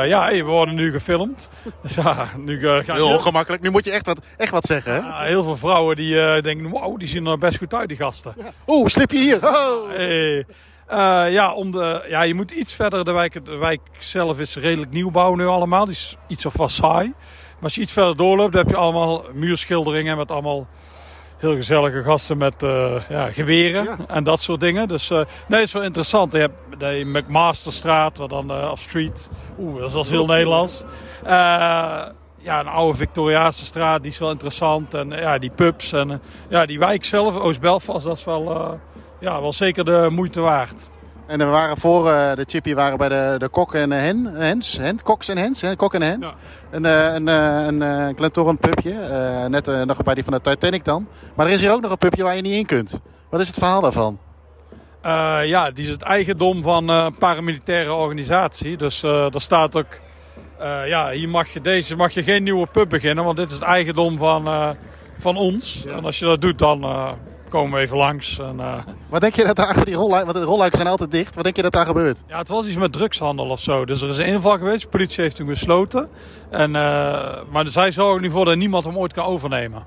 ja, 0.05 0.29
we 0.31 0.43
worden 0.43 0.75
nu 0.75 0.91
gefilmd. 0.91 1.49
ja, 1.95 2.27
nu, 2.37 2.59
gaan 2.61 2.95
heel 2.95 3.07
ongemakkelijk. 3.07 3.61
Nu 3.61 3.69
moet 3.69 3.85
je 3.85 3.91
echt 3.91 4.05
wat, 4.05 4.19
echt 4.37 4.51
wat 4.51 4.65
zeggen. 4.65 4.93
Hè? 4.93 5.25
heel 5.25 5.43
veel 5.43 5.57
vrouwen 5.57 5.95
die 5.95 6.41
denken, 6.41 6.69
wow, 6.69 6.99
die 6.99 7.07
zien 7.07 7.25
er 7.25 7.37
best 7.37 7.57
goed 7.57 7.73
uit, 7.73 7.87
die 7.87 7.97
gasten. 7.97 8.33
Oeh, 8.67 8.87
slip 8.87 9.11
je 9.11 9.17
hier. 9.17 9.47
Oh. 9.47 9.89
Hey. 9.89 10.45
Uh, 10.91 11.31
ja, 11.31 11.53
om 11.53 11.71
de, 11.71 12.05
ja, 12.09 12.21
je 12.21 12.33
moet 12.33 12.51
iets 12.51 12.73
verder. 12.73 13.05
De 13.05 13.11
wijk, 13.11 13.45
de 13.45 13.55
wijk 13.55 13.81
zelf 13.99 14.39
is 14.39 14.55
redelijk 14.55 14.91
nieuwbouw 14.91 15.35
nu 15.35 15.47
allemaal. 15.47 15.85
Die 15.85 15.93
is 15.93 16.17
iets 16.27 16.45
of 16.45 16.57
wat 16.57 16.71
saai. 16.71 17.07
Maar 17.07 17.63
als 17.63 17.75
je 17.75 17.81
iets 17.81 17.93
verder 17.93 18.17
doorloopt, 18.17 18.51
dan 18.51 18.61
heb 18.61 18.69
je 18.69 18.77
allemaal 18.77 19.23
muurschilderingen 19.33 20.17
met 20.17 20.31
allemaal 20.31 20.67
heel 21.37 21.55
gezellige 21.55 22.03
gasten 22.03 22.37
met 22.37 22.63
uh, 22.63 22.95
ja, 23.09 23.31
geweren 23.31 24.07
en 24.07 24.23
dat 24.23 24.41
soort 24.41 24.59
dingen. 24.59 24.87
Dus 24.87 25.09
uh, 25.09 25.17
nee, 25.47 25.59
het 25.59 25.67
is 25.67 25.73
wel 25.73 25.83
interessant. 25.83 26.33
Je 26.33 26.39
hebt 26.39 26.79
de 26.79 27.01
McMasterstraat, 27.05 28.17
wat 28.17 28.29
dan, 28.29 28.71
of 28.71 28.79
Street. 28.79 29.29
Oeh, 29.59 29.79
dat 29.79 29.89
is 29.89 29.95
als 29.95 30.09
heel 30.09 30.25
Nederlands. 30.25 30.83
ja, 32.41 32.59
een 32.59 32.67
oude 32.67 32.97
Victoriaanse 32.97 33.65
straat, 33.65 34.01
die 34.01 34.11
is 34.11 34.17
wel 34.17 34.31
interessant. 34.31 34.93
En 34.93 35.09
ja, 35.09 35.37
die 35.37 35.51
pubs 35.51 35.91
en 35.91 36.21
ja, 36.49 36.65
die 36.65 36.79
wijk 36.79 37.05
zelf, 37.05 37.35
Oost-Belfast, 37.35 38.05
dat 38.05 38.17
is 38.17 38.23
wel 38.23 38.79
ja, 39.19 39.41
wel 39.41 39.53
zeker 39.53 39.85
de 39.85 40.07
moeite 40.11 40.41
waard. 40.41 40.89
En 41.29 41.37
we 41.37 41.45
waren 41.45 41.77
voor 41.77 42.07
uh, 42.07 42.33
de 42.33 42.45
chippy 42.47 42.73
waren 42.73 42.97
bij 42.97 43.09
de, 43.09 43.35
de 43.37 43.49
Kok 43.49 43.73
en 43.73 43.91
Hen, 43.91 44.25
Hens, 44.25 44.77
Hen, 44.77 45.03
Koks 45.03 45.27
en 45.27 45.37
Hens, 45.37 45.61
hè, 45.61 45.75
Kok 45.75 45.93
en 45.93 46.01
Hen. 46.01 46.21
Ja. 46.21 46.33
Een, 46.69 46.83
uh, 46.83 47.13
een, 47.13 47.27
uh, 47.27 47.65
een, 47.65 47.81
een 47.81 48.15
Glentoran 48.15 48.57
pubje, 48.57 48.93
net 49.49 49.85
nog 49.85 50.03
bij 50.03 50.13
die 50.13 50.23
van 50.23 50.33
de 50.33 50.41
Titanic 50.41 50.83
dan. 50.83 51.07
Maar 51.35 51.45
er 51.45 51.51
is 51.51 51.61
hier 51.61 51.71
ook 51.71 51.81
nog 51.81 51.91
een 51.91 51.97
pubje 51.97 52.23
waar 52.23 52.35
je 52.35 52.41
niet 52.41 52.53
in 52.53 52.65
kunt. 52.65 52.99
Wat 53.29 53.39
is 53.39 53.47
het 53.47 53.57
verhaal 53.57 53.81
daarvan? 53.81 54.19
ja, 55.45 55.71
die 55.71 55.85
is 55.85 55.91
het 55.91 56.01
eigendom 56.01 56.61
van 56.61 56.87
een 56.87 57.15
paramilitaire 57.17 57.93
organisatie. 57.93 58.77
Dus 58.77 59.03
er 59.03 59.41
staat 59.41 59.77
ook, 59.77 59.99
ja, 60.85 61.09
hier 61.11 61.29
mag 61.29 61.47
je, 61.47 61.61
deze 61.61 61.95
mag 61.95 62.11
je 62.11 62.23
geen 62.23 62.43
nieuwe 62.43 62.67
pub 62.67 62.89
beginnen, 62.89 63.23
want 63.23 63.37
dit 63.37 63.47
is 63.51 63.55
het 63.55 63.67
eigendom 63.67 64.17
van, 64.17 64.75
van 65.17 65.37
ons. 65.37 65.83
Ja. 65.85 65.91
En 65.91 66.05
als 66.05 66.19
je 66.19 66.25
dat 66.25 66.41
doet, 66.41 66.57
dan 66.57 66.85
komen 67.49 67.77
we 67.77 67.79
even 67.79 67.97
langs. 67.97 68.39
En, 68.39 68.55
uh... 68.59 68.75
Wat 69.09 69.21
denk 69.21 69.35
je 69.35 69.45
dat 69.45 69.55
daar 69.55 69.67
achter 69.67 69.85
die 69.85 69.95
rolluiken, 69.95 70.33
want 70.33 70.45
de 70.45 70.51
rolluiken 70.51 70.77
zijn 70.77 70.89
altijd 70.89 71.11
dicht, 71.11 71.35
wat 71.35 71.43
denk 71.43 71.55
je 71.55 71.61
dat 71.61 71.71
daar 71.71 71.85
gebeurt? 71.85 72.23
Ja, 72.27 72.37
het 72.37 72.47
was 72.47 72.65
iets 72.65 72.75
met 72.75 72.93
drugshandel 72.93 73.49
of 73.49 73.59
zo. 73.59 73.85
Dus 73.85 74.01
er 74.01 74.09
is 74.09 74.17
een 74.17 74.25
inval 74.25 74.57
geweest, 74.57 74.81
de 74.81 74.87
politie 74.87 75.23
heeft 75.23 75.37
hem 75.37 75.47
gesloten. 75.47 76.09
En, 76.49 76.69
uh, 76.69 77.37
maar 77.51 77.67
zij 77.67 77.91
zorgen 77.91 78.21
nu 78.21 78.29
voor 78.29 78.45
dat 78.45 78.55
niemand 78.55 78.85
hem 78.85 78.97
ooit 78.97 79.13
kan 79.13 79.25
overnemen. 79.25 79.83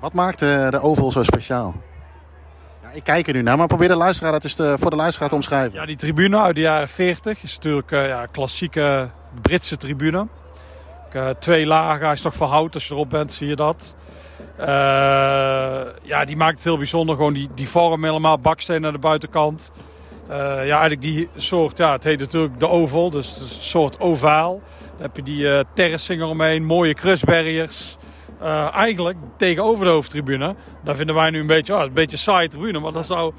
Wat 0.00 0.12
maakt 0.12 0.38
de, 0.38 0.66
de 0.70 0.80
Oval 0.80 1.12
zo 1.12 1.22
speciaal? 1.22 1.74
Ja, 2.82 2.88
ik 2.90 3.04
kijk 3.04 3.26
er 3.26 3.34
nu 3.34 3.42
naar, 3.42 3.56
maar 3.56 3.66
probeer 3.66 3.88
de 3.88 3.96
luisteraar 3.96 4.32
dat 4.32 4.44
is 4.44 4.56
de, 4.56 4.76
voor 4.78 4.90
de 4.90 4.96
luisteraar 4.96 5.28
te 5.28 5.34
omschrijven. 5.34 5.74
Ja, 5.74 5.86
die 5.86 5.96
tribune 5.96 6.38
uit 6.38 6.54
de 6.54 6.60
jaren 6.60 6.88
40 6.88 7.42
is 7.42 7.54
natuurlijk 7.54 7.90
uh, 7.90 8.06
ja, 8.06 8.26
klassieke 8.26 9.10
Britse 9.42 9.76
tribune. 9.76 10.26
twee 11.38 11.66
lagen, 11.66 12.04
hij 12.04 12.14
is 12.14 12.22
nog 12.22 12.34
verhout. 12.34 12.74
Als 12.74 12.88
je 12.88 12.94
erop 12.94 13.10
bent, 13.10 13.32
zie 13.32 13.48
je 13.48 13.56
dat. 13.56 13.96
Ja, 16.02 16.24
die 16.24 16.36
maakt 16.36 16.54
het 16.54 16.64
heel 16.64 16.76
bijzonder. 16.76 17.16
Gewoon 17.16 17.32
die, 17.32 17.48
die 17.54 17.68
vorm 17.68 18.04
helemaal, 18.04 18.38
baksteen 18.38 18.86
aan 18.86 18.92
de 18.92 18.98
buitenkant. 18.98 19.70
ja, 20.28 20.58
eigenlijk 20.58 21.00
die 21.00 21.28
soort, 21.36 21.78
ja, 21.78 21.92
het 21.92 22.04
heet 22.04 22.18
natuurlijk 22.18 22.60
de 22.60 22.68
oval, 22.68 23.10
dus 23.10 23.28
het 23.28 23.36
is 23.36 23.56
een 23.56 23.62
soort 23.62 24.00
ovaal. 24.00 24.60
Dan 24.96 25.06
heb 25.06 25.16
je 25.16 25.22
die 25.22 25.42
uh, 25.42 25.60
terracing 25.74 26.20
eromheen, 26.20 26.64
mooie 26.64 26.94
crusbarriers. 26.94 27.96
Uh, 28.42 28.74
eigenlijk 28.74 29.18
tegenover 29.36 29.84
de 29.84 29.90
hoofdtribune. 29.90 30.54
Daar 30.84 30.96
vinden 30.96 31.14
wij 31.14 31.30
nu 31.30 31.40
een 31.40 31.46
beetje, 31.46 31.74
oh, 31.74 31.82
een 31.82 31.92
beetje 31.92 32.16
saaie 32.16 32.48
tribune. 32.48 32.78
Maar 32.78 32.92
dat 32.92 33.06
zou, 33.06 33.34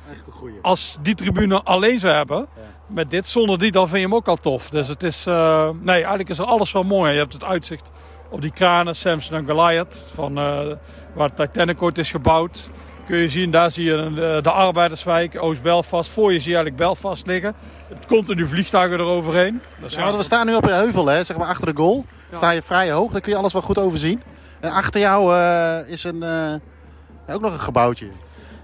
als 0.62 0.98
die 1.02 1.16
tribune 1.16 1.64
alleen 1.64 2.00
zou 2.00 2.14
hebben, 2.14 2.48
met 2.88 3.10
dit, 3.10 3.28
zonder 3.28 3.60
die, 3.60 3.72
dan 3.72 3.88
vind 3.88 4.00
je 4.00 4.06
hem 4.06 4.16
ook 4.16 4.28
al 4.28 4.36
tof. 4.36 4.70
Dus 4.70 4.88
het 4.88 5.04
is, 5.04 5.28
uh, 5.28 5.70
nee, 5.82 5.96
eigenlijk 5.96 6.30
is 6.30 6.40
er 6.40 6.46
alles 6.46 6.72
wel 6.72 6.84
mooi. 6.84 7.12
Je 7.12 7.18
hebt 7.18 7.34
het 7.34 7.44
uitzicht 7.44 7.92
op 8.30 8.42
die 8.42 8.52
kranen, 8.52 8.96
Samson 8.96 9.38
en 9.38 9.46
Goliath, 9.46 10.12
van, 10.16 10.40
uh, 10.40 10.72
waar 11.18 11.34
Titanic 11.34 11.82
ooit 11.82 11.98
is 11.98 12.12
gebouwd. 12.12 12.70
Kun 13.06 13.18
je 13.18 13.28
zien, 13.28 13.52
daar 13.52 13.72
zie 13.72 13.86
je 13.86 14.12
de, 14.16 14.40
de 14.42 14.52
arbeiderswijk, 14.52 15.42
Oost-Belfast. 15.42 16.12
Voor 16.12 16.34
je 16.34 16.40
zie 16.40 16.50
je 16.50 16.56
eigenlijk 16.56 16.84
Belfast 16.84 17.28
liggen. 17.28 17.56
Het 17.88 18.06
continu 18.06 18.46
vliegtuigen 18.46 19.00
eroverheen. 19.00 19.62
Ja, 19.88 20.18
we 20.18 20.24
staan 20.24 20.46
nu 20.46 20.56
op 20.56 20.64
een 20.64 20.74
heuvel, 20.74 21.06
hè, 21.06 21.24
zeg 21.24 21.38
maar 21.38 21.48
achter 21.48 21.66
de 21.66 21.82
goal. 21.82 22.06
Sta 22.32 22.52
je 22.52 22.62
vrij 22.62 22.92
hoog, 22.92 23.12
dan 23.12 23.22
kun 23.22 23.32
je 23.32 23.38
alles 23.38 23.54
wel 23.54 23.62
goed 23.62 23.78
overzien. 23.78 24.22
En 24.60 24.72
achter 24.72 25.02
jou 25.02 25.36
uh, 25.36 25.90
is 25.92 26.04
een, 26.04 26.24
uh, 26.24 27.36
ook 27.36 27.42
nog 27.42 27.54
een 27.54 27.60
gebouwtje. 27.60 28.08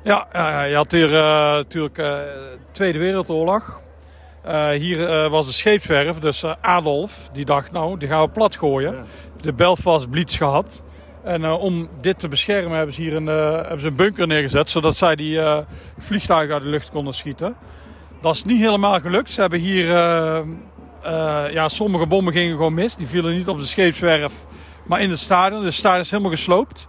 Ja, 0.04 0.28
uh, 0.36 0.70
je 0.70 0.76
had 0.76 0.92
hier 0.92 1.10
natuurlijk 1.10 2.02
Tweede 2.72 3.00
Wereldoorlog. 3.00 3.80
hier 4.74 5.30
was 5.30 5.46
de 5.46 5.54
scheepswerf, 5.54 6.20
dus 6.20 6.46
Adolf, 6.62 7.30
die 7.34 7.46
dacht 7.46 7.72
nou, 7.72 7.98
die 7.98 8.08
gaan 8.08 8.22
we 8.22 8.30
plat 8.30 8.56
gooien. 8.56 8.94
Ja. 8.94 9.04
De 9.42 9.54
Belfast 9.54 10.10
Blitz 10.10 10.38
gehad. 10.38 10.84
En 11.24 11.46
om 11.46 11.90
dit 12.02 12.20
te 12.20 12.28
beschermen 12.28 12.78
hebben 12.78 12.96
ze 12.96 13.02
hier 13.02 13.16
een, 13.16 13.28
hebben 13.28 13.80
ze 13.80 13.88
een 13.88 13.96
bunker 13.96 14.28
neergezet, 14.28 14.70
zodat 14.70 14.96
zij 14.96 15.16
die 15.16 15.40
vliegtuigen 15.98 16.54
uit 16.54 16.64
de 16.64 16.70
lucht 16.70 16.90
konden 16.90 17.14
schieten. 17.14 17.56
Dat 18.22 18.36
is 18.36 18.44
niet 18.44 18.60
helemaal 18.60 19.00
gelukt. 19.00 19.32
Ze 19.32 19.42
hebben 19.42 19.60
hier, 19.60 19.86
ja, 21.52 21.68
sommige 21.68 22.08
bommen 22.08 22.34
gingen 22.34 22.56
gewoon 22.56 22.74
mis. 22.74 22.96
Die 22.96 23.08
vielen 23.08 23.36
niet 23.36 23.48
op 23.48 23.58
de 23.58 23.66
scheepswerf, 23.66 24.34
maar 24.86 25.02
in 25.02 25.10
het 25.10 25.20
stadion. 25.20 25.62
Dus 25.62 25.70
het 25.70 25.80
stadion 25.80 26.02
is 26.02 26.10
helemaal 26.12 26.32
gesloopt. 26.32 26.88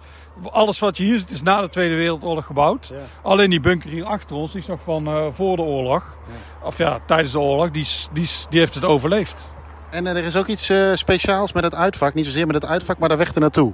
Alles 0.50 0.78
wat 0.78 0.96
je 0.96 1.04
hier 1.04 1.18
ziet 1.18 1.30
is 1.30 1.42
na 1.42 1.60
de 1.60 1.68
Tweede 1.68 1.94
Wereldoorlog 1.94 2.46
gebouwd. 2.46 2.92
Alleen 3.22 3.50
die 3.50 3.60
bunker 3.60 3.90
hier 3.90 4.04
achter 4.04 4.36
ons, 4.36 4.52
die 4.52 4.60
is 4.60 4.66
nog 4.66 4.80
van 4.82 5.32
voor 5.34 5.56
de 5.56 5.62
oorlog. 5.62 6.16
Ja. 6.26 6.66
Of 6.66 6.78
ja, 6.78 6.98
tijdens 7.06 7.32
de 7.32 7.40
oorlog. 7.40 7.70
Die, 7.70 7.86
die, 8.12 8.28
die 8.50 8.58
heeft 8.58 8.74
het 8.74 8.84
overleefd. 8.84 9.54
En 9.90 10.06
er 10.06 10.16
is 10.16 10.36
ook 10.36 10.46
iets 10.46 10.72
speciaals 10.94 11.52
met 11.52 11.64
het 11.64 11.74
uitvak. 11.74 12.14
Niet 12.14 12.24
zozeer 12.24 12.46
met 12.46 12.54
het 12.54 12.66
uitvak, 12.66 12.98
maar 12.98 13.08
de 13.08 13.16
weg 13.16 13.32
ernaartoe. 13.32 13.72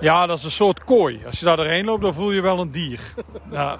Ja, 0.00 0.26
dat 0.26 0.38
is 0.38 0.44
een 0.44 0.50
soort 0.50 0.84
kooi. 0.84 1.20
Als 1.26 1.38
je 1.38 1.44
daar 1.44 1.56
doorheen 1.56 1.84
loopt, 1.84 2.02
dan 2.02 2.14
voel 2.14 2.30
je 2.30 2.40
wel 2.40 2.60
een 2.60 2.70
dier. 2.70 3.00
ja. 3.50 3.76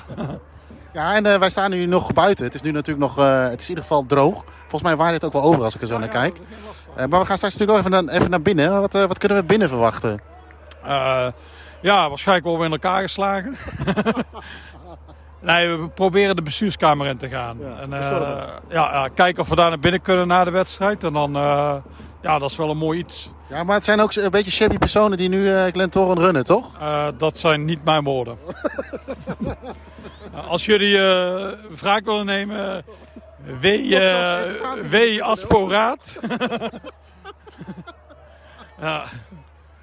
Ja, 0.93 1.15
en 1.15 1.27
uh, 1.27 1.35
wij 1.35 1.51
staan 1.51 1.71
nu 1.71 1.87
nog 1.87 2.13
buiten. 2.13 2.45
Het 2.45 2.55
is 2.55 2.63
nu 2.63 2.71
natuurlijk 2.71 3.07
nog, 3.07 3.19
uh, 3.19 3.43
het 3.43 3.61
is 3.61 3.63
in 3.63 3.69
ieder 3.69 3.85
geval 3.85 4.07
droog. 4.07 4.45
Volgens 4.61 4.83
mij 4.83 4.97
waait 4.97 5.15
het 5.15 5.25
ook 5.25 5.33
wel 5.33 5.43
over 5.43 5.65
als 5.65 5.75
ik 5.75 5.81
er 5.81 5.87
zo 5.87 5.99
naar 5.99 6.09
kijk. 6.09 6.37
Uh, 6.39 6.97
maar 6.97 7.21
we 7.21 7.27
gaan 7.27 7.37
straks 7.37 7.59
natuurlijk 7.59 7.71
wel 7.71 7.79
even 7.79 7.91
naar, 7.91 8.15
even 8.15 8.31
naar 8.31 8.43
binnen. 8.43 8.81
Wat, 8.81 8.93
wat 8.93 9.19
kunnen 9.19 9.39
we 9.39 9.45
binnen 9.45 9.69
verwachten? 9.69 10.21
ja, 11.81 12.09
waarschijnlijk 12.09 12.47
worden 12.47 12.69
we 12.69 12.75
in 12.75 12.83
elkaar 12.83 13.03
geslagen. 13.03 13.57
nee, 15.41 15.69
we 15.69 15.89
proberen 15.89 16.37
de 16.37 16.43
bestuurskamer 16.43 17.07
in 17.07 17.17
te 17.17 17.29
gaan. 17.29 17.59
Ja, 17.61 17.79
en, 17.81 17.91
ja, 18.69 19.09
kijken 19.15 19.43
of 19.43 19.49
we 19.49 19.57
daar 19.57 19.69
naar 19.69 19.79
binnen 19.79 20.03
kunnen 20.03 20.27
na 20.27 20.45
de 20.45 20.51
wedstrijd. 20.51 21.05
En 21.05 21.13
dan, 21.13 21.33
ja, 22.23 22.39
dat 22.39 22.51
is 22.51 22.57
wel 22.57 22.71
een 22.71 22.77
mooi 22.77 22.99
iets. 22.99 23.31
Ja, 23.49 23.65
maar 23.65 23.75
het 23.75 23.85
zijn 23.85 24.01
ook 24.01 24.15
een 24.15 24.31
beetje 24.31 24.51
shabby 24.51 24.79
personen 24.79 25.19
die 25.19 25.29
nu 25.29 25.43
uh, 25.43 25.65
Glentoren 25.65 26.19
runnen, 26.19 26.45
toch? 26.45 26.79
dat 27.17 27.39
zijn 27.39 27.65
niet 27.65 27.85
mijn 27.85 28.05
woorden. 28.05 28.39
Als 30.49 30.65
jullie 30.65 30.97
uh, 30.97 31.53
wraak 31.81 32.05
willen 32.05 32.27
nemen, 32.27 32.85
W, 33.61 33.65
uh, 33.65 34.43
w 34.91 35.21
Asporaat. 35.21 36.19
ja. 38.81 39.05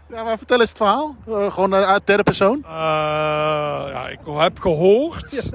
ja, 0.09 0.23
maar 0.23 0.38
vertel 0.38 0.59
eens 0.59 0.69
het 0.69 0.77
verhaal. 0.77 1.15
Uh, 1.27 1.51
gewoon 1.51 1.73
uit 1.75 2.07
derde 2.07 2.23
persoon. 2.23 2.63
ja, 2.67 4.07
ik 4.09 4.19
heb 4.25 4.59
gehoord. 4.59 5.51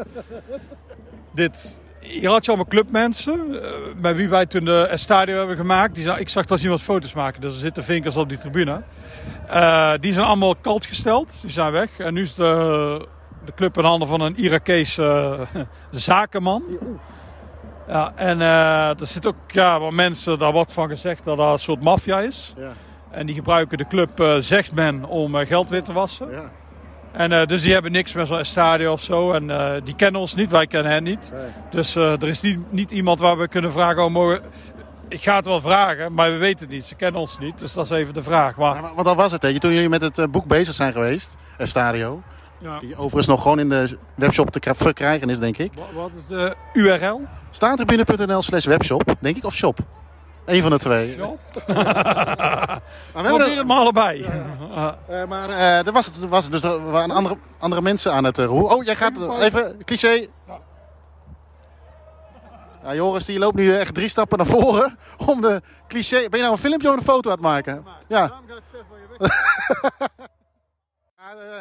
dit. 1.33 1.76
Hier 2.03 2.30
had 2.30 2.44
je 2.44 2.50
allemaal 2.50 2.70
clubmensen. 2.70 3.61
bij 4.00 4.14
wie 4.14 4.28
wij 4.28 4.46
toen 4.46 4.64
de 4.64 4.90
stadio 4.94 5.38
hebben 5.38 5.57
gemaakt. 5.57 5.94
Die, 5.94 6.18
ik 6.18 6.28
zag 6.28 6.44
dat 6.44 6.62
iemand 6.62 6.82
foto's 6.82 7.14
maken. 7.14 7.40
Dus 7.40 7.55
er 7.55 7.61
zitten 7.61 7.82
vinkers 7.82 8.16
op 8.16 8.28
die 8.28 8.38
tribune. 8.38 8.82
die 10.00 10.12
zijn 10.12 10.26
allemaal 10.26 10.57
kalt 10.57 10.86
gesteld. 10.86 11.40
Die 11.40 11.50
zijn 11.50 11.72
weg. 11.72 11.98
En 11.98 12.14
nu 12.14 12.22
is 12.22 12.34
de 12.34 13.09
de 13.44 13.55
club 13.55 13.76
in 13.76 13.84
handen 13.84 14.09
van 14.09 14.20
een 14.20 14.36
Irakees 14.36 14.98
uh, 14.98 15.40
zakenman. 15.90 16.62
Ja, 17.88 18.12
en 18.14 18.38
uh, 18.38 19.00
er 19.00 19.07
zit 19.07 19.26
ook 19.26 19.36
ja, 19.46 19.80
wat 19.80 19.92
mensen, 19.92 20.38
daar 20.38 20.53
wordt 20.53 20.72
van 20.72 20.88
gezegd 20.88 21.24
dat 21.24 21.36
dat 21.36 21.53
een 21.53 21.59
soort 21.59 21.82
maffia 21.82 22.20
is. 22.20 22.55
Ja. 22.57 22.72
En 23.11 23.26
die 23.26 23.34
gebruiken 23.34 23.78
de 23.78 23.86
club, 23.86 24.36
zegt 24.38 24.72
men, 24.72 25.05
om 25.05 25.34
geld 25.34 25.70
wit 25.70 25.84
te 25.84 25.92
wassen. 25.92 26.30
Ja. 26.30 26.50
En 27.13 27.47
dus 27.47 27.63
die 27.63 27.73
hebben 27.73 27.93
niks 27.93 28.15
met 28.15 28.29
zo'n 28.29 28.45
stadio 28.45 28.93
of 28.93 29.03
zo. 29.03 29.33
En 29.33 29.83
die 29.85 29.95
kennen 29.95 30.21
ons 30.21 30.35
niet, 30.35 30.51
wij 30.51 30.67
kennen 30.67 30.93
hen 30.93 31.03
niet. 31.03 31.31
Nee. 31.35 31.43
Dus 31.71 31.95
er 31.95 32.29
is 32.29 32.41
niet, 32.41 32.73
niet 32.73 32.91
iemand 32.91 33.19
waar 33.19 33.39
we 33.39 33.49
kunnen 33.49 33.73
vragen, 33.73 34.05
oh, 34.05 34.11
mogen, 34.11 34.43
ik 35.09 35.23
ga 35.23 35.37
het 35.37 35.45
wel 35.45 35.61
vragen, 35.61 36.13
maar 36.15 36.33
we 36.33 36.37
weten 36.37 36.61
het 36.61 36.69
niet. 36.69 36.85
Ze 36.85 36.95
kennen 36.95 37.21
ons 37.21 37.39
niet, 37.39 37.59
dus 37.59 37.73
dat 37.73 37.85
is 37.85 37.91
even 37.91 38.15
de 38.15 38.23
vraag. 38.23 38.57
Maar... 38.57 38.75
Ja, 38.75 38.81
want 38.95 39.07
dat 39.07 39.17
was 39.17 39.33
het, 39.33 39.43
hè? 39.43 39.59
toen 39.59 39.73
jullie 39.73 39.89
met 39.89 40.17
het 40.17 40.31
boek 40.31 40.47
bezig 40.47 40.75
zijn 40.75 40.93
geweest, 40.93 41.37
Stadio. 41.59 42.23
Ja. 42.59 42.79
Die 42.79 42.97
overigens 42.97 43.27
nog 43.27 43.43
gewoon 43.43 43.59
in 43.59 43.69
de 43.69 43.99
webshop 44.15 44.51
te 44.51 44.75
verkrijgen 44.75 45.31
is, 45.31 45.39
denk 45.39 45.59
ik. 45.59 45.73
Wat 45.95 46.11
is 46.17 46.27
de 46.27 46.55
URL? 46.73 47.21
Staattribune.nl 47.51 48.43
slash 48.43 48.65
webshop, 48.65 49.15
denk 49.21 49.37
ik, 49.37 49.45
of 49.45 49.55
shop. 49.55 49.79
Eén 50.45 50.62
van 50.62 50.70
de 50.70 50.78
twee. 50.78 51.16
Maar 53.12 53.22
we 53.22 53.28
hebben 53.28 53.57
het 53.57 53.66
maar 53.66 53.76
allebei. 53.76 54.22
Ja. 54.22 54.99
Uh, 55.11 55.24
maar 55.24 55.49
uh, 55.49 55.86
er 55.86 55.93
was 55.93 56.07
het, 56.07 56.28
was 56.28 56.51
dus 56.51 56.62
er 56.62 56.90
waren 56.90 57.11
andere, 57.11 57.36
andere 57.59 57.82
mensen 57.82 58.12
aan 58.12 58.24
het 58.24 58.38
uh, 58.38 58.47
roer. 58.47 58.70
Oh, 58.70 58.84
jij 58.84 58.97
gaat 58.97 59.40
even, 59.40 59.84
cliché. 59.84 60.26
Ja, 62.82 62.95
Joris 62.95 63.24
die 63.24 63.38
loopt 63.38 63.55
nu 63.55 63.76
echt 63.76 63.95
drie 63.95 64.09
stappen 64.09 64.38
naar 64.38 64.47
voren 64.47 64.99
om 65.26 65.40
de 65.40 65.62
cliché... 65.88 66.16
Ben 66.16 66.38
je 66.38 66.45
nou 66.45 66.53
een 66.53 66.59
filmpje 66.59 66.88
of 66.88 66.97
een 66.97 67.03
foto 67.03 67.30
aan 67.30 67.36
het 67.36 67.45
maken? 67.45 67.84
Ja. 68.09 68.32
Uh, 69.18 69.28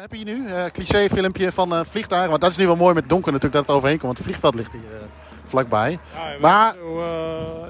heb 0.00 0.14
je 0.14 0.24
nu? 0.24 0.46
Uh, 0.46 0.64
cliché 0.64 1.08
filmpje 1.08 1.52
van 1.52 1.72
uh, 1.72 1.80
vliegtuigen. 1.88 2.30
Want 2.30 2.42
dat 2.42 2.50
is 2.50 2.56
nu 2.56 2.66
wel 2.66 2.76
mooi 2.76 2.94
met 2.94 3.08
donker 3.08 3.32
natuurlijk 3.32 3.66
dat 3.66 3.66
het 3.66 3.76
overheen 3.76 3.98
komt. 3.98 4.18
Want 4.18 4.18
het 4.18 4.26
vliegveld 4.26 4.54
ligt 4.54 4.72
hier 4.72 4.80
vlakbij. 5.52 5.98
Ja, 6.14 6.34
maar... 6.40 6.74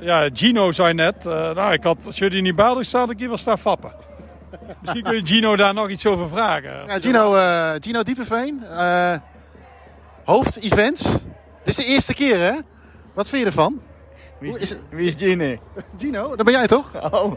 ja, 0.01 0.29
Gino 0.33 0.73
zei 0.73 0.95
net. 0.95 1.25
nou, 1.25 1.73
ik 1.73 1.83
had, 1.83 2.07
als 2.07 2.19
jullie 2.19 2.43
niet 2.43 2.57
belde, 2.57 2.85
staat 2.85 3.11
ik 3.11 3.19
hier 3.19 3.29
wel 3.29 3.37
staan 3.37 3.59
fappen. 3.59 3.93
Misschien 4.81 5.03
kun 5.03 5.15
je 5.15 5.27
Gino 5.27 5.57
daar 5.57 5.75
nog 5.75 5.89
iets 5.89 6.07
over 6.07 6.29
vragen. 6.29 6.87
Ja, 6.87 7.01
Gino, 7.01 7.33
Gino 7.81 8.03
Diepeveen. 8.03 8.63
hoofd 10.25 10.57
events. 10.57 11.03
Dit 11.65 11.79
is 11.79 11.85
de 11.85 11.85
eerste 11.85 12.15
keer 12.15 12.39
hè? 12.39 12.59
Wat 13.15 13.29
vind 13.29 13.41
je 13.43 13.47
ervan? 13.47 13.81
Wie 14.39 14.59
is, 14.59 14.75
wie 14.91 15.07
is 15.09 15.15
Gino? 15.15 15.57
Gino, 15.99 16.37
dat 16.37 16.45
ben 16.45 16.55
jij 16.55 16.67
toch? 16.67 16.91
Oh. 17.13 17.33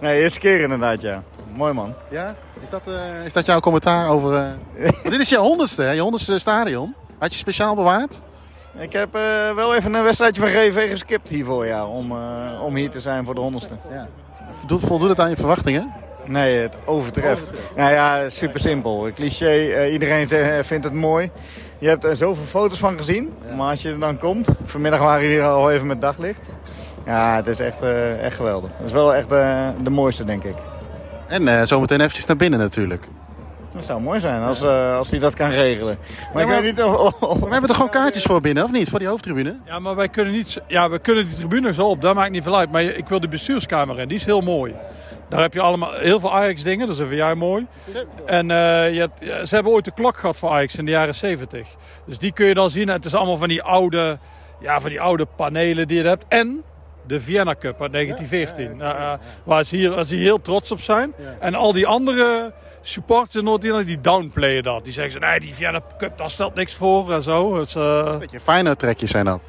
nee, 0.00 0.20
eerste 0.22 0.38
keer 0.38 0.60
inderdaad, 0.60 1.00
ja. 1.00 1.22
Mooi 1.54 1.72
man. 1.72 1.94
Ja? 2.10 2.36
Is 2.62 2.70
dat, 2.70 2.88
uh, 2.88 3.24
is 3.24 3.32
dat 3.32 3.46
jouw 3.46 3.60
commentaar 3.60 4.08
over... 4.08 4.32
Uh... 4.76 4.90
dit 5.02 5.20
is 5.20 5.28
je 5.28 5.36
honderdste, 5.36 5.82
hè? 5.82 5.90
Je 5.90 6.00
honderdste 6.00 6.38
stadion. 6.38 6.94
Had 7.18 7.32
je 7.32 7.38
speciaal 7.38 7.74
bewaard? 7.74 8.22
Ik 8.78 8.92
heb 8.92 9.16
uh, 9.16 9.54
wel 9.54 9.74
even 9.74 9.94
een 9.94 10.02
wedstrijdje 10.02 10.40
van 10.40 10.50
GV 10.50 10.90
geskipt 10.90 11.28
hiervoor, 11.28 11.66
ja. 11.66 11.86
Om, 11.86 12.12
om 12.62 12.76
hier 12.76 12.90
te 12.90 13.00
zijn 13.00 13.24
voor 13.24 13.34
de 13.34 13.40
honderdste. 13.40 13.74
Ja. 13.90 14.08
Voldoet 14.66 15.08
het 15.08 15.20
aan 15.20 15.30
je 15.30 15.36
verwachtingen? 15.36 15.92
Nee, 16.24 16.58
het 16.58 16.76
overtreft. 16.84 17.50
Nou 17.76 17.92
ja, 17.92 18.28
super 18.28 18.60
simpel. 18.60 19.08
Cliché, 19.14 19.86
iedereen 19.86 20.28
vindt 20.64 20.84
het 20.84 20.92
mooi. 20.92 21.30
Je 21.78 21.88
hebt 21.88 22.04
er 22.04 22.16
zoveel 22.16 22.44
foto's 22.44 22.78
van 22.78 22.96
gezien. 22.96 23.32
Maar 23.56 23.70
als 23.70 23.82
je 23.82 23.90
er 23.90 23.98
dan 23.98 24.18
komt, 24.18 24.48
vanmiddag 24.64 25.00
waren 25.00 25.26
we 25.26 25.32
hier 25.32 25.44
al 25.44 25.70
even 25.70 25.86
met 25.86 26.00
daglicht. 26.00 26.48
Ja, 27.06 27.36
het 27.36 27.46
is 27.46 27.60
echt, 27.60 27.82
echt 28.20 28.36
geweldig. 28.36 28.70
Het 28.76 28.86
is 28.86 28.92
wel 28.92 29.14
echt 29.14 29.28
de 29.82 29.90
mooiste, 29.90 30.24
denk 30.24 30.44
ik. 30.44 30.56
En 31.28 31.66
zometeen 31.66 32.00
eventjes 32.00 32.26
naar 32.26 32.36
binnen 32.36 32.58
natuurlijk. 32.58 33.08
Dat 33.72 33.84
zou 33.84 34.00
mooi 34.00 34.20
zijn 34.20 34.42
als, 34.42 34.62
uh, 34.62 34.96
als 34.96 35.10
hij 35.10 35.18
dat 35.18 35.34
kan 35.34 35.50
regelen. 35.50 35.98
Maar, 36.34 36.42
ik 36.42 36.48
weet 36.48 36.62
niet 36.62 36.82
of, 36.82 37.18
We 37.20 37.48
hebben 37.50 37.68
er 37.68 37.74
gewoon 37.74 37.90
kaartjes 37.90 38.22
voor 38.22 38.40
binnen, 38.40 38.64
of 38.64 38.70
niet? 38.70 38.88
Voor 38.88 38.98
die 38.98 39.08
hoofdtribune? 39.08 39.56
Ja, 39.64 39.78
maar 39.78 39.96
wij 39.96 40.08
kunnen 40.08 40.32
niet... 40.32 40.60
Ja, 40.66 40.90
we 40.90 40.98
kunnen 40.98 41.26
die 41.26 41.36
tribune 41.36 41.72
zo 41.72 41.86
op, 41.86 42.02
dat 42.02 42.14
maakt 42.14 42.30
niet 42.30 42.42
veel 42.42 42.56
uit. 42.56 42.72
Maar 42.72 42.82
ik 42.82 43.08
wil 43.08 43.20
de 43.20 43.28
bestuurskamer 43.28 44.00
in, 44.00 44.08
die 44.08 44.16
is 44.16 44.24
heel 44.24 44.40
mooi. 44.40 44.74
Daar 45.28 45.40
heb 45.40 45.54
je 45.54 45.60
allemaal 45.60 45.92
heel 45.92 46.20
veel 46.20 46.32
Ajax 46.32 46.62
dingen, 46.62 46.86
dat 46.86 46.96
is 46.96 47.02
even 47.02 47.16
jij 47.16 47.34
mooi. 47.34 47.66
En 48.26 48.50
uh, 48.50 48.92
je 48.92 48.98
hebt, 49.00 49.48
ze 49.48 49.54
hebben 49.54 49.72
ooit 49.72 49.84
de 49.84 49.92
klok 49.94 50.16
gehad 50.16 50.38
voor 50.38 50.50
Ajax 50.50 50.76
in 50.76 50.84
de 50.84 50.90
jaren 50.90 51.14
70. 51.14 51.68
Dus 52.06 52.18
die 52.18 52.32
kun 52.32 52.46
je 52.46 52.54
dan 52.54 52.70
zien. 52.70 52.88
Het 52.88 53.04
is 53.04 53.14
allemaal 53.14 53.36
van 53.36 53.48
die 53.48 53.62
oude, 53.62 54.18
ja, 54.60 54.80
van 54.80 54.90
die 54.90 55.00
oude 55.00 55.26
panelen 55.36 55.88
die 55.88 56.02
je 56.02 56.08
hebt. 56.08 56.24
En 56.28 56.62
de 57.06 57.20
Vienna 57.20 57.54
Cup 57.54 57.82
uit 57.82 57.92
1914. 57.92 58.78
waar, 59.44 59.64
ze 59.64 59.76
hier, 59.76 59.90
waar 59.90 60.04
ze 60.04 60.16
heel 60.16 60.40
trots 60.40 60.70
op 60.70 60.80
zijn. 60.80 61.14
En 61.40 61.54
al 61.54 61.72
die 61.72 61.86
andere 61.86 62.52
supporters 62.80 63.34
in 63.34 63.44
Noord-Ierland 63.44 63.86
die 63.86 64.00
downplayen 64.00 64.62
dat. 64.62 64.84
Die 64.84 64.92
zeggen, 64.92 65.20
nee, 65.20 65.40
die 65.40 65.54
Vienna 65.54 65.80
Cup, 65.98 66.18
daar 66.18 66.30
stelt 66.30 66.54
niks 66.54 66.74
voor 66.74 67.12
en 67.12 67.22
zo. 67.22 67.56
Dus, 67.56 67.76
uh... 67.76 68.18
Beetje 68.18 68.40
fijne 68.40 68.76
trekjes 68.76 69.10
zijn 69.10 69.24
dat. 69.24 69.42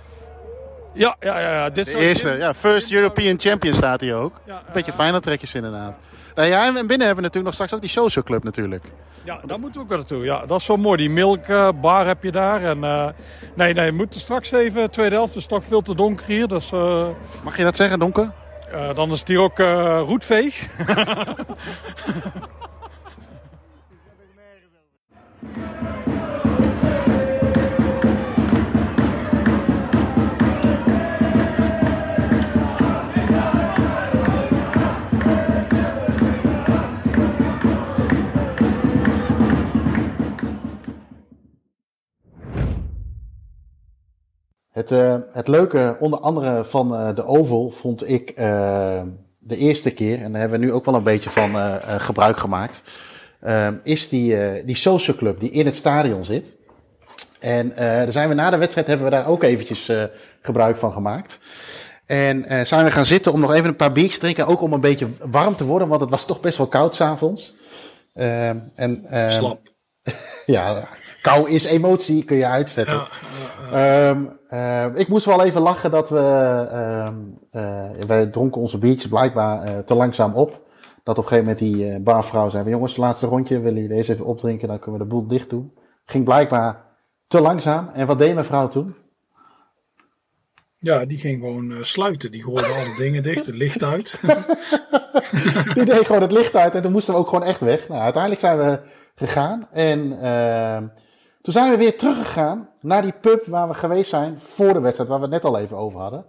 Ja, 0.94 1.16
ja, 1.20 1.40
ja. 1.40 1.52
ja. 1.52 1.70
Dit 1.70 1.86
de 1.86 1.96
eerste, 1.96 2.30
ja, 2.38 2.54
First 2.54 2.92
European 2.92 3.40
Champion 3.40 3.74
staat 3.74 4.02
hij 4.02 4.16
ook. 4.16 4.42
Ja, 4.46 4.64
Beetje 4.74 4.94
fijne 4.94 5.20
trekjes 5.20 5.54
inderdaad. 5.54 5.98
Nou 6.36 6.48
ja, 6.48 6.66
en 6.66 6.74
binnen 6.74 6.88
hebben 6.88 7.16
we 7.16 7.22
natuurlijk 7.22 7.44
nog 7.44 7.54
straks 7.54 7.74
ook 7.74 7.82
die 7.82 7.90
social 7.90 8.24
club 8.24 8.44
natuurlijk. 8.44 8.86
Ja, 9.24 9.40
daar 9.46 9.60
moeten 9.60 9.78
we 9.78 9.84
ook 9.84 9.90
wel 9.90 9.98
naartoe. 9.98 10.24
Ja, 10.24 10.46
dat 10.46 10.60
is 10.60 10.68
wel 10.68 10.78
mooi. 10.78 10.98
Die 10.98 11.10
milkbar 11.10 12.08
heb 12.08 12.24
je 12.24 12.32
daar. 12.32 12.64
En, 12.64 12.78
uh, 12.78 13.08
nee, 13.54 13.74
nee, 13.74 13.90
we 13.90 13.96
moeten 13.96 14.20
straks 14.20 14.52
even, 14.52 14.92
tweede 14.92 15.16
helft, 15.16 15.34
het 15.34 15.42
is 15.42 15.48
toch 15.48 15.64
veel 15.64 15.82
te 15.82 15.96
donker 15.96 16.26
hier. 16.26 16.48
Dus, 16.48 16.72
uh, 16.72 17.08
Mag 17.44 17.58
je 17.58 17.64
dat 17.64 17.76
zeggen, 17.76 18.00
donker? 18.00 18.32
Uh, 18.74 18.96
dan 18.96 19.12
is 19.12 19.20
het 19.20 19.28
hier 19.28 19.40
ook 19.40 19.58
roetveeg. 20.08 20.68
Het, 44.82 44.92
uh, 44.92 45.16
het 45.32 45.48
leuke, 45.48 45.98
onder 46.00 46.20
andere 46.20 46.64
van 46.66 46.94
uh, 46.94 47.16
de 47.16 47.26
Oval, 47.26 47.70
vond 47.70 48.10
ik 48.10 48.30
uh, 48.30 49.02
de 49.40 49.58
eerste 49.58 49.92
keer, 49.92 50.22
en 50.22 50.32
daar 50.32 50.42
hebben 50.42 50.60
we 50.60 50.66
nu 50.66 50.72
ook 50.72 50.86
wel 50.86 50.96
een 50.96 51.04
beetje 51.04 51.30
van 51.30 51.56
gebruik 51.98 52.38
gemaakt, 52.38 52.82
is 53.84 54.10
die, 54.10 54.64
die 54.66 54.76
social 54.76 55.18
club 55.18 55.40
die 55.40 55.50
in 55.50 55.66
het 55.66 55.76
stadion 55.76 56.26
zit. 56.26 56.56
En 57.40 57.74
daar 57.76 58.12
zijn 58.12 58.30
we 58.30 58.36
na 58.36 58.50
de 58.50 58.58
wedstrijd 58.58 58.88
hebben 58.88 59.06
we 59.06 59.12
daar 59.12 59.28
ook 59.28 59.44
eventjes 59.44 59.92
gebruik 60.42 60.78
van 60.78 60.92
gemaakt. 60.92 61.40
En 62.06 62.66
zijn 62.68 62.86
we 62.86 62.92
gaan 62.92 63.06
zitten 63.06 63.34
om 63.34 63.40
nog 63.40 63.54
even 63.54 63.70
een 63.70 63.76
paar 63.76 63.92
biertjes 63.92 64.16
te 64.16 64.22
drinken, 64.22 64.48
ook 64.48 64.62
om 64.62 64.74
een 64.74 64.82
beetje 64.82 65.08
warm 65.20 65.56
te 65.56 65.66
worden, 65.66 65.88
want 65.88 66.02
het 66.02 66.10
was 66.10 66.26
toch 66.26 66.40
best 66.40 66.58
wel 66.58 66.68
koud 66.68 66.96
s'avonds. 66.96 67.54
en, 68.14 69.06
Slap. 69.30 69.60
ja, 70.46 70.88
kou 71.22 71.50
is 71.50 71.64
emotie, 71.64 72.24
kun 72.24 72.38
je 72.38 72.46
uitzetten. 72.46 72.96
Ja, 72.96 73.08
ja, 73.72 74.10
um, 74.10 74.40
uh, 74.50 74.86
ik 75.00 75.08
moest 75.08 75.26
wel 75.26 75.44
even 75.44 75.62
lachen 75.62 75.92
dat 75.92 76.10
we. 76.10 76.18
Uh, 76.74 77.10
uh, 77.52 78.06
wij 78.08 78.26
dronken 78.26 78.62
onze 78.62 78.78
biertjes 78.78 79.08
blijkbaar 79.10 79.68
uh, 79.68 79.78
te 79.78 79.96
langzaam 79.96 80.34
op. 80.34 80.60
Dat 81.04 81.18
op 81.18 81.24
een 81.24 81.30
gegeven 81.30 81.56
moment 81.58 81.60
die 81.60 82.00
barvrouw 82.00 82.50
zei: 82.50 82.70
Jongens, 82.70 82.98
laatste 82.98 83.28
rondje, 83.28 83.60
willen 83.60 83.82
jullie 83.82 83.98
deze 83.98 84.14
even 84.14 84.26
opdrinken? 84.26 84.68
Dan 84.68 84.80
kunnen 84.80 85.00
we 85.00 85.08
de 85.08 85.14
boel 85.14 85.28
dicht 85.28 85.50
doen. 85.50 85.74
Ging 86.06 86.24
blijkbaar 86.24 86.86
te 87.28 87.42
langzaam. 87.42 87.90
En 87.94 88.08
wat 88.08 88.18
deed 88.18 88.34
mijn 88.34 88.46
vrouw 88.46 88.68
toen? 88.68 88.96
Ja, 90.78 91.06
die 91.06 91.18
ging 91.18 91.40
gewoon 91.40 91.78
sluiten. 91.82 92.32
Die 92.32 92.44
gooide 92.44 92.66
alle 92.66 92.96
dingen 92.98 93.24
dicht, 93.24 93.46
het 93.46 93.56
licht 93.56 93.84
uit. 93.84 94.20
die 95.76 95.86
deed 95.86 96.06
gewoon 96.06 96.22
het 96.22 96.32
licht 96.32 96.56
uit 96.56 96.76
en 96.76 96.82
toen 96.82 96.92
moesten 96.92 97.14
we 97.14 97.20
ook 97.20 97.30
gewoon 97.30 97.44
echt 97.44 97.60
weg. 97.60 97.88
Nou, 97.88 98.02
uiteindelijk 98.02 98.42
zijn 98.42 98.58
we 98.58 98.80
gegaan. 99.16 99.68
En 99.72 100.20
toen 101.42 101.54
zijn 101.54 101.72
we 101.72 101.78
weer 101.78 101.98
teruggegaan 101.98 102.70
naar 102.82 103.02
die 103.02 103.14
pub 103.22 103.46
waar 103.46 103.68
we 103.68 103.74
geweest 103.74 104.10
zijn 104.10 104.40
voor 104.40 104.74
de 104.74 104.80
wedstrijd, 104.80 105.10
waar 105.10 105.20
we 105.20 105.26
het 105.26 105.34
net 105.34 105.46
al 105.46 105.58
even 105.58 105.78
over 105.78 106.00
hadden. 106.00 106.26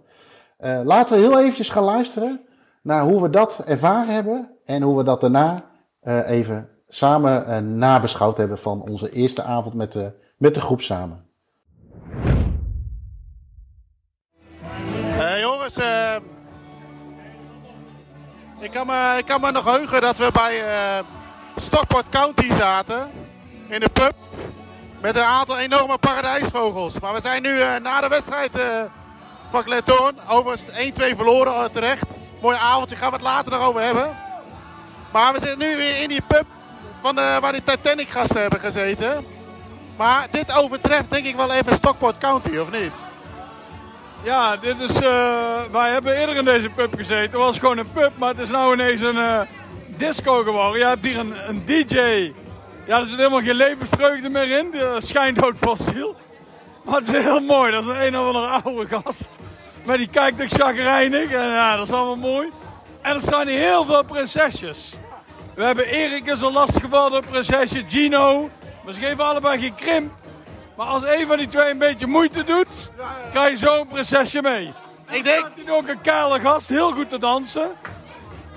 Uh, 0.59 0.79
laten 0.83 1.15
we 1.15 1.21
heel 1.21 1.39
eventjes 1.39 1.69
gaan 1.69 1.83
luisteren 1.83 2.41
naar 2.81 3.01
hoe 3.01 3.21
we 3.21 3.29
dat 3.29 3.63
ervaren 3.65 4.13
hebben 4.13 4.49
en 4.65 4.81
hoe 4.81 4.97
we 4.97 5.03
dat 5.03 5.21
daarna 5.21 5.69
uh, 6.03 6.29
even 6.29 6.69
samen 6.87 7.45
uh, 7.49 7.57
nabeschouwd 7.57 8.37
hebben 8.37 8.57
van 8.57 8.81
onze 8.81 9.11
eerste 9.11 9.43
avond 9.43 9.73
met 9.73 9.91
de, 9.91 10.11
met 10.37 10.53
de 10.53 10.61
groep 10.61 10.81
samen. 10.81 11.21
jongens, 15.39 15.77
ik, 18.59 18.71
kan 18.71 18.87
me, 18.87 19.15
ik 19.17 19.25
kan 19.25 19.41
me 19.41 19.51
nog 19.51 19.75
heugen 19.75 20.01
dat 20.01 20.17
we 20.17 20.29
bij 20.33 20.63
Stockport 21.55 22.09
County 22.09 22.53
zaten 22.53 23.11
in 23.67 23.79
de 23.79 23.89
pub. 23.89 24.13
Met 25.03 25.15
een 25.15 25.23
aantal 25.23 25.57
enorme 25.57 25.97
paradijsvogels. 25.97 26.99
Maar 26.99 27.13
we 27.13 27.21
zijn 27.21 27.41
nu 27.41 27.49
uh, 27.49 27.75
na 27.81 28.01
de 28.01 28.07
wedstrijd 28.07 28.57
uh, 28.57 28.63
van 29.49 29.63
Glentoorn. 29.63 30.15
Overigens 30.29 30.91
1-2 30.91 31.15
verloren 31.15 31.53
uh, 31.53 31.63
terecht. 31.63 32.05
Mooi 32.41 32.57
avondje, 32.57 32.95
gaan 32.95 33.09
we 33.09 33.15
het 33.15 33.25
later 33.25 33.51
nog 33.51 33.67
over 33.67 33.81
hebben. 33.81 34.17
Maar 35.11 35.33
we 35.33 35.39
zitten 35.39 35.59
nu 35.59 35.75
weer 35.75 36.01
in 36.01 36.09
die 36.09 36.21
pub 36.27 36.45
van 37.01 37.15
de, 37.15 37.37
waar 37.41 37.51
die 37.51 37.63
Titanic 37.63 38.09
gasten 38.09 38.41
hebben 38.41 38.59
gezeten. 38.59 39.25
Maar 39.97 40.27
dit 40.31 40.57
overtreft 40.57 41.11
denk 41.11 41.25
ik 41.25 41.35
wel 41.35 41.51
even 41.51 41.75
Stockport 41.75 42.17
County, 42.17 42.57
of 42.57 42.71
niet? 42.71 42.93
Ja, 44.23 44.55
dit 44.55 44.79
is, 44.79 44.99
wij 45.71 45.91
hebben 45.91 46.17
eerder 46.17 46.35
in 46.35 46.45
deze 46.45 46.69
pub 46.69 46.95
gezeten. 46.95 47.21
Het 47.21 47.31
was 47.31 47.59
gewoon 47.59 47.77
een 47.77 47.91
pub, 47.91 48.11
maar 48.15 48.29
het 48.29 48.39
is 48.39 48.49
nou 48.49 48.73
ineens 48.73 49.01
een 49.01 49.47
disco 49.87 50.43
geworden. 50.43 50.79
Je 50.79 50.85
hebt 50.85 51.05
hier 51.05 51.17
een, 51.19 51.49
een 51.49 51.65
DJ 51.65 52.31
ja, 52.85 52.99
er 52.99 53.05
zit 53.05 53.17
helemaal 53.17 53.41
geen 53.41 53.55
levensvreugde 53.55 54.29
meer 54.29 54.57
in. 54.57 54.71
Dat 54.71 55.05
schijnt 55.05 55.43
ook 55.43 55.55
fossiel. 55.55 56.15
Maar 56.83 56.95
het 56.95 57.13
is 57.13 57.23
heel 57.23 57.39
mooi. 57.39 57.71
Dat 57.71 57.83
is 57.83 57.89
een 57.89 58.05
een 58.05 58.17
of 58.17 58.25
andere 58.25 58.47
oude 58.47 58.87
gast. 58.87 59.29
Maar 59.83 59.97
die 59.97 60.09
kijkt 60.09 60.41
ook 60.41 60.49
chagrijnig. 60.49 61.31
En 61.31 61.47
ja, 61.49 61.75
dat 61.75 61.87
is 61.87 61.93
allemaal 61.93 62.31
mooi. 62.31 62.49
En 63.01 63.13
er 63.13 63.21
staan 63.21 63.47
hier 63.47 63.59
heel 63.59 63.85
veel 63.85 64.03
prinsesjes. 64.03 64.93
We 65.55 65.63
hebben 65.63 65.85
Erik 65.85 66.25
is 66.25 66.41
een 66.41 66.51
lastiggevallen 66.51 67.23
prinsesje. 67.29 67.83
Gino. 67.87 68.49
Maar 68.83 68.93
ze 68.93 68.99
geven 68.99 69.25
allebei 69.25 69.59
geen 69.59 69.75
krimp. 69.75 70.11
Maar 70.77 70.87
als 70.87 71.03
een 71.03 71.27
van 71.27 71.37
die 71.37 71.47
twee 71.47 71.69
een 71.69 71.77
beetje 71.77 72.07
moeite 72.07 72.43
doet, 72.43 72.89
krijg 73.31 73.49
je 73.49 73.65
zo'n 73.65 73.87
prinsesje 73.87 74.41
mee. 74.41 74.73
Ik 75.09 75.23
denk... 75.23 75.47
hij 75.65 75.73
ook 75.73 75.87
een 75.87 76.01
kale 76.01 76.39
gast, 76.39 76.69
heel 76.69 76.91
goed 76.91 77.09
te 77.09 77.19
dansen. 77.19 77.71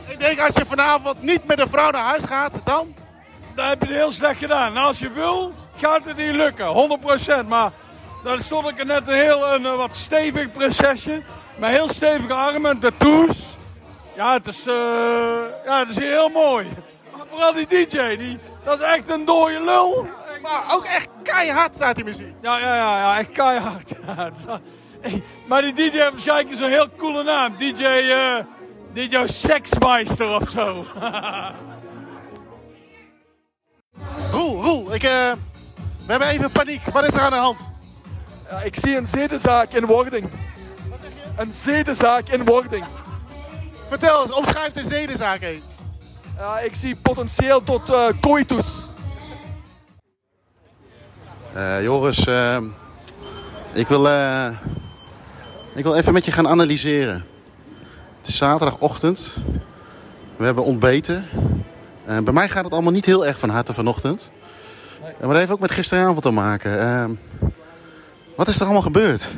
Ik 0.09 0.21
denk 0.21 0.41
als 0.41 0.55
je 0.55 0.65
vanavond 0.65 1.23
niet 1.23 1.47
met 1.47 1.61
een 1.61 1.69
vrouw 1.69 1.91
naar 1.91 2.03
huis 2.03 2.23
gaat, 2.25 2.53
dan 2.65 2.95
dat 3.57 3.69
heb 3.69 3.83
je 3.83 3.95
heel 3.95 4.13
slecht 4.13 4.39
gedaan. 4.39 4.73
Nou, 4.73 4.87
als 4.87 4.99
je 4.99 5.11
wil, 5.11 5.53
gaat 5.77 6.07
het 6.07 6.17
niet 6.17 6.35
lukken, 6.35 6.99
100%. 7.45 7.47
Maar 7.49 7.71
dan 8.23 8.41
stond 8.41 8.69
ik 8.69 8.79
er 8.79 8.87
net 8.87 9.09
een 9.09 9.15
heel 9.15 9.55
een, 9.55 9.77
wat 9.77 9.95
stevig 9.95 10.53
prinsesje. 10.53 11.23
Met 11.59 11.71
heel 11.71 11.89
stevige 11.89 12.33
armen 12.33 12.71
en 12.71 12.79
tattoos. 12.79 13.37
Ja, 14.15 14.33
het 14.33 14.47
is, 14.47 14.67
uh, 14.67 14.75
ja, 15.65 15.79
het 15.79 15.89
is 15.89 15.99
heel 15.99 16.29
mooi. 16.29 16.69
Maar 17.17 17.27
vooral 17.31 17.53
die 17.53 17.67
DJ, 17.67 18.17
die, 18.17 18.39
dat 18.65 18.81
is 18.81 18.87
echt 18.87 19.09
een 19.09 19.25
dode 19.25 19.61
lul. 19.61 20.07
Maar 20.43 20.75
ook 20.75 20.85
echt 20.85 21.09
keihard 21.23 21.75
staat 21.75 21.97
die 21.97 22.05
muziek. 22.05 22.35
Ja, 22.43 22.59
ja, 22.59 22.75
ja, 22.77 22.99
ja 22.99 23.19
echt 23.19 23.31
keihard. 23.31 23.93
maar 25.49 25.63
die 25.63 25.73
DJ 25.73 25.99
heeft 25.99 26.11
waarschijnlijk 26.11 26.57
zo'n 26.57 26.69
heel 26.69 26.89
coole 26.97 27.23
naam. 27.23 27.57
DJ, 27.57 27.83
uh, 27.83 28.39
DJ 28.93 29.27
Sexmeister 29.27 30.35
of 30.35 30.49
zo. 30.49 30.85
Roel, 34.31 34.63
Roel, 34.63 34.95
ik, 34.95 35.03
uh, 35.03 35.11
we 36.07 36.07
hebben 36.07 36.29
even 36.29 36.51
paniek. 36.51 36.83
Wat 36.93 37.09
is 37.09 37.15
er 37.15 37.21
aan 37.21 37.31
de 37.31 37.37
hand? 37.37 37.61
Ja, 38.51 38.61
ik 38.61 38.77
zie 38.77 38.97
een 38.97 39.07
zedenzaak 39.07 39.73
in 39.73 39.87
wording. 39.87 40.29
Wat 40.91 40.99
zeg 41.03 41.11
je? 41.15 41.43
Een 41.43 41.53
zedenzaak 41.53 42.29
in 42.29 42.45
wording. 42.45 42.85
Vertel 43.89 44.23
eens, 44.23 44.35
omschrijf 44.35 44.73
de 44.73 44.87
zedenzaak 44.87 45.43
eens. 45.43 45.63
Ja, 46.39 46.59
ik 46.59 46.77
zie 46.77 46.97
potentieel 46.97 47.63
tot 47.63 47.91
uh, 47.91 48.07
coitus. 48.21 48.67
Uh, 51.57 51.83
Joris, 51.83 52.19
ik, 53.73 53.89
wil, 53.89 54.07
ik 55.75 55.83
wil 55.83 55.95
even 55.95 56.13
met 56.13 56.25
je 56.25 56.33
gaan 56.33 56.49
analyseren. 56.49 57.27
Het 58.19 58.29
is 58.29 58.37
zaterdagochtend. 58.37 59.37
We 60.37 60.45
hebben 60.45 60.65
ontbeten. 60.65 61.29
Uh, 62.09 62.19
bij 62.19 62.33
mij 62.33 62.49
gaat 62.49 62.65
het 62.65 62.73
allemaal 62.73 62.93
niet 62.93 63.05
heel 63.05 63.27
erg 63.27 63.39
van 63.39 63.49
harte 63.49 63.73
vanochtend. 63.73 64.31
Nee. 65.03 65.13
Maar 65.21 65.29
dat 65.29 65.39
heeft 65.39 65.51
ook 65.51 65.61
met 65.61 65.71
gisteravond 65.71 66.23
te 66.23 66.31
maken. 66.31 66.81
Uh, 66.81 67.05
wat 68.37 68.49
is 68.49 68.57
er 68.57 68.65
allemaal 68.65 68.83
gebeurd? 68.83 69.29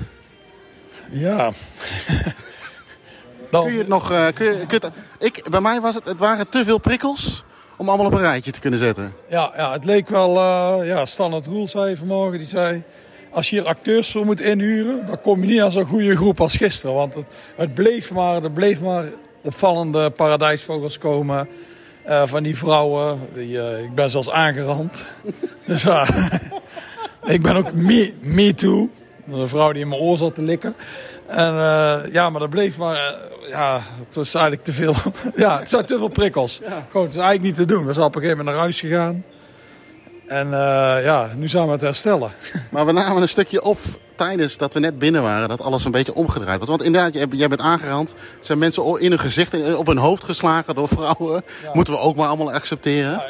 Ja. 1.11 1.53
kun 3.51 3.73
je 3.73 3.79
het 3.79 3.89
nog... 3.89 4.13
Uh, 4.13 4.27
kun 4.35 4.45
je, 4.45 4.67
kun 4.67 4.79
je 4.81 4.91
ik, 5.27 5.51
bij 5.51 5.61
mij 5.61 5.81
was 5.81 5.95
het... 5.95 6.05
Het 6.05 6.19
waren 6.19 6.49
te 6.49 6.65
veel 6.65 6.79
prikkels 6.79 7.45
om 7.77 7.89
allemaal 7.89 8.07
op 8.07 8.13
een 8.13 8.19
rijtje 8.19 8.51
te 8.51 8.61
kunnen 8.61 8.79
zetten. 8.79 9.15
Ja, 9.29 9.53
ja 9.57 9.73
het 9.73 9.85
leek 9.85 10.09
wel... 10.09 10.37
Uh, 10.37 10.87
ja, 10.87 11.07
Standard 11.07 11.47
Roel 11.47 11.69
zei 11.69 11.97
vanmorgen. 11.97 12.39
Die 12.39 12.49
zei... 12.49 12.83
Als 13.31 13.51
je 13.51 13.57
hier 13.57 13.69
acteurs 13.69 14.11
voor 14.11 14.25
moet 14.25 14.41
inhuren... 14.41 15.07
dan 15.07 15.21
kom 15.21 15.41
je 15.41 15.47
niet 15.47 15.61
aan 15.61 15.73
zo'n 15.73 15.85
goede 15.85 16.17
groep 16.17 16.41
als 16.41 16.57
gisteren. 16.57 16.95
Want 16.95 17.15
het, 17.15 17.27
het 17.57 17.75
bleef 17.75 18.11
maar... 18.11 18.43
Er 18.43 18.51
bleef 18.51 18.81
maar 18.81 19.05
opvallende 19.43 20.11
paradijsvogels 20.11 20.99
komen... 20.99 21.49
Uh, 22.09 22.23
van 22.27 22.43
die 22.43 22.57
vrouwen. 22.57 23.21
Die, 23.35 23.57
uh, 23.57 23.83
ik 23.83 23.95
ben 23.95 24.11
zelfs 24.11 24.31
aangerand. 24.31 25.09
dus 25.67 25.85
uh, 25.85 26.09
ik 27.35 27.43
ben 27.43 27.57
ook 27.57 27.73
me, 27.73 28.15
me 28.21 28.55
too. 28.55 28.91
Een 29.31 29.49
vrouw 29.49 29.73
die 29.73 29.83
in 29.83 29.89
mijn 29.89 30.01
oor 30.01 30.19
zat 30.19 30.35
te 30.35 30.43
likken. 30.43 30.75
En 31.27 31.55
ja, 32.13 32.31
maar 32.31 32.41
dat 32.41 32.51
bleef 32.51 32.79
maar, 32.79 33.15
ja, 33.49 33.81
het 34.07 34.15
was 34.15 34.35
eigenlijk 34.35 34.65
te 34.65 34.73
veel. 34.73 34.95
ja, 35.37 35.59
het 35.59 35.71
zijn 35.71 35.87
te 35.87 35.99
veel 35.99 36.09
prikkels. 36.09 36.61
Ja. 36.65 36.87
Gewoon, 36.91 37.07
het 37.07 37.17
is 37.17 37.23
eigenlijk 37.23 37.43
niet 37.43 37.67
te 37.67 37.75
doen. 37.75 37.87
We 37.87 37.93
zijn 37.93 38.07
op 38.07 38.15
een 38.15 38.21
gegeven 38.21 38.45
moment 38.45 38.57
naar 38.57 38.65
huis 38.65 38.81
gegaan. 38.81 39.25
En 40.27 40.49
ja, 41.03 41.31
nu 41.37 41.49
zijn 41.49 41.67
we 41.67 41.73
het 41.73 41.81
herstellen. 41.81 42.31
Maar 42.71 42.87
we 42.87 42.93
namen 42.93 43.23
een 43.23 43.29
stukje 43.29 43.63
op 43.63 43.79
tijdens 44.19 44.57
dat 44.57 44.75
we 44.75 44.81
net 44.81 44.99
binnen 44.99 45.23
waren, 45.23 45.49
dat 45.49 45.63
alles 45.63 45.85
een 45.85 45.91
beetje 45.91 46.15
omgedraaid 46.15 46.59
was. 46.59 46.69
Want 46.69 46.83
inderdaad, 46.83 47.29
jij 47.31 47.49
bent 47.49 47.61
aangerand. 47.61 48.15
Zijn 48.41 48.59
mensen 48.59 49.01
in 49.01 49.11
hun 49.11 49.19
gezicht 49.19 49.75
op 49.75 49.87
hun 49.87 49.99
hoofd 49.99 50.25
geslagen 50.25 50.75
door 50.75 50.89
vrouwen. 50.89 51.43
Moeten 51.73 51.95
we 51.95 52.01
ook 52.01 52.17
maar 52.17 52.29
allemaal 52.29 52.53
accepteren. 52.53 53.13
Ja, 53.13 53.27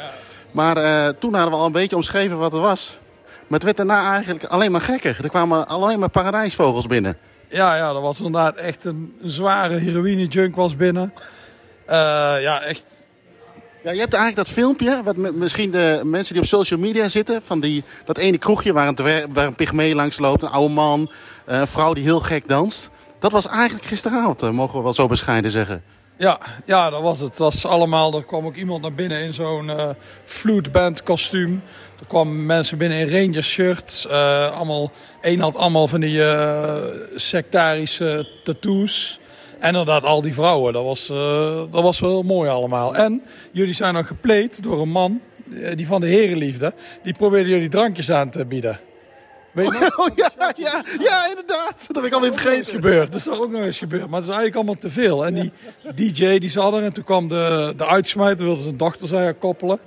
maar 0.51 0.77
uh, 0.77 1.07
toen 1.19 1.33
hadden 1.33 1.51
we 1.51 1.59
al 1.59 1.65
een 1.65 1.71
beetje 1.71 1.95
omschreven 1.95 2.37
wat 2.37 2.51
het 2.51 2.61
was. 2.61 2.97
Maar 3.23 3.59
het 3.59 3.63
werd 3.63 3.77
daarna 3.77 4.11
eigenlijk 4.11 4.43
alleen 4.43 4.71
maar 4.71 4.81
gekker. 4.81 5.19
Er 5.23 5.29
kwamen 5.29 5.67
alleen 5.67 5.99
maar 5.99 6.09
paradijsvogels 6.09 6.87
binnen. 6.87 7.17
Ja, 7.49 7.75
ja, 7.75 7.93
dat 7.93 8.01
was 8.01 8.17
inderdaad 8.17 8.55
echt 8.55 8.85
een 8.85 9.13
zware 9.23 9.75
heroïne-junk 9.75 10.55
was 10.55 10.75
binnen. 10.75 11.13
Uh, 11.87 11.95
ja, 12.41 12.61
echt 12.61 12.83
ja, 13.83 13.91
je 13.91 13.99
hebt 13.99 14.13
eigenlijk 14.13 14.47
dat 14.47 14.55
filmpje, 14.55 15.01
wat 15.03 15.15
misschien 15.15 15.71
de 15.71 16.01
mensen 16.03 16.33
die 16.33 16.41
op 16.41 16.49
social 16.49 16.79
media 16.79 17.09
zitten, 17.09 17.41
van 17.43 17.59
die, 17.59 17.83
dat 18.05 18.17
ene 18.17 18.37
kroegje 18.37 18.73
waar 18.73 18.87
een, 18.87 19.33
waar 19.33 19.45
een 19.45 19.55
pygmee 19.55 19.95
langs 19.95 20.19
loopt, 20.19 20.43
een 20.43 20.49
oude 20.49 20.73
man, 20.73 21.11
eh, 21.45 21.59
een 21.59 21.67
vrouw 21.67 21.93
die 21.93 22.03
heel 22.03 22.19
gek 22.19 22.47
danst. 22.47 22.89
Dat 23.19 23.31
was 23.31 23.47
eigenlijk 23.47 23.85
gisteravond, 23.85 24.41
eh, 24.41 24.49
mogen 24.49 24.77
we 24.77 24.83
wel 24.83 24.93
zo 24.93 25.07
bescheiden 25.07 25.51
zeggen. 25.51 25.83
Ja, 26.17 26.39
ja, 26.65 26.89
dat 26.89 27.01
was 27.01 27.19
het. 27.19 27.37
Was 27.37 27.65
allemaal, 27.65 28.13
er 28.13 28.23
kwam 28.23 28.45
ook 28.45 28.55
iemand 28.55 28.81
naar 28.81 28.93
binnen 28.93 29.21
in 29.21 29.33
zo'n 29.33 29.67
uh, 29.67 29.89
fluteband 30.23 31.03
kostuum. 31.03 31.63
Er 31.99 32.05
kwamen 32.07 32.45
mensen 32.45 32.77
binnen 32.77 32.97
in 32.97 33.09
Rangers 33.09 33.47
shirts. 33.47 34.05
Uh, 34.05 34.51
allemaal, 34.51 34.91
één 35.21 35.39
had 35.39 35.55
allemaal 35.55 35.87
van 35.87 35.99
die 35.99 36.21
sectarische 37.15 38.27
tattoos. 38.43 39.18
En 39.59 39.67
inderdaad, 39.67 40.03
al 40.03 40.21
die 40.21 40.33
vrouwen. 40.33 40.73
Dat 40.73 40.83
was, 40.83 41.09
uh, 41.09 41.61
dat 41.71 41.83
was 41.83 41.99
wel 41.99 42.09
heel 42.09 42.23
mooi 42.23 42.49
allemaal. 42.49 42.95
En 42.95 43.21
jullie 43.51 43.73
zijn 43.73 43.93
nog 43.93 44.07
gepleed 44.07 44.63
door 44.63 44.81
een 44.81 44.89
man, 44.89 45.21
eh, 45.53 45.75
die 45.75 45.87
van 45.87 46.01
de 46.01 46.07
herenliefde. 46.07 46.73
Die 47.03 47.13
probeerde 47.13 47.49
jullie 47.49 47.69
drankjes 47.69 48.11
aan 48.11 48.29
te 48.29 48.45
bieden. 48.45 48.79
Weet 49.51 49.67
je? 49.67 49.93
Oh, 49.97 50.07
ja, 50.15 50.31
ja, 50.55 50.83
ja, 50.99 51.29
inderdaad. 51.29 51.87
Dat 51.87 51.95
heb 51.95 52.05
ik 52.05 52.13
alweer 52.13 52.31
vergeten. 52.31 52.57
Dat 52.57 52.67
is 52.67 52.73
gebeurd. 52.73 53.11
Dat 53.11 53.21
is 53.21 53.29
ook 53.29 53.51
nog 53.51 53.63
eens 53.63 53.77
gebeurd. 53.77 54.09
Maar 54.09 54.19
het 54.19 54.29
is 54.29 54.35
eigenlijk 54.35 54.55
allemaal 54.55 54.81
te 54.81 54.89
veel. 54.89 55.25
En 55.25 55.33
die 55.33 55.51
DJ 55.95 56.37
die 56.37 56.49
zat 56.49 56.73
er 56.73 56.83
en 56.83 56.93
toen 56.93 57.03
kwam 57.03 57.27
de, 57.27 57.73
de 57.77 57.85
uitsmijter, 57.85 58.45
wilde 58.45 58.61
zijn 58.61 58.77
dochter 58.77 59.07
zijn 59.07 59.37
koppelen. 59.37 59.79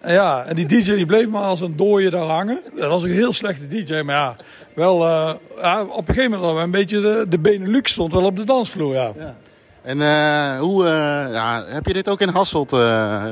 En 0.00 0.12
ja, 0.12 0.44
en 0.44 0.54
die 0.56 0.66
DJ 0.66 0.94
die 0.94 1.06
bleef 1.06 1.28
maar 1.28 1.42
als 1.42 1.60
een 1.60 1.76
dooie 1.76 2.10
daar 2.10 2.26
hangen. 2.26 2.60
Dat 2.76 2.88
was 2.88 3.02
een 3.02 3.10
heel 3.10 3.32
slechte 3.32 3.66
DJ, 3.66 4.00
maar 4.02 4.14
ja, 4.14 4.36
wel, 4.74 5.06
uh, 5.06 5.34
ja, 5.56 5.82
op 5.82 6.08
een 6.08 6.14
gegeven 6.14 6.40
moment 6.40 6.58
een 6.58 6.70
beetje 6.70 7.00
de, 7.00 7.26
de 7.28 7.38
Benelux 7.38 7.92
stond 7.92 8.12
wel 8.12 8.24
op 8.24 8.36
de 8.36 8.44
dansvloer, 8.44 8.94
ja. 8.94 9.12
ja. 9.18 9.36
En 9.82 9.98
uh, 9.98 10.58
hoe, 10.58 10.84
uh, 10.84 10.90
ja, 11.32 11.64
heb 11.66 11.86
je 11.86 11.92
dit 11.92 12.08
ook 12.08 12.20
in 12.20 12.28
Hasselt, 12.28 12.70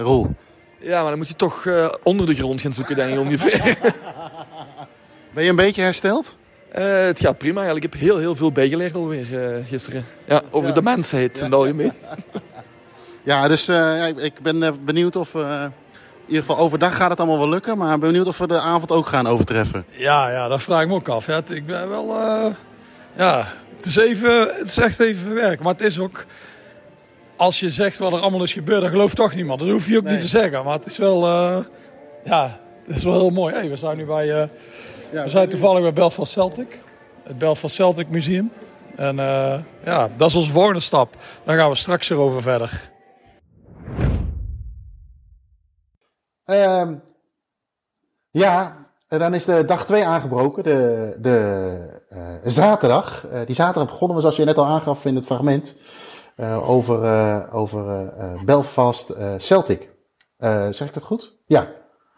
Roel? 0.01 0.35
Ja, 0.81 1.01
maar 1.01 1.09
dan 1.09 1.19
moet 1.19 1.29
je 1.29 1.35
toch 1.35 1.69
onder 2.03 2.27
de 2.27 2.35
grond 2.35 2.61
gaan 2.61 2.73
zoeken, 2.73 2.97
denk 2.97 3.13
ik 3.13 3.21
ongeveer. 3.21 3.79
ben 5.35 5.45
je 5.45 5.51
een 5.51 5.57
beetje 5.57 5.83
hersteld? 5.83 6.37
het 6.71 7.21
gaat 7.21 7.39
prima 7.39 7.61
eigenlijk. 7.61 7.85
Ik 7.85 7.93
heb 7.93 8.01
heel, 8.01 8.19
heel 8.19 8.35
veel 8.35 8.53
bijgeleerd 8.53 8.95
alweer 8.95 9.27
gisteren. 9.69 10.05
Ja, 10.27 10.43
over 10.51 10.75
de 10.75 10.83
mensheid 10.83 11.39
ja. 11.39 11.45
in 11.45 11.51
het 11.51 11.61
algemeen. 11.61 11.93
Ja, 13.23 13.49
dus 13.49 13.69
ik 14.17 14.41
ben 14.43 14.85
benieuwd 14.85 15.17
of 15.17 15.35
ieder 16.29 16.45
geval 16.45 16.59
overdag 16.59 16.97
gaat 16.97 17.11
het 17.11 17.19
allemaal 17.19 17.39
wel 17.39 17.49
lukken. 17.49 17.79
Maar 17.79 17.95
ik 17.95 18.01
ben 18.01 18.11
benieuwd 18.11 18.27
of 18.27 18.39
we 18.39 18.47
de 18.47 18.59
avond 18.61 18.93
ook 18.93 19.07
gaan 19.07 19.27
overtreffen. 19.27 19.85
Ja, 19.91 20.31
ja 20.31 20.49
dat 20.49 20.63
vraag 20.63 20.83
ik 20.83 20.89
me 20.89 20.95
ook 20.95 21.09
af. 21.09 21.27
Ja, 21.27 21.41
ik 21.49 21.67
ben 21.67 21.89
wel... 21.89 22.09
Uh, 22.09 22.47
ja, 23.17 23.45
het 23.77 23.87
is, 23.87 23.97
even, 23.97 24.41
het 24.41 24.69
is 24.69 24.79
echt 24.79 25.01
even 25.01 25.23
verwerken. 25.23 25.65
Maar 25.65 25.73
het 25.73 25.83
is 25.83 25.99
ook... 25.99 26.25
Als 27.37 27.61
je 27.61 27.71
zegt 27.71 27.99
wat 27.99 28.13
er 28.13 28.21
allemaal 28.21 28.43
is 28.43 28.53
gebeurd, 28.53 28.81
dan 28.81 28.91
gelooft 28.91 29.17
toch 29.17 29.35
niemand. 29.35 29.61
Dat 29.61 29.69
hoef 29.69 29.89
je 29.89 29.97
ook 29.97 30.05
niet 30.05 30.21
te 30.21 30.27
zeggen. 30.27 30.65
Maar 30.65 30.75
het 30.75 30.87
is 30.87 30.99
wel... 30.99 31.25
Uh, 31.25 31.57
ja, 32.25 32.59
het 32.87 32.97
is 32.97 33.05
wel 33.05 33.19
heel 33.19 33.31
mooi. 33.31 33.55
Hey, 33.55 33.69
we 33.69 33.77
zijn 33.77 33.97
nu 33.97 34.05
bij... 34.05 34.27
Uh, 34.27 34.49
ja, 35.13 35.23
we 35.23 35.29
zijn 35.29 35.49
toevallig 35.49 35.83
bij 35.83 35.93
Belfast 35.93 36.33
Celtic. 36.33 36.81
Het 37.23 37.39
Belfast 37.39 37.75
Celtic 37.75 38.09
Museum. 38.09 38.53
En 38.97 39.17
ja, 39.85 40.09
dat 40.17 40.29
is 40.29 40.35
onze 40.35 40.51
volgende 40.51 40.81
stap. 40.81 41.17
Dan 41.45 41.57
gaan 41.57 41.69
we 41.69 41.75
straks 41.75 42.11
erover 42.11 42.43
verder. 42.43 42.91
Uh, 46.51 46.91
ja, 48.31 48.87
dan 49.09 49.35
is 49.35 49.45
de 49.45 49.65
dag 49.65 49.87
2 49.87 50.05
aangebroken, 50.05 50.63
de, 50.63 51.17
de 51.21 52.01
uh, 52.11 52.21
zaterdag. 52.45 53.27
Uh, 53.33 53.41
die 53.47 53.55
zaterdag 53.55 53.89
begonnen 53.89 54.17
we, 54.17 54.23
zoals 54.23 54.37
je 54.37 54.45
net 54.45 54.59
al 54.59 54.67
aangaf 54.67 55.05
in 55.05 55.15
het 55.17 55.25
fragment, 55.25 55.75
uh, 56.37 56.71
over, 56.71 57.53
over 57.53 58.13
Belfast 58.45 59.13
Celtic. 59.39 59.89
zeg 60.71 60.81
ik 60.81 60.95
dat 60.95 61.03
goed? 61.03 61.37
Ja. 61.47 61.69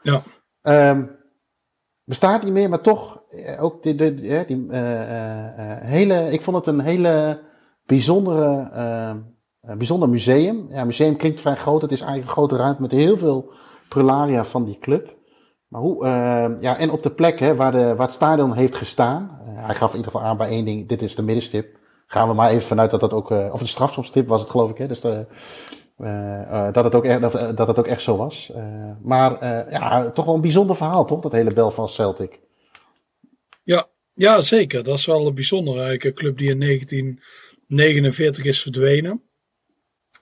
Ja. 0.03 0.23
Um, 0.91 1.17
bestaat 2.05 2.43
niet 2.43 2.53
meer, 2.53 2.69
maar 2.69 2.81
toch 2.81 3.23
ook 3.59 3.83
die, 3.83 3.95
de, 3.95 4.15
die 4.47 4.67
hele, 5.87 6.31
ik 6.31 6.43
vond 6.43 6.57
het 6.57 6.67
een 6.67 6.81
hele 6.81 7.41
bijzondere, 7.87 9.23
bijzonder 9.61 10.09
museum. 10.09 10.67
Ja, 10.71 10.85
museum 10.85 11.17
klinkt 11.17 11.41
vrij 11.41 11.57
groot. 11.57 11.83
Het 11.83 11.93
is 11.93 12.01
eigenlijk 12.01 12.31
een 12.31 12.37
grote 12.37 12.57
ruimte 12.57 12.83
met 12.83 12.91
heel 12.91 13.17
veel 13.17 13.53
prularia 13.91 14.45
van 14.45 14.65
die 14.65 14.79
club. 14.79 15.19
Maar 15.69 15.81
hoe, 15.81 16.05
uh, 16.05 16.59
ja, 16.59 16.77
en 16.79 16.91
op 16.91 17.03
de 17.03 17.11
plek 17.11 17.41
hè, 17.41 17.55
waar, 17.55 17.73
de, 17.73 17.95
waar 17.95 18.07
het 18.07 18.13
stadion 18.13 18.55
heeft 18.55 18.75
gestaan. 18.75 19.41
Uh, 19.43 19.67
hij 19.67 19.75
gaf 19.75 19.91
in 19.91 19.97
ieder 19.97 20.13
geval 20.13 20.27
aan 20.27 20.37
bij 20.37 20.49
één 20.49 20.65
ding, 20.65 20.89
dit 20.89 21.03
is 21.03 21.15
de 21.15 21.23
middenstip. 21.23 21.79
Gaan 22.07 22.29
we 22.29 22.35
maar 22.35 22.51
even 22.51 22.67
vanuit 22.67 22.91
dat 22.91 23.01
dat 23.01 23.13
ook, 23.13 23.31
uh, 23.31 23.53
of 23.53 23.61
de 23.61 23.67
strafschopstip 23.67 24.29
was 24.29 24.41
het 24.41 24.51
geloof 24.51 24.71
ik. 24.71 24.79
Hè, 24.79 24.87
dus 24.87 25.01
de, 25.01 25.27
dat, 26.73 26.85
het 26.85 26.95
ook 26.95 27.05
echt, 27.05 27.21
dat, 27.21 27.57
dat 27.57 27.69
het 27.69 27.79
ook 27.79 27.87
echt 27.87 28.03
zo 28.03 28.17
was. 28.17 28.53
maar 29.03 29.45
ja, 29.71 30.11
toch 30.11 30.25
wel 30.25 30.35
een 30.35 30.41
bijzonder 30.41 30.77
verhaal 30.77 31.05
toch, 31.05 31.21
dat 31.21 31.33
hele 31.33 31.53
bel 31.53 31.71
van 31.71 31.89
Celtic. 31.89 32.41
Ja, 33.63 33.89
ja, 34.15 34.41
zeker. 34.41 34.85
Dat 34.85 34.99
is 34.99 35.07
wel 35.07 35.27
een 35.27 35.35
bijzondere 35.35 36.13
club 36.13 36.39
die 36.39 36.51
in 36.51 36.61
1949 36.61 38.45
is 38.45 38.63
verdwenen 38.63 39.31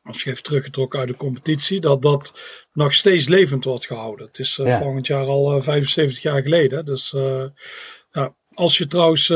als 0.08 0.22
je 0.22 0.28
heeft 0.28 0.44
teruggetrokken 0.44 0.98
uit 0.98 1.08
de 1.08 1.16
competitie, 1.16 1.80
dat 1.80 2.02
dat 2.02 2.34
nog 2.78 2.94
steeds 2.94 3.28
levend 3.28 3.64
wordt 3.64 3.86
gehouden. 3.86 4.26
Het 4.26 4.38
is 4.38 4.58
uh, 4.58 4.80
volgend 4.80 5.06
jaar 5.06 5.26
al 5.26 5.50
uh, 5.50 5.56
eh, 5.56 5.62
75 5.62 6.22
jaar 6.22 6.42
geleden. 6.42 6.84
Dus 6.84 7.10
ja, 8.10 8.34
als 8.54 8.78
je 8.78 8.86
trouwens, 8.86 9.28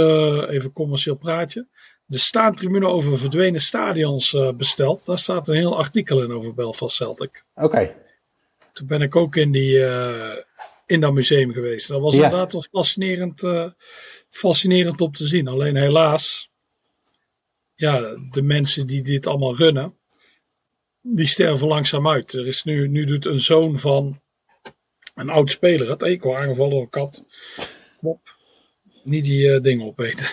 even 0.48 0.72
commercieel 0.72 1.16
praatje, 1.16 1.66
de 2.04 2.18
staantribune 2.18 2.86
over 2.86 3.18
verdwenen 3.18 3.60
stadions 3.60 4.36
bestelt, 4.56 5.06
daar 5.06 5.18
staat 5.18 5.48
een 5.48 5.54
heel 5.54 5.78
artikel 5.78 6.22
in 6.22 6.32
over 6.32 6.54
Belfast 6.54 6.96
Celtic. 6.96 7.44
Oké. 7.54 7.94
Toen 8.72 8.86
ben 8.86 9.02
ik 9.02 9.16
ook 9.16 9.36
in, 9.36 9.50
die, 9.50 9.78
in 10.86 11.00
dat 11.00 11.12
museum 11.12 11.52
geweest. 11.52 11.88
Dat 11.88 12.00
was 12.00 12.14
inderdaad 12.14 12.52
wel 12.52 12.64
fascinerend, 12.70 13.42
fascinerend 14.28 15.00
om 15.00 15.12
te 15.12 15.26
zien. 15.26 15.48
Alleen 15.48 15.76
helaas, 15.76 16.50
ja, 17.74 18.00
de 18.30 18.42
mensen 18.42 18.86
die 18.86 19.02
dit 19.02 19.26
allemaal 19.26 19.56
runnen, 19.56 19.96
die 21.02 21.26
sterven 21.26 21.68
langzaam 21.68 22.08
uit. 22.08 22.32
Er 22.32 22.46
is 22.46 22.64
nu, 22.64 22.88
nu 22.88 23.04
doet 23.04 23.26
een 23.26 23.40
zoon 23.40 23.78
van 23.78 24.20
een 25.14 25.30
oud 25.30 25.50
speler 25.50 25.90
het. 25.90 26.02
Ik 26.02 26.22
word 26.22 26.38
aangevallen 26.38 26.88
kat. 26.88 27.24
Mop. 28.00 28.20
Niet 29.04 29.24
die 29.24 29.46
uh, 29.46 29.60
dingen 29.60 29.86
opeten. 29.86 30.26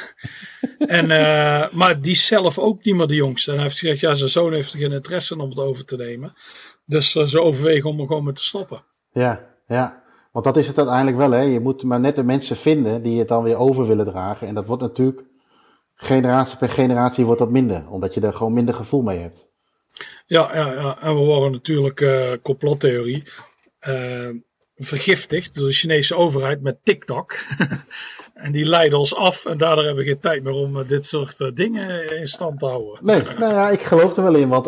en, 0.78 1.06
uh, 1.06 1.70
maar 1.72 2.02
die 2.02 2.12
is 2.12 2.26
zelf 2.26 2.58
ook 2.58 2.84
niet 2.84 2.96
meer 2.96 3.08
de 3.08 3.16
jongste. 3.16 3.50
En 3.50 3.56
hij 3.56 3.66
heeft 3.66 3.80
gezegd, 3.80 4.00
ja, 4.00 4.14
zijn 4.14 4.30
zoon 4.30 4.54
heeft 4.54 4.72
geen 4.76 4.92
interesse 4.92 5.38
om 5.38 5.50
het 5.50 5.60
over 5.60 5.86
te 5.86 5.96
nemen. 5.96 6.34
Dus 6.86 7.16
uh, 7.16 7.24
ze 7.24 7.42
overwegen 7.42 7.90
om 7.90 8.00
er 8.00 8.08
gewoon 8.08 8.24
mee 8.24 8.34
te 8.34 8.44
stoppen. 8.44 8.84
Ja, 9.12 9.56
ja. 9.68 10.04
Want 10.32 10.46
dat 10.46 10.58
is 10.58 10.68
het 10.68 10.78
uiteindelijk 10.78 11.18
wel, 11.18 11.32
hè. 11.32 11.42
Je 11.42 11.60
moet 11.60 11.84
maar 11.84 12.00
net 12.00 12.16
de 12.16 12.24
mensen 12.24 12.58
vinden 12.58 13.04
die 13.04 13.20
het 13.20 13.28
dan 13.28 13.44
weer 13.44 13.58
over 13.58 13.88
willen 13.88 14.06
dragen. 14.06 14.48
En 14.48 14.56
dat 14.56 14.66
wordt 14.66 14.82
natuurlijk, 14.82 15.22
generatie 15.96 16.58
per 16.58 16.70
generatie 16.70 17.26
wordt 17.26 17.40
dat 17.40 17.50
minder. 17.50 17.90
Omdat 17.90 18.14
je 18.14 18.22
er 18.22 18.34
gewoon 18.34 18.54
minder 18.54 18.76
gevoel 18.76 19.02
mee 19.02 19.20
hebt. 19.20 19.49
Ja, 20.30 20.56
ja, 20.56 20.74
ja. 20.74 21.02
en 21.02 21.16
we 21.16 21.22
worden 21.22 21.52
natuurlijk 21.52 22.00
uh, 22.00 22.32
complottheorie 22.42 23.24
uh, 23.88 24.30
vergiftigd 24.76 25.56
door 25.56 25.68
de 25.68 25.74
Chinese 25.74 26.16
overheid 26.16 26.62
met 26.62 26.78
TikTok. 26.84 27.36
en 28.34 28.52
die 28.52 28.66
leiden 28.66 29.00
ons 29.00 29.16
af 29.16 29.46
en 29.46 29.58
daardoor 29.58 29.86
hebben 29.86 30.04
we 30.04 30.10
geen 30.10 30.20
tijd 30.20 30.44
meer 30.44 30.54
om 30.54 30.78
uh, 30.78 30.88
dit 30.88 31.08
soort 31.08 31.56
dingen 31.56 32.18
in 32.18 32.28
stand 32.28 32.60
te 32.60 32.66
houden. 32.66 33.00
Nee, 33.02 33.22
nou 33.40 33.54
ja, 33.54 33.70
ik 33.70 33.82
geloof 33.82 34.18
er 34.18 34.24
wel 34.24 34.36
in. 34.36 34.50
Want 34.50 34.66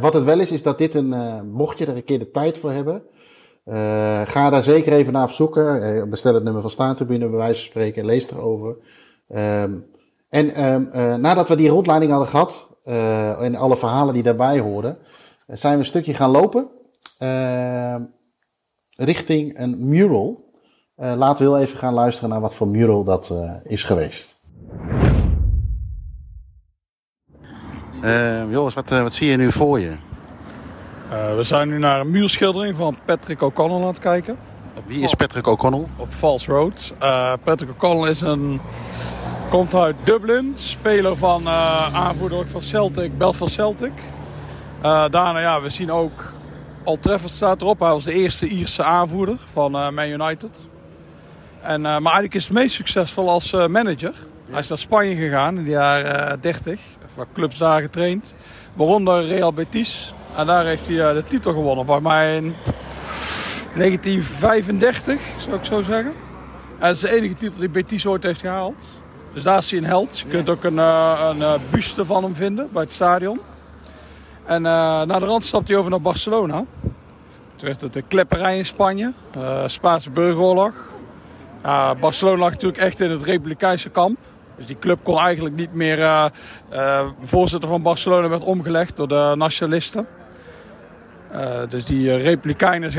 wat 0.00 0.14
het 0.14 0.24
wel 0.24 0.40
is, 0.40 0.50
is 0.50 0.62
dat 0.62 0.78
dit 0.78 0.94
een, 0.94 1.14
mocht 1.50 1.78
je 1.78 1.86
er 1.86 1.96
een 1.96 2.04
keer 2.04 2.18
de 2.18 2.30
tijd 2.30 2.58
voor 2.58 2.72
hebben, 2.72 3.02
ga 4.28 4.50
daar 4.50 4.62
zeker 4.62 4.92
even 4.92 5.12
naar 5.12 5.24
op 5.24 5.30
zoeken. 5.30 6.10
bestel 6.10 6.34
het 6.34 6.44
nummer 6.44 6.62
van 6.62 6.70
Staantribune 6.70 7.28
bij 7.28 7.38
wijze 7.38 7.54
van 7.60 7.64
spreken, 7.64 8.04
lees 8.04 8.30
erover. 8.30 8.76
Um, 9.28 9.86
en 10.28 10.64
um, 10.64 10.90
nadat 11.20 11.48
we 11.48 11.56
die 11.56 11.68
rondleiding 11.68 12.10
hadden 12.10 12.30
gehad, 12.30 12.71
eh, 12.82 13.42
en 13.42 13.56
alle 13.56 13.76
verhalen 13.76 14.14
die 14.14 14.22
daarbij 14.22 14.58
horen, 14.58 14.98
eh, 15.46 15.56
zijn 15.56 15.72
we 15.72 15.78
een 15.78 15.84
stukje 15.84 16.14
gaan 16.14 16.30
lopen 16.30 16.68
eh, 17.18 17.96
richting 18.96 19.58
een 19.58 19.88
mural. 19.88 20.50
laten 20.96 21.44
we 21.44 21.50
heel 21.50 21.60
even 21.60 21.78
gaan 21.78 21.94
luisteren 21.94 22.30
naar 22.30 22.40
wat 22.40 22.54
voor 22.54 22.68
mural 22.68 23.04
dat 23.04 23.34
is 23.64 23.84
geweest. 23.84 24.40
Uh, 28.02 28.50
Joris, 28.50 28.74
wat, 28.74 28.88
wat 28.88 29.12
zie 29.12 29.30
je 29.30 29.36
nu 29.36 29.52
voor 29.52 29.80
je? 29.80 29.94
We 31.08 31.42
zijn 31.42 31.68
nu 31.68 31.78
naar 31.78 32.00
een 32.00 32.10
muurschildering 32.10 32.76
van 32.76 32.98
Patrick 33.04 33.42
O'Connell 33.42 33.80
aan 33.80 33.86
het 33.86 33.98
kijken. 33.98 34.38
Wie 34.86 35.02
is 35.02 35.14
Patrick 35.14 35.46
O'Connell? 35.46 35.86
Op 35.96 36.12
False 36.12 36.52
Road. 36.52 36.94
Patrick 37.44 37.70
O'Connell 37.70 38.10
is 38.10 38.20
een 38.20 38.60
komt 39.52 39.74
uit 39.74 39.96
Dublin. 40.04 40.52
Speler 40.56 41.16
van 41.16 41.48
aanvoerder 41.48 42.46
van 42.46 42.62
Celtic, 42.62 43.18
Belfast 43.18 43.54
Celtic. 43.54 43.92
daarna, 44.82 45.38
ja, 45.38 45.60
we 45.60 45.68
zien 45.68 45.90
ook 45.90 46.32
Al 46.84 46.96
Trafford 46.96 47.32
staat 47.32 47.62
erop. 47.62 47.80
Hij 47.80 47.88
was 47.88 48.04
de 48.04 48.12
eerste 48.12 48.46
Ierse 48.46 48.82
aanvoerder 48.82 49.36
van 49.44 49.70
Man 49.70 50.08
United. 50.08 50.66
En, 51.60 51.80
maar 51.80 51.90
eigenlijk 51.92 52.34
is 52.34 52.44
het 52.44 52.52
meest 52.52 52.74
succesvol 52.74 53.30
als 53.30 53.52
manager. 53.52 54.14
Hij 54.50 54.60
is 54.60 54.68
naar 54.68 54.78
Spanje 54.78 55.14
gegaan 55.14 55.58
in 55.58 55.64
de 55.64 55.70
jaren 55.70 56.40
30. 56.40 56.80
Heeft 57.14 57.28
clubs 57.32 57.58
daar 57.58 57.80
getraind. 57.80 58.34
Waaronder 58.74 59.24
Real 59.26 59.52
Betis. 59.52 60.14
En 60.36 60.46
daar 60.46 60.64
heeft 60.64 60.88
hij 60.88 61.12
de 61.12 61.24
titel 61.26 61.52
gewonnen. 61.52 61.86
Voor 61.86 62.02
mij 62.02 62.36
in 62.36 62.54
1935, 63.74 65.20
zou 65.38 65.56
ik 65.56 65.64
zo 65.64 65.82
zeggen. 65.82 66.12
En 66.78 66.86
dat 66.88 66.94
is 66.94 67.00
de 67.00 67.12
enige 67.12 67.34
titel 67.36 67.60
die 67.60 67.68
Betis 67.68 68.06
ooit 68.06 68.22
heeft 68.22 68.40
gehaald. 68.40 69.00
Dus 69.34 69.42
daar 69.42 69.58
is 69.58 69.70
hij 69.70 69.78
een 69.80 69.86
held. 69.86 70.18
Je 70.18 70.28
kunt 70.28 70.48
ook 70.48 70.64
een, 70.64 70.78
een 70.78 71.60
buste 71.70 72.04
van 72.04 72.22
hem 72.22 72.34
vinden 72.34 72.68
bij 72.72 72.82
het 72.82 72.92
stadion. 72.92 73.40
En 74.46 74.62
naar 74.62 75.20
de 75.20 75.26
rand 75.26 75.44
stapte 75.44 75.70
hij 75.70 75.80
over 75.80 75.90
naar 75.90 76.00
Barcelona. 76.00 76.64
Toen 77.56 77.66
werd 77.66 77.80
het 77.80 77.92
de 77.92 78.02
klepperij 78.02 78.58
in 78.58 78.66
Spanje. 78.66 79.12
Spaanse 79.66 80.10
burgeroorlog. 80.10 80.74
Barcelona 82.00 82.38
lag 82.38 82.50
natuurlijk 82.50 82.82
echt 82.82 83.00
in 83.00 83.10
het 83.10 83.22
republikeinse 83.22 83.88
kamp. 83.88 84.18
Dus 84.56 84.66
die 84.66 84.78
club 84.78 84.98
kon 85.02 85.18
eigenlijk 85.18 85.56
niet 85.56 85.74
meer... 85.74 85.98
Uh, 85.98 86.26
uh, 86.72 87.06
voorzitter 87.20 87.68
van 87.68 87.82
Barcelona 87.82 88.28
werd 88.28 88.42
omgelegd 88.42 88.96
door 88.96 89.08
de 89.08 89.34
nationalisten. 89.36 90.06
Uh, 91.32 91.60
dus 91.68 91.84
die 91.84 92.16
Republikeinen, 92.16 92.90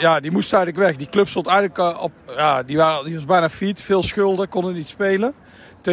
ja, 0.00 0.20
die 0.20 0.30
moesten 0.30 0.58
eigenlijk 0.58 0.88
weg. 0.88 0.96
Die 0.96 1.08
club 1.08 1.28
stond 1.28 1.46
eigenlijk 1.46 2.02
op... 2.02 2.12
Ja, 2.36 2.62
die, 2.62 2.76
waren, 2.76 3.04
die 3.04 3.14
was 3.14 3.24
bijna 3.24 3.48
failliet, 3.48 3.80
veel 3.80 4.02
schulden, 4.02 4.48
konden 4.48 4.74
niet 4.74 4.88
spelen. 4.88 5.34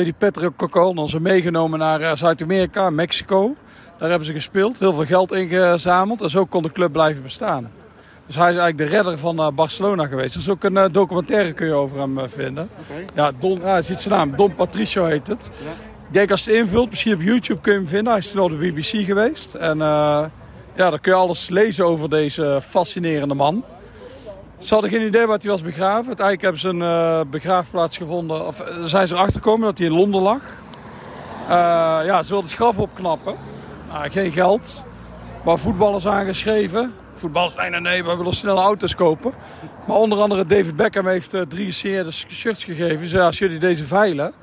Die 0.01 0.13
Patrick 0.17 0.55
Cocon 0.55 1.07
ze 1.09 1.19
meegenomen 1.19 1.79
naar 1.79 2.17
Zuid-Amerika, 2.17 2.89
Mexico. 2.89 3.55
Daar 3.97 4.09
hebben 4.09 4.27
ze 4.27 4.33
gespeeld, 4.33 4.79
heel 4.79 4.93
veel 4.93 5.05
geld 5.05 5.31
ingezameld. 5.31 6.21
En 6.21 6.29
zo 6.29 6.45
kon 6.45 6.63
de 6.63 6.71
club 6.71 6.91
blijven 6.91 7.23
bestaan. 7.23 7.71
Dus 8.25 8.35
hij 8.35 8.51
is 8.51 8.57
eigenlijk 8.57 8.77
de 8.77 8.95
redder 8.95 9.17
van 9.17 9.39
uh, 9.39 9.47
Barcelona 9.49 10.07
geweest. 10.07 10.35
Er 10.35 10.41
is 10.41 10.49
ook 10.49 10.63
een 10.63 10.73
uh, 10.73 10.85
documentaire 10.91 11.53
kun 11.53 11.67
je 11.67 11.73
over 11.73 11.99
hem 11.99 12.17
uh, 12.17 12.23
vinden. 12.27 12.69
Okay. 12.89 13.05
Ja, 13.15 13.31
Don, 13.39 13.59
ja, 13.59 13.81
ziet 13.81 13.99
zijn 13.99 14.13
naam. 14.13 14.35
Don 14.35 14.55
Patricio 14.55 15.05
heet 15.05 15.27
het. 15.27 15.51
Ja. 15.63 15.69
Ik 16.07 16.13
denk 16.13 16.31
als 16.31 16.45
je 16.45 16.51
het 16.51 16.59
invult, 16.59 16.89
misschien 16.89 17.13
op 17.13 17.21
YouTube 17.21 17.61
kun 17.61 17.71
je 17.71 17.79
hem 17.79 17.87
vinden. 17.87 18.13
Hij 18.13 18.21
is 18.21 18.31
toen 18.31 18.41
op 18.41 18.49
de 18.49 18.55
BBC 18.55 19.05
geweest. 19.05 19.53
En 19.53 19.77
ja, 19.77 20.89
dan 20.89 20.99
kun 20.99 21.11
je 21.11 21.17
alles 21.17 21.49
lezen 21.49 21.85
over 21.85 22.09
deze 22.09 22.59
fascinerende 22.61 23.33
man. 23.33 23.63
Ze 24.63 24.73
hadden 24.73 24.91
geen 24.91 25.07
idee 25.07 25.25
waar 25.25 25.37
hij 25.37 25.49
was 25.49 25.61
begraven. 25.61 26.07
Uiteindelijk 26.07 26.41
hebben 26.41 26.61
ze 26.61 26.67
een 26.67 27.29
begraafplaats 27.29 27.97
gevonden. 27.97 28.47
Of 28.47 28.63
zijn 28.85 29.07
ze 29.07 29.13
erachter 29.13 29.41
gekomen 29.41 29.65
dat 29.65 29.77
hij 29.77 29.87
in 29.87 29.93
Londen 29.93 30.21
lag. 30.21 30.41
ja, 32.05 32.23
ze 32.23 32.29
wilden 32.29 32.49
het 32.49 32.57
graf 32.57 32.79
opknappen. 32.79 33.35
geen 33.91 34.31
geld. 34.31 34.83
Maar 35.43 35.57
voetballers 35.57 36.07
aangeschreven. 36.07 36.93
Voetballers, 37.13 37.55
nee, 37.55 37.69
nee, 37.69 37.79
nee, 37.79 38.03
we 38.03 38.15
willen 38.15 38.33
snelle 38.33 38.61
auto's 38.61 38.95
kopen. 38.95 39.33
Maar 39.87 39.97
onder 39.97 40.19
andere 40.19 40.45
David 40.45 40.75
Beckham 40.75 41.07
heeft 41.07 41.35
drie 41.47 41.71
series 41.71 42.25
shirts 42.29 42.63
gegeven. 42.63 43.07
Zei, 43.07 43.23
als 43.23 43.37
jullie 43.37 43.59
deze 43.59 43.85
veilen, 43.85 44.33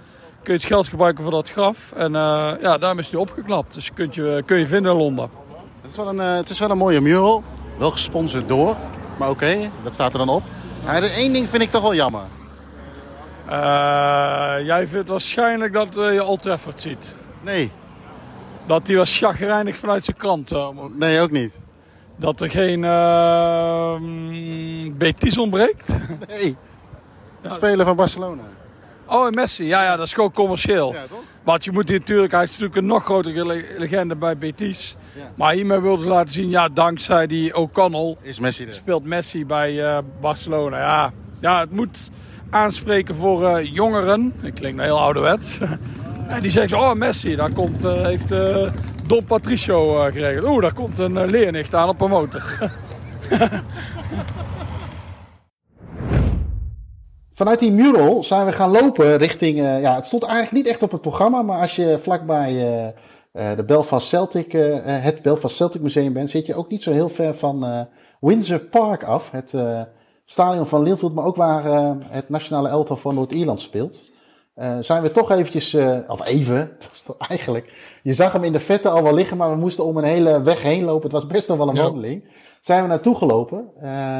kun 0.42 0.52
je 0.52 0.58
het 0.58 0.68
geld 0.68 0.88
gebruiken 0.88 1.22
voor 1.22 1.32
dat 1.32 1.50
graf. 1.50 1.92
En 1.92 2.12
uh, 2.12 2.52
ja, 2.60 2.78
daarom 2.78 2.98
is 2.98 3.10
hij 3.10 3.20
opgeklapt. 3.20 3.74
Dus 3.74 3.92
kunt 3.94 4.14
je, 4.14 4.42
kun 4.46 4.58
je 4.58 4.66
vinden 4.66 4.92
in 4.92 4.98
Londen. 4.98 5.30
Het 5.80 5.90
is, 5.90 5.96
wel 5.96 6.08
een, 6.08 6.18
het 6.18 6.50
is 6.50 6.58
wel 6.58 6.70
een 6.70 6.78
mooie 6.78 7.00
mural. 7.00 7.42
Wel 7.78 7.90
gesponsord 7.90 8.48
door. 8.48 8.76
Maar 9.20 9.30
oké, 9.30 9.44
okay, 9.44 9.70
dat 9.82 9.92
staat 9.92 10.12
er 10.12 10.18
dan 10.18 10.28
op. 10.28 10.42
Ja, 10.84 11.00
één 11.00 11.32
ding 11.32 11.48
vind 11.48 11.62
ik 11.62 11.70
toch 11.70 11.82
wel 11.82 11.94
jammer. 11.94 12.22
jij 14.64 14.86
vindt 14.86 15.08
waarschijnlijk 15.08 15.72
dat 15.72 15.94
je 15.94 16.24
Old 16.24 16.42
Trafford 16.42 16.80
ziet. 16.80 17.14
Nee. 17.40 17.72
Dat 18.66 18.86
hij 18.86 18.96
was 18.96 19.18
chagrijnig 19.18 19.76
vanuit 19.76 20.04
zijn 20.04 20.16
krant. 20.16 20.52
nee, 20.94 21.20
ook 21.20 21.30
niet. 21.30 21.58
Dat 22.16 22.40
er 22.40 22.50
geen 22.50 22.82
uh, 22.82 23.96
Betis 24.92 25.38
ontbreekt? 25.38 25.94
Nee. 26.28 26.56
De 27.42 27.50
speler 27.50 27.86
van 27.86 27.96
Barcelona. 27.96 28.42
Oh, 29.06 29.26
en 29.26 29.34
Messi. 29.34 29.64
Ja, 29.64 29.82
ja, 29.82 29.96
dat 29.96 30.06
is 30.06 30.12
gewoon 30.12 30.32
commercieel. 30.32 30.92
Ja, 30.92 31.04
toch? 31.08 31.22
Want 31.50 31.64
je 31.64 31.72
moet 31.72 31.90
natuurlijk, 31.90 32.32
hij 32.32 32.42
is 32.42 32.50
natuurlijk 32.50 32.76
een 32.76 32.86
nog 32.86 33.04
grotere 33.04 33.64
legende 33.78 34.16
bij 34.16 34.38
Betis. 34.38 34.96
Ja. 35.16 35.32
Maar 35.36 35.52
hiermee 35.52 35.78
wilden 35.78 36.02
ze 36.02 36.08
laten 36.08 36.32
zien, 36.32 36.50
ja, 36.50 36.68
dankzij 36.68 37.26
die 37.26 37.54
O'Connell 37.54 38.16
is 38.22 38.40
Messi 38.40 38.66
er. 38.66 38.74
speelt 38.74 39.04
Messi 39.04 39.46
bij 39.46 39.72
uh, 39.72 39.98
Barcelona. 40.20 40.78
Ja. 40.78 41.12
ja, 41.40 41.60
het 41.60 41.72
moet 41.72 42.10
aanspreken 42.50 43.14
voor 43.14 43.42
uh, 43.42 43.74
jongeren. 43.74 44.32
Ik 44.42 44.54
klink 44.54 44.74
nou 44.74 44.88
heel 44.88 45.00
ouderwets. 45.00 45.58
en 46.28 46.42
die 46.42 46.50
zeggen, 46.50 46.78
oh 46.78 46.92
Messi, 46.92 47.36
daar 47.36 47.52
komt, 47.52 47.84
uh, 47.84 48.02
heeft 48.02 48.28
Don 49.06 49.24
Patricio 49.24 49.88
geregeld. 50.10 50.48
Oeh, 50.48 50.60
daar 50.60 50.74
komt 50.74 50.98
een 50.98 51.30
leernicht 51.30 51.74
aan 51.74 51.88
op 51.88 52.00
een 52.00 52.10
motor. 52.10 52.42
Vanuit 57.40 57.58
die 57.58 57.72
mural 57.72 58.24
zijn 58.24 58.46
we 58.46 58.52
gaan 58.52 58.70
lopen 58.70 59.16
richting... 59.16 59.58
Uh, 59.58 59.80
ja, 59.80 59.94
het 59.94 60.06
stond 60.06 60.22
eigenlijk 60.22 60.52
niet 60.52 60.66
echt 60.66 60.82
op 60.82 60.90
het 60.90 61.00
programma, 61.00 61.42
maar 61.42 61.60
als 61.60 61.76
je 61.76 61.98
vlakbij 62.00 62.52
de 63.32 63.64
Belfast 63.66 64.08
Celtic, 64.08 64.52
het 64.84 65.22
Belfast 65.22 65.56
Celtic 65.56 65.80
Museum 65.80 66.12
bent, 66.12 66.30
zit 66.30 66.46
je 66.46 66.54
ook 66.54 66.70
niet 66.70 66.82
zo 66.82 66.92
heel 66.92 67.08
ver 67.08 67.34
van 67.34 67.86
Windsor 68.20 68.58
Park 68.58 69.04
af. 69.04 69.30
Het 69.30 69.54
stadion 70.24 70.66
van 70.66 70.82
Linfield, 70.82 71.14
maar 71.14 71.24
ook 71.24 71.36
waar 71.36 71.64
het 72.08 72.28
nationale 72.28 72.68
elftal 72.68 72.96
van 72.96 73.14
Noord-Ierland 73.14 73.60
speelt. 73.60 74.10
Uh, 74.60 74.78
zijn 74.80 75.02
we 75.02 75.10
toch 75.10 75.30
eventjes, 75.30 75.74
uh, 75.74 75.98
of 76.08 76.24
even, 76.24 76.70
eigenlijk. 77.28 77.98
Je 78.02 78.14
zag 78.14 78.32
hem 78.32 78.44
in 78.44 78.52
de 78.52 78.60
vette 78.60 78.88
al 78.88 79.02
wel 79.02 79.14
liggen, 79.14 79.36
maar 79.36 79.50
we 79.50 79.56
moesten 79.56 79.84
om 79.84 79.96
een 79.96 80.04
hele 80.04 80.42
weg 80.42 80.62
heen 80.62 80.84
lopen. 80.84 81.02
Het 81.02 81.12
was 81.12 81.26
best 81.26 81.48
nog 81.48 81.56
wel 81.56 81.68
een 81.68 81.76
wandeling. 81.76 82.24
Zijn 82.60 82.82
we 82.82 82.88
naartoe 82.88 83.14
gelopen. 83.14 83.70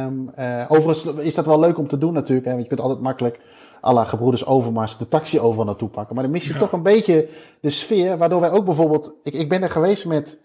Um, 0.07 0.33
uh, 0.39 0.65
overigens 0.69 1.05
is 1.05 1.35
dat 1.35 1.47
wel 1.47 1.61
leuk 1.61 1.79
om 1.79 1.89
te 1.89 1.99
doen 1.99 2.13
natuurlijk. 2.13 2.47
Hè, 2.47 2.53
want 2.53 2.63
je 2.63 2.69
kunt 2.69 2.81
altijd 2.81 3.01
makkelijk 3.01 3.41
à 3.85 3.93
la 3.93 4.05
gebroeders 4.05 4.47
Overmars 4.47 4.97
de 4.97 5.09
taxi 5.09 5.41
over 5.41 5.65
naartoe 5.65 5.89
pakken. 5.89 6.15
Maar 6.15 6.25
dan 6.25 6.33
mis 6.33 6.47
je 6.47 6.53
ja. 6.53 6.59
toch 6.59 6.73
een 6.73 6.83
beetje 6.83 7.29
de 7.61 7.71
sfeer. 7.71 8.19
Waardoor 8.19 8.41
wij 8.41 8.51
ook 8.51 8.65
bijvoorbeeld, 8.65 9.13
ik, 9.23 9.35
ik 9.35 9.49
ben 9.49 9.63
er 9.63 9.71
geweest 9.71 10.07
met 10.07 10.39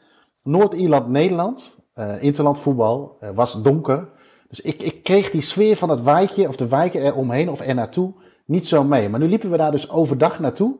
Noord-Ierland-Nederland. 0.43 1.83
interland 2.19 2.59
voetbal, 2.59 3.17
was 3.33 3.61
donker. 3.61 4.07
Dus 4.49 4.61
ik, 4.61 4.81
ik 4.81 5.03
kreeg 5.03 5.31
die 5.31 5.41
sfeer 5.41 5.75
van 5.75 5.89
het 5.89 6.03
wijkje, 6.03 6.47
of 6.47 6.55
de 6.55 6.67
wijken 6.67 7.01
eromheen 7.01 7.49
of 7.49 7.59
er 7.59 7.75
naartoe 7.75 8.13
niet 8.45 8.67
zo 8.67 8.83
mee. 8.83 9.09
Maar 9.09 9.19
nu 9.19 9.27
liepen 9.27 9.51
we 9.51 9.57
daar 9.57 9.71
dus 9.71 9.89
overdag 9.89 10.39
naartoe. 10.39 10.75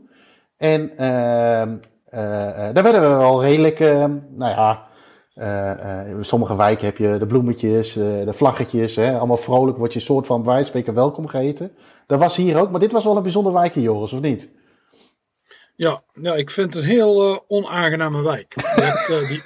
En 0.58 0.92
uh, 1.00 1.62
uh, 1.62 2.70
daar 2.74 2.84
werden 2.84 3.02
we 3.02 3.08
wel 3.08 3.42
redelijk, 3.42 3.80
uh, 3.80 4.06
nou 4.30 4.52
ja, 4.52 4.84
in 6.08 6.18
sommige 6.22 6.56
wijken 6.56 6.86
heb 6.86 6.98
je 6.98 7.18
de 7.18 7.26
bloemetjes, 7.26 7.94
de 7.94 8.34
vlaggetjes, 8.34 8.96
hè, 8.96 9.18
allemaal 9.18 9.38
vrolijk 9.38 9.78
word 9.78 9.94
je 9.94 10.00
soort 10.00 10.26
van 10.26 10.44
bij 10.44 10.64
spreken 10.64 10.94
welkom 10.94 11.28
geheten. 11.28 11.72
Dat 12.08 12.20
was 12.20 12.36
hier 12.36 12.58
ook, 12.58 12.72
maar 12.72 12.80
dit 12.80 12.92
was 12.92 13.04
wel 13.04 13.18
een 13.18 13.24
bijzonder 13.24 13.54
wijkje, 13.54 13.82
Joris, 13.82 14.14
of 14.14 14.22
niet? 14.22 14.52
Ja, 15.76 16.04
ja 16.14 16.34
ik 16.34 16.52
vind 16.52 16.74
het 16.74 16.84
een 16.84 16.90
heel 16.90 17.44
onaangename 17.48 18.22
wijk. 18.22 18.54
Je 18.56 18.82
hebt, 19.08 19.28
die, 19.28 19.42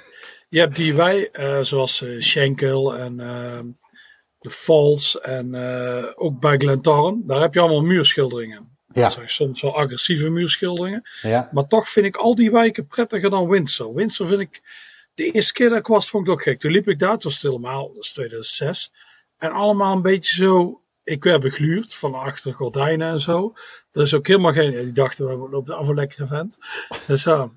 je 0.48 0.60
hebt 0.60 0.76
die 0.76 0.94
wij, 0.94 1.30
zoals 1.60 2.04
Schenkel 2.18 2.96
en 2.96 3.20
ehm, 3.20 3.66
de 4.40 4.50
Falls 4.50 5.20
en 5.20 5.54
ook 6.16 6.40
bij 6.40 6.56
Glentarn. 6.56 7.22
Daar 7.26 7.40
heb 7.40 7.54
je 7.54 7.60
allemaal 7.60 7.82
muurschilderingen. 7.82 8.78
Ja. 8.92 9.02
Dat 9.02 9.12
zijn 9.12 9.28
soms 9.28 9.62
wel 9.62 9.76
agressieve 9.76 10.30
muurschilderingen. 10.30 11.08
Ja. 11.22 11.48
Maar 11.52 11.66
toch 11.66 11.88
vind 11.88 12.06
ik 12.06 12.16
al 12.16 12.34
die 12.34 12.50
wijken 12.50 12.86
prettiger 12.86 13.30
dan 13.30 13.48
Windsor. 13.48 13.94
Windsor 13.94 14.26
vind 14.26 14.40
ik, 14.40 14.62
de 15.20 15.30
eerste 15.30 15.52
keer 15.52 15.68
dat 15.68 15.78
ik 15.78 15.86
was, 15.86 16.10
vond 16.10 16.26
ik 16.26 16.32
ook 16.32 16.42
gek. 16.42 16.58
Toen 16.58 16.70
liep 16.70 16.88
ik 16.88 16.98
daar, 16.98 17.10
het 17.10 17.22
was 17.22 17.42
helemaal, 17.42 17.92
dat 17.94 18.04
is 18.04 18.12
2006. 18.12 18.92
En 19.38 19.50
allemaal 19.50 19.96
een 19.96 20.02
beetje 20.02 20.34
zo, 20.34 20.82
ik 21.04 21.24
werd 21.24 21.40
begluurd 21.40 21.94
van 21.94 22.14
achter 22.14 22.52
gordijnen 22.54 23.10
en 23.10 23.20
zo. 23.20 23.52
Er 23.92 24.02
is 24.02 24.14
ook 24.14 24.26
helemaal 24.26 24.52
geen, 24.52 24.70
die 24.70 24.92
dachten, 24.92 25.26
we 25.26 25.48
lopen 25.48 25.76
af 25.76 25.88
een 25.88 25.94
lekkere 25.94 26.26
vent. 26.26 26.58
Dus 27.06 27.26
uh, 27.26 27.48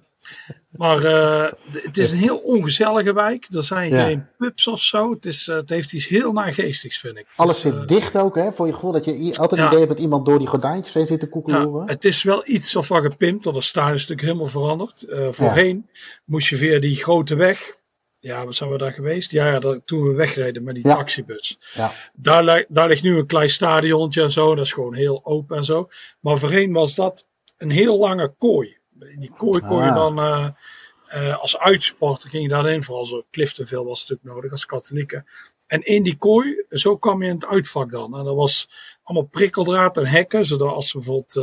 maar 0.72 1.04
uh, 1.06 1.52
het 1.72 1.98
is 1.98 2.12
een 2.12 2.18
heel 2.18 2.38
ongezellige 2.38 3.14
wijk. 3.14 3.48
Er 3.50 3.64
zijn 3.64 3.92
geen 3.92 4.28
pubs 4.38 4.68
of 4.68 4.80
zo. 4.80 5.12
Het, 5.12 5.26
is, 5.26 5.48
uh, 5.48 5.56
het 5.56 5.70
heeft 5.70 5.94
iets 5.94 6.08
heel 6.08 6.32
naargeestigs, 6.32 7.00
vind 7.00 7.18
ik. 7.18 7.28
Alles 7.36 7.62
zit 7.62 7.74
uh, 7.74 7.86
dicht 7.86 8.18
ook, 8.18 8.36
hè? 8.36 8.52
Voor 8.52 8.68
je 8.68 8.74
gevoel 8.74 8.92
dat 8.92 9.06
je 9.06 9.34
altijd 9.38 9.62
ja. 9.62 9.68
idee 9.68 9.80
hebt 9.80 9.92
dat 9.92 10.00
iemand 10.00 10.26
door 10.26 10.40
die 10.40 10.48
gordijntjes 10.48 10.94
heen 10.94 11.06
zit 11.06 11.20
te 11.20 11.30
koekelen. 11.30 11.74
Ja, 11.74 11.86
het 11.86 12.06
is 12.06 12.24
wel 12.24 12.42
iets 12.46 12.76
of 12.76 12.88
wat 12.88 13.04
gepimpt. 13.04 13.44
Dat 13.44 13.64
staan 13.64 13.94
is 13.94 14.08
natuurlijk 14.08 14.22
helemaal 14.22 14.48
veranderd. 14.48 15.06
voorheen 15.30 15.90
moest 16.26 16.48
je 16.48 16.56
via 16.56 16.80
die 16.80 16.96
grote 16.96 17.36
weg. 17.36 17.82
Ja, 18.20 18.46
wat 18.46 18.56
zijn 18.56 18.70
we 18.70 18.78
daar 18.78 18.92
geweest? 18.92 19.32
Ja, 19.32 19.48
ja 19.48 19.80
toen 19.86 20.08
we 20.08 20.14
wegreden 20.14 20.64
met 20.64 20.76
die 20.76 20.84
taxibus. 20.84 21.58
Ja. 21.74 21.92
Daar, 22.14 22.66
daar 22.68 22.88
ligt 22.88 23.04
nu 23.04 23.18
een 23.18 23.26
klein 23.26 23.50
stadiontje 23.50 24.22
en 24.22 24.32
zo. 24.32 24.56
Dat 24.56 24.66
is 24.66 24.74
gewoon 24.74 24.94
heel 24.94 25.22
open 25.26 25.58
en 25.58 25.64
zo. 25.64 25.90
Maar 26.20 26.38
voorheen 26.38 26.74
was 26.74 26.96
dat 26.96 27.28
een 27.58 27.70
heel 27.70 27.98
lange 27.98 28.34
kooi. 28.38 28.78
In 29.12 29.20
die 29.20 29.32
kooi 29.38 29.62
kon 29.62 29.78
je 29.78 29.90
ah. 29.90 29.96
dan. 29.96 30.20
Uh, 30.20 31.38
als 31.38 31.58
uitsupporter 31.58 32.30
ging 32.30 32.44
je 32.44 32.50
daarin, 32.50 32.84
vooral 32.84 33.06
zo 33.06 33.24
Cliftonville 33.32 33.84
was 33.84 34.00
natuurlijk 34.00 34.36
nodig 34.36 34.52
als 34.52 34.66
katholieke. 34.66 35.26
En 35.68 35.82
in 35.82 36.04
die 36.04 36.18
kooi, 36.18 36.66
zo 36.70 36.98
kwam 36.98 37.24
je 37.24 37.30
in 37.30 37.36
het 37.36 37.46
uitvak 37.46 37.92
dan. 37.92 38.18
En 38.18 38.24
dat 38.24 38.36
was 38.36 38.70
allemaal 39.04 39.28
prikkeldraad 39.28 39.98
en 39.98 40.06
hekken, 40.06 40.46
zodat 40.46 40.74
als 40.74 40.90
ze 40.90 40.98
bijvoorbeeld 40.98 41.34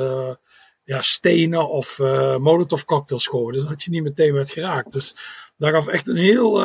ja, 0.84 1.02
stenen 1.02 1.68
of 1.68 1.98
uh, 1.98 2.36
molotov 2.36 2.84
cocktails 2.84 3.26
gooiden, 3.26 3.68
dat 3.68 3.82
je 3.82 3.90
niet 3.90 4.02
meteen 4.02 4.32
werd 4.32 4.50
geraakt. 4.50 4.92
Dus 4.92 5.16
daar 5.56 5.72
gaf 5.72 5.86
echt 5.86 6.08
een 6.08 6.16
heel 6.16 6.60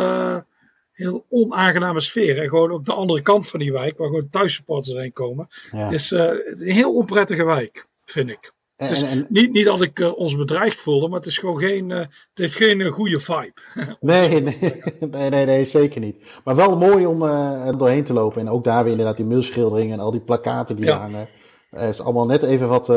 heel 0.91 1.25
onaangename 1.29 1.99
sfeer. 1.99 2.41
En 2.41 2.49
gewoon 2.49 2.71
op 2.71 2.85
de 2.85 2.93
andere 2.93 3.21
kant 3.21 3.47
van 3.47 3.59
die 3.59 3.71
wijk, 3.71 3.97
waar 3.97 4.07
gewoon 4.07 4.29
thuissupporters 4.29 4.97
heen 4.97 5.13
komen. 5.13 5.47
Het, 5.69 5.91
is, 5.91 6.09
het 6.09 6.61
is 6.61 6.67
een 6.67 6.73
heel 6.73 6.95
onprettige 6.95 7.43
wijk, 7.43 7.87
vind 8.05 8.29
ik. 8.29 8.53
En, 8.75 8.89
dus 8.89 9.01
en, 9.01 9.25
niet, 9.29 9.53
niet 9.53 9.65
dat 9.65 9.81
ik 9.81 9.99
uh, 9.99 10.17
ons 10.17 10.35
bedreigd 10.35 10.79
voelde, 10.79 11.07
maar 11.07 11.19
het 11.19 11.27
is 11.27 11.37
gewoon 11.37 11.59
geen, 11.59 11.89
uh, 11.89 11.97
het 11.97 12.09
heeft 12.33 12.55
geen 12.55 12.83
goede 12.83 13.19
vibe. 13.19 13.53
nee, 13.99 14.41
nee, 14.41 14.57
nee, 15.11 15.29
nee, 15.29 15.45
nee, 15.45 15.65
zeker 15.65 16.01
niet. 16.01 16.15
Maar 16.43 16.55
wel 16.55 16.77
mooi 16.77 17.05
om 17.05 17.23
er 17.23 17.77
doorheen 17.77 18.03
te 18.03 18.13
lopen. 18.13 18.41
En 18.41 18.49
ook 18.49 18.63
daar 18.63 18.83
weer 18.83 18.91
inderdaad 18.91 19.17
die 19.17 19.25
muurschilderingen 19.25 19.93
en 19.93 19.99
al 19.99 20.11
die 20.11 20.21
plakaten 20.21 20.75
die 20.75 20.85
ja. 20.85 20.97
hangen. 20.97 21.27
Het 21.69 21.89
is 21.93 22.01
allemaal 22.01 22.25
net 22.25 22.43
even 22.43 22.67
wat, 22.67 22.91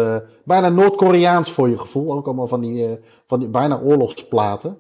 bijna 0.45 0.69
Noord-Koreaans 0.69 1.53
voor 1.53 1.69
je 1.69 1.79
gevoel. 1.79 2.13
Ook 2.13 2.27
allemaal 2.27 2.47
van 2.47 2.61
die, 2.61 2.99
van 3.27 3.41
die 3.41 3.49
bijna 3.49 3.81
oorlogsplaten. 3.81 4.79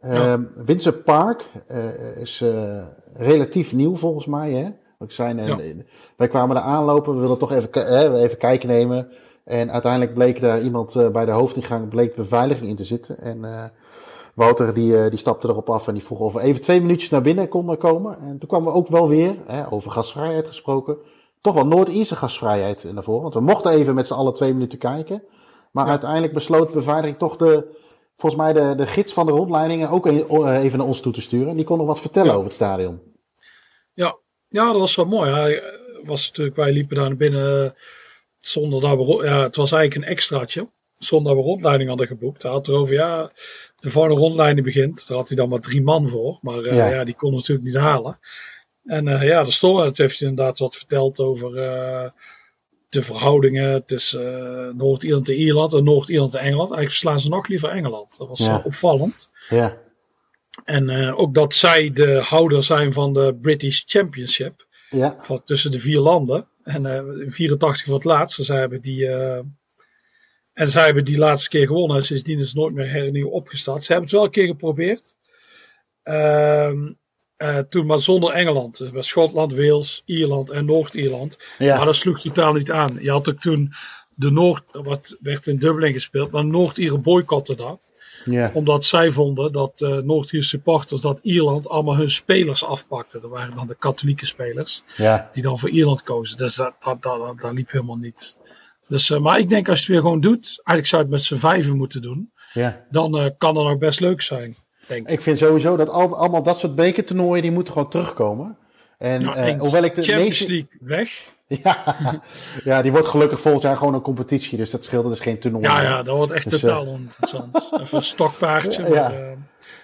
Ja. 0.00 0.10
Ehm, 0.10 0.42
Windsor 0.64 0.92
Park 0.92 1.50
is 2.16 2.44
relatief 3.14 3.72
nieuw 3.72 3.96
volgens 3.96 4.26
mij. 4.26 4.52
Hè? 4.52 4.68
Ik 5.02 5.10
ja. 5.10 5.58
Wij 6.16 6.28
kwamen 6.28 6.56
er 6.56 6.62
aanlopen, 6.62 7.14
we 7.14 7.18
wilden 7.18 7.38
toch 7.38 7.52
even, 7.52 8.16
even 8.16 8.38
kijken 8.38 8.68
nemen. 8.68 9.08
En 9.44 9.70
uiteindelijk 9.70 10.14
bleek 10.14 10.40
daar 10.40 10.60
iemand 10.60 11.12
bij 11.12 11.24
de 11.24 11.30
hoofdingang 11.30 11.88
bleek 11.88 12.14
beveiliging 12.14 12.68
in 12.68 12.76
te 12.76 12.84
zitten. 12.84 13.18
En 13.18 13.44
Wouter 14.34 14.74
die, 14.74 15.08
die 15.08 15.18
stapte 15.18 15.48
erop 15.48 15.70
af 15.70 15.88
en 15.88 15.94
die 15.94 16.04
vroeg 16.04 16.18
of 16.18 16.32
we 16.32 16.40
even 16.40 16.60
twee 16.60 16.80
minuutjes 16.80 17.10
naar 17.10 17.22
binnen 17.22 17.48
konden 17.48 17.78
komen. 17.78 18.18
En 18.18 18.38
toen 18.38 18.48
kwamen 18.48 18.72
we 18.72 18.78
ook 18.78 18.88
wel 18.88 19.08
weer, 19.08 19.36
hè, 19.46 19.72
over 19.72 19.90
gasvrijheid 19.90 20.46
gesproken, 20.46 20.96
toch 21.40 21.54
wel 21.54 21.66
Noord-Ierse 21.66 22.16
gasvrijheid 22.16 22.92
naar 22.92 23.02
voren. 23.02 23.22
Want 23.22 23.34
we 23.34 23.40
mochten 23.40 23.72
even 23.72 23.94
met 23.94 24.06
z'n 24.06 24.12
allen 24.12 24.32
twee 24.32 24.52
minuten 24.52 24.78
kijken. 24.78 25.22
Maar 25.72 25.84
ja. 25.84 25.90
uiteindelijk 25.90 26.32
besloot 26.32 26.66
de 26.66 26.74
beveiliging 26.74 27.18
toch 27.18 27.36
de, 27.36 27.66
volgens 28.16 28.42
mij 28.42 28.52
de, 28.52 28.74
de 28.74 28.86
gids 28.86 29.12
van 29.12 29.26
de 29.26 29.32
rondleidingen 29.32 29.90
ook 29.90 30.06
even 30.06 30.78
naar 30.78 30.86
ons 30.86 31.00
toe 31.00 31.12
te 31.12 31.20
sturen. 31.20 31.56
Die 31.56 31.64
kon 31.64 31.78
nog 31.78 31.86
wat 31.86 32.00
vertellen 32.00 32.32
over 32.32 32.44
het 32.44 32.54
stadion. 32.54 33.00
Ja, 33.92 34.18
ja 34.48 34.66
dat 34.66 34.80
was 34.80 34.96
wel 34.96 35.04
mooi. 35.04 35.30
Hij 35.30 35.62
was 36.04 36.26
natuurlijk, 36.26 36.56
wij 36.56 36.72
liepen 36.72 36.96
daar 36.96 37.08
naar 37.08 37.16
binnen 37.16 37.74
zonder 38.46 38.80
dat 38.80 38.96
we, 38.96 39.24
ja, 39.24 39.42
het 39.42 39.56
was 39.56 39.72
eigenlijk 39.72 40.04
een 40.04 40.12
extraatje. 40.12 40.68
Zonder 40.98 41.34
dat 41.34 41.42
we 41.42 41.48
rondleiding 41.48 41.88
hadden 41.88 42.06
geboekt. 42.06 42.42
Hij 42.42 42.52
had 42.52 42.68
erover, 42.68 42.94
ja, 42.94 43.30
de 43.76 43.90
volgende 43.90 44.20
rondleiding 44.20 44.66
begint. 44.66 45.06
Daar 45.06 45.16
had 45.16 45.28
hij 45.28 45.36
dan 45.36 45.48
maar 45.48 45.60
drie 45.60 45.82
man 45.82 46.08
voor. 46.08 46.38
Maar 46.40 46.58
uh, 46.58 46.76
ja. 46.76 46.88
ja. 46.88 47.04
die 47.04 47.14
kon 47.14 47.32
natuurlijk 47.32 47.66
niet 47.66 47.76
halen. 47.76 48.18
En 48.84 49.06
uh, 49.06 49.22
ja, 49.22 49.44
de 49.44 49.52
stond, 49.52 49.84
het 49.84 49.98
heeft 49.98 50.18
hij 50.18 50.28
inderdaad 50.28 50.58
wat 50.58 50.76
verteld 50.76 51.20
over 51.20 51.56
uh, 51.56 52.08
de 52.88 53.02
verhoudingen 53.02 53.84
tussen 53.84 54.76
Noord-Ierland 54.76 55.28
en 55.28 55.34
Ierland 55.34 55.72
en 55.72 55.84
Noord-Ierland 55.84 56.34
en 56.34 56.40
Engeland. 56.40 56.70
Eigenlijk 56.70 56.90
verslaan 56.90 57.20
ze 57.20 57.28
nog 57.28 57.48
liever 57.48 57.68
Engeland. 57.68 58.18
Dat 58.18 58.28
was 58.28 58.38
ja. 58.38 58.62
opvallend. 58.64 59.30
Ja. 59.48 59.76
En 60.64 61.14
ook 61.14 61.34
dat 61.34 61.54
zij 61.54 61.90
de 61.92 62.20
houder 62.20 62.64
zijn 62.64 62.92
van 62.92 63.12
de 63.12 63.38
British 63.40 63.82
Championship. 63.86 64.66
Ja. 64.90 65.16
Van 65.18 65.42
tussen 65.44 65.70
de 65.70 65.78
vier 65.78 66.00
landen. 66.00 66.46
En 66.64 66.86
in 67.20 67.30
84 67.30 67.86
voor 67.86 67.94
het 67.94 68.04
laatste. 68.04 68.44
Zij 68.44 68.58
hebben 68.58 68.80
die, 68.80 69.08
en 70.52 70.68
zij 70.68 70.84
hebben 70.84 71.04
die 71.04 71.18
laatste 71.18 71.48
keer 71.48 71.66
gewonnen. 71.66 71.96
En 71.96 72.04
sindsdien 72.04 72.38
is 72.38 72.46
het 72.46 72.56
nooit 72.56 72.74
meer 72.74 72.90
hernieuw 72.90 73.28
opgestart. 73.28 73.82
Ze 73.82 73.92
hebben 73.92 74.10
het 74.10 74.18
wel 74.18 74.26
een 74.26 74.32
keer 74.32 74.46
geprobeerd. 74.46 75.14
Ehm 76.02 76.92
uh, 77.42 77.58
toen 77.58 77.86
maar 77.86 78.00
zonder 78.00 78.30
Engeland. 78.30 78.78
Dus 78.78 78.90
bij 78.90 79.02
Schotland, 79.02 79.52
Wales, 79.52 80.02
Ierland 80.04 80.50
en 80.50 80.64
Noord-Ierland. 80.64 81.38
Ja. 81.58 81.76
Maar 81.76 81.86
dat 81.86 81.96
sloeg 81.96 82.20
totaal 82.20 82.52
niet 82.52 82.70
aan. 82.70 82.98
Je 83.00 83.10
had 83.10 83.28
ook 83.28 83.40
toen 83.40 83.72
de 84.14 84.30
Noord, 84.30 84.62
wat 84.72 85.16
werd 85.20 85.46
in 85.46 85.58
Dublin 85.58 85.92
gespeeld, 85.92 86.30
maar 86.30 86.44
Noord-Ieren 86.44 87.02
boycotten 87.02 87.56
dat. 87.56 87.90
Omdat 88.52 88.84
zij 88.84 89.10
vonden 89.10 89.52
dat 89.52 89.80
uh, 89.80 89.96
Noord-Ierse 89.96 90.48
supporters 90.48 91.00
dat 91.00 91.18
Ierland 91.22 91.68
allemaal 91.68 91.96
hun 91.96 92.10
spelers 92.10 92.64
afpakte. 92.64 93.20
Dat 93.20 93.30
waren 93.30 93.54
dan 93.54 93.66
de 93.66 93.76
katholieke 93.78 94.26
spelers. 94.26 94.82
Die 95.32 95.42
dan 95.42 95.58
voor 95.58 95.70
Ierland 95.70 96.02
kozen. 96.02 96.36
Dus 96.36 96.54
dat, 96.54 96.76
dat, 96.80 97.02
dat, 97.02 97.40
dat 97.40 97.52
liep 97.52 97.70
helemaal 97.70 97.96
niet. 97.96 98.38
Dus, 98.88 99.10
uh, 99.10 99.18
maar 99.18 99.38
ik 99.38 99.48
denk 99.48 99.68
als 99.68 99.78
je 99.78 99.84
het 99.84 99.92
weer 99.92 100.02
gewoon 100.02 100.20
doet, 100.20 100.44
eigenlijk 100.46 100.86
zou 100.86 101.02
je 101.02 101.08
het 101.08 101.16
met 101.16 101.26
z'n 101.26 101.46
vijven 101.46 101.76
moeten 101.76 102.02
doen. 102.02 102.32
Dan 102.90 103.18
uh, 103.18 103.26
kan 103.38 103.56
het 103.56 103.66
nog 103.66 103.78
best 103.78 104.00
leuk 104.00 104.22
zijn. 104.22 104.54
Denk 104.86 105.08
ik 105.08 105.20
vind 105.20 105.38
sowieso 105.38 105.76
dat 105.76 105.88
al, 105.88 106.16
allemaal 106.16 106.42
dat 106.42 106.58
soort 106.58 106.74
bekertoernooien, 106.74 107.42
die 107.42 107.50
moeten 107.50 107.72
gewoon 107.72 107.88
terugkomen. 107.88 108.56
En 108.98 109.22
nou, 109.22 109.38
uh, 109.38 109.60
hoewel 109.60 109.82
ik 109.82 109.94
de 109.94 110.02
Champions 110.02 110.40
League 110.40 110.68
weg. 110.80 111.32
Ja, 111.62 111.84
ja, 112.64 112.82
die 112.82 112.92
wordt 112.92 113.06
gelukkig 113.06 113.40
volgend 113.40 113.62
jaar 113.62 113.76
gewoon 113.76 113.94
een 113.94 114.00
competitie, 114.00 114.58
dus 114.58 114.70
dat 114.70 114.84
scheelt 114.84 115.08
dus 115.08 115.20
geen 115.20 115.38
toernooi. 115.38 115.64
Ja, 115.64 115.82
ja, 115.82 116.02
dat 116.02 116.16
wordt 116.16 116.32
echt 116.32 116.50
dus, 116.50 116.60
totaal 116.60 116.84
uh, 116.84 116.92
interessant. 116.92 117.70
Even 117.80 117.96
een 117.96 118.02
stokpaardje. 118.02 118.88
Ja. 118.88 119.02
Maar, 119.02 119.12
uh, 119.12 119.28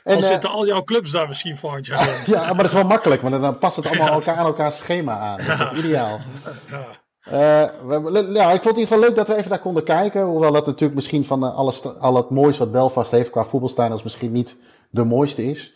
en 0.05 0.15
dan 0.15 0.23
zitten 0.23 0.51
al 0.51 0.67
jouw 0.67 0.85
clubs 0.85 1.11
daar 1.11 1.29
misschien 1.29 1.57
volgend 1.57 1.87
jaar. 1.87 2.23
ja, 2.27 2.43
maar 2.43 2.57
dat 2.57 2.67
is 2.67 2.73
wel 2.73 2.85
makkelijk, 2.85 3.23
want 3.23 3.43
dan 3.43 3.59
past 3.59 3.77
het 3.77 3.87
allemaal 3.87 4.09
elkaar 4.09 4.37
aan 4.37 4.47
elkaar 4.47 4.73
schema 4.73 5.19
aan. 5.19 5.37
Dus 5.37 5.47
dat 5.47 5.73
is 5.73 5.79
ideaal. 5.79 6.21
Ja. 6.67 7.73
We, 7.87 8.31
ja, 8.33 8.51
ik 8.51 8.63
vond 8.63 8.65
het 8.65 8.77
in 8.77 8.81
ieder 8.81 8.87
geval 8.87 8.99
leuk 8.99 9.15
dat 9.15 9.29
we 9.29 9.37
even 9.37 9.51
daar 9.51 9.59
konden 9.59 9.85
kijken. 9.85 10.23
Hoewel 10.23 10.53
dat 10.53 10.67
natuurlijk 10.67 10.95
misschien 10.95 11.25
van 11.25 11.55
alles, 11.55 11.99
al 11.99 12.17
het 12.17 12.31
moois 12.31 12.59
wat 12.59 12.73
Belfast 12.73 13.11
heeft 13.11 13.31
qua 13.31 13.45
voetbalstadions 13.45 14.03
misschien 14.03 14.33
niet 14.33 14.57
de 14.91 15.05
mooiste 15.05 15.51
is. 15.51 15.73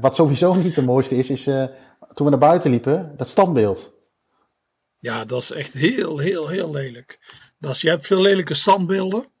Wat 0.00 0.14
sowieso 0.14 0.54
niet 0.54 0.74
de 0.74 0.82
mooiste 0.82 1.16
is, 1.16 1.30
is 1.30 1.44
toen 2.14 2.24
we 2.24 2.30
naar 2.30 2.38
buiten 2.38 2.70
liepen, 2.70 3.14
dat 3.16 3.28
standbeeld. 3.28 3.92
Ja, 5.00 5.24
dat 5.24 5.42
is 5.42 5.50
echt 5.50 5.72
heel, 5.72 6.18
heel, 6.18 6.48
heel 6.48 6.70
lelijk. 6.70 7.18
Dat 7.58 7.70
is, 7.70 7.80
je 7.80 7.88
hebt 7.88 8.06
veel 8.06 8.20
lelijke 8.20 8.54
standbeelden. 8.54 9.32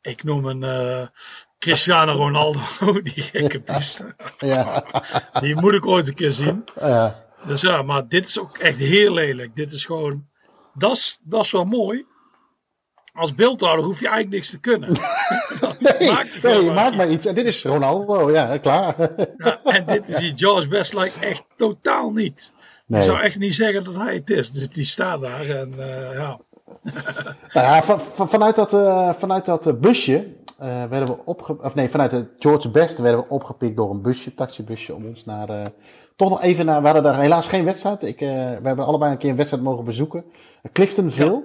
Ik 0.00 0.22
noem 0.22 0.46
een 0.46 1.10
Cristiano 1.58 2.12
Ronaldo, 2.12 2.60
die 3.02 3.22
gekke 3.22 3.60
buste. 3.60 4.16
Ja. 4.38 4.84
Die 5.40 5.54
moet 5.54 5.74
ik 5.74 5.86
ooit 5.86 6.08
een 6.08 6.14
keer 6.14 6.32
zien. 6.32 6.64
Ja. 6.80 7.24
Dus 7.46 7.60
ja, 7.60 7.82
maar 7.82 8.08
dit 8.08 8.28
is 8.28 8.38
ook 8.38 8.58
echt 8.58 8.78
heel 8.78 9.12
lelijk. 9.12 9.56
Dit 9.56 9.72
is 9.72 9.84
gewoon 9.84 10.28
dat 10.78 10.96
is, 10.96 11.18
dat 11.22 11.44
is 11.44 11.50
wel 11.50 11.64
mooi. 11.64 12.06
Als 13.12 13.34
beeldhouwer 13.34 13.84
hoef 13.84 14.00
je 14.00 14.08
eigenlijk 14.08 14.34
niks 14.34 14.50
te 14.50 14.58
kunnen. 14.58 14.88
nee, 15.98 16.10
maak 16.10 16.26
je, 16.26 16.38
nee, 16.42 16.64
je 16.64 16.70
maakt 16.70 16.96
maar 16.96 17.10
iets. 17.10 17.26
En 17.26 17.34
dit 17.34 17.46
is 17.46 17.64
Ronaldo, 17.64 18.30
ja, 18.30 18.56
klaar. 18.56 18.94
ja, 19.36 19.62
en 19.62 19.86
dit 19.86 20.08
is 20.08 20.14
die 20.14 20.32
George 20.36 20.68
Bestlike 20.68 21.20
echt 21.20 21.44
totaal 21.56 22.10
niet. 22.10 22.52
Nee. 22.86 23.00
Ik 23.00 23.06
zou 23.06 23.20
echt 23.20 23.38
niet 23.38 23.54
zeggen 23.54 23.84
dat 23.84 23.96
hij 23.96 24.14
het 24.14 24.30
is. 24.30 24.50
Dus 24.50 24.68
die 24.68 24.84
staat 24.84 25.20
daar 25.20 25.48
en 25.48 25.72
uh, 25.78 26.12
ja. 26.12 26.38
nou 27.52 27.66
ja, 27.66 27.82
van, 27.82 28.00
van, 28.00 28.28
vanuit 28.28 28.56
dat, 28.56 28.72
uh, 28.72 29.12
vanuit 29.12 29.44
dat 29.44 29.80
busje 29.80 30.26
uh, 30.62 30.84
werden 30.84 31.08
we 31.08 31.16
opge... 31.24 31.62
Of 31.62 31.74
nee, 31.74 31.88
vanuit 31.88 32.10
de 32.10 32.26
George 32.38 32.70
Best 32.70 32.98
werden 32.98 33.20
we 33.20 33.28
opgepikt 33.28 33.76
door 33.76 33.90
een 33.90 34.02
busje, 34.02 34.34
taxibusje, 34.34 34.94
om 34.94 35.06
ons 35.06 35.24
naar 35.24 35.70
toch 36.16 36.28
nog 36.28 36.42
even 36.42 36.66
naar, 36.66 36.80
we 36.80 36.84
hadden 36.84 37.04
daar 37.04 37.20
helaas 37.20 37.46
geen 37.46 37.64
wedstrijd. 37.64 38.02
Ik, 38.02 38.20
uh, 38.20 38.28
we 38.28 38.60
hebben 38.62 38.84
allebei 38.84 39.12
een 39.12 39.18
keer 39.18 39.30
een 39.30 39.36
wedstrijd 39.36 39.64
mogen 39.64 39.84
bezoeken. 39.84 40.24
Cliftonville. 40.72 41.44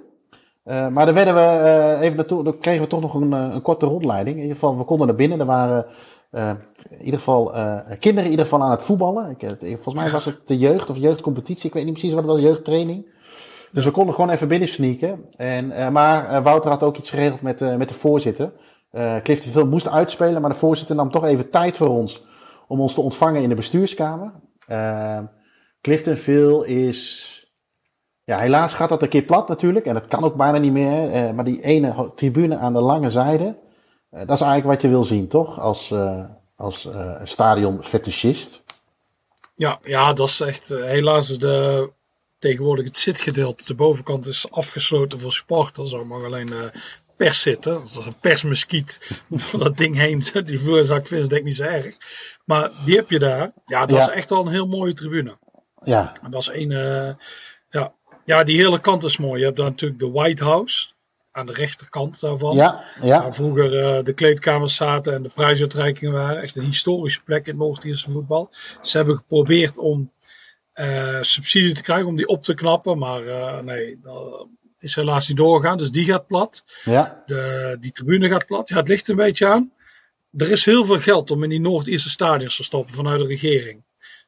Ja. 0.64 0.86
Uh, 0.88 0.88
maar 0.88 1.06
daar 1.06 1.14
werden 1.14 1.36
we 1.36 1.42
uh, 1.42 2.02
even 2.02 2.16
naartoe, 2.16 2.44
dan 2.44 2.58
kregen 2.58 2.82
we 2.82 2.88
toch 2.88 3.02
nog 3.02 3.14
een, 3.14 3.32
een 3.32 3.62
korte 3.62 3.86
rondleiding. 3.86 4.36
In 4.36 4.42
ieder 4.42 4.58
geval, 4.58 4.78
we 4.78 4.84
konden 4.84 5.08
naar 5.08 5.16
binnen. 5.16 5.40
Er 5.40 5.46
waren 5.46 5.86
in 6.90 7.02
ieder 7.02 7.20
geval 7.20 7.46
kinderen 8.00 8.26
in 8.26 8.30
ieder 8.30 8.46
geval 8.46 8.62
aan 8.62 8.72
het 8.72 8.82
voetballen. 8.82 9.36
Ik, 9.38 9.58
volgens 9.60 9.96
mij 9.96 10.12
was 10.12 10.26
het 10.26 10.48
de 10.48 10.58
jeugd 10.58 10.90
of 10.90 10.98
jeugdcompetitie. 10.98 11.68
Ik 11.68 11.74
weet 11.74 11.84
niet 11.84 11.94
precies 11.94 12.14
wat 12.14 12.24
het 12.24 12.32
was, 12.32 12.42
jeugdtraining. 12.42 13.06
Dus 13.72 13.86
we 13.86 13.92
konden 13.92 14.16
gewoon 14.16 14.30
even 14.30 14.48
binnen 14.48 14.68
sneaken. 14.68 15.26
En, 15.36 15.92
maar 15.92 16.44
Wouter 16.44 16.70
had 16.70 16.84
ook 16.84 16.98
iets 16.98 17.10
geregeld 17.10 17.42
met, 17.42 17.78
met 17.78 17.88
de 17.88 17.94
voorzitter. 17.94 18.52
Cliftonville 19.24 19.66
moest 19.66 19.88
uitspelen, 19.88 20.42
maar 20.42 20.50
de 20.50 20.58
voorzitter 20.58 20.96
nam 20.96 21.12
toch 21.12 21.26
even 21.26 21.50
tijd 21.50 21.78
voor 21.78 21.90
ons 21.90 22.24
om 22.72 22.80
ons 22.80 22.94
te 22.94 23.02
ontvangen 23.02 23.42
in 23.42 23.50
de 23.50 23.56
bestuurskamer. 23.56 24.32
Uh, 24.68 25.20
Cliftonville 25.82 26.68
is. 26.68 27.30
Ja, 28.24 28.38
helaas 28.38 28.74
gaat 28.74 28.90
dat 28.90 29.02
een 29.02 29.10
keer 29.10 29.22
plat 29.22 29.48
natuurlijk. 29.48 29.86
En 29.86 29.94
dat 29.94 30.08
kan 30.08 30.24
ook 30.24 30.36
bijna 30.36 30.58
niet 30.58 30.72
meer. 30.72 31.14
Uh, 31.14 31.32
maar 31.32 31.46
die 31.46 31.62
ene 31.62 32.12
tribune 32.16 32.58
aan 32.58 32.74
de 32.74 32.82
lange 32.82 33.10
zijde. 33.10 33.44
Uh, 33.44 34.20
dat 34.20 34.36
is 34.36 34.42
eigenlijk 34.42 34.66
wat 34.66 34.82
je 34.82 34.88
wil 34.88 35.04
zien, 35.04 35.28
toch? 35.28 35.60
Als, 35.60 35.94
als 36.62 36.88
stadion 37.24 37.84
fetischist. 37.84 38.64
Ja, 39.56 39.80
ja, 39.84 40.14
dat 40.14 40.28
is 40.28 40.40
echt. 40.40 40.68
helaas 40.68 41.30
is 41.30 41.40
de. 41.40 41.90
Tegenwoordig 42.40 42.86
het 42.86 42.98
zitgedeelte. 42.98 43.66
De 43.66 43.76
bovenkant 43.76 44.28
is 44.28 44.52
afgesloten 44.52 45.20
voor 45.20 45.32
supporters. 45.32 45.92
Er 45.92 46.08
mag 46.08 46.24
alleen 46.24 46.72
pers 47.24 47.42
zitten. 47.42 47.74
Dat 47.74 47.98
is 48.00 48.06
een 48.06 48.20
persmuskiet 48.22 49.16
door 49.28 49.64
dat 49.64 49.78
ding 49.78 49.98
heen. 49.98 50.24
Die 50.46 50.60
vloerzak 50.60 51.08
vind 51.08 51.30
denk 51.30 51.42
ik 51.42 51.48
niet 51.48 51.56
zo 51.56 51.64
erg. 51.64 51.96
Maar 52.46 52.72
die 52.86 52.96
heb 52.96 53.10
je 53.10 53.20
daar. 53.20 53.52
Ja, 53.66 53.86
dat 53.86 53.96
ja. 53.98 54.10
is 54.10 54.16
echt 54.16 54.30
wel 54.30 54.46
een 54.46 54.52
heel 54.52 54.68
mooie 54.68 54.94
tribune. 54.94 55.38
Ja. 55.80 56.14
En 56.22 56.32
dat 56.32 56.42
is 56.42 56.48
een. 56.48 56.72
Uh, 56.72 57.14
ja. 57.70 57.94
ja, 58.26 58.44
die 58.44 58.58
hele 58.58 58.80
kant 58.80 59.04
is 59.04 59.18
mooi. 59.18 59.40
Je 59.40 59.46
hebt 59.46 59.58
daar 59.58 59.70
natuurlijk 59.70 60.00
de 60.00 60.12
White 60.12 60.44
House. 60.44 60.90
Aan 61.32 61.46
de 61.46 61.54
rechterkant 61.54 62.20
daarvan. 62.20 62.56
Ja, 62.56 62.84
ja. 63.02 63.22
Waar 63.22 63.34
vroeger 63.34 64.04
de 64.04 64.14
kleedkamers 64.14 64.76
zaten 64.76 65.14
en 65.14 65.24
de 65.24 65.30
prijsuitreikingen 65.30 66.14
waren. 66.14 66.42
Echt 66.42 66.56
een 66.56 66.64
historische 66.64 67.24
plek 67.24 67.46
in 67.46 67.52
het 67.52 67.62
Noord-Ierse 67.62 68.12
voetbal. 68.12 68.50
Ze 68.82 68.98
hebben 68.98 69.16
geprobeerd 69.16 69.78
om 69.78 70.12
subsidie 71.22 71.74
te 71.74 71.82
krijgen 71.82 72.08
om 72.08 72.16
die 72.16 72.28
op 72.28 72.44
te 72.44 72.54
knappen. 72.54 72.98
Maar 72.98 73.22
nee, 73.64 74.00
dat 74.04 74.48
is 74.80 74.96
helaas 74.96 75.28
niet 75.28 75.38
doorgegaan. 75.38 75.78
Dus 75.78 75.92
die 75.92 76.06
gaat 76.06 76.28
plat. 76.28 76.64
Ja. 76.84 77.24
De, 77.26 77.78
die 77.80 77.92
tribune 77.92 78.30
gaat 78.30 78.46
plat. 78.46 78.70
Ja, 78.70 78.76
het 78.76 78.88
ligt 78.88 79.08
een 79.08 79.16
beetje 79.16 79.48
aan. 79.48 79.74
Er 80.38 80.52
is 80.52 80.66
heel 80.66 80.86
veel 80.86 81.00
geld 81.00 81.32
om 81.32 81.44
in 81.44 81.50
die 81.50 81.60
Noord-Ierse 81.60 82.10
stadions 82.10 82.56
te 82.56 82.64
stoppen 82.64 82.94
vanuit 82.94 83.20
de 83.20 83.26
regering. 83.26 83.84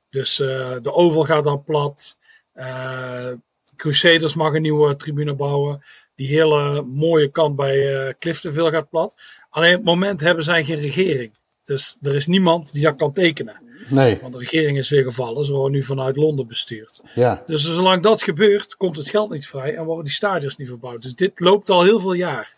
Dus 0.10 0.40
uh, 0.40 0.76
de 0.82 0.94
Oval 0.94 1.24
gaat 1.24 1.44
dan 1.44 1.64
plat. 1.64 2.18
Uh, 2.56 3.32
Crusaders 3.76 4.34
mag 4.34 4.54
een 4.54 4.62
nieuwe 4.62 4.96
tribune 4.96 5.34
bouwen. 5.34 5.84
Die 6.16 6.28
hele 6.28 6.82
mooie 6.82 7.32
kant 7.32 7.56
bij 7.56 8.06
uh, 8.08 8.14
Cliftonville 8.20 8.72
gaat 8.72 8.90
plat. 8.90 9.16
Alleen 9.50 9.72
op 9.72 9.78
het 9.78 9.86
moment 9.86 10.20
hebben 10.20 10.44
zij 10.44 10.64
geen 10.64 10.80
regering. 10.80 11.34
Dus 11.64 11.98
er 12.02 12.16
is 12.16 12.28
niemand 12.28 12.74
die 12.74 12.84
dat 12.84 12.96
kan 12.96 13.14
tekenen. 13.14 13.62
Nee. 13.90 14.20
Want 14.22 14.34
de 14.34 14.40
regering 14.40 14.78
is 14.78 14.90
weer 14.90 15.04
gevallen. 15.04 15.46
Ze 15.46 15.54
worden 15.54 15.72
nu 15.72 15.84
vanuit 15.84 16.16
Londen 16.16 16.48
bestuurd. 16.48 17.02
Ja. 17.16 17.44
Dus 17.48 17.64
zolang 17.64 18.04
dat 18.04 18.24
gebeurt, 18.24 18.76
komt 18.76 18.98
het 18.98 19.10
geld 19.10 19.30
niet 19.30 19.48
vrij 19.48 19.76
en 19.76 19.86
worden 19.86 20.04
die 20.04 20.14
stadions 20.14 20.58
niet 20.58 20.68
verbouwd. 20.68 21.02
Dus 21.02 21.16
dit 21.16 21.40
loopt 21.40 21.70
al 21.70 21.84
heel 21.84 22.00
veel 22.00 22.14
jaar. 22.14 22.54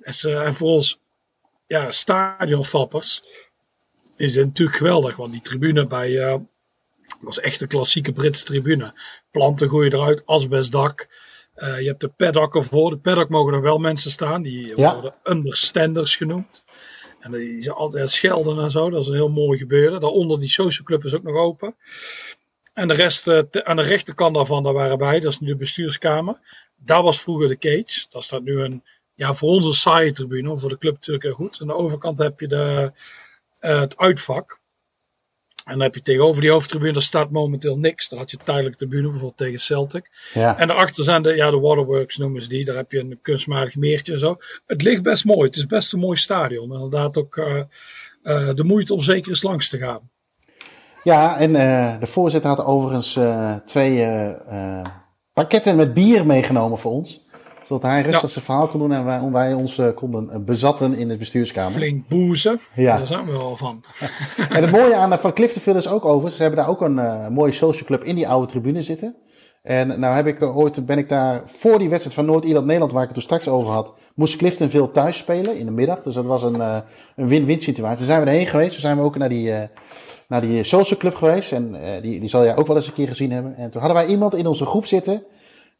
En 0.00 0.54
voor 0.54 0.68
ons 0.68 0.98
ja, 1.66 1.90
stadionfappers 1.90 3.22
is 4.16 4.34
het 4.34 4.46
natuurlijk 4.46 4.76
geweldig. 4.76 5.16
Want 5.16 5.32
die 5.32 5.40
tribune 5.40 5.86
bij, 5.86 6.10
uh, 6.10 6.36
is 7.28 7.38
echt 7.38 7.60
een 7.60 7.68
klassieke 7.68 8.12
Britse 8.12 8.44
tribune. 8.44 8.94
Planten 9.30 9.68
gooien 9.68 9.92
eruit, 9.92 10.26
asbestdak. 10.26 11.08
Uh, 11.56 11.80
je 11.80 11.86
hebt 11.86 12.00
de 12.00 12.08
paddock 12.08 12.54
ervoor. 12.56 12.90
De 12.90 12.98
paddock 12.98 13.28
mogen 13.28 13.54
er 13.54 13.60
wel 13.62 13.78
mensen 13.78 14.10
staan. 14.10 14.42
Die 14.42 14.76
Ja. 14.76 14.92
worden 14.92 15.14
understanders 15.24 16.16
genoemd. 16.16 16.64
En 17.20 17.30
die 17.32 17.62
zijn 17.62 17.74
altijd 17.76 18.10
schelden 18.10 18.58
en 18.58 18.70
zo. 18.70 18.90
Dat 18.90 19.00
is 19.02 19.08
een 19.08 19.14
heel 19.14 19.28
mooi 19.28 19.58
gebeuren. 19.58 20.00
Daaronder 20.00 20.40
die 20.40 20.48
social 20.48 20.86
club 20.86 21.04
is 21.04 21.14
ook 21.14 21.22
nog 21.22 21.36
open. 21.36 21.76
En 22.74 22.88
de 22.88 22.94
rest, 22.94 23.28
eh, 23.28 23.38
te- 23.38 23.64
aan 23.64 23.76
de 23.76 23.82
rechterkant 23.82 24.34
daarvan, 24.34 24.62
daar 24.62 24.72
waren 24.72 24.98
wij. 24.98 25.20
Dat 25.20 25.32
is 25.32 25.38
nu 25.40 25.48
de 25.48 25.56
bestuurskamer. 25.56 26.38
Daar 26.76 27.02
was 27.02 27.20
vroeger 27.20 27.48
de 27.48 27.58
cage. 27.58 28.06
Daar 28.10 28.22
staat 28.22 28.42
nu 28.42 28.60
een, 28.60 28.84
ja, 29.14 29.34
voor 29.34 29.48
ons 29.48 29.66
een 29.66 29.72
saaie 29.72 30.12
tribune. 30.12 30.58
Voor 30.58 30.68
de 30.70 30.78
club 30.78 30.94
natuurlijk 30.94 31.24
heel 31.24 31.34
goed. 31.34 31.58
Aan 31.60 31.66
de 31.66 31.74
overkant 31.74 32.18
heb 32.18 32.40
je 32.40 32.48
de, 32.48 32.92
eh, 33.58 33.80
het 33.80 33.96
uitvak. 33.96 34.59
En 35.64 35.72
dan 35.72 35.80
heb 35.80 35.94
je 35.94 36.02
tegenover 36.02 36.40
die 36.40 36.50
hoofdtribune, 36.50 36.92
daar 36.92 37.02
staat 37.02 37.30
momenteel 37.30 37.78
niks. 37.78 38.08
Daar 38.08 38.18
had 38.18 38.30
je 38.30 38.38
tijdelijk 38.44 38.76
tribune, 38.76 39.02
bijvoorbeeld 39.02 39.36
tegen 39.36 39.60
Celtic. 39.60 40.10
Ja. 40.34 40.58
En 40.58 40.66
daarachter 40.68 41.04
zijn 41.04 41.22
de, 41.22 41.34
ja, 41.34 41.50
de 41.50 41.58
waterworks 41.58 42.16
noemen 42.16 42.42
ze 42.42 42.48
die. 42.48 42.64
Daar 42.64 42.76
heb 42.76 42.92
je 42.92 42.98
een 42.98 43.18
kunstmatig 43.22 43.76
meertje 43.76 44.12
en 44.12 44.18
zo. 44.18 44.36
Het 44.66 44.82
ligt 44.82 45.02
best 45.02 45.24
mooi. 45.24 45.46
Het 45.46 45.56
is 45.56 45.66
best 45.66 45.92
een 45.92 45.98
mooi 45.98 46.16
stadion. 46.16 46.72
Inderdaad 46.72 47.18
ook 47.18 47.36
eh, 47.36 47.58
eh, 48.22 48.54
de 48.54 48.64
moeite 48.64 48.94
om 48.94 49.00
zeker 49.00 49.30
eens 49.30 49.42
langs 49.42 49.68
te 49.68 49.78
gaan. 49.78 50.10
Ja, 51.02 51.38
en 51.38 51.56
eh, 51.56 52.00
de 52.00 52.06
voorzitter 52.06 52.50
had 52.50 52.64
overigens 52.64 53.18
twee 53.64 54.06
pakketten 55.32 55.76
met 55.76 55.94
bier 55.94 56.26
meegenomen 56.26 56.78
voor 56.78 56.92
ons. 56.92 57.28
Zodat 57.70 57.90
hij 57.90 58.02
rustig 58.02 58.22
Ja. 58.22 58.28
zijn 58.28 58.44
verhaal 58.44 58.68
kon 58.68 58.80
doen 58.80 58.92
en 58.92 59.04
wij, 59.04 59.30
wij 59.32 59.52
ons 59.52 59.78
eh, 59.78 59.86
konden 59.94 60.30
eh, 60.30 60.38
bezatten 60.40 60.94
in 60.94 61.08
de 61.08 61.16
bestuurskamer. 61.16 61.72
Flink 61.72 62.08
boezen. 62.08 62.60
Ja. 62.74 62.96
Daar 62.96 63.06
zijn 63.06 63.24
we 63.24 63.32
wel 63.32 63.56
van. 63.56 63.84
En 64.48 64.62
het 64.62 64.70
mooie 64.70 64.94
aan 64.94 65.10
de 65.10 65.18
Van 65.18 65.32
Cliftonville 65.32 65.78
is 65.78 65.88
ook 65.88 66.04
overigens, 66.04 66.36
ze 66.36 66.42
hebben 66.42 66.60
daar 66.60 66.70
ook 66.70 66.80
een 66.80 66.98
eh, 66.98 67.28
mooie 67.28 67.52
social 67.52 67.84
club 67.84 68.04
in 68.04 68.14
die 68.14 68.28
oude 68.28 68.46
tribune 68.46 68.82
zitten. 68.82 69.14
En 69.62 70.00
nou 70.00 70.14
heb 70.14 70.26
ik 70.26 70.40
eh, 70.40 70.56
ooit, 70.56 70.86
ben 70.86 70.98
ik 70.98 71.08
daar 71.08 71.42
voor 71.46 71.78
die 71.78 71.88
wedstrijd 71.88 72.14
van 72.16 72.24
Noord-Ierland-Nederland, 72.24 72.92
waar 72.92 73.02
ik 73.02 73.08
het 73.08 73.16
toen 73.16 73.24
straks 73.26 73.48
over 73.48 73.72
had, 73.72 73.92
moest 74.14 74.36
Cliftonville 74.36 74.90
thuis 74.90 75.16
spelen 75.16 75.58
in 75.58 75.66
de 75.66 75.72
middag. 75.72 76.02
Dus 76.02 76.14
dat 76.14 76.24
was 76.24 76.42
een, 76.42 76.60
eh, 76.60 76.76
een 77.16 77.28
win-win 77.28 77.60
situatie. 77.60 77.96
Toen 77.96 78.06
zijn 78.06 78.22
we 78.22 78.30
erheen 78.30 78.46
geweest, 78.46 78.70
toen 78.72 78.80
zijn 78.80 78.96
we 78.96 79.02
ook 79.02 79.16
naar 79.16 79.28
die, 79.28 79.52
eh, 79.52 79.68
naar 80.28 80.40
die 80.40 80.64
social 80.64 80.98
club 80.98 81.14
geweest. 81.14 81.52
En 81.52 81.74
eh, 81.82 82.02
die, 82.02 82.20
die 82.20 82.28
zal 82.28 82.44
jij 82.44 82.56
ook 82.56 82.66
wel 82.66 82.76
eens 82.76 82.86
een 82.86 82.92
keer 82.92 83.08
gezien 83.08 83.32
hebben. 83.32 83.56
En 83.56 83.70
toen 83.70 83.80
hadden 83.80 84.00
wij 84.02 84.10
iemand 84.10 84.34
in 84.34 84.46
onze 84.46 84.66
groep 84.66 84.86
zitten, 84.86 85.22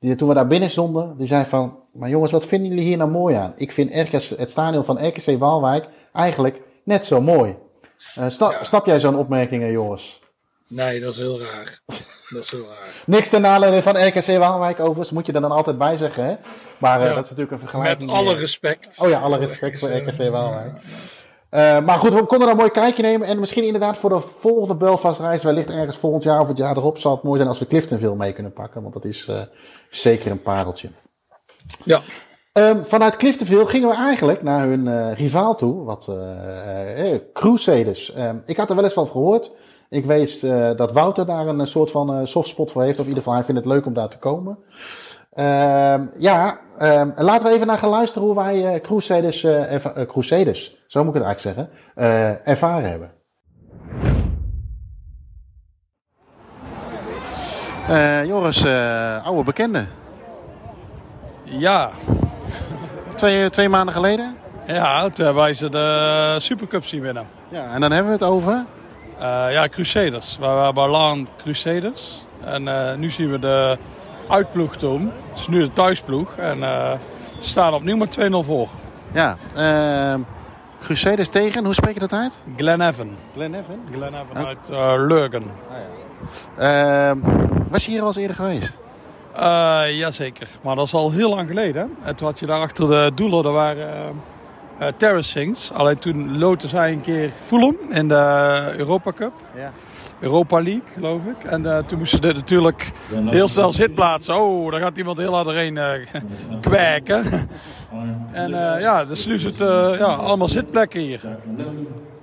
die, 0.00 0.14
toen 0.14 0.28
we 0.28 0.34
daar 0.34 0.46
binnen 0.46 0.70
stonden, 0.70 1.14
die 1.18 1.26
zei 1.26 1.44
van, 1.44 1.78
maar 1.92 2.08
jongens, 2.08 2.32
wat 2.32 2.46
vinden 2.46 2.68
jullie 2.68 2.84
hier 2.84 2.96
nou 2.96 3.10
mooi 3.10 3.34
aan? 3.34 3.52
Ik 3.56 3.72
vind 3.72 3.94
RKC, 3.94 4.38
het 4.38 4.50
stadion 4.50 4.84
van 4.84 5.06
RKC 5.06 5.38
Waalwijk 5.38 5.88
eigenlijk 6.12 6.60
net 6.84 7.04
zo 7.04 7.20
mooi. 7.20 7.56
Eh, 8.14 8.28
snap, 8.28 8.58
snap 8.62 8.86
jij 8.86 9.00
zo'n 9.00 9.16
opmerkingen, 9.16 9.70
Joris? 9.70 10.20
Nee, 10.68 11.00
dat 11.00 11.12
is 11.12 11.18
heel 11.18 11.40
raar. 11.40 11.80
Dat 12.28 12.42
is 12.42 12.50
heel 12.50 12.66
raar. 12.66 12.86
Niks 13.06 13.28
ten 13.28 13.40
nadele 13.40 13.82
van 13.82 14.06
RKC 14.06 14.26
Waalwijk 14.38 14.80
overigens, 14.80 15.10
moet 15.10 15.26
je 15.26 15.32
er 15.32 15.40
dan 15.40 15.50
altijd 15.50 15.78
bij 15.78 15.96
zeggen, 15.96 16.24
hè? 16.24 16.34
Maar 16.78 17.00
eh, 17.00 17.06
Ja. 17.06 17.14
dat 17.14 17.24
is 17.24 17.30
natuurlijk 17.30 17.50
een 17.50 17.68
vergelijking. 17.68 18.10
Met 18.10 18.18
alle 18.18 18.32
eh, 18.34 18.38
respect. 18.40 18.98
Oh 19.00 19.08
ja, 19.08 19.20
alle 19.20 19.38
respect 19.38 19.78
voor 19.80 19.90
RKC 19.90 20.30
Waalwijk. 20.30 20.72
Eh, 21.50 21.84
maar 21.84 21.98
goed, 21.98 22.14
we 22.14 22.18
konden 22.18 22.38
daar 22.38 22.48
een 22.48 22.56
mooi 22.56 22.70
kijkje 22.70 23.02
nemen. 23.02 23.26
En 23.26 23.38
misschien 23.38 23.64
inderdaad 23.64 23.98
voor 23.98 24.10
de 24.10 24.20
volgende 24.20 24.74
Belfast-reis, 24.74 25.42
wellicht 25.42 25.70
ergens 25.70 25.96
volgend 25.96 26.22
jaar 26.22 26.40
of 26.40 26.48
het 26.48 26.56
jaar 26.56 26.76
erop, 26.76 26.98
zal 26.98 27.14
het 27.14 27.22
mooi 27.22 27.36
zijn 27.36 27.48
als 27.48 27.58
we 27.58 27.66
Cliftonville 27.66 28.16
mee 28.16 28.32
kunnen 28.32 28.52
pakken. 28.52 28.82
Want 28.82 28.94
dat 28.94 29.04
is 29.04 29.26
eh, 29.28 29.40
zeker 29.90 30.30
een 30.30 30.42
pareltje. 30.42 30.88
Ja. 31.84 32.00
Ehm, 32.52 32.82
vanuit 32.82 33.16
Cliftonville 33.16 33.66
gingen 33.66 33.88
we 33.88 33.94
eigenlijk 33.94 34.42
naar 34.42 34.66
hun 34.66 34.88
eh, 34.88 35.12
rivaal 35.12 35.54
toe, 35.54 35.84
wat 35.84 36.10
Crusaders. 37.32 38.12
Ehm, 38.12 38.36
ik 38.46 38.56
had 38.56 38.68
er 38.68 38.74
wel 38.74 38.84
eens 38.84 38.92
van 38.92 39.06
gehoord. 39.06 39.52
Ik 39.88 40.04
weet 40.04 40.42
eh, 40.42 40.70
dat 40.76 40.92
Wouter 40.92 41.26
daar 41.26 41.46
een 41.46 41.66
soort 41.66 41.90
van 41.90 42.26
softspot 42.26 42.70
voor 42.70 42.82
heeft. 42.82 42.98
Of 42.98 43.04
in 43.04 43.08
ieder 43.08 43.22
geval, 43.22 43.38
hij 43.38 43.44
vindt 43.46 43.64
het 43.64 43.72
leuk 43.72 43.86
om 43.86 43.94
daar 43.94 44.08
te 44.08 44.18
komen. 44.18 44.58
Ehm, 45.32 46.06
ja, 46.18 46.60
laten 47.16 47.48
we 47.48 47.54
even 47.54 47.66
naar 47.66 47.78
gaan 47.78 47.90
luisteren 47.90 48.26
hoe 48.26 48.36
wij 48.36 48.80
Crusaders, 48.80 49.46
Crusaders, 50.06 50.79
zo 50.90 51.04
moet 51.04 51.14
ik 51.14 51.22
het 51.22 51.24
eigenlijk 51.24 51.56
zeggen, 51.56 51.74
eh, 51.94 52.48
ervaren 52.48 52.90
hebben. 52.90 53.10
Eh, 57.88 58.24
Joris, 58.24 58.64
eh, 58.64 59.26
oude 59.26 59.44
bekende. 59.44 59.86
Ja, 61.44 61.90
Twee, 63.14 63.50
twee 63.50 63.68
maanden 63.68 63.94
geleden. 63.94 64.36
ja, 64.66 65.08
toen 65.10 65.24
hebben 65.24 65.42
wij 65.42 65.52
ze 65.52 65.68
de 65.68 66.36
Supercup 66.40 66.84
zien 66.84 67.00
winnen. 67.00 67.26
Ja, 67.48 67.72
en 67.72 67.80
dan 67.80 67.92
hebben 67.92 68.12
we 68.12 68.18
het 68.24 68.28
over. 68.28 68.64
Eh, 69.18 69.46
ja, 69.52 69.68
Crusaders. 69.68 70.36
We 70.38 70.46
waren 70.46 70.74
bij 70.74 70.88
Laan 70.88 71.28
Crusaders. 71.38 72.24
En 72.44 72.68
eh, 72.68 72.96
nu 72.96 73.10
zien 73.10 73.30
we 73.30 73.38
de 73.38 73.78
uitploeg 74.28 74.76
toen. 74.76 75.06
Het 75.28 75.38
is 75.38 75.48
nu 75.48 75.60
de 75.62 75.72
thuisploeg. 75.72 76.36
En 76.36 76.62
eh, 76.62 76.92
ze 77.40 77.48
staan 77.48 77.74
opnieuw 77.74 77.96
met 77.96 78.10
2-0 78.10 78.42
voor. 78.44 78.68
Ja, 79.12 79.36
ehm, 79.56 80.20
Crusaders 80.80 81.28
tegen, 81.28 81.64
hoe 81.64 81.74
spreek 81.74 81.94
je 81.94 82.00
dat 82.00 82.12
uit? 82.12 82.44
Glen 82.56 82.80
Evan. 82.80 83.10
Glen 83.92 84.14
Evan. 84.14 84.46
Uit 84.46 84.68
eh, 84.68 84.92
Lurgan. 84.96 85.42
Ehm, 86.56 87.18
was 87.68 87.84
je 87.84 87.90
hier 87.90 88.00
al 88.00 88.06
eens 88.06 88.16
eerder 88.16 88.36
geweest? 88.36 88.80
Eh, 89.34 89.82
jazeker, 89.88 90.48
maar 90.62 90.76
dat 90.76 90.86
is 90.86 90.94
al 90.94 91.10
heel 91.10 91.34
lang 91.34 91.48
geleden. 91.48 91.96
En 92.02 92.16
toen 92.16 92.26
had 92.26 92.38
je 92.38 92.46
daar 92.46 92.60
achter 92.60 92.88
de 92.88 93.12
doelen, 93.14 93.42
daar 93.42 93.52
waren 93.52 94.22
eh 94.80 94.86
eh, 94.86 94.94
terracings. 94.96 95.72
Alleen 95.72 95.98
toen 95.98 96.38
loten 96.38 96.68
zij 96.68 96.92
een 96.92 97.00
keer 97.00 97.30
Fulham 97.34 97.76
in 97.88 98.08
de 98.08 98.74
Europa 98.76 99.12
Cup. 99.12 99.32
Ja. 99.56 99.72
Europa 100.20 100.56
League, 100.56 100.82
geloof 100.94 101.20
ik. 101.24 101.44
En 101.44 101.66
eh, 101.66 101.78
toen 101.78 101.98
moesten 101.98 102.22
ze 102.22 102.32
natuurlijk 102.32 102.92
heel 103.10 103.48
snel 103.48 103.72
zitplaatsen. 103.72 104.40
Oh, 104.40 104.70
daar 104.70 104.80
gaat 104.80 104.98
iemand 104.98 105.18
heel 105.18 105.34
hard 105.34 105.44
doorheen 105.44 105.76
eh 105.76 105.92
kwijken. 106.60 107.24
en 108.32 108.50
ja, 108.80 109.04
dus 109.04 109.26
nu 109.26 109.34
is 109.34 109.44
het 109.44 109.58
ja, 109.98 110.14
allemaal 110.14 110.48
zitplekken 110.48 111.00
hier. 111.00 111.20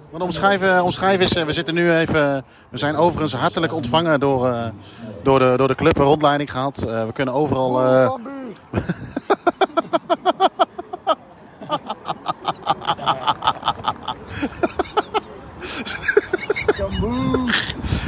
Want 0.10 0.24
omschrijven, 0.24 0.84
omschrijven 0.84 1.26
is, 1.26 1.44
we 1.44 1.54
zitten 1.54 1.74
nu 1.74 1.92
even, 1.92 2.44
we 2.70 2.78
zijn 2.78 2.96
overigens 2.96 3.34
hartelijk 3.34 3.74
ontvangen 3.74 4.20
door, 4.20 4.54
door, 5.24 5.40
de, 5.40 5.54
door 5.58 5.68
de 5.68 5.76
club, 5.76 5.98
een 5.98 6.06
rondleiding 6.06 6.52
gehad. 6.52 6.78
Eh, 6.78 7.06
we 7.06 7.12
kunnen 7.12 7.34
overal... 7.34 7.80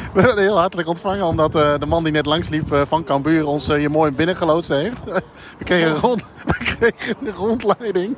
We 0.14 0.22
werden 0.22 0.44
heel 0.44 0.58
hartelijk 0.60 0.88
ontvangen 0.88 1.26
omdat 1.26 1.56
eh, 1.56 1.74
de 1.80 1.86
man 1.86 2.04
die 2.04 2.14
net 2.14 2.26
langsliep 2.26 2.72
eh, 2.74 2.82
van 2.88 3.04
Cambuur 3.04 3.46
ons 3.48 3.70
eh, 3.70 3.78
hier 3.78 3.92
mooi 3.92 4.12
binnengeloodst 4.12 4.70
heeft. 4.70 5.04
we, 5.58 5.64
kregen 5.64 5.96
rond, 5.96 6.24
we 6.46 6.54
kregen 6.58 7.16
een 7.28 7.34
rondleiding 7.34 8.18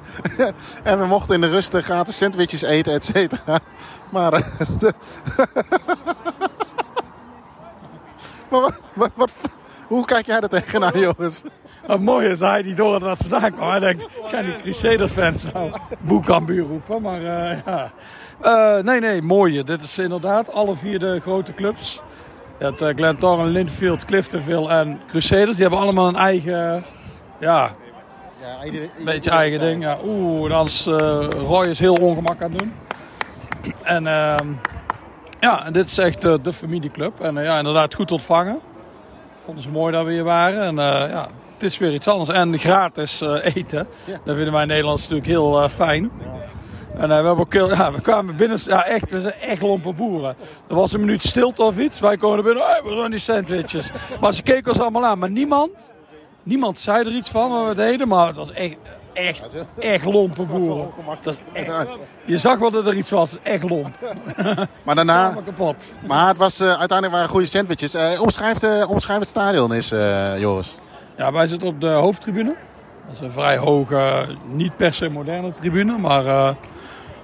en 0.83 0.99
we 0.99 1.05
mochten 1.05 1.35
in 1.35 1.41
de 1.41 1.47
rust 1.49 1.75
gratis 1.75 2.17
sandwiches 2.17 2.61
eten, 2.61 2.93
et 2.93 3.03
cetera. 3.05 3.59
Maar, 4.09 4.31
de- 4.79 4.93
maar 8.49 8.61
wat, 8.61 8.81
wat, 8.93 9.11
wat- 9.15 9.31
hoe 9.87 10.05
kijk 10.05 10.25
jij 10.25 10.39
er 10.39 10.49
tegenaan, 10.49 10.99
Joris? 10.99 11.41
Het 11.87 12.01
mooie 12.01 12.29
is 12.29 12.39
hij 12.39 12.61
niet 12.61 12.77
door 12.77 12.91
had 12.91 13.01
wat 13.01 13.17
vandaan 13.17 13.51
kwam. 13.55 13.69
Hij 13.69 13.79
denkt, 13.79 14.03
ik 14.03 14.09
ga 14.29 14.41
die 14.41 14.61
Crusaders-fans 14.61 15.51
nou 15.51 15.71
Boekambuur 15.99 16.65
roepen. 16.65 17.01
Maar 17.01 17.21
ja. 17.21 17.91
Eh, 18.41 18.77
nee, 18.77 18.99
nee, 18.99 19.21
mooie. 19.21 19.63
Dit 19.63 19.83
is 19.83 19.99
inderdaad 19.99 20.53
alle 20.53 20.75
vier 20.75 20.99
de 20.99 21.19
grote 21.19 21.53
clubs. 21.53 22.01
Je 22.59 22.65
hebt 22.65 22.81
uh, 22.81 22.89
Glentoran, 22.95 23.47
Linfield, 23.47 24.05
Cliftonville 24.05 24.69
en 24.69 25.01
Crusaders. 25.07 25.51
Die 25.51 25.61
hebben 25.61 25.79
allemaal 25.79 26.07
een 26.07 26.15
eigen 26.15 26.85
ja, 27.39 27.71
beetje 29.05 29.29
eigen 29.29 29.59
ding. 29.59 29.83
Ja. 29.83 29.97
Oeh, 30.05 30.49
dan 30.49 30.65
is 30.65 30.85
Roy 31.45 31.65
is 31.65 31.79
heel 31.79 31.93
ongemak 31.93 32.41
aan 32.41 32.51
het 32.51 32.59
doen. 32.59 32.73
En 33.83 34.07
ehm, 34.07 34.47
ja, 35.39 35.71
dit 35.71 35.85
is 35.85 35.97
echt 35.97 36.21
de 36.21 36.53
familieclub. 36.53 37.19
En 37.19 37.43
ja, 37.43 37.57
inderdaad 37.57 37.93
goed 37.95 38.11
ontvangen. 38.11 38.59
Vonden 39.43 39.63
ze 39.63 39.69
mooi 39.69 39.91
dat 39.91 40.05
we 40.05 40.11
hier 40.11 40.23
waren. 40.23 40.61
En 40.61 40.75
ja, 41.09 41.27
het 41.53 41.63
is 41.63 41.77
weer 41.77 41.93
iets 41.93 42.07
anders. 42.07 42.29
En 42.29 42.59
gratis 42.59 43.21
eten. 43.55 43.87
Dat 44.23 44.35
vinden 44.35 44.53
wij 44.53 44.65
Nederlanders 44.65 45.09
natuurlijk 45.09 45.29
heel 45.29 45.69
fijn. 45.69 46.11
En 47.01 47.09
uh, 47.09 47.19
we, 47.19 47.25
hebben 47.25 47.37
ook, 47.37 47.53
ja, 47.53 47.91
we 47.91 48.01
kwamen 48.01 48.35
binnen, 48.35 48.59
ja 48.63 48.85
echt, 48.85 49.11
we 49.11 49.21
zijn 49.21 49.33
echt 49.33 49.61
lompe 49.61 49.93
boeren. 49.93 50.35
Er 50.67 50.75
was 50.75 50.93
een 50.93 50.99
minuut 50.99 51.23
stilte 51.23 51.63
of 51.63 51.77
iets. 51.77 51.99
Wij 51.99 52.17
komen 52.17 52.43
binnen, 52.43 52.63
hey, 52.63 52.81
we 52.83 52.95
zijn 52.95 53.11
die 53.11 53.19
sandwiches. 53.19 53.91
Maar 54.19 54.33
ze 54.33 54.43
keken 54.43 54.71
ons 54.71 54.79
allemaal 54.79 55.05
aan. 55.05 55.19
Maar 55.19 55.29
niemand, 55.29 55.71
niemand 56.43 56.79
zei 56.79 57.05
er 57.05 57.11
iets 57.11 57.29
van 57.29 57.51
wat 57.51 57.67
we 57.67 57.75
deden. 57.75 58.07
Maar 58.07 58.27
het 58.27 58.35
was 58.35 58.51
echt, 58.51 58.77
echt, 59.13 59.47
echt 59.79 60.05
lompe 60.05 60.43
boeren. 60.43 60.89
Dat 61.21 61.33
is 61.33 61.39
echt, 61.53 61.87
je 62.25 62.37
zag 62.37 62.59
wel 62.59 62.71
dat 62.71 62.87
er 62.87 62.95
iets 62.95 63.09
was, 63.09 63.37
echt 63.41 63.69
lomp. 63.69 63.97
Maar 64.83 64.95
daarna, 64.95 65.37
kapot. 65.45 65.93
Maar 66.07 66.27
het 66.27 66.37
was, 66.37 66.61
uh, 66.61 66.67
uiteindelijk 66.67 67.11
waren 67.11 67.29
goede 67.29 67.45
sandwiches. 67.45 67.95
Uh, 67.95 68.21
omschrijf, 68.21 68.63
uh, 68.63 68.89
omschrijf 68.89 69.19
het 69.19 69.27
stadion 69.27 69.73
is, 69.73 69.89
Joris. 70.37 70.75
Ja, 71.17 71.31
wij 71.31 71.47
zitten 71.47 71.67
op 71.67 71.81
de 71.81 71.89
hoofdtribune. 71.89 72.55
Dat 73.05 73.13
is 73.13 73.19
een 73.19 73.31
vrij 73.31 73.57
hoge, 73.57 74.27
niet 74.51 74.77
per 74.77 74.93
se 74.93 75.09
moderne 75.09 75.53
tribune, 75.53 75.97
maar 75.97 76.55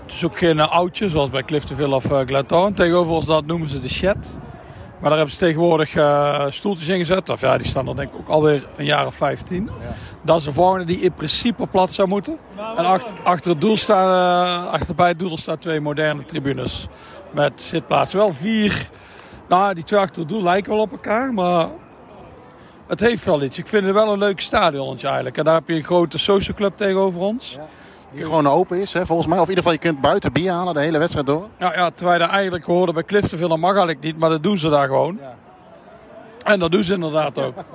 het 0.07 0.15
is 0.15 0.25
ook 0.25 0.37
geen 0.37 0.59
oudje, 0.59 1.09
zoals 1.09 1.29
bij 1.29 1.43
Cliftonville 1.43 1.95
of 1.95 2.11
uh, 2.11 2.19
Glentown. 2.19 2.73
Tegenover 2.73 3.13
ons 3.13 3.25
dat 3.25 3.45
noemen 3.45 3.69
ze 3.69 3.79
de 3.79 3.89
shed. 3.89 4.39
Maar 4.99 5.09
daar 5.09 5.17
hebben 5.17 5.31
ze 5.31 5.37
tegenwoordig 5.37 5.95
uh, 5.95 6.45
stoeltjes 6.49 6.87
in 6.87 6.97
gezet. 6.97 7.29
Of 7.29 7.41
ja, 7.41 7.57
die 7.57 7.67
staan 7.67 7.87
er 7.87 7.95
denk 7.95 8.11
ik 8.11 8.19
ook 8.19 8.27
alweer 8.27 8.67
een 8.77 8.85
jaar 8.85 9.05
of 9.05 9.15
15. 9.15 9.69
Ja. 9.79 9.87
Dat 10.21 10.37
is 10.37 10.43
de 10.43 10.51
volgende 10.51 10.85
die 10.85 10.99
in 10.99 11.13
principe 11.13 11.67
plat 11.67 11.91
zou 11.91 12.07
moeten. 12.07 12.37
En 12.77 12.85
achter, 12.85 13.17
achter 13.23 13.51
het 13.51 13.61
doel 13.61 13.77
staan, 13.77 14.07
uh, 14.65 14.71
achter 14.71 14.95
bij 14.95 15.07
het 15.07 15.19
doel 15.19 15.37
staan 15.37 15.57
twee 15.57 15.79
moderne 15.79 16.25
tribunes. 16.25 16.87
Met 17.31 17.61
zitplaatsen. 17.61 18.19
Wel 18.19 18.33
vier. 18.33 18.89
Nou, 19.47 19.73
die 19.73 19.83
twee 19.83 19.99
achter 19.99 20.21
het 20.21 20.29
doel 20.29 20.43
lijken 20.43 20.71
wel 20.71 20.81
op 20.81 20.91
elkaar. 20.91 21.33
Maar 21.33 21.67
het 22.87 22.99
heeft 22.99 23.25
wel 23.25 23.43
iets. 23.43 23.57
Ik 23.57 23.67
vind 23.67 23.85
het 23.85 23.93
wel 23.93 24.13
een 24.13 24.19
leuk 24.19 24.39
stadionnetje 24.39 25.07
eigenlijk. 25.07 25.37
En 25.37 25.43
daar 25.43 25.53
heb 25.53 25.67
je 25.67 25.75
een 25.75 25.83
grote 25.83 26.17
social 26.17 26.57
club 26.57 26.77
tegenover 26.77 27.19
ons. 27.19 27.53
Ja. 27.53 27.67
Die 28.11 28.23
gewoon 28.23 28.47
open 28.47 28.81
is, 28.81 28.93
hè, 28.93 29.05
volgens 29.05 29.27
mij. 29.27 29.37
Of 29.37 29.43
in 29.43 29.49
ieder 29.49 29.63
geval, 29.63 29.79
je 29.81 29.87
kunt 29.89 30.01
buiten 30.01 30.31
bier 30.31 30.51
halen 30.51 30.73
de 30.73 30.79
hele 30.79 30.97
wedstrijd 30.97 31.25
door. 31.25 31.47
Ja, 31.59 31.73
ja 31.73 31.91
terwijl 31.95 32.19
daar 32.19 32.29
eigenlijk 32.29 32.65
hoorden 32.65 32.95
bij 32.95 33.03
Cliftonville, 33.03 33.49
dat 33.49 33.57
mag 33.57 33.69
eigenlijk 33.69 33.99
niet. 33.99 34.17
Maar 34.17 34.29
dat 34.29 34.43
doen 34.43 34.57
ze 34.57 34.69
daar 34.69 34.87
gewoon. 34.87 35.17
Ja. 35.21 35.35
En 36.51 36.59
dat 36.59 36.71
doen 36.71 36.83
ze 36.83 36.93
inderdaad 36.93 37.37
ook. 37.37 37.53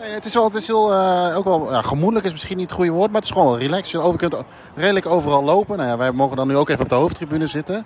Nee, 0.00 0.12
het 0.12 0.24
is 0.24 0.34
wel, 0.34 0.44
het 0.44 0.54
is 0.54 0.66
heel, 0.66 0.92
uh, 0.92 1.36
ook 1.36 1.44
wel 1.44 1.72
ja, 1.72 1.82
gemoedelijk 1.82 2.26
is 2.26 2.32
misschien 2.32 2.56
niet 2.56 2.66
het 2.66 2.76
goede 2.76 2.90
woord, 2.90 3.10
maar 3.10 3.20
het 3.20 3.30
is 3.30 3.36
gewoon 3.36 3.58
relaxed. 3.58 3.90
Je 3.90 4.16
kunt 4.16 4.36
redelijk 4.74 5.06
overal 5.06 5.44
lopen. 5.44 5.76
Nou 5.76 5.88
ja, 5.88 5.96
wij 5.96 6.12
mogen 6.12 6.36
dan 6.36 6.48
nu 6.48 6.56
ook 6.56 6.68
even 6.68 6.82
op 6.82 6.88
de 6.88 6.94
hoofdtribune 6.94 7.46
zitten. 7.46 7.84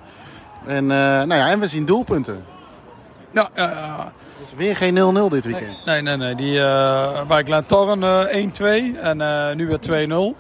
En, 0.67 0.85
uh, 0.85 0.89
nou 0.89 1.35
ja, 1.35 1.51
en 1.51 1.61
we 1.61 1.69
zien 1.69 1.85
doelpunten. 1.85 2.45
Ja, 3.31 3.49
ja, 3.55 3.71
ja. 3.71 4.13
Dus 4.41 4.49
weer 4.57 4.77
geen 4.77 5.29
0-0 5.29 5.31
dit 5.31 5.45
weekend. 5.45 5.85
Nee, 5.85 6.03
nee, 6.03 6.17
nee. 6.17 6.35
Die, 6.35 6.55
uh, 6.55 7.23
bij 7.27 7.45
Glentorren 7.45 8.29
1-2 8.29 9.01
en 9.01 9.57
nu 9.57 9.67
weer 9.67 10.35
2-0. 10.35 10.37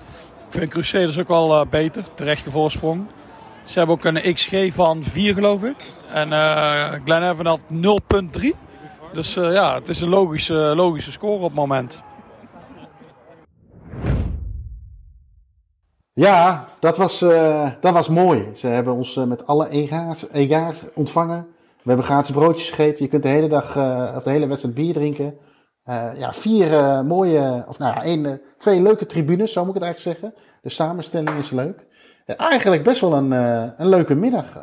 Vind 0.55 0.71
Crusaders 0.71 1.19
ook 1.19 1.29
wel 1.29 1.61
uh, 1.61 1.71
beter. 1.71 2.05
Terechte 2.15 2.51
voorsprong. 2.51 3.07
Ze 3.65 3.79
hebben 3.79 3.97
ook 3.97 4.05
een 4.05 4.35
XG 4.35 4.75
van 4.75 5.03
4 5.03 5.35
geloof 5.35 5.63
ik. 5.63 5.77
En 6.13 6.33
uh, 6.33 6.93
Glen 7.05 7.31
Evan 7.31 7.47
had 7.47 7.61
0.3. 8.41 8.49
Dus 9.13 9.37
uh, 9.37 9.53
ja, 9.53 9.75
het 9.75 9.89
is 9.89 10.01
een 10.01 10.09
logische, 10.09 10.55
logische 10.55 11.13
score 11.13 11.33
op 11.33 11.43
het 11.43 11.55
moment. 11.55 12.03
Ja, 16.13 16.69
dat 16.81 16.97
was, 16.97 17.19
dat 17.81 17.93
was 17.93 18.09
mooi. 18.09 18.47
Ze 18.55 18.67
hebben 18.67 18.95
ons 18.95 19.15
met 19.15 19.47
alle 19.47 19.69
ega's, 19.69 20.27
ega's 20.33 20.85
ontvangen. 20.95 21.47
We 21.59 21.89
hebben 21.89 22.05
gratis 22.05 22.31
broodjes 22.31 22.71
gegeten. 22.71 23.05
Je 23.05 23.11
kunt 23.11 23.23
de 23.23 23.29
hele 23.29 23.49
dag, 23.49 23.77
of 24.17 24.23
de 24.23 24.31
hele 24.31 24.47
wedstrijd 24.47 24.75
bier 24.75 24.93
drinken. 24.93 25.39
Uh, 25.89 26.19
ja, 26.19 26.33
vier 26.33 26.73
uh, 26.73 27.01
mooie, 27.01 27.65
of 27.69 27.79
nou 27.79 27.95
ja, 27.95 28.03
één, 28.03 28.25
uh, 28.25 28.33
twee 28.59 28.83
leuke 28.83 29.07
tribunes, 29.07 29.53
zo 29.53 29.65
moet 29.65 29.77
ik 29.77 29.83
het 29.83 29.91
eigenlijk 29.91 30.19
zeggen. 30.19 30.43
De 30.63 30.69
samenstelling 30.69 31.39
is 31.39 31.51
leuk. 31.51 31.87
eigenlijk 32.27 32.83
best 32.83 33.01
wel 33.01 33.15
een, 33.15 33.33
een 33.81 33.89
leuke 33.89 34.15
middag. 34.15 34.61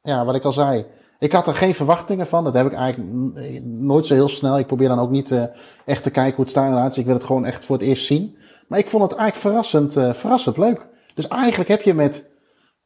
ja, 0.00 0.24
wat 0.24 0.34
ik 0.34 0.44
al 0.44 0.52
zei. 0.52 0.86
Ik 1.18 1.32
had 1.32 1.46
er 1.46 1.54
geen 1.54 1.74
verwachtingen 1.74 2.26
van. 2.26 2.44
Dat 2.44 2.54
heb 2.54 2.66
ik 2.66 2.72
eigenlijk 2.72 3.34
nooit 3.64 4.06
zo 4.06 4.14
heel 4.14 4.28
snel. 4.28 4.58
Ik 4.58 4.66
probeer 4.66 4.88
dan 4.88 4.98
ook 4.98 5.10
niet 5.10 5.34
echt 5.84 6.02
te 6.02 6.10
kijken 6.10 6.34
hoe 6.34 6.44
het 6.44 6.54
staat 6.54 6.72
eruit 6.72 6.96
Ik 6.96 7.04
wil 7.04 7.14
het 7.14 7.24
gewoon 7.24 7.44
echt 7.44 7.64
voor 7.64 7.76
het 7.76 7.84
eerst 7.84 8.06
zien. 8.06 8.36
Maar 8.68 8.78
ik 8.78 8.88
vond 8.88 9.02
het 9.02 9.12
eigenlijk 9.12 9.48
verrassend, 9.48 9.92
verrassend 10.16 10.56
leuk. 10.56 10.86
Dus 11.14 11.28
eigenlijk 11.28 11.70
heb 11.70 11.82
je 11.82 11.94
met, 11.94 12.30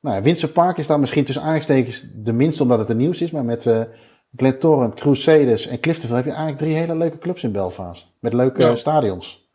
nou 0.01 0.17
ja, 0.17 0.23
Windsor 0.23 0.49
Park 0.49 0.79
is 0.79 0.87
daar 0.87 1.01
misschien 1.01 1.25
tussen 1.25 1.45
aanstekens 1.45 2.07
de 2.15 2.33
minste 2.33 2.63
omdat 2.63 2.79
het 2.79 2.89
een 2.89 2.97
nieuws 2.97 3.21
is. 3.21 3.31
Maar 3.31 3.45
met 3.45 3.67
Glentoran, 4.37 4.95
Crusaders 4.95 5.67
en 5.67 5.81
Cliftonville 5.81 6.17
heb 6.17 6.25
je 6.25 6.31
eigenlijk 6.31 6.61
drie 6.61 6.75
hele 6.75 6.97
leuke 6.97 7.19
clubs 7.19 7.43
in 7.43 7.53
Belfast. 7.53 8.15
Met 8.21 8.33
leuke 8.33 8.77
stadions. 8.77 9.49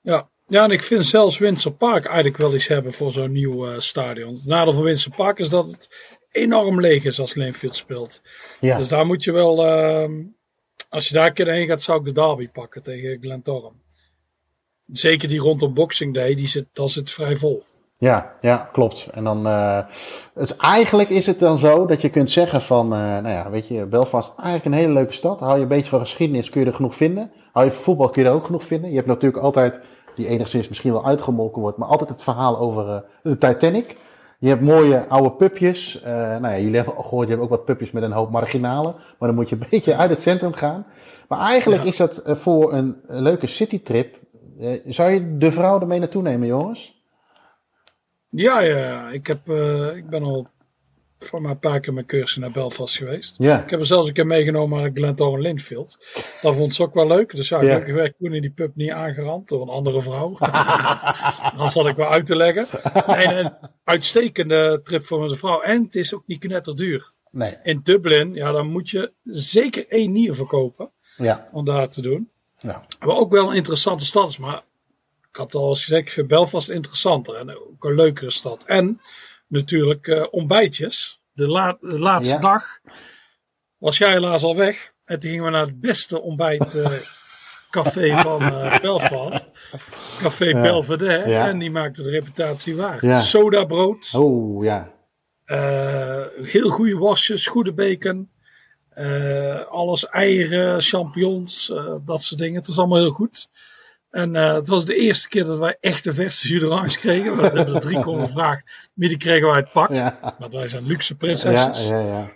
Ja. 0.00 0.28
ja, 0.46 0.64
en 0.64 0.70
ik 0.70 0.82
vind 0.82 1.06
zelfs 1.06 1.38
Windsor 1.38 1.72
Park 1.72 2.04
eigenlijk 2.04 2.36
wel 2.36 2.54
iets 2.54 2.66
hebben 2.66 2.92
voor 2.92 3.12
zo'n 3.12 3.32
nieuw 3.32 3.70
uh, 3.70 3.78
stadion. 3.78 4.34
Het 4.34 4.46
nadeel 4.46 4.72
van 4.72 4.82
Windsor 4.82 5.14
Park 5.14 5.38
is 5.38 5.48
dat 5.48 5.70
het 5.70 5.88
enorm 6.30 6.80
leeg 6.80 7.04
is 7.04 7.20
als 7.20 7.34
Linfield 7.34 7.74
speelt. 7.74 8.22
Ja. 8.60 8.78
Dus 8.78 8.88
daar 8.88 9.06
moet 9.06 9.24
je 9.24 9.32
wel, 9.32 9.66
uh, 9.66 10.10
als 10.88 11.08
je 11.08 11.14
daar 11.14 11.26
een 11.26 11.32
keer 11.32 11.50
heen 11.50 11.66
gaat, 11.66 11.82
zou 11.82 11.98
ik 11.98 12.04
de 12.04 12.12
derby 12.12 12.48
pakken 12.48 12.82
tegen 12.82 13.18
Glentoran. 13.20 13.82
Zeker 14.92 15.28
die 15.28 15.40
rondom 15.40 15.74
Boxing 15.74 16.14
Day, 16.14 16.34
die 16.34 16.48
zit, 16.48 16.66
dat 16.72 16.90
zit 16.90 17.10
vrij 17.10 17.36
vol. 17.36 17.64
Ja, 18.04 18.32
ja, 18.40 18.68
klopt. 18.72 19.06
En 19.10 19.24
dan, 19.24 19.46
uh, 19.46 19.78
dus 20.34 20.56
eigenlijk 20.56 21.08
is 21.08 21.26
het 21.26 21.38
dan 21.38 21.58
zo 21.58 21.86
dat 21.86 22.00
je 22.00 22.08
kunt 22.08 22.30
zeggen 22.30 22.62
van, 22.62 22.84
uh, 22.86 22.98
nou 22.98 23.28
ja, 23.28 23.50
weet 23.50 23.68
je, 23.68 23.86
Belfast 23.86 24.32
eigenlijk 24.36 24.64
een 24.64 24.82
hele 24.82 24.92
leuke 24.92 25.12
stad. 25.12 25.40
Hou 25.40 25.56
je 25.56 25.62
een 25.62 25.68
beetje 25.68 25.90
van 25.90 26.00
geschiedenis, 26.00 26.50
kun 26.50 26.60
je 26.60 26.66
er 26.66 26.74
genoeg 26.74 26.94
vinden. 26.94 27.30
Hou 27.52 27.66
je 27.66 27.72
van 27.72 27.82
voetbal, 27.82 28.08
kun 28.08 28.22
je 28.22 28.28
er 28.28 28.34
ook 28.34 28.44
genoeg 28.44 28.64
vinden. 28.64 28.90
Je 28.90 28.96
hebt 28.96 29.08
natuurlijk 29.08 29.42
altijd, 29.42 29.80
die 30.16 30.28
enigszins 30.28 30.68
misschien 30.68 30.92
wel 30.92 31.06
uitgemolken 31.06 31.62
wordt, 31.62 31.78
maar 31.78 31.88
altijd 31.88 32.10
het 32.10 32.22
verhaal 32.22 32.58
over 32.58 32.88
uh, 32.88 32.96
de 33.22 33.38
Titanic. 33.38 33.96
Je 34.38 34.48
hebt 34.48 34.62
mooie 34.62 35.08
oude 35.08 35.30
pupjes. 35.30 36.00
Nou 36.04 36.48
ja, 36.48 36.58
jullie 36.58 36.76
hebben 36.76 36.96
al 36.96 37.02
gehoord, 37.02 37.26
je 37.26 37.32
hebt 37.32 37.44
ook 37.44 37.50
wat 37.50 37.64
pupjes 37.64 37.90
met 37.90 38.02
een 38.02 38.12
hoop 38.12 38.30
marginalen. 38.30 38.94
Maar 39.18 39.28
dan 39.28 39.34
moet 39.34 39.48
je 39.48 39.54
een 39.54 39.66
beetje 39.70 39.96
uit 39.96 40.10
het 40.10 40.20
centrum 40.20 40.52
gaan. 40.52 40.86
Maar 41.28 41.38
eigenlijk 41.38 41.82
ja. 41.82 41.88
is 41.88 41.96
dat 41.96 42.22
voor 42.24 42.72
een, 42.72 42.96
een 43.06 43.22
leuke 43.22 43.46
citytrip. 43.46 44.18
zou 44.86 45.10
je 45.10 45.38
de 45.38 45.52
vrouw 45.52 45.80
ermee 45.80 45.98
naartoe 45.98 46.22
nemen, 46.22 46.46
jongens? 46.46 46.93
Ja, 48.36 48.60
ja, 48.60 49.08
ik, 49.10 49.26
heb, 49.26 49.48
uh, 49.48 49.96
ik 49.96 50.08
ben 50.08 50.22
al 50.22 50.48
voor 51.18 51.42
maar 51.42 51.50
een 51.50 51.58
paar 51.58 51.80
keer 51.80 51.92
mijn 51.92 52.06
cursus 52.06 52.36
naar 52.36 52.50
Belfast 52.50 52.96
geweest. 52.96 53.34
Ja. 53.38 53.62
Ik 53.62 53.70
heb 53.70 53.80
er 53.80 53.86
zelfs 53.86 54.08
een 54.08 54.14
keer 54.14 54.26
meegenomen 54.26 54.82
aan 54.82 54.94
Glentoran 54.94 55.40
Linfield. 55.40 55.98
Dat 56.42 56.54
vond 56.54 56.74
ze 56.74 56.82
ook 56.82 56.94
wel 56.94 57.06
leuk. 57.06 57.36
Dus 57.36 57.48
ja, 57.48 57.58
gelukkig 57.58 57.94
werd 57.94 58.14
toen 58.18 58.34
in 58.34 58.40
die 58.40 58.50
pub 58.50 58.74
niet 58.74 58.90
aangerand 58.90 59.48
door 59.48 59.62
een 59.62 59.68
andere 59.68 60.02
vrouw. 60.02 60.36
dat 61.58 61.72
had 61.72 61.86
ik 61.86 61.96
wel 61.96 62.08
uit 62.08 62.26
te 62.26 62.36
leggen. 62.36 62.66
En 63.06 63.44
een 63.44 63.52
uitstekende 63.84 64.80
trip 64.82 65.04
voor 65.04 65.18
mijn 65.18 65.36
vrouw. 65.36 65.60
En 65.60 65.82
het 65.82 65.94
is 65.94 66.14
ook 66.14 66.26
niet 66.26 66.38
knetterduur. 66.38 67.12
Nee. 67.30 67.56
In 67.62 67.80
Dublin, 67.82 68.34
ja, 68.34 68.52
dan 68.52 68.66
moet 68.66 68.90
je 68.90 69.12
zeker 69.24 69.88
één 69.88 70.12
nier 70.12 70.34
verkopen. 70.34 70.90
Ja. 71.16 71.48
Om 71.52 71.64
daar 71.64 71.88
te 71.88 72.02
doen. 72.02 72.30
Ja. 72.58 72.86
Wat 72.98 73.16
ook 73.16 73.32
wel 73.32 73.50
een 73.50 73.56
interessante 73.56 74.04
stad 74.04 74.28
is, 74.28 74.38
maar 74.38 74.62
ik 75.34 75.40
had 75.40 75.54
al 75.54 75.74
gezegd, 75.74 76.02
ik 76.02 76.10
vind 76.10 76.28
Belfast 76.28 76.68
interessanter 76.70 77.34
en 77.34 77.50
ook 77.50 77.84
een 77.84 77.94
leukere 77.94 78.30
stad. 78.30 78.64
En 78.64 79.00
natuurlijk 79.48 80.06
uh, 80.06 80.26
ontbijtjes. 80.30 81.20
De, 81.32 81.46
la 81.48 81.76
de 81.80 81.98
laatste 81.98 82.34
Ja. 82.34 82.40
dag 82.40 82.78
was 83.78 83.98
jij 83.98 84.10
helaas 84.10 84.42
al 84.42 84.56
weg. 84.56 84.92
En 85.04 85.18
toen 85.20 85.30
gingen 85.30 85.44
we 85.44 85.50
naar 85.50 85.64
het 85.66 85.80
beste 85.80 86.20
ontbijtcafé 86.20 88.16
van 88.22 88.42
eh, 88.42 88.78
Belfast. 88.80 89.46
Café 90.20 90.44
Ja. 90.44 90.60
Belvedere. 90.60 91.28
Ja. 91.28 91.48
En 91.48 91.58
die 91.58 91.70
maakte 91.70 92.02
de 92.02 92.10
reputatie 92.10 92.76
waar. 92.76 93.06
Ja. 93.06 93.20
Sodabrood. 93.20 94.10
Oh, 94.14 94.64
ja. 94.64 94.92
eh, 95.44 96.22
heel 96.42 96.68
goede 96.68 96.96
wasjes, 96.98 97.46
goede 97.46 97.72
bacon. 97.72 98.30
eh, 98.88 99.64
alles 99.66 100.06
eieren, 100.06 100.80
champignons, 100.82 101.70
eh, 101.70 101.94
dat 102.04 102.22
soort 102.22 102.40
dingen. 102.40 102.56
Het 102.58 102.66
was 102.66 102.78
allemaal 102.78 102.98
heel 102.98 103.10
goed. 103.10 103.48
En 104.14 104.36
eh, 104.36 104.54
het 104.54 104.68
was 104.68 104.84
de 104.84 104.94
eerste 104.96 105.28
keer 105.28 105.44
dat 105.44 105.58
wij 105.58 105.76
echte 105.80 106.12
verse 106.12 106.48
jus 106.48 106.98
kregen. 106.98 107.36
We 107.36 107.42
hebben 107.42 107.74
er 107.74 107.80
drie 107.80 108.06
om 108.06 108.24
gevraagd. 108.24 108.90
Maar 108.94 109.08
die 109.08 109.16
kregen 109.16 109.46
wij 109.46 109.56
het 109.56 109.72
pak. 109.72 109.90
Ja. 109.90 110.34
Want 110.38 110.52
wij 110.52 110.68
zijn 110.68 110.86
luxe 110.86 111.12
Ja, 111.12 111.18
prinsesses. 111.18 111.86
ja, 111.86 111.98
ja. 111.98 112.32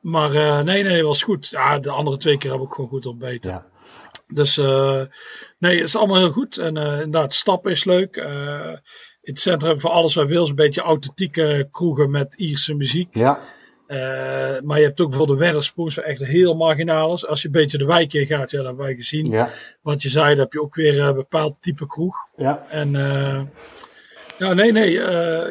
Maar 0.00 0.34
eh, 0.34 0.60
nee, 0.60 0.82
nee, 0.82 0.96
het 0.96 1.04
was 1.06 1.22
goed. 1.22 1.48
Ja, 1.48 1.78
de 1.78 1.90
andere 1.90 2.16
twee 2.16 2.38
keer 2.38 2.52
heb 2.52 2.60
ik 2.60 2.72
gewoon 2.72 2.90
goed 2.90 3.06
ontbeten. 3.06 3.50
Ja. 3.50 3.66
Dus 4.26 4.58
eh, 4.58 5.02
nee, 5.58 5.76
het 5.76 5.88
is 5.88 5.96
allemaal 5.96 6.18
heel 6.18 6.30
goed. 6.32 6.58
En 6.58 6.76
inderdaad, 6.76 7.34
stappen 7.34 7.70
is 7.70 7.84
leuk. 7.84 8.16
In 8.16 9.32
het 9.32 9.38
centrum 9.38 9.80
voor 9.80 9.90
alles 9.90 10.14
wat 10.14 10.26
wil. 10.26 10.48
Een 10.48 10.54
beetje 10.54 10.80
authentieke 10.80 11.68
kroegen 11.70 12.10
met 12.10 12.34
Ierse 12.34 12.74
muziek. 12.74 13.14
Ja. 13.14 13.40
Maar 14.64 14.78
je 14.78 14.84
hebt 14.84 15.00
ook 15.00 15.14
voor 15.14 15.26
de 15.26 15.36
Wedderspoels 15.36 15.98
echt 15.98 16.20
heel 16.20 16.54
marginaal 16.54 17.14
is. 17.14 17.26
Als 17.26 17.40
je 17.40 17.46
een 17.46 17.52
beetje 17.52 17.78
de 17.78 17.84
wijk 17.84 18.12
in 18.12 18.26
gaat, 18.26 18.50
ja, 18.50 18.56
dat 18.56 18.66
hebben 18.66 18.84
wij 18.84 18.94
gezien. 18.94 19.30
Ja. 19.30 19.50
Wat 19.82 20.02
je 20.02 20.08
zei, 20.08 20.28
dan 20.28 20.44
heb 20.44 20.52
je 20.52 20.62
ook 20.62 20.74
weer 20.74 21.00
een 21.00 21.14
bepaald 21.14 21.56
type 21.60 21.86
kroeg. 21.86 22.16
Ja. 22.36 22.66
En 22.68 22.90
ja, 24.38 24.52
nee, 24.52 24.72
nee. 24.72 24.90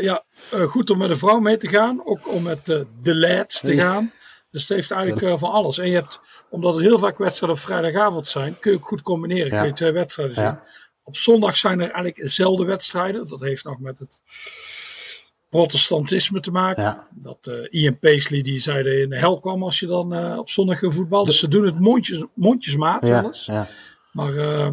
ja, 0.02 0.24
goed 0.52 0.90
om 0.90 0.98
met 0.98 1.10
een 1.10 1.18
vrouw 1.18 1.40
mee 1.40 1.58
te 1.58 1.68
gaan. 1.68 2.06
Ook 2.06 2.34
om 2.34 2.44
met 2.44 2.66
de 3.02 3.16
lads 3.16 3.60
te 3.60 3.76
gaan. 3.76 4.12
Dus 4.52 4.62
het 4.62 4.78
heeft 4.78 4.92
eigenlijk 4.92 5.40
van 5.40 5.52
alles. 5.52 5.78
En 5.78 5.88
je 5.88 5.96
hebt, 5.96 6.20
omdat 6.50 6.76
er 6.76 6.82
heel 6.82 7.00
vaak 7.00 7.18
wedstrijden 7.18 7.58
op 7.58 7.64
vrijdagavond 7.64 8.28
zijn, 8.28 8.60
kun 8.60 8.72
je 8.72 8.78
ook 8.78 8.88
goed 8.88 9.02
combineren. 9.02 9.50
Kun 9.50 9.66
je 9.66 9.74
twee 9.74 9.92
wedstrijden 9.92 10.36
zien. 10.36 10.60
Op 11.04 11.18
zondag 11.18 11.58
zijn 11.58 11.80
er 11.80 11.86
eigenlijk 11.86 12.16
dezelfde 12.16 12.66
wedstrijden. 12.66 13.30
Dat 13.30 13.40
heeft 13.40 13.64
nog 13.64 13.80
met 13.80 14.00
het 14.00 14.20
protestantisme 15.54 16.40
te 16.40 16.52
maken. 16.52 17.08
Dat 17.12 17.48
uh, 17.50 17.68
Ian 17.70 18.00
Paisley 18.00 18.42
die 18.42 18.60
zeiden 18.60 19.02
in 19.02 19.10
de 19.10 19.18
hel 19.18 19.40
kwam 19.40 19.64
als 19.64 19.80
je 19.80 19.86
dan 19.86 20.14
uh, 20.14 20.38
op 20.38 20.50
zondag 20.50 20.80
ging 20.80 20.94
voetbal. 20.94 21.26
Dus 21.26 21.40
ze 21.40 21.48
doen 21.48 21.66
het 21.66 21.80
mondjes, 21.80 22.24
mondjesmaat 22.34 23.08
ja, 23.08 23.14
wel 23.14 23.26
eens. 23.26 23.50
Maar 24.12 24.34
uh, 24.34 24.70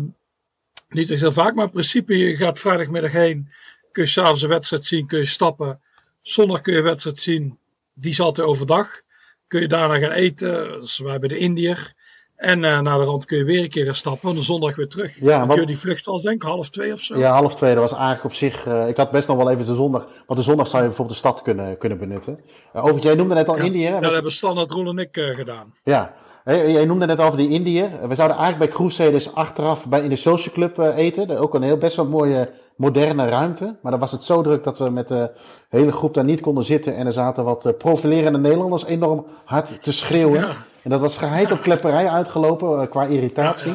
niet 0.88 1.10
echt 1.10 1.20
heel 1.20 1.32
vaak. 1.32 1.54
Maar 1.54 1.64
in 1.64 1.70
principe, 1.70 2.18
je 2.18 2.36
gaat 2.36 2.58
vrijdagmiddag 2.58 3.12
heen. 3.12 3.48
Kun 3.92 4.02
je 4.02 4.08
s'avonds 4.08 4.42
een 4.42 4.48
wedstrijd 4.48 4.86
zien. 4.86 5.06
Kun 5.06 5.18
je 5.18 5.24
stappen. 5.24 5.80
Zondag 6.22 6.60
kun 6.60 6.72
je 6.72 6.78
een 6.78 6.84
wedstrijd 6.84 7.18
zien. 7.18 7.58
Die 7.94 8.10
is 8.10 8.20
altijd 8.20 8.46
overdag. 8.46 9.00
Kun 9.46 9.60
je 9.60 9.68
daarna 9.68 9.98
gaan 9.98 10.12
eten. 10.12 10.80
Dus 10.80 10.98
wij 10.98 11.10
hebben 11.10 11.28
de 11.28 11.38
Indiër. 11.38 11.94
En 12.40 12.62
uh, 12.62 12.80
naar 12.80 12.98
de 12.98 13.04
rand 13.04 13.24
kun 13.24 13.38
je 13.38 13.44
weer 13.44 13.62
een 13.62 13.68
keer 13.68 13.84
gaan 13.84 13.94
stappen. 13.94 14.28
En 14.28 14.34
de 14.34 14.42
zondag 14.42 14.76
weer 14.76 14.88
terug. 14.88 15.20
Ja, 15.20 15.46
want, 15.46 15.66
die 15.66 15.78
vlucht 15.78 16.06
was 16.06 16.22
denk 16.22 16.42
ik 16.42 16.48
half 16.48 16.70
twee 16.70 16.92
of 16.92 17.00
zo. 17.00 17.18
Ja, 17.18 17.32
half 17.32 17.54
twee. 17.54 17.74
Dat 17.74 17.82
was 17.82 17.92
eigenlijk 17.92 18.24
op 18.24 18.32
zich... 18.32 18.66
Uh, 18.66 18.88
ik 18.88 18.96
had 18.96 19.10
best 19.10 19.28
nog 19.28 19.36
wel 19.36 19.50
even 19.50 19.66
de 19.66 19.74
zondag... 19.74 20.06
Want 20.26 20.38
de 20.38 20.44
zondag 20.44 20.66
zou 20.66 20.82
je 20.82 20.88
bijvoorbeeld 20.88 21.18
de 21.22 21.28
stad 21.28 21.42
kunnen, 21.42 21.78
kunnen 21.78 21.98
benutten. 21.98 22.38
Uh, 22.76 22.84
over, 22.84 23.00
jij 23.00 23.14
noemde 23.14 23.34
net 23.34 23.48
al 23.48 23.56
ja, 23.56 23.62
Indië. 23.62 23.80
Ja, 23.80 24.00
dat 24.00 24.12
hebben 24.12 24.32
Standaard 24.32 24.70
Roel 24.70 24.88
en 24.88 24.98
ik 24.98 25.18
gedaan. 25.36 25.74
Ja. 25.84 26.14
Hey, 26.44 26.70
jij 26.70 26.84
noemde 26.84 27.06
net 27.06 27.20
over 27.20 27.38
die 27.38 27.48
Indië. 27.48 27.90
We 28.08 28.14
zouden 28.14 28.36
eigenlijk 28.36 28.70
bij 28.70 28.80
Crusaders 28.80 29.34
achteraf 29.34 29.86
bij, 29.86 30.00
in 30.02 30.08
de 30.08 30.16
Social 30.16 30.54
Club 30.54 30.78
eten. 30.96 31.38
Ook 31.38 31.54
een 31.54 31.62
heel 31.62 31.78
best 31.78 31.96
wel 31.96 32.06
mooie 32.06 32.50
moderne 32.76 33.28
ruimte. 33.28 33.76
Maar 33.82 33.90
dan 33.90 34.00
was 34.00 34.12
het 34.12 34.22
zo 34.22 34.42
druk 34.42 34.64
dat 34.64 34.78
we 34.78 34.90
met 34.90 35.08
de 35.08 35.30
hele 35.68 35.92
groep 35.92 36.14
daar 36.14 36.24
niet 36.24 36.40
konden 36.40 36.64
zitten. 36.64 36.96
En 36.96 37.06
er 37.06 37.12
zaten 37.12 37.44
wat 37.44 37.74
profilerende 37.78 38.38
Nederlanders 38.38 38.84
enorm 38.84 39.26
hard 39.44 39.82
te 39.82 39.92
schreeuwen. 39.92 40.40
Ja. 40.40 40.56
En 40.82 40.90
dat 40.90 41.00
was 41.00 41.16
geheid 41.16 41.52
op 41.52 41.62
klepperij 41.62 42.08
uitgelopen 42.08 42.88
qua 42.88 43.04
irritatie. 43.04 43.74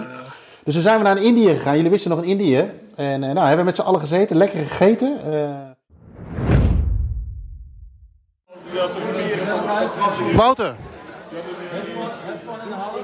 Dus 0.64 0.74
toen 0.74 0.84
zijn 0.84 0.98
we 0.98 1.04
naar 1.04 1.24
Indië 1.24 1.50
gegaan. 1.50 1.76
Jullie 1.76 1.92
wisten 1.92 2.10
nog 2.10 2.22
in 2.22 2.30
Indië. 2.30 2.72
En 2.96 3.20
nou, 3.20 3.38
hebben 3.38 3.58
we 3.58 3.64
met 3.64 3.76
z'n 3.76 3.82
allen 3.82 4.00
gezeten, 4.00 4.38
lekker 4.38 4.60
gegeten. 4.60 5.20
Uh... 5.28 5.74
Wouter. 10.34 10.76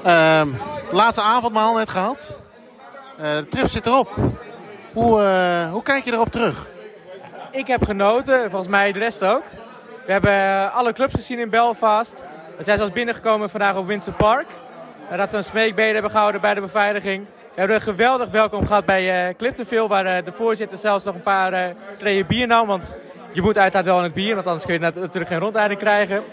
Uh, 0.06 0.41
laatste 0.91 1.22
avondmaal 1.22 1.76
net 1.76 1.90
gehad. 1.90 2.40
Uh, 3.19 3.26
de 3.26 3.48
trip 3.48 3.69
zit 3.69 3.86
erop. 3.86 4.15
Hoe, 4.94 5.22
uh, 5.22 5.72
hoe 5.72 5.84
kijk 5.84 6.03
je 6.03 6.14
erop 6.14 6.32
terug? 6.32 6.68
Ik 7.52 7.68
heb 7.68 7.84
genoten, 7.84 8.49
volgens 8.49 8.72
mij 8.72 8.91
de 8.91 8.99
rest 8.99 9.23
ook. 9.23 9.44
We 10.06 10.11
hebben 10.11 10.73
alle 10.73 10.94
clubs 10.94 11.14
gezien 11.14 11.40
in 11.40 11.49
Belfast. 11.49 12.23
We 12.62 12.68
zijn 12.68 12.80
zelfs 12.80 12.94
binnengekomen 12.94 13.50
vandaag 13.50 13.76
op 13.76 13.88
Windsor 13.88 14.14
Park. 14.14 14.48
Nadat 15.10 15.32
we 15.32 15.38
een 15.38 15.44
smeekbeden 15.44 15.94
hebben 15.94 16.12
gehouden 16.12 16.42
bij 16.42 16.54
de 16.54 16.62
beveiliging. 16.62 17.26
We 17.26 17.60
hebben 17.60 17.76
een 17.76 17.82
geweldig 17.82 18.30
welkom 18.30 18.66
gehad 18.66 18.86
bij 18.86 19.30
uh, 19.30 19.36
Cliftonville. 19.36 19.88
Waar 19.88 20.18
uh, 20.18 20.26
de 20.26 20.32
voorzitter 20.32 20.78
zelfs 20.78 21.04
nog 21.04 21.16
een 21.16 21.22
paar 21.22 21.76
uh, 22.04 22.26
bier 22.26 22.48
nam. 22.48 22.68
Want 22.68 22.96
je 23.32 23.42
moet 23.42 23.58
uiteraard 23.58 23.86
wel 23.86 23.98
in 23.98 24.04
het 24.04 24.14
bier. 24.14 24.36
Want 24.36 24.48
anders 24.48 24.66
kun 24.66 24.74
je 24.74 24.80
natuurlijk 24.80 25.28
geen 25.28 25.40
rondleiding 25.40 25.80
krijgen. 25.80 26.24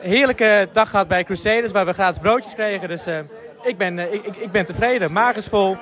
Heerlijke 0.00 0.68
dag 0.72 0.90
gehad 0.90 1.08
bij 1.08 1.24
Crusaders. 1.24 1.72
Waar 1.72 1.86
we 1.86 1.92
gratis 1.92 2.20
broodjes 2.20 2.54
kregen. 2.54 2.88
Dus 2.88 3.06
ik, 3.62 3.76
ben, 3.76 4.12
ik, 4.12 4.36
ik, 4.36 4.52
ben 4.52 4.64
tevreden. 4.64 5.12
Maag 5.12 5.36
vol. 5.44 5.76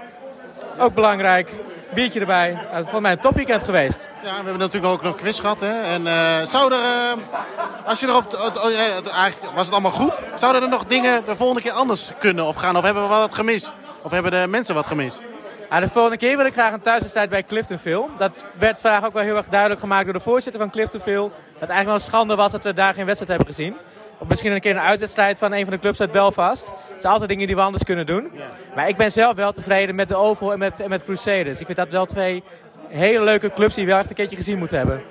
Ook 0.78 0.94
belangrijk 0.94 1.51
biertje 1.94 2.20
erbij. 2.20 2.52
Nou, 2.52 2.82
volgens 2.82 3.01
mij 3.01 3.12
een 3.12 3.19
topweekend 3.19 3.62
geweest. 3.62 4.09
Ja, 4.23 4.28
we 4.28 4.35
hebben 4.35 4.59
natuurlijk 4.59 4.93
ook 4.93 5.02
nog 5.02 5.14
quiz 5.14 5.40
gehad. 5.40 5.60
Hè? 5.60 5.81
En 5.81 6.02
uh, 6.02 6.43
zou 6.43 6.73
er, 6.73 6.78
uh, 6.78 7.86
als 7.86 8.01
je 8.01 8.06
erop, 8.06 8.35
uh, 8.35 9.14
eigenlijk 9.14 9.55
was 9.55 9.64
het 9.64 9.73
allemaal 9.73 9.90
goed. 9.90 10.20
Zouden 10.35 10.62
er 10.62 10.69
nog 10.69 10.85
dingen 10.85 11.23
de 11.27 11.36
volgende 11.36 11.62
keer 11.62 11.73
anders 11.73 12.12
kunnen 12.19 12.47
of 12.47 12.56
gaan? 12.56 12.77
Of 12.77 12.85
hebben 12.85 13.02
we 13.02 13.09
wat 13.09 13.35
gemist? 13.35 13.74
Of 14.02 14.10
hebben 14.10 14.31
de 14.31 14.47
mensen 14.48 14.74
wat 14.74 14.86
gemist? 14.86 15.24
Ja, 15.70 15.81
de 15.81 15.89
volgende 15.89 16.16
keer 16.16 16.36
wil 16.36 16.47
ik 16.47 16.52
graag 16.52 16.73
een 16.73 16.81
thuiswedstrijd 16.81 17.31
bij 17.31 17.43
Cliftonville. 17.43 18.06
Dat 18.19 18.44
werd 18.59 18.81
vandaag 18.81 19.05
ook 19.05 19.12
wel 19.12 19.23
heel 19.23 19.36
erg 19.36 19.48
duidelijk 19.48 19.81
gemaakt 19.81 20.05
door 20.05 20.14
de 20.14 20.20
voorzitter 20.20 20.60
van 20.60 20.70
Cliftonville. 20.70 21.31
Dat 21.59 21.69
eigenlijk 21.69 21.86
wel 21.86 21.94
een 21.94 22.01
schande 22.01 22.35
was 22.35 22.52
dat 22.52 22.64
we 22.64 22.74
daar 22.74 22.94
geen 22.94 23.06
wedstrijd 23.06 23.39
hebben 23.39 23.55
gezien. 23.55 23.77
Of 24.23 24.28
misschien 24.28 24.53
een 24.53 24.61
keer 24.61 24.70
een 24.70 24.81
uitwedstrijd 24.81 25.39
van 25.39 25.53
een 25.53 25.65
van 25.65 25.73
de 25.73 25.78
clubs 25.78 26.01
uit 26.01 26.12
Belfast. 26.12 26.66
Het 26.66 27.01
zijn 27.01 27.12
altijd 27.12 27.31
dingen 27.31 27.47
die 27.47 27.57
we 27.57 27.62
anders 27.62 27.85
kunnen 27.85 28.07
doen. 28.07 28.31
Maar 28.74 28.89
ik 28.89 28.97
ben 28.97 29.12
zelf 29.12 29.36
wel 29.36 29.53
tevreden 29.53 29.94
met 29.94 30.09
de 30.09 30.16
Oval 30.16 30.53
en 30.53 30.59
met, 30.59 30.81
en 30.81 30.89
met 30.89 31.05
Crusaders. 31.05 31.61
Ik 31.61 31.66
vind 31.66 31.78
dat 31.78 31.89
wel 31.89 32.07
twee 32.07 32.43
hele 32.89 33.24
leuke 33.24 33.53
clubs 33.53 33.74
die 33.74 33.86
we 33.86 33.93
echt 33.93 34.09
een 34.09 34.15
keertje 34.15 34.36
gezien 34.36 34.59
moeten 34.59 34.78
hebben. 34.78 35.03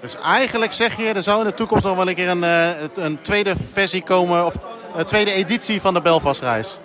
Dus 0.00 0.20
eigenlijk 0.20 0.72
zeg 0.72 0.96
je, 0.96 1.12
er 1.12 1.22
zou 1.22 1.40
in 1.40 1.46
de 1.46 1.54
toekomst 1.54 1.84
nog 1.84 1.96
wel 1.96 2.08
een 2.08 2.14
keer 2.14 2.28
een, 2.28 2.42
een 2.94 3.20
tweede 3.20 3.54
versie 3.72 4.02
komen. 4.02 4.46
Of 4.46 4.54
een 4.96 5.04
tweede 5.04 5.32
editie 5.32 5.80
van 5.80 5.94
de 5.94 6.00
Belfast-reis. 6.00 6.78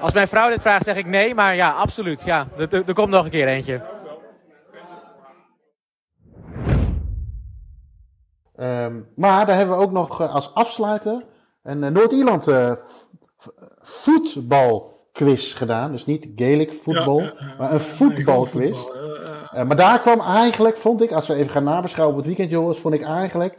Als 0.00 0.12
mijn 0.12 0.28
vrouw 0.28 0.48
dit 0.48 0.60
vraagt, 0.60 0.84
zeg 0.84 0.96
ik 0.96 1.06
nee. 1.06 1.34
Maar 1.34 1.54
ja, 1.54 1.70
absoluut. 1.70 2.22
Ja, 2.24 2.46
er, 2.58 2.82
er 2.86 2.94
komt 2.94 3.10
nog 3.10 3.24
een 3.24 3.30
keer 3.30 3.48
eentje. 3.48 3.80
Um, 8.60 9.08
maar 9.16 9.46
daar 9.46 9.56
hebben 9.56 9.76
we 9.76 9.82
ook 9.82 9.92
nog 9.92 10.20
uh, 10.20 10.34
als 10.34 10.54
afsluiter 10.54 11.24
een 11.62 11.82
uh, 11.82 11.88
Noord-Ierland 11.88 12.48
uh, 12.48 12.72
voetbalquiz 13.78 15.56
gedaan. 15.56 15.92
Dus 15.92 16.06
niet 16.06 16.28
Gaelic 16.36 16.72
voetbal, 16.72 17.20
ja, 17.20 17.32
maar 17.58 17.72
een 17.72 17.80
voetbalquiz. 17.80 18.78
Voetbal, 18.78 19.64
maar 19.66 19.76
daar 19.76 20.00
kwam 20.00 20.20
eigenlijk, 20.20 20.76
vond 20.76 21.02
ik, 21.02 21.12
als 21.12 21.26
we 21.26 21.34
even 21.34 21.50
gaan 21.50 21.64
nabeschouwen 21.64 22.16
op 22.16 22.22
het 22.22 22.28
weekend, 22.28 22.50
jongens, 22.50 22.78
vond 22.78 22.94
ik 22.94 23.02
eigenlijk 23.02 23.58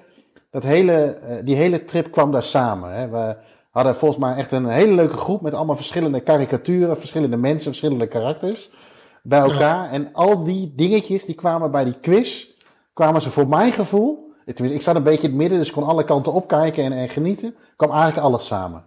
dat 0.52 0.64
hele, 0.64 1.20
die 1.44 1.56
hele 1.56 1.86
trip 1.86 2.12
kwam 2.12 2.32
daar 2.32 2.44
samen. 2.44 2.94
Hè. 2.94 3.10
We 3.10 3.38
hadden 3.72 3.96
volgens 3.96 4.22
mij 4.22 4.36
echt 4.36 4.52
een 4.52 4.66
hele 4.66 4.94
leuke 4.94 5.18
groep 5.18 5.42
met 5.42 5.54
allemaal 5.54 5.76
verschillende 5.76 6.20
karikaturen, 6.20 6.98
verschillende 6.98 7.38
mensen, 7.38 7.68
verschillende 7.68 8.08
karakters 8.08 8.70
bij 9.24 9.40
elkaar. 9.40 9.92
En 9.92 10.14
al 10.14 10.44
die 10.44 10.74
dingetjes 10.76 11.26
die 11.26 11.36
kwamen 11.36 11.72
bij 11.72 11.84
die 11.84 12.00
quiz, 12.00 12.48
kwamen 12.94 13.22
ze 13.22 13.30
voor 13.30 13.48
mijn 13.48 13.72
gevoel 13.72 14.30
ik 14.60 14.82
zat 14.82 14.96
een 14.96 15.04
beetje 15.04 15.24
in 15.24 15.30
het 15.30 15.38
midden, 15.38 15.58
dus 15.58 15.68
ik 15.68 15.74
kon 15.74 15.84
alle 15.84 16.04
kanten 16.04 16.34
opkijken 16.34 16.84
en, 16.84 16.92
en 16.92 17.10
genieten. 17.10 17.56
kwam 17.76 17.92
eigenlijk 17.92 18.22
alles 18.22 18.46
samen. 18.46 18.84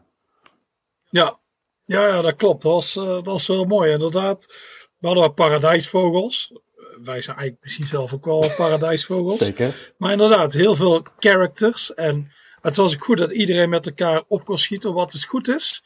Ja, 1.08 1.38
ja, 1.84 2.06
ja 2.06 2.20
dat 2.20 2.36
klopt. 2.36 2.62
Dat 2.62 2.72
was, 2.72 2.96
uh, 2.96 3.04
dat 3.04 3.26
was 3.26 3.46
wel 3.46 3.64
mooi, 3.64 3.92
inderdaad. 3.92 4.46
We 4.98 5.06
hadden 5.06 5.34
paradijsvogels. 5.34 6.52
Wij 7.02 7.20
zijn 7.20 7.36
eigenlijk 7.36 7.64
misschien 7.64 7.86
zelf 7.86 8.14
ook 8.14 8.24
wel 8.24 8.44
paradijsvogels. 8.56 9.38
Zeker. 9.48 9.94
Maar 9.98 10.12
inderdaad, 10.12 10.52
heel 10.52 10.74
veel 10.74 11.02
characters. 11.18 11.94
En 11.94 12.32
het 12.60 12.76
was 12.76 12.94
ook 12.94 13.04
goed 13.04 13.18
dat 13.18 13.30
iedereen 13.30 13.68
met 13.68 13.86
elkaar 13.86 14.22
op 14.28 14.44
kon 14.44 14.58
schieten. 14.58 14.92
Wat 14.92 15.12
het 15.12 15.24
goed 15.24 15.48
is, 15.48 15.84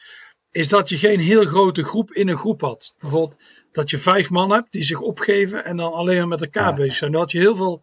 is 0.51 0.69
dat 0.69 0.89
je 0.89 0.97
geen 0.97 1.19
heel 1.19 1.45
grote 1.45 1.83
groep 1.83 2.13
in 2.13 2.27
een 2.27 2.37
groep 2.37 2.61
had. 2.61 2.93
Bijvoorbeeld 2.99 3.37
dat 3.71 3.89
je 3.89 3.97
vijf 3.97 4.29
man 4.29 4.51
hebt 4.51 4.71
die 4.71 4.83
zich 4.83 4.99
opgeven 4.99 5.65
en 5.65 5.77
dan 5.77 5.93
alleen 5.93 6.17
maar 6.17 6.27
met 6.27 6.41
elkaar 6.41 6.69
ja. 6.69 6.75
bezig 6.75 6.95
zijn. 6.95 7.11
Dan 7.11 7.21
had 7.21 7.31
je 7.31 7.39
heel 7.39 7.55
veel 7.55 7.81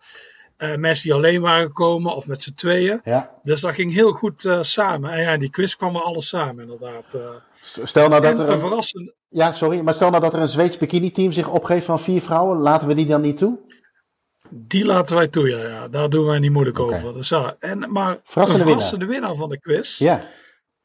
uh, 0.59 0.75
mensen 0.75 1.03
die 1.03 1.15
alleen 1.15 1.41
waren 1.41 1.67
gekomen 1.67 2.15
of 2.15 2.27
met 2.27 2.43
z'n 2.43 2.55
tweeën. 2.55 3.01
Ja. 3.05 3.39
Dus 3.43 3.61
dat 3.61 3.75
ging 3.75 3.93
heel 3.93 4.13
goed 4.13 4.45
uh, 4.45 4.63
samen. 4.63 5.11
En 5.11 5.21
ja, 5.21 5.33
in 5.33 5.41
die 5.41 5.51
quiz 5.51 5.75
kwam 5.75 5.95
er 5.95 6.03
alles 6.03 6.29
samen, 6.29 6.63
inderdaad. 6.63 7.15
Uh, 7.15 7.23
stel 7.85 8.09
nou 8.09 8.23
dat 8.23 8.39
er. 8.39 8.49
Een 8.49 8.59
verrassend. 8.59 9.13
Ja, 9.29 9.53
sorry, 9.53 9.81
maar 9.81 9.95
stel 9.95 10.11
nou 10.11 10.23
dat 10.23 10.35
er 10.35 10.41
een 10.41 10.49
Zweeds 10.49 10.79
bikini-team 10.79 11.33
zich 11.33 11.49
opgeeft 11.49 11.85
van 11.85 12.01
vier 12.01 12.21
vrouwen, 12.21 12.59
laten 12.59 12.89
we 12.89 12.95
die 12.95 13.07
dan 13.07 13.21
niet 13.21 13.37
toe? 13.37 13.59
Die 14.51 14.85
laten 14.85 15.17
wij 15.17 15.29
toe, 15.29 15.49
ja. 15.49 15.63
ja. 15.63 15.89
Daar 15.89 16.11
doen 16.11 16.27
wij 16.27 16.39
niet 16.39 16.53
moeilijk 16.53 16.79
okay. 16.79 16.99
over. 16.99 17.13
Dus, 17.13 17.29
ja. 17.29 17.57
en, 17.59 17.93
maar 17.93 18.19
verrassende, 18.25 18.63
een 18.63 18.69
verrassende 18.69 19.07
winnaar. 19.07 19.29
winnaar 19.29 19.41
van 19.41 19.49
de 19.49 19.61
quiz. 19.61 19.99
Ja. 19.99 20.23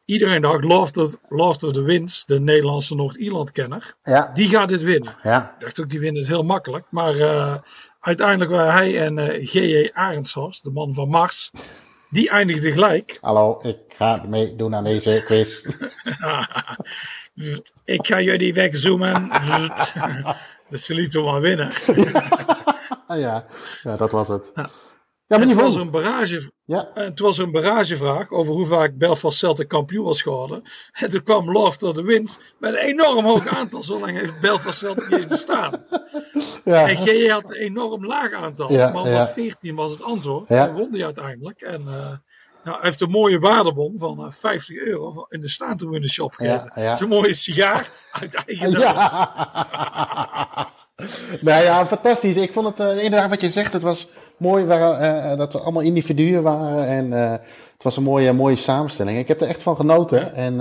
Iedereen 0.05 0.41
dacht, 0.41 0.63
Love 0.63 1.17
of, 1.29 1.57
the 1.57 1.81
Winds, 1.83 2.25
de 2.25 2.39
Nederlandse 2.39 2.95
Noord-Ierland-kenner, 2.95 3.95
ja. 4.03 4.31
die 4.33 4.49
gaat 4.49 4.69
dit 4.69 4.81
winnen. 4.81 5.15
Ja. 5.23 5.53
Ik 5.53 5.59
dacht 5.59 5.81
ook, 5.81 5.89
die 5.89 5.99
winnen 5.99 6.21
het 6.21 6.31
heel 6.31 6.43
makkelijk. 6.43 6.85
Maar 6.89 7.15
uiteindelijk 8.01 8.51
waren 8.51 8.73
hij 8.73 8.99
en 8.99 9.17
uh, 9.17 9.47
G.J. 9.47 9.89
Arendshorst, 9.93 10.63
de 10.63 10.71
man 10.71 10.93
van 10.93 11.09
Mars, 11.09 11.51
die 12.09 12.29
eindigden 12.29 12.71
gelijk. 12.71 13.17
Hallo, 13.21 13.59
ik 13.63 13.77
ga 13.95 14.23
meedoen 14.27 14.75
aan 14.75 14.83
deze 14.83 15.23
quiz. 15.25 15.61
ik 17.95 18.07
ga 18.07 18.21
jullie 18.21 18.53
wegzoomen. 18.53 19.29
dus 20.69 20.85
ze 20.85 20.93
lieten 20.93 21.23
maar 21.23 21.41
winnen. 21.41 21.71
ja, 23.07 23.45
ja, 23.83 23.95
dat 23.95 24.11
was 24.11 24.27
het. 24.27 24.51
Ja. 24.55 24.69
Ja, 25.31 25.37
maar 25.37 25.47
het 25.47 25.55
was 25.55 25.75
een 25.75 25.91
barrage. 25.91 26.51
Ja. 26.65 26.89
Het 26.93 27.19
was 27.19 27.37
een 27.37 27.51
barragevraag 27.51 28.31
over 28.31 28.53
hoe 28.53 28.65
vaak 28.65 28.97
Belfast 28.97 29.37
Celtic 29.37 29.67
kampioen 29.67 30.05
was 30.05 30.21
geworden. 30.21 30.63
En 30.91 31.09
toen 31.09 31.23
kwam 31.23 31.51
Love 31.51 31.77
tot 31.77 31.95
de 31.95 32.03
winst 32.03 32.39
met 32.59 32.73
een 32.73 32.79
enorm 32.79 33.25
hoog 33.25 33.47
aantal. 33.47 33.83
Zo 33.83 33.99
lang 33.99 34.17
heeft 34.17 34.41
Belfast 34.41 34.77
Celtic 34.77 35.09
niet 35.09 35.27
bestaan. 35.27 35.85
Ja. 36.63 36.89
En 36.89 36.97
GJ 36.97 37.27
had 37.27 37.51
een 37.51 37.57
enorm 37.57 38.05
laag 38.05 38.33
aantal. 38.33 38.71
Ja, 38.71 38.91
maar 38.91 39.07
ja. 39.07 39.27
14 39.27 39.75
was 39.75 39.91
het 39.91 40.03
antwoord. 40.03 40.49
Ja. 40.49 40.67
En 40.67 40.73
won 40.73 40.91
die 40.91 41.05
uiteindelijk. 41.05 41.61
En 41.61 41.81
uh, 41.81 41.93
Nou, 42.63 42.77
hij 42.77 42.79
heeft 42.81 43.01
een 43.01 43.09
mooie 43.09 43.39
waardebon 43.39 43.93
van 43.97 44.33
50 44.33 44.75
eh, 44.75 44.87
euro 44.87 45.25
in 45.29 45.39
de 45.39 45.49
staantribune 45.49 46.09
shop 46.09 46.33
ja. 46.37 46.57
Dat 46.75 46.93
is 46.93 46.99
een 46.99 47.07
mooie 47.07 47.33
sigaar 47.33 47.89
uit 48.11 48.33
eigen 48.33 48.71
ja. 48.79 50.71
nou 51.41 51.63
ja, 51.63 51.87
fantastisch. 51.87 52.35
Ik 52.35 52.53
vond 52.53 52.77
het 52.77 52.79
uh, 52.79 53.03
inderdaad 53.03 53.29
wat 53.29 53.41
je 53.41 53.49
zegt. 53.49 53.73
Het 53.73 53.81
was 53.81 54.07
mooi 54.37 54.65
waar, 54.65 55.01
uh, 55.01 55.37
dat 55.37 55.53
we 55.53 55.59
allemaal 55.59 55.81
individuen 55.81 56.43
waren. 56.43 56.87
En 56.87 57.05
uh, 57.05 57.31
het 57.31 57.83
was 57.83 57.97
een 57.97 58.03
mooie, 58.03 58.33
mooie 58.33 58.55
samenstelling. 58.55 59.17
Ik 59.17 59.27
heb 59.27 59.41
er 59.41 59.47
echt 59.47 59.63
van 59.63 59.75
genoten. 59.75 60.33
En, 60.33 60.59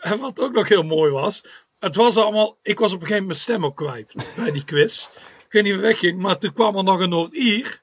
en 0.00 0.18
wat 0.18 0.40
ook 0.40 0.52
nog 0.52 0.68
heel 0.68 0.82
mooi 0.82 1.12
was. 1.12 1.44
Het 1.78 1.94
was 1.94 2.16
allemaal. 2.16 2.56
Ik 2.62 2.78
was 2.78 2.92
op 2.92 3.00
een 3.00 3.06
gegeven 3.06 3.26
moment 3.26 3.48
mijn 3.48 3.58
stem 3.58 3.64
ook 3.64 3.76
kwijt 3.76 4.14
bij 4.36 4.50
die 4.52 4.64
quiz. 4.64 5.08
Ik 5.44 5.52
weet 5.52 5.62
niet 5.62 5.72
waar 5.72 5.82
wegging. 5.82 6.18
Maar 6.18 6.38
toen 6.38 6.52
kwam 6.52 6.76
er 6.76 6.84
nog 6.84 7.00
een 7.00 7.08
Noord-Ier. 7.08 7.82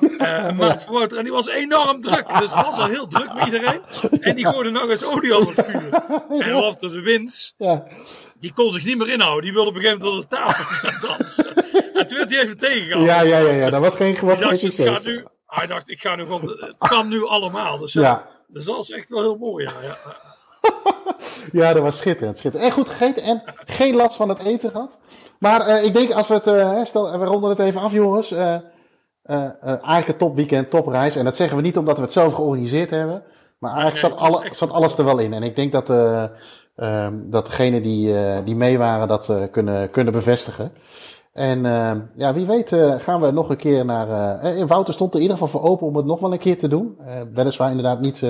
Uh, 0.18 0.58
Maart 0.90 1.12
en 1.12 1.24
die 1.24 1.32
was 1.32 1.48
enorm 1.48 2.00
druk. 2.00 2.28
Dus 2.28 2.54
het 2.54 2.66
was 2.66 2.78
al 2.78 2.86
heel 2.86 3.06
druk 3.06 3.34
met 3.34 3.44
iedereen. 3.44 3.80
En 4.20 4.34
die 4.34 4.46
gooide 4.46 4.70
nog 4.70 4.88
eens 4.88 5.04
olie 5.04 5.36
op 5.36 5.56
het 5.56 5.66
vuur. 5.66 5.88
En 6.28 6.76
de 6.78 7.00
Wins, 7.00 7.54
ja. 7.56 7.84
die 8.40 8.52
kon 8.52 8.70
zich 8.70 8.84
niet 8.84 8.98
meer 8.98 9.08
inhouden. 9.08 9.42
Die 9.42 9.52
wilde 9.52 9.68
op 9.68 9.74
een 9.74 9.80
gegeven 9.80 10.04
moment 10.04 10.24
op 10.24 10.30
de 10.30 10.36
tafel 10.36 10.64
gaan 10.88 11.00
dansen. 11.00 11.56
En 11.94 12.06
toen 12.06 12.18
werd 12.18 12.30
hij 12.30 12.42
even 12.42 12.58
tegengehouden. 12.58 13.14
Ja, 13.14 13.20
ja, 13.22 13.38
ja, 13.38 13.52
ja. 13.52 13.70
dat 13.70 13.80
was 13.80 13.96
geen, 13.96 14.16
was 14.20 14.40
geen 14.40 14.58
succes. 14.58 15.04
Nu, 15.04 15.24
hij 15.46 15.66
dacht, 15.66 15.90
ik 15.90 16.00
ga 16.00 16.16
nu 16.16 16.22
gewoon, 16.22 16.56
het 16.58 16.88
kan 16.88 17.08
nu 17.08 17.26
allemaal. 17.26 17.78
Dus 17.78 17.92
ja, 17.92 18.26
dus 18.46 18.64
dat 18.64 18.76
was 18.76 18.90
echt 18.90 19.10
wel 19.10 19.20
heel 19.20 19.36
mooi. 19.36 19.64
Ja, 19.64 19.72
ja. 19.82 19.96
ja, 21.52 21.72
dat 21.72 21.82
was 21.82 21.98
schitterend, 21.98 22.38
schitterend. 22.38 22.70
En 22.70 22.76
goed 22.76 22.88
gegeten 22.88 23.22
en 23.22 23.42
geen 23.66 23.94
last 23.94 24.16
van 24.16 24.28
het 24.28 24.38
eten 24.38 24.70
gehad. 24.70 24.98
Maar 25.38 25.68
uh, 25.68 25.84
ik 25.84 25.92
denk, 25.92 26.10
als 26.10 26.26
we 26.28 26.34
het, 26.34 26.46
uh, 26.46 26.84
stel, 26.84 27.18
we 27.18 27.24
ronden 27.24 27.50
het 27.50 27.58
even 27.58 27.80
af, 27.80 27.92
jongens. 27.92 28.32
Uh, 29.30 29.36
uh, 29.36 29.50
eigenlijk 29.64 30.08
een 30.08 30.16
topweekend, 30.16 30.70
topreis. 30.70 31.16
En 31.16 31.24
dat 31.24 31.36
zeggen 31.36 31.56
we 31.56 31.62
niet 31.62 31.78
omdat 31.78 31.96
we 31.96 32.02
het 32.02 32.12
zelf 32.12 32.34
georganiseerd 32.34 32.90
hebben. 32.90 33.22
Maar 33.58 33.70
eigenlijk 33.70 33.98
zat, 33.98 34.20
alle, 34.20 34.50
zat 34.54 34.70
alles 34.70 34.98
er 34.98 35.04
wel 35.04 35.18
in. 35.18 35.32
En 35.32 35.42
ik 35.42 35.56
denk 35.56 35.72
dat, 35.72 35.90
uh, 35.90 36.24
uh, 36.76 37.06
dat 37.12 37.46
degenen 37.46 37.82
die, 37.82 38.14
die 38.44 38.56
mee 38.56 38.78
waren 38.78 39.08
dat 39.08 39.32
kunnen, 39.50 39.90
kunnen 39.90 40.12
bevestigen. 40.12 40.72
En 41.32 41.62
ja, 42.16 42.34
wie 42.34 42.46
weet 42.46 42.76
gaan 42.98 43.20
we 43.20 43.30
nog 43.30 43.50
een 43.50 43.56
keer 43.56 43.84
naar... 43.84 44.44
in 44.44 44.66
Wouter 44.66 44.94
stond 44.94 45.10
er 45.10 45.16
in 45.16 45.22
ieder 45.22 45.38
geval 45.38 45.60
voor 45.60 45.70
open 45.70 45.86
om 45.86 45.96
het 45.96 46.06
nog 46.06 46.20
wel 46.20 46.32
een 46.32 46.38
keer 46.38 46.58
te 46.58 46.68
doen. 46.68 46.98
weliswaar 47.34 47.68
inderdaad 47.68 48.00
niet, 48.00 48.22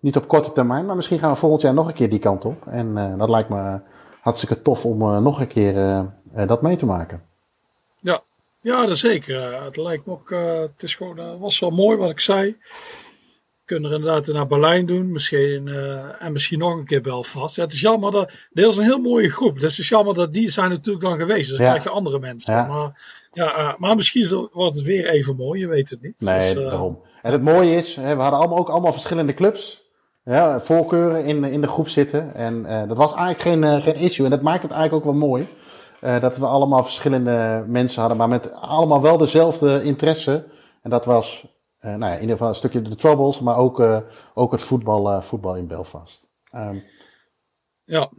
niet 0.00 0.16
op 0.16 0.28
korte 0.28 0.52
termijn. 0.52 0.86
Maar 0.86 0.96
misschien 0.96 1.18
gaan 1.18 1.32
we 1.32 1.36
volgend 1.36 1.62
jaar 1.62 1.74
nog 1.74 1.88
een 1.88 1.94
keer 1.94 2.10
die 2.10 2.18
kant 2.18 2.44
op. 2.44 2.66
En 2.66 3.16
dat 3.18 3.28
lijkt 3.28 3.48
me 3.48 3.80
hartstikke 4.20 4.62
tof 4.62 4.84
om 4.84 5.22
nog 5.22 5.40
een 5.40 5.48
keer 5.48 6.04
dat 6.46 6.62
mee 6.62 6.76
te 6.76 6.86
maken. 6.86 7.22
Ja, 8.00 8.20
ja, 8.60 8.86
dat 8.86 8.98
zeker. 8.98 9.62
Het 9.64 9.76
lijkt 9.76 10.06
me 10.06 10.12
ook, 10.12 10.30
uh, 10.30 10.60
het 10.60 10.82
is 10.82 10.94
gewoon, 10.94 11.18
uh, 11.18 11.40
was 11.40 11.58
wel 11.58 11.70
mooi 11.70 11.96
wat 11.96 12.10
ik 12.10 12.20
zei. 12.20 12.56
We 13.58 13.74
kunnen 13.74 13.90
er 13.90 13.96
inderdaad 13.96 14.26
naar 14.26 14.46
Berlijn 14.46 14.86
doen, 14.86 15.12
misschien, 15.12 15.66
uh, 15.66 16.22
en 16.22 16.32
misschien 16.32 16.58
nog 16.58 16.76
een 16.76 16.84
keer 16.84 17.00
Belfast. 17.00 17.56
Ja, 17.56 17.62
het 17.62 17.72
is 17.72 17.80
jammer 17.80 18.12
dat, 18.12 18.32
is 18.52 18.76
een 18.76 18.84
heel 18.84 18.98
mooie 18.98 19.30
groep. 19.30 19.60
Dus 19.60 19.70
het 19.70 19.80
is 19.80 19.88
jammer 19.88 20.14
dat 20.14 20.34
die 20.34 20.50
zijn 20.50 20.70
natuurlijk 20.70 21.04
dan 21.04 21.16
geweest. 21.16 21.48
Dus 21.48 21.58
dan 21.58 21.66
krijg 21.66 21.82
je 21.82 21.90
andere 21.90 22.18
mensen. 22.18 22.54
Ja. 22.54 22.66
Maar, 22.66 23.00
ja, 23.32 23.76
maar 23.78 23.96
misschien 23.96 24.48
wordt 24.52 24.76
het 24.76 24.84
weer 24.84 25.08
even 25.08 25.36
mooi, 25.36 25.60
je 25.60 25.66
weet 25.66 25.90
het 25.90 26.02
niet. 26.02 26.14
Nee, 26.18 26.54
dus, 26.54 26.64
daarom. 26.64 27.02
En 27.22 27.32
het 27.32 27.42
mooie 27.42 27.74
is, 27.74 27.94
we 27.94 28.02
hadden 28.02 28.38
allemaal, 28.38 28.58
ook 28.58 28.68
allemaal 28.68 28.92
verschillende 28.92 29.34
clubs. 29.34 29.86
Ja, 30.24 30.60
voorkeuren 30.60 31.24
in, 31.24 31.44
in 31.44 31.60
de 31.60 31.68
groep 31.68 31.88
zitten. 31.88 32.34
En 32.34 32.62
dat 32.88 32.96
was 32.96 33.14
eigenlijk 33.14 33.64
geen, 33.64 33.82
geen 33.82 33.94
issue. 33.94 34.24
En 34.24 34.30
dat 34.30 34.42
maakt 34.42 34.62
het 34.62 34.72
eigenlijk 34.72 35.06
ook 35.06 35.12
wel 35.12 35.28
mooi. 35.28 35.48
Uh, 36.00 36.20
dat 36.20 36.36
we 36.36 36.46
allemaal 36.46 36.84
verschillende 36.84 37.64
mensen 37.66 38.00
hadden, 38.00 38.18
maar 38.18 38.28
met 38.28 38.52
allemaal 38.52 39.02
wel 39.02 39.18
dezelfde 39.18 39.82
interesse. 39.82 40.44
En 40.82 40.90
dat 40.90 41.04
was 41.04 41.46
uh, 41.80 41.90
nou 41.90 42.04
ja, 42.04 42.14
in 42.14 42.20
ieder 42.20 42.36
geval 42.36 42.48
een 42.48 42.54
stukje 42.54 42.82
de 42.82 42.94
Troubles, 42.94 43.40
maar 43.40 43.56
ook, 43.56 43.80
uh, 43.80 43.98
ook 44.34 44.52
het 44.52 44.62
voetbal, 44.62 45.22
voetbal 45.22 45.56
in 45.56 45.66
Belfast. 45.66 46.28
Um, 46.54 46.84
ja. 47.84 48.10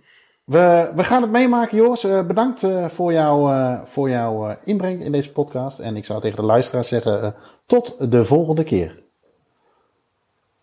We, 0.43 0.91
we 0.95 1.03
gaan 1.03 1.21
het 1.21 1.31
meemaken, 1.31 1.77
Joris. 1.77 2.01
bedankt 2.01 2.65
voor, 2.87 3.13
jou, 3.13 3.53
voor 3.85 4.09
jouw 4.09 4.57
inbreng 4.63 5.03
in 5.03 5.11
deze 5.11 5.31
podcast. 5.31 5.79
En 5.79 5.95
ik 5.95 6.05
zou 6.05 6.21
tegen 6.21 6.37
de 6.37 6.45
luisteraars 6.45 6.87
zeggen, 6.87 7.35
tot 7.65 8.11
de 8.11 8.25
volgende 8.25 8.63
keer. 8.63 9.03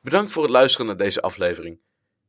Bedankt 0.01 0.30
voor 0.30 0.43
het 0.43 0.52
luisteren 0.52 0.86
naar 0.86 0.97
deze 0.97 1.20
aflevering. 1.20 1.78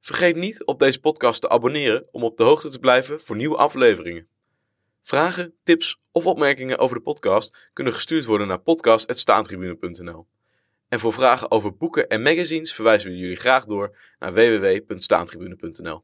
Vergeet 0.01 0.35
niet 0.35 0.65
op 0.65 0.79
deze 0.79 0.99
podcast 0.99 1.41
te 1.41 1.49
abonneren 1.49 2.05
om 2.11 2.23
op 2.23 2.37
de 2.37 2.43
hoogte 2.43 2.69
te 2.69 2.79
blijven 2.79 3.19
voor 3.19 3.35
nieuwe 3.35 3.57
afleveringen. 3.57 4.27
Vragen, 5.07 5.53
tips 5.63 6.01
of 6.11 6.25
opmerkingen 6.25 6.77
over 6.77 6.95
de 6.95 7.01
podcast 7.01 7.69
kunnen 7.73 7.93
gestuurd 7.93 8.25
worden 8.25 8.47
naar 8.47 8.59
podcast.staantribune.nl. 8.59 10.27
En 10.87 10.99
voor 10.99 11.13
vragen 11.13 11.51
over 11.51 11.77
boeken 11.77 12.07
en 12.07 12.21
magazines 12.21 12.73
verwijzen 12.73 13.11
we 13.11 13.17
jullie 13.17 13.35
graag 13.35 13.65
door 13.65 13.97
naar 14.19 14.33
www.staantribune.nl. 14.33 16.03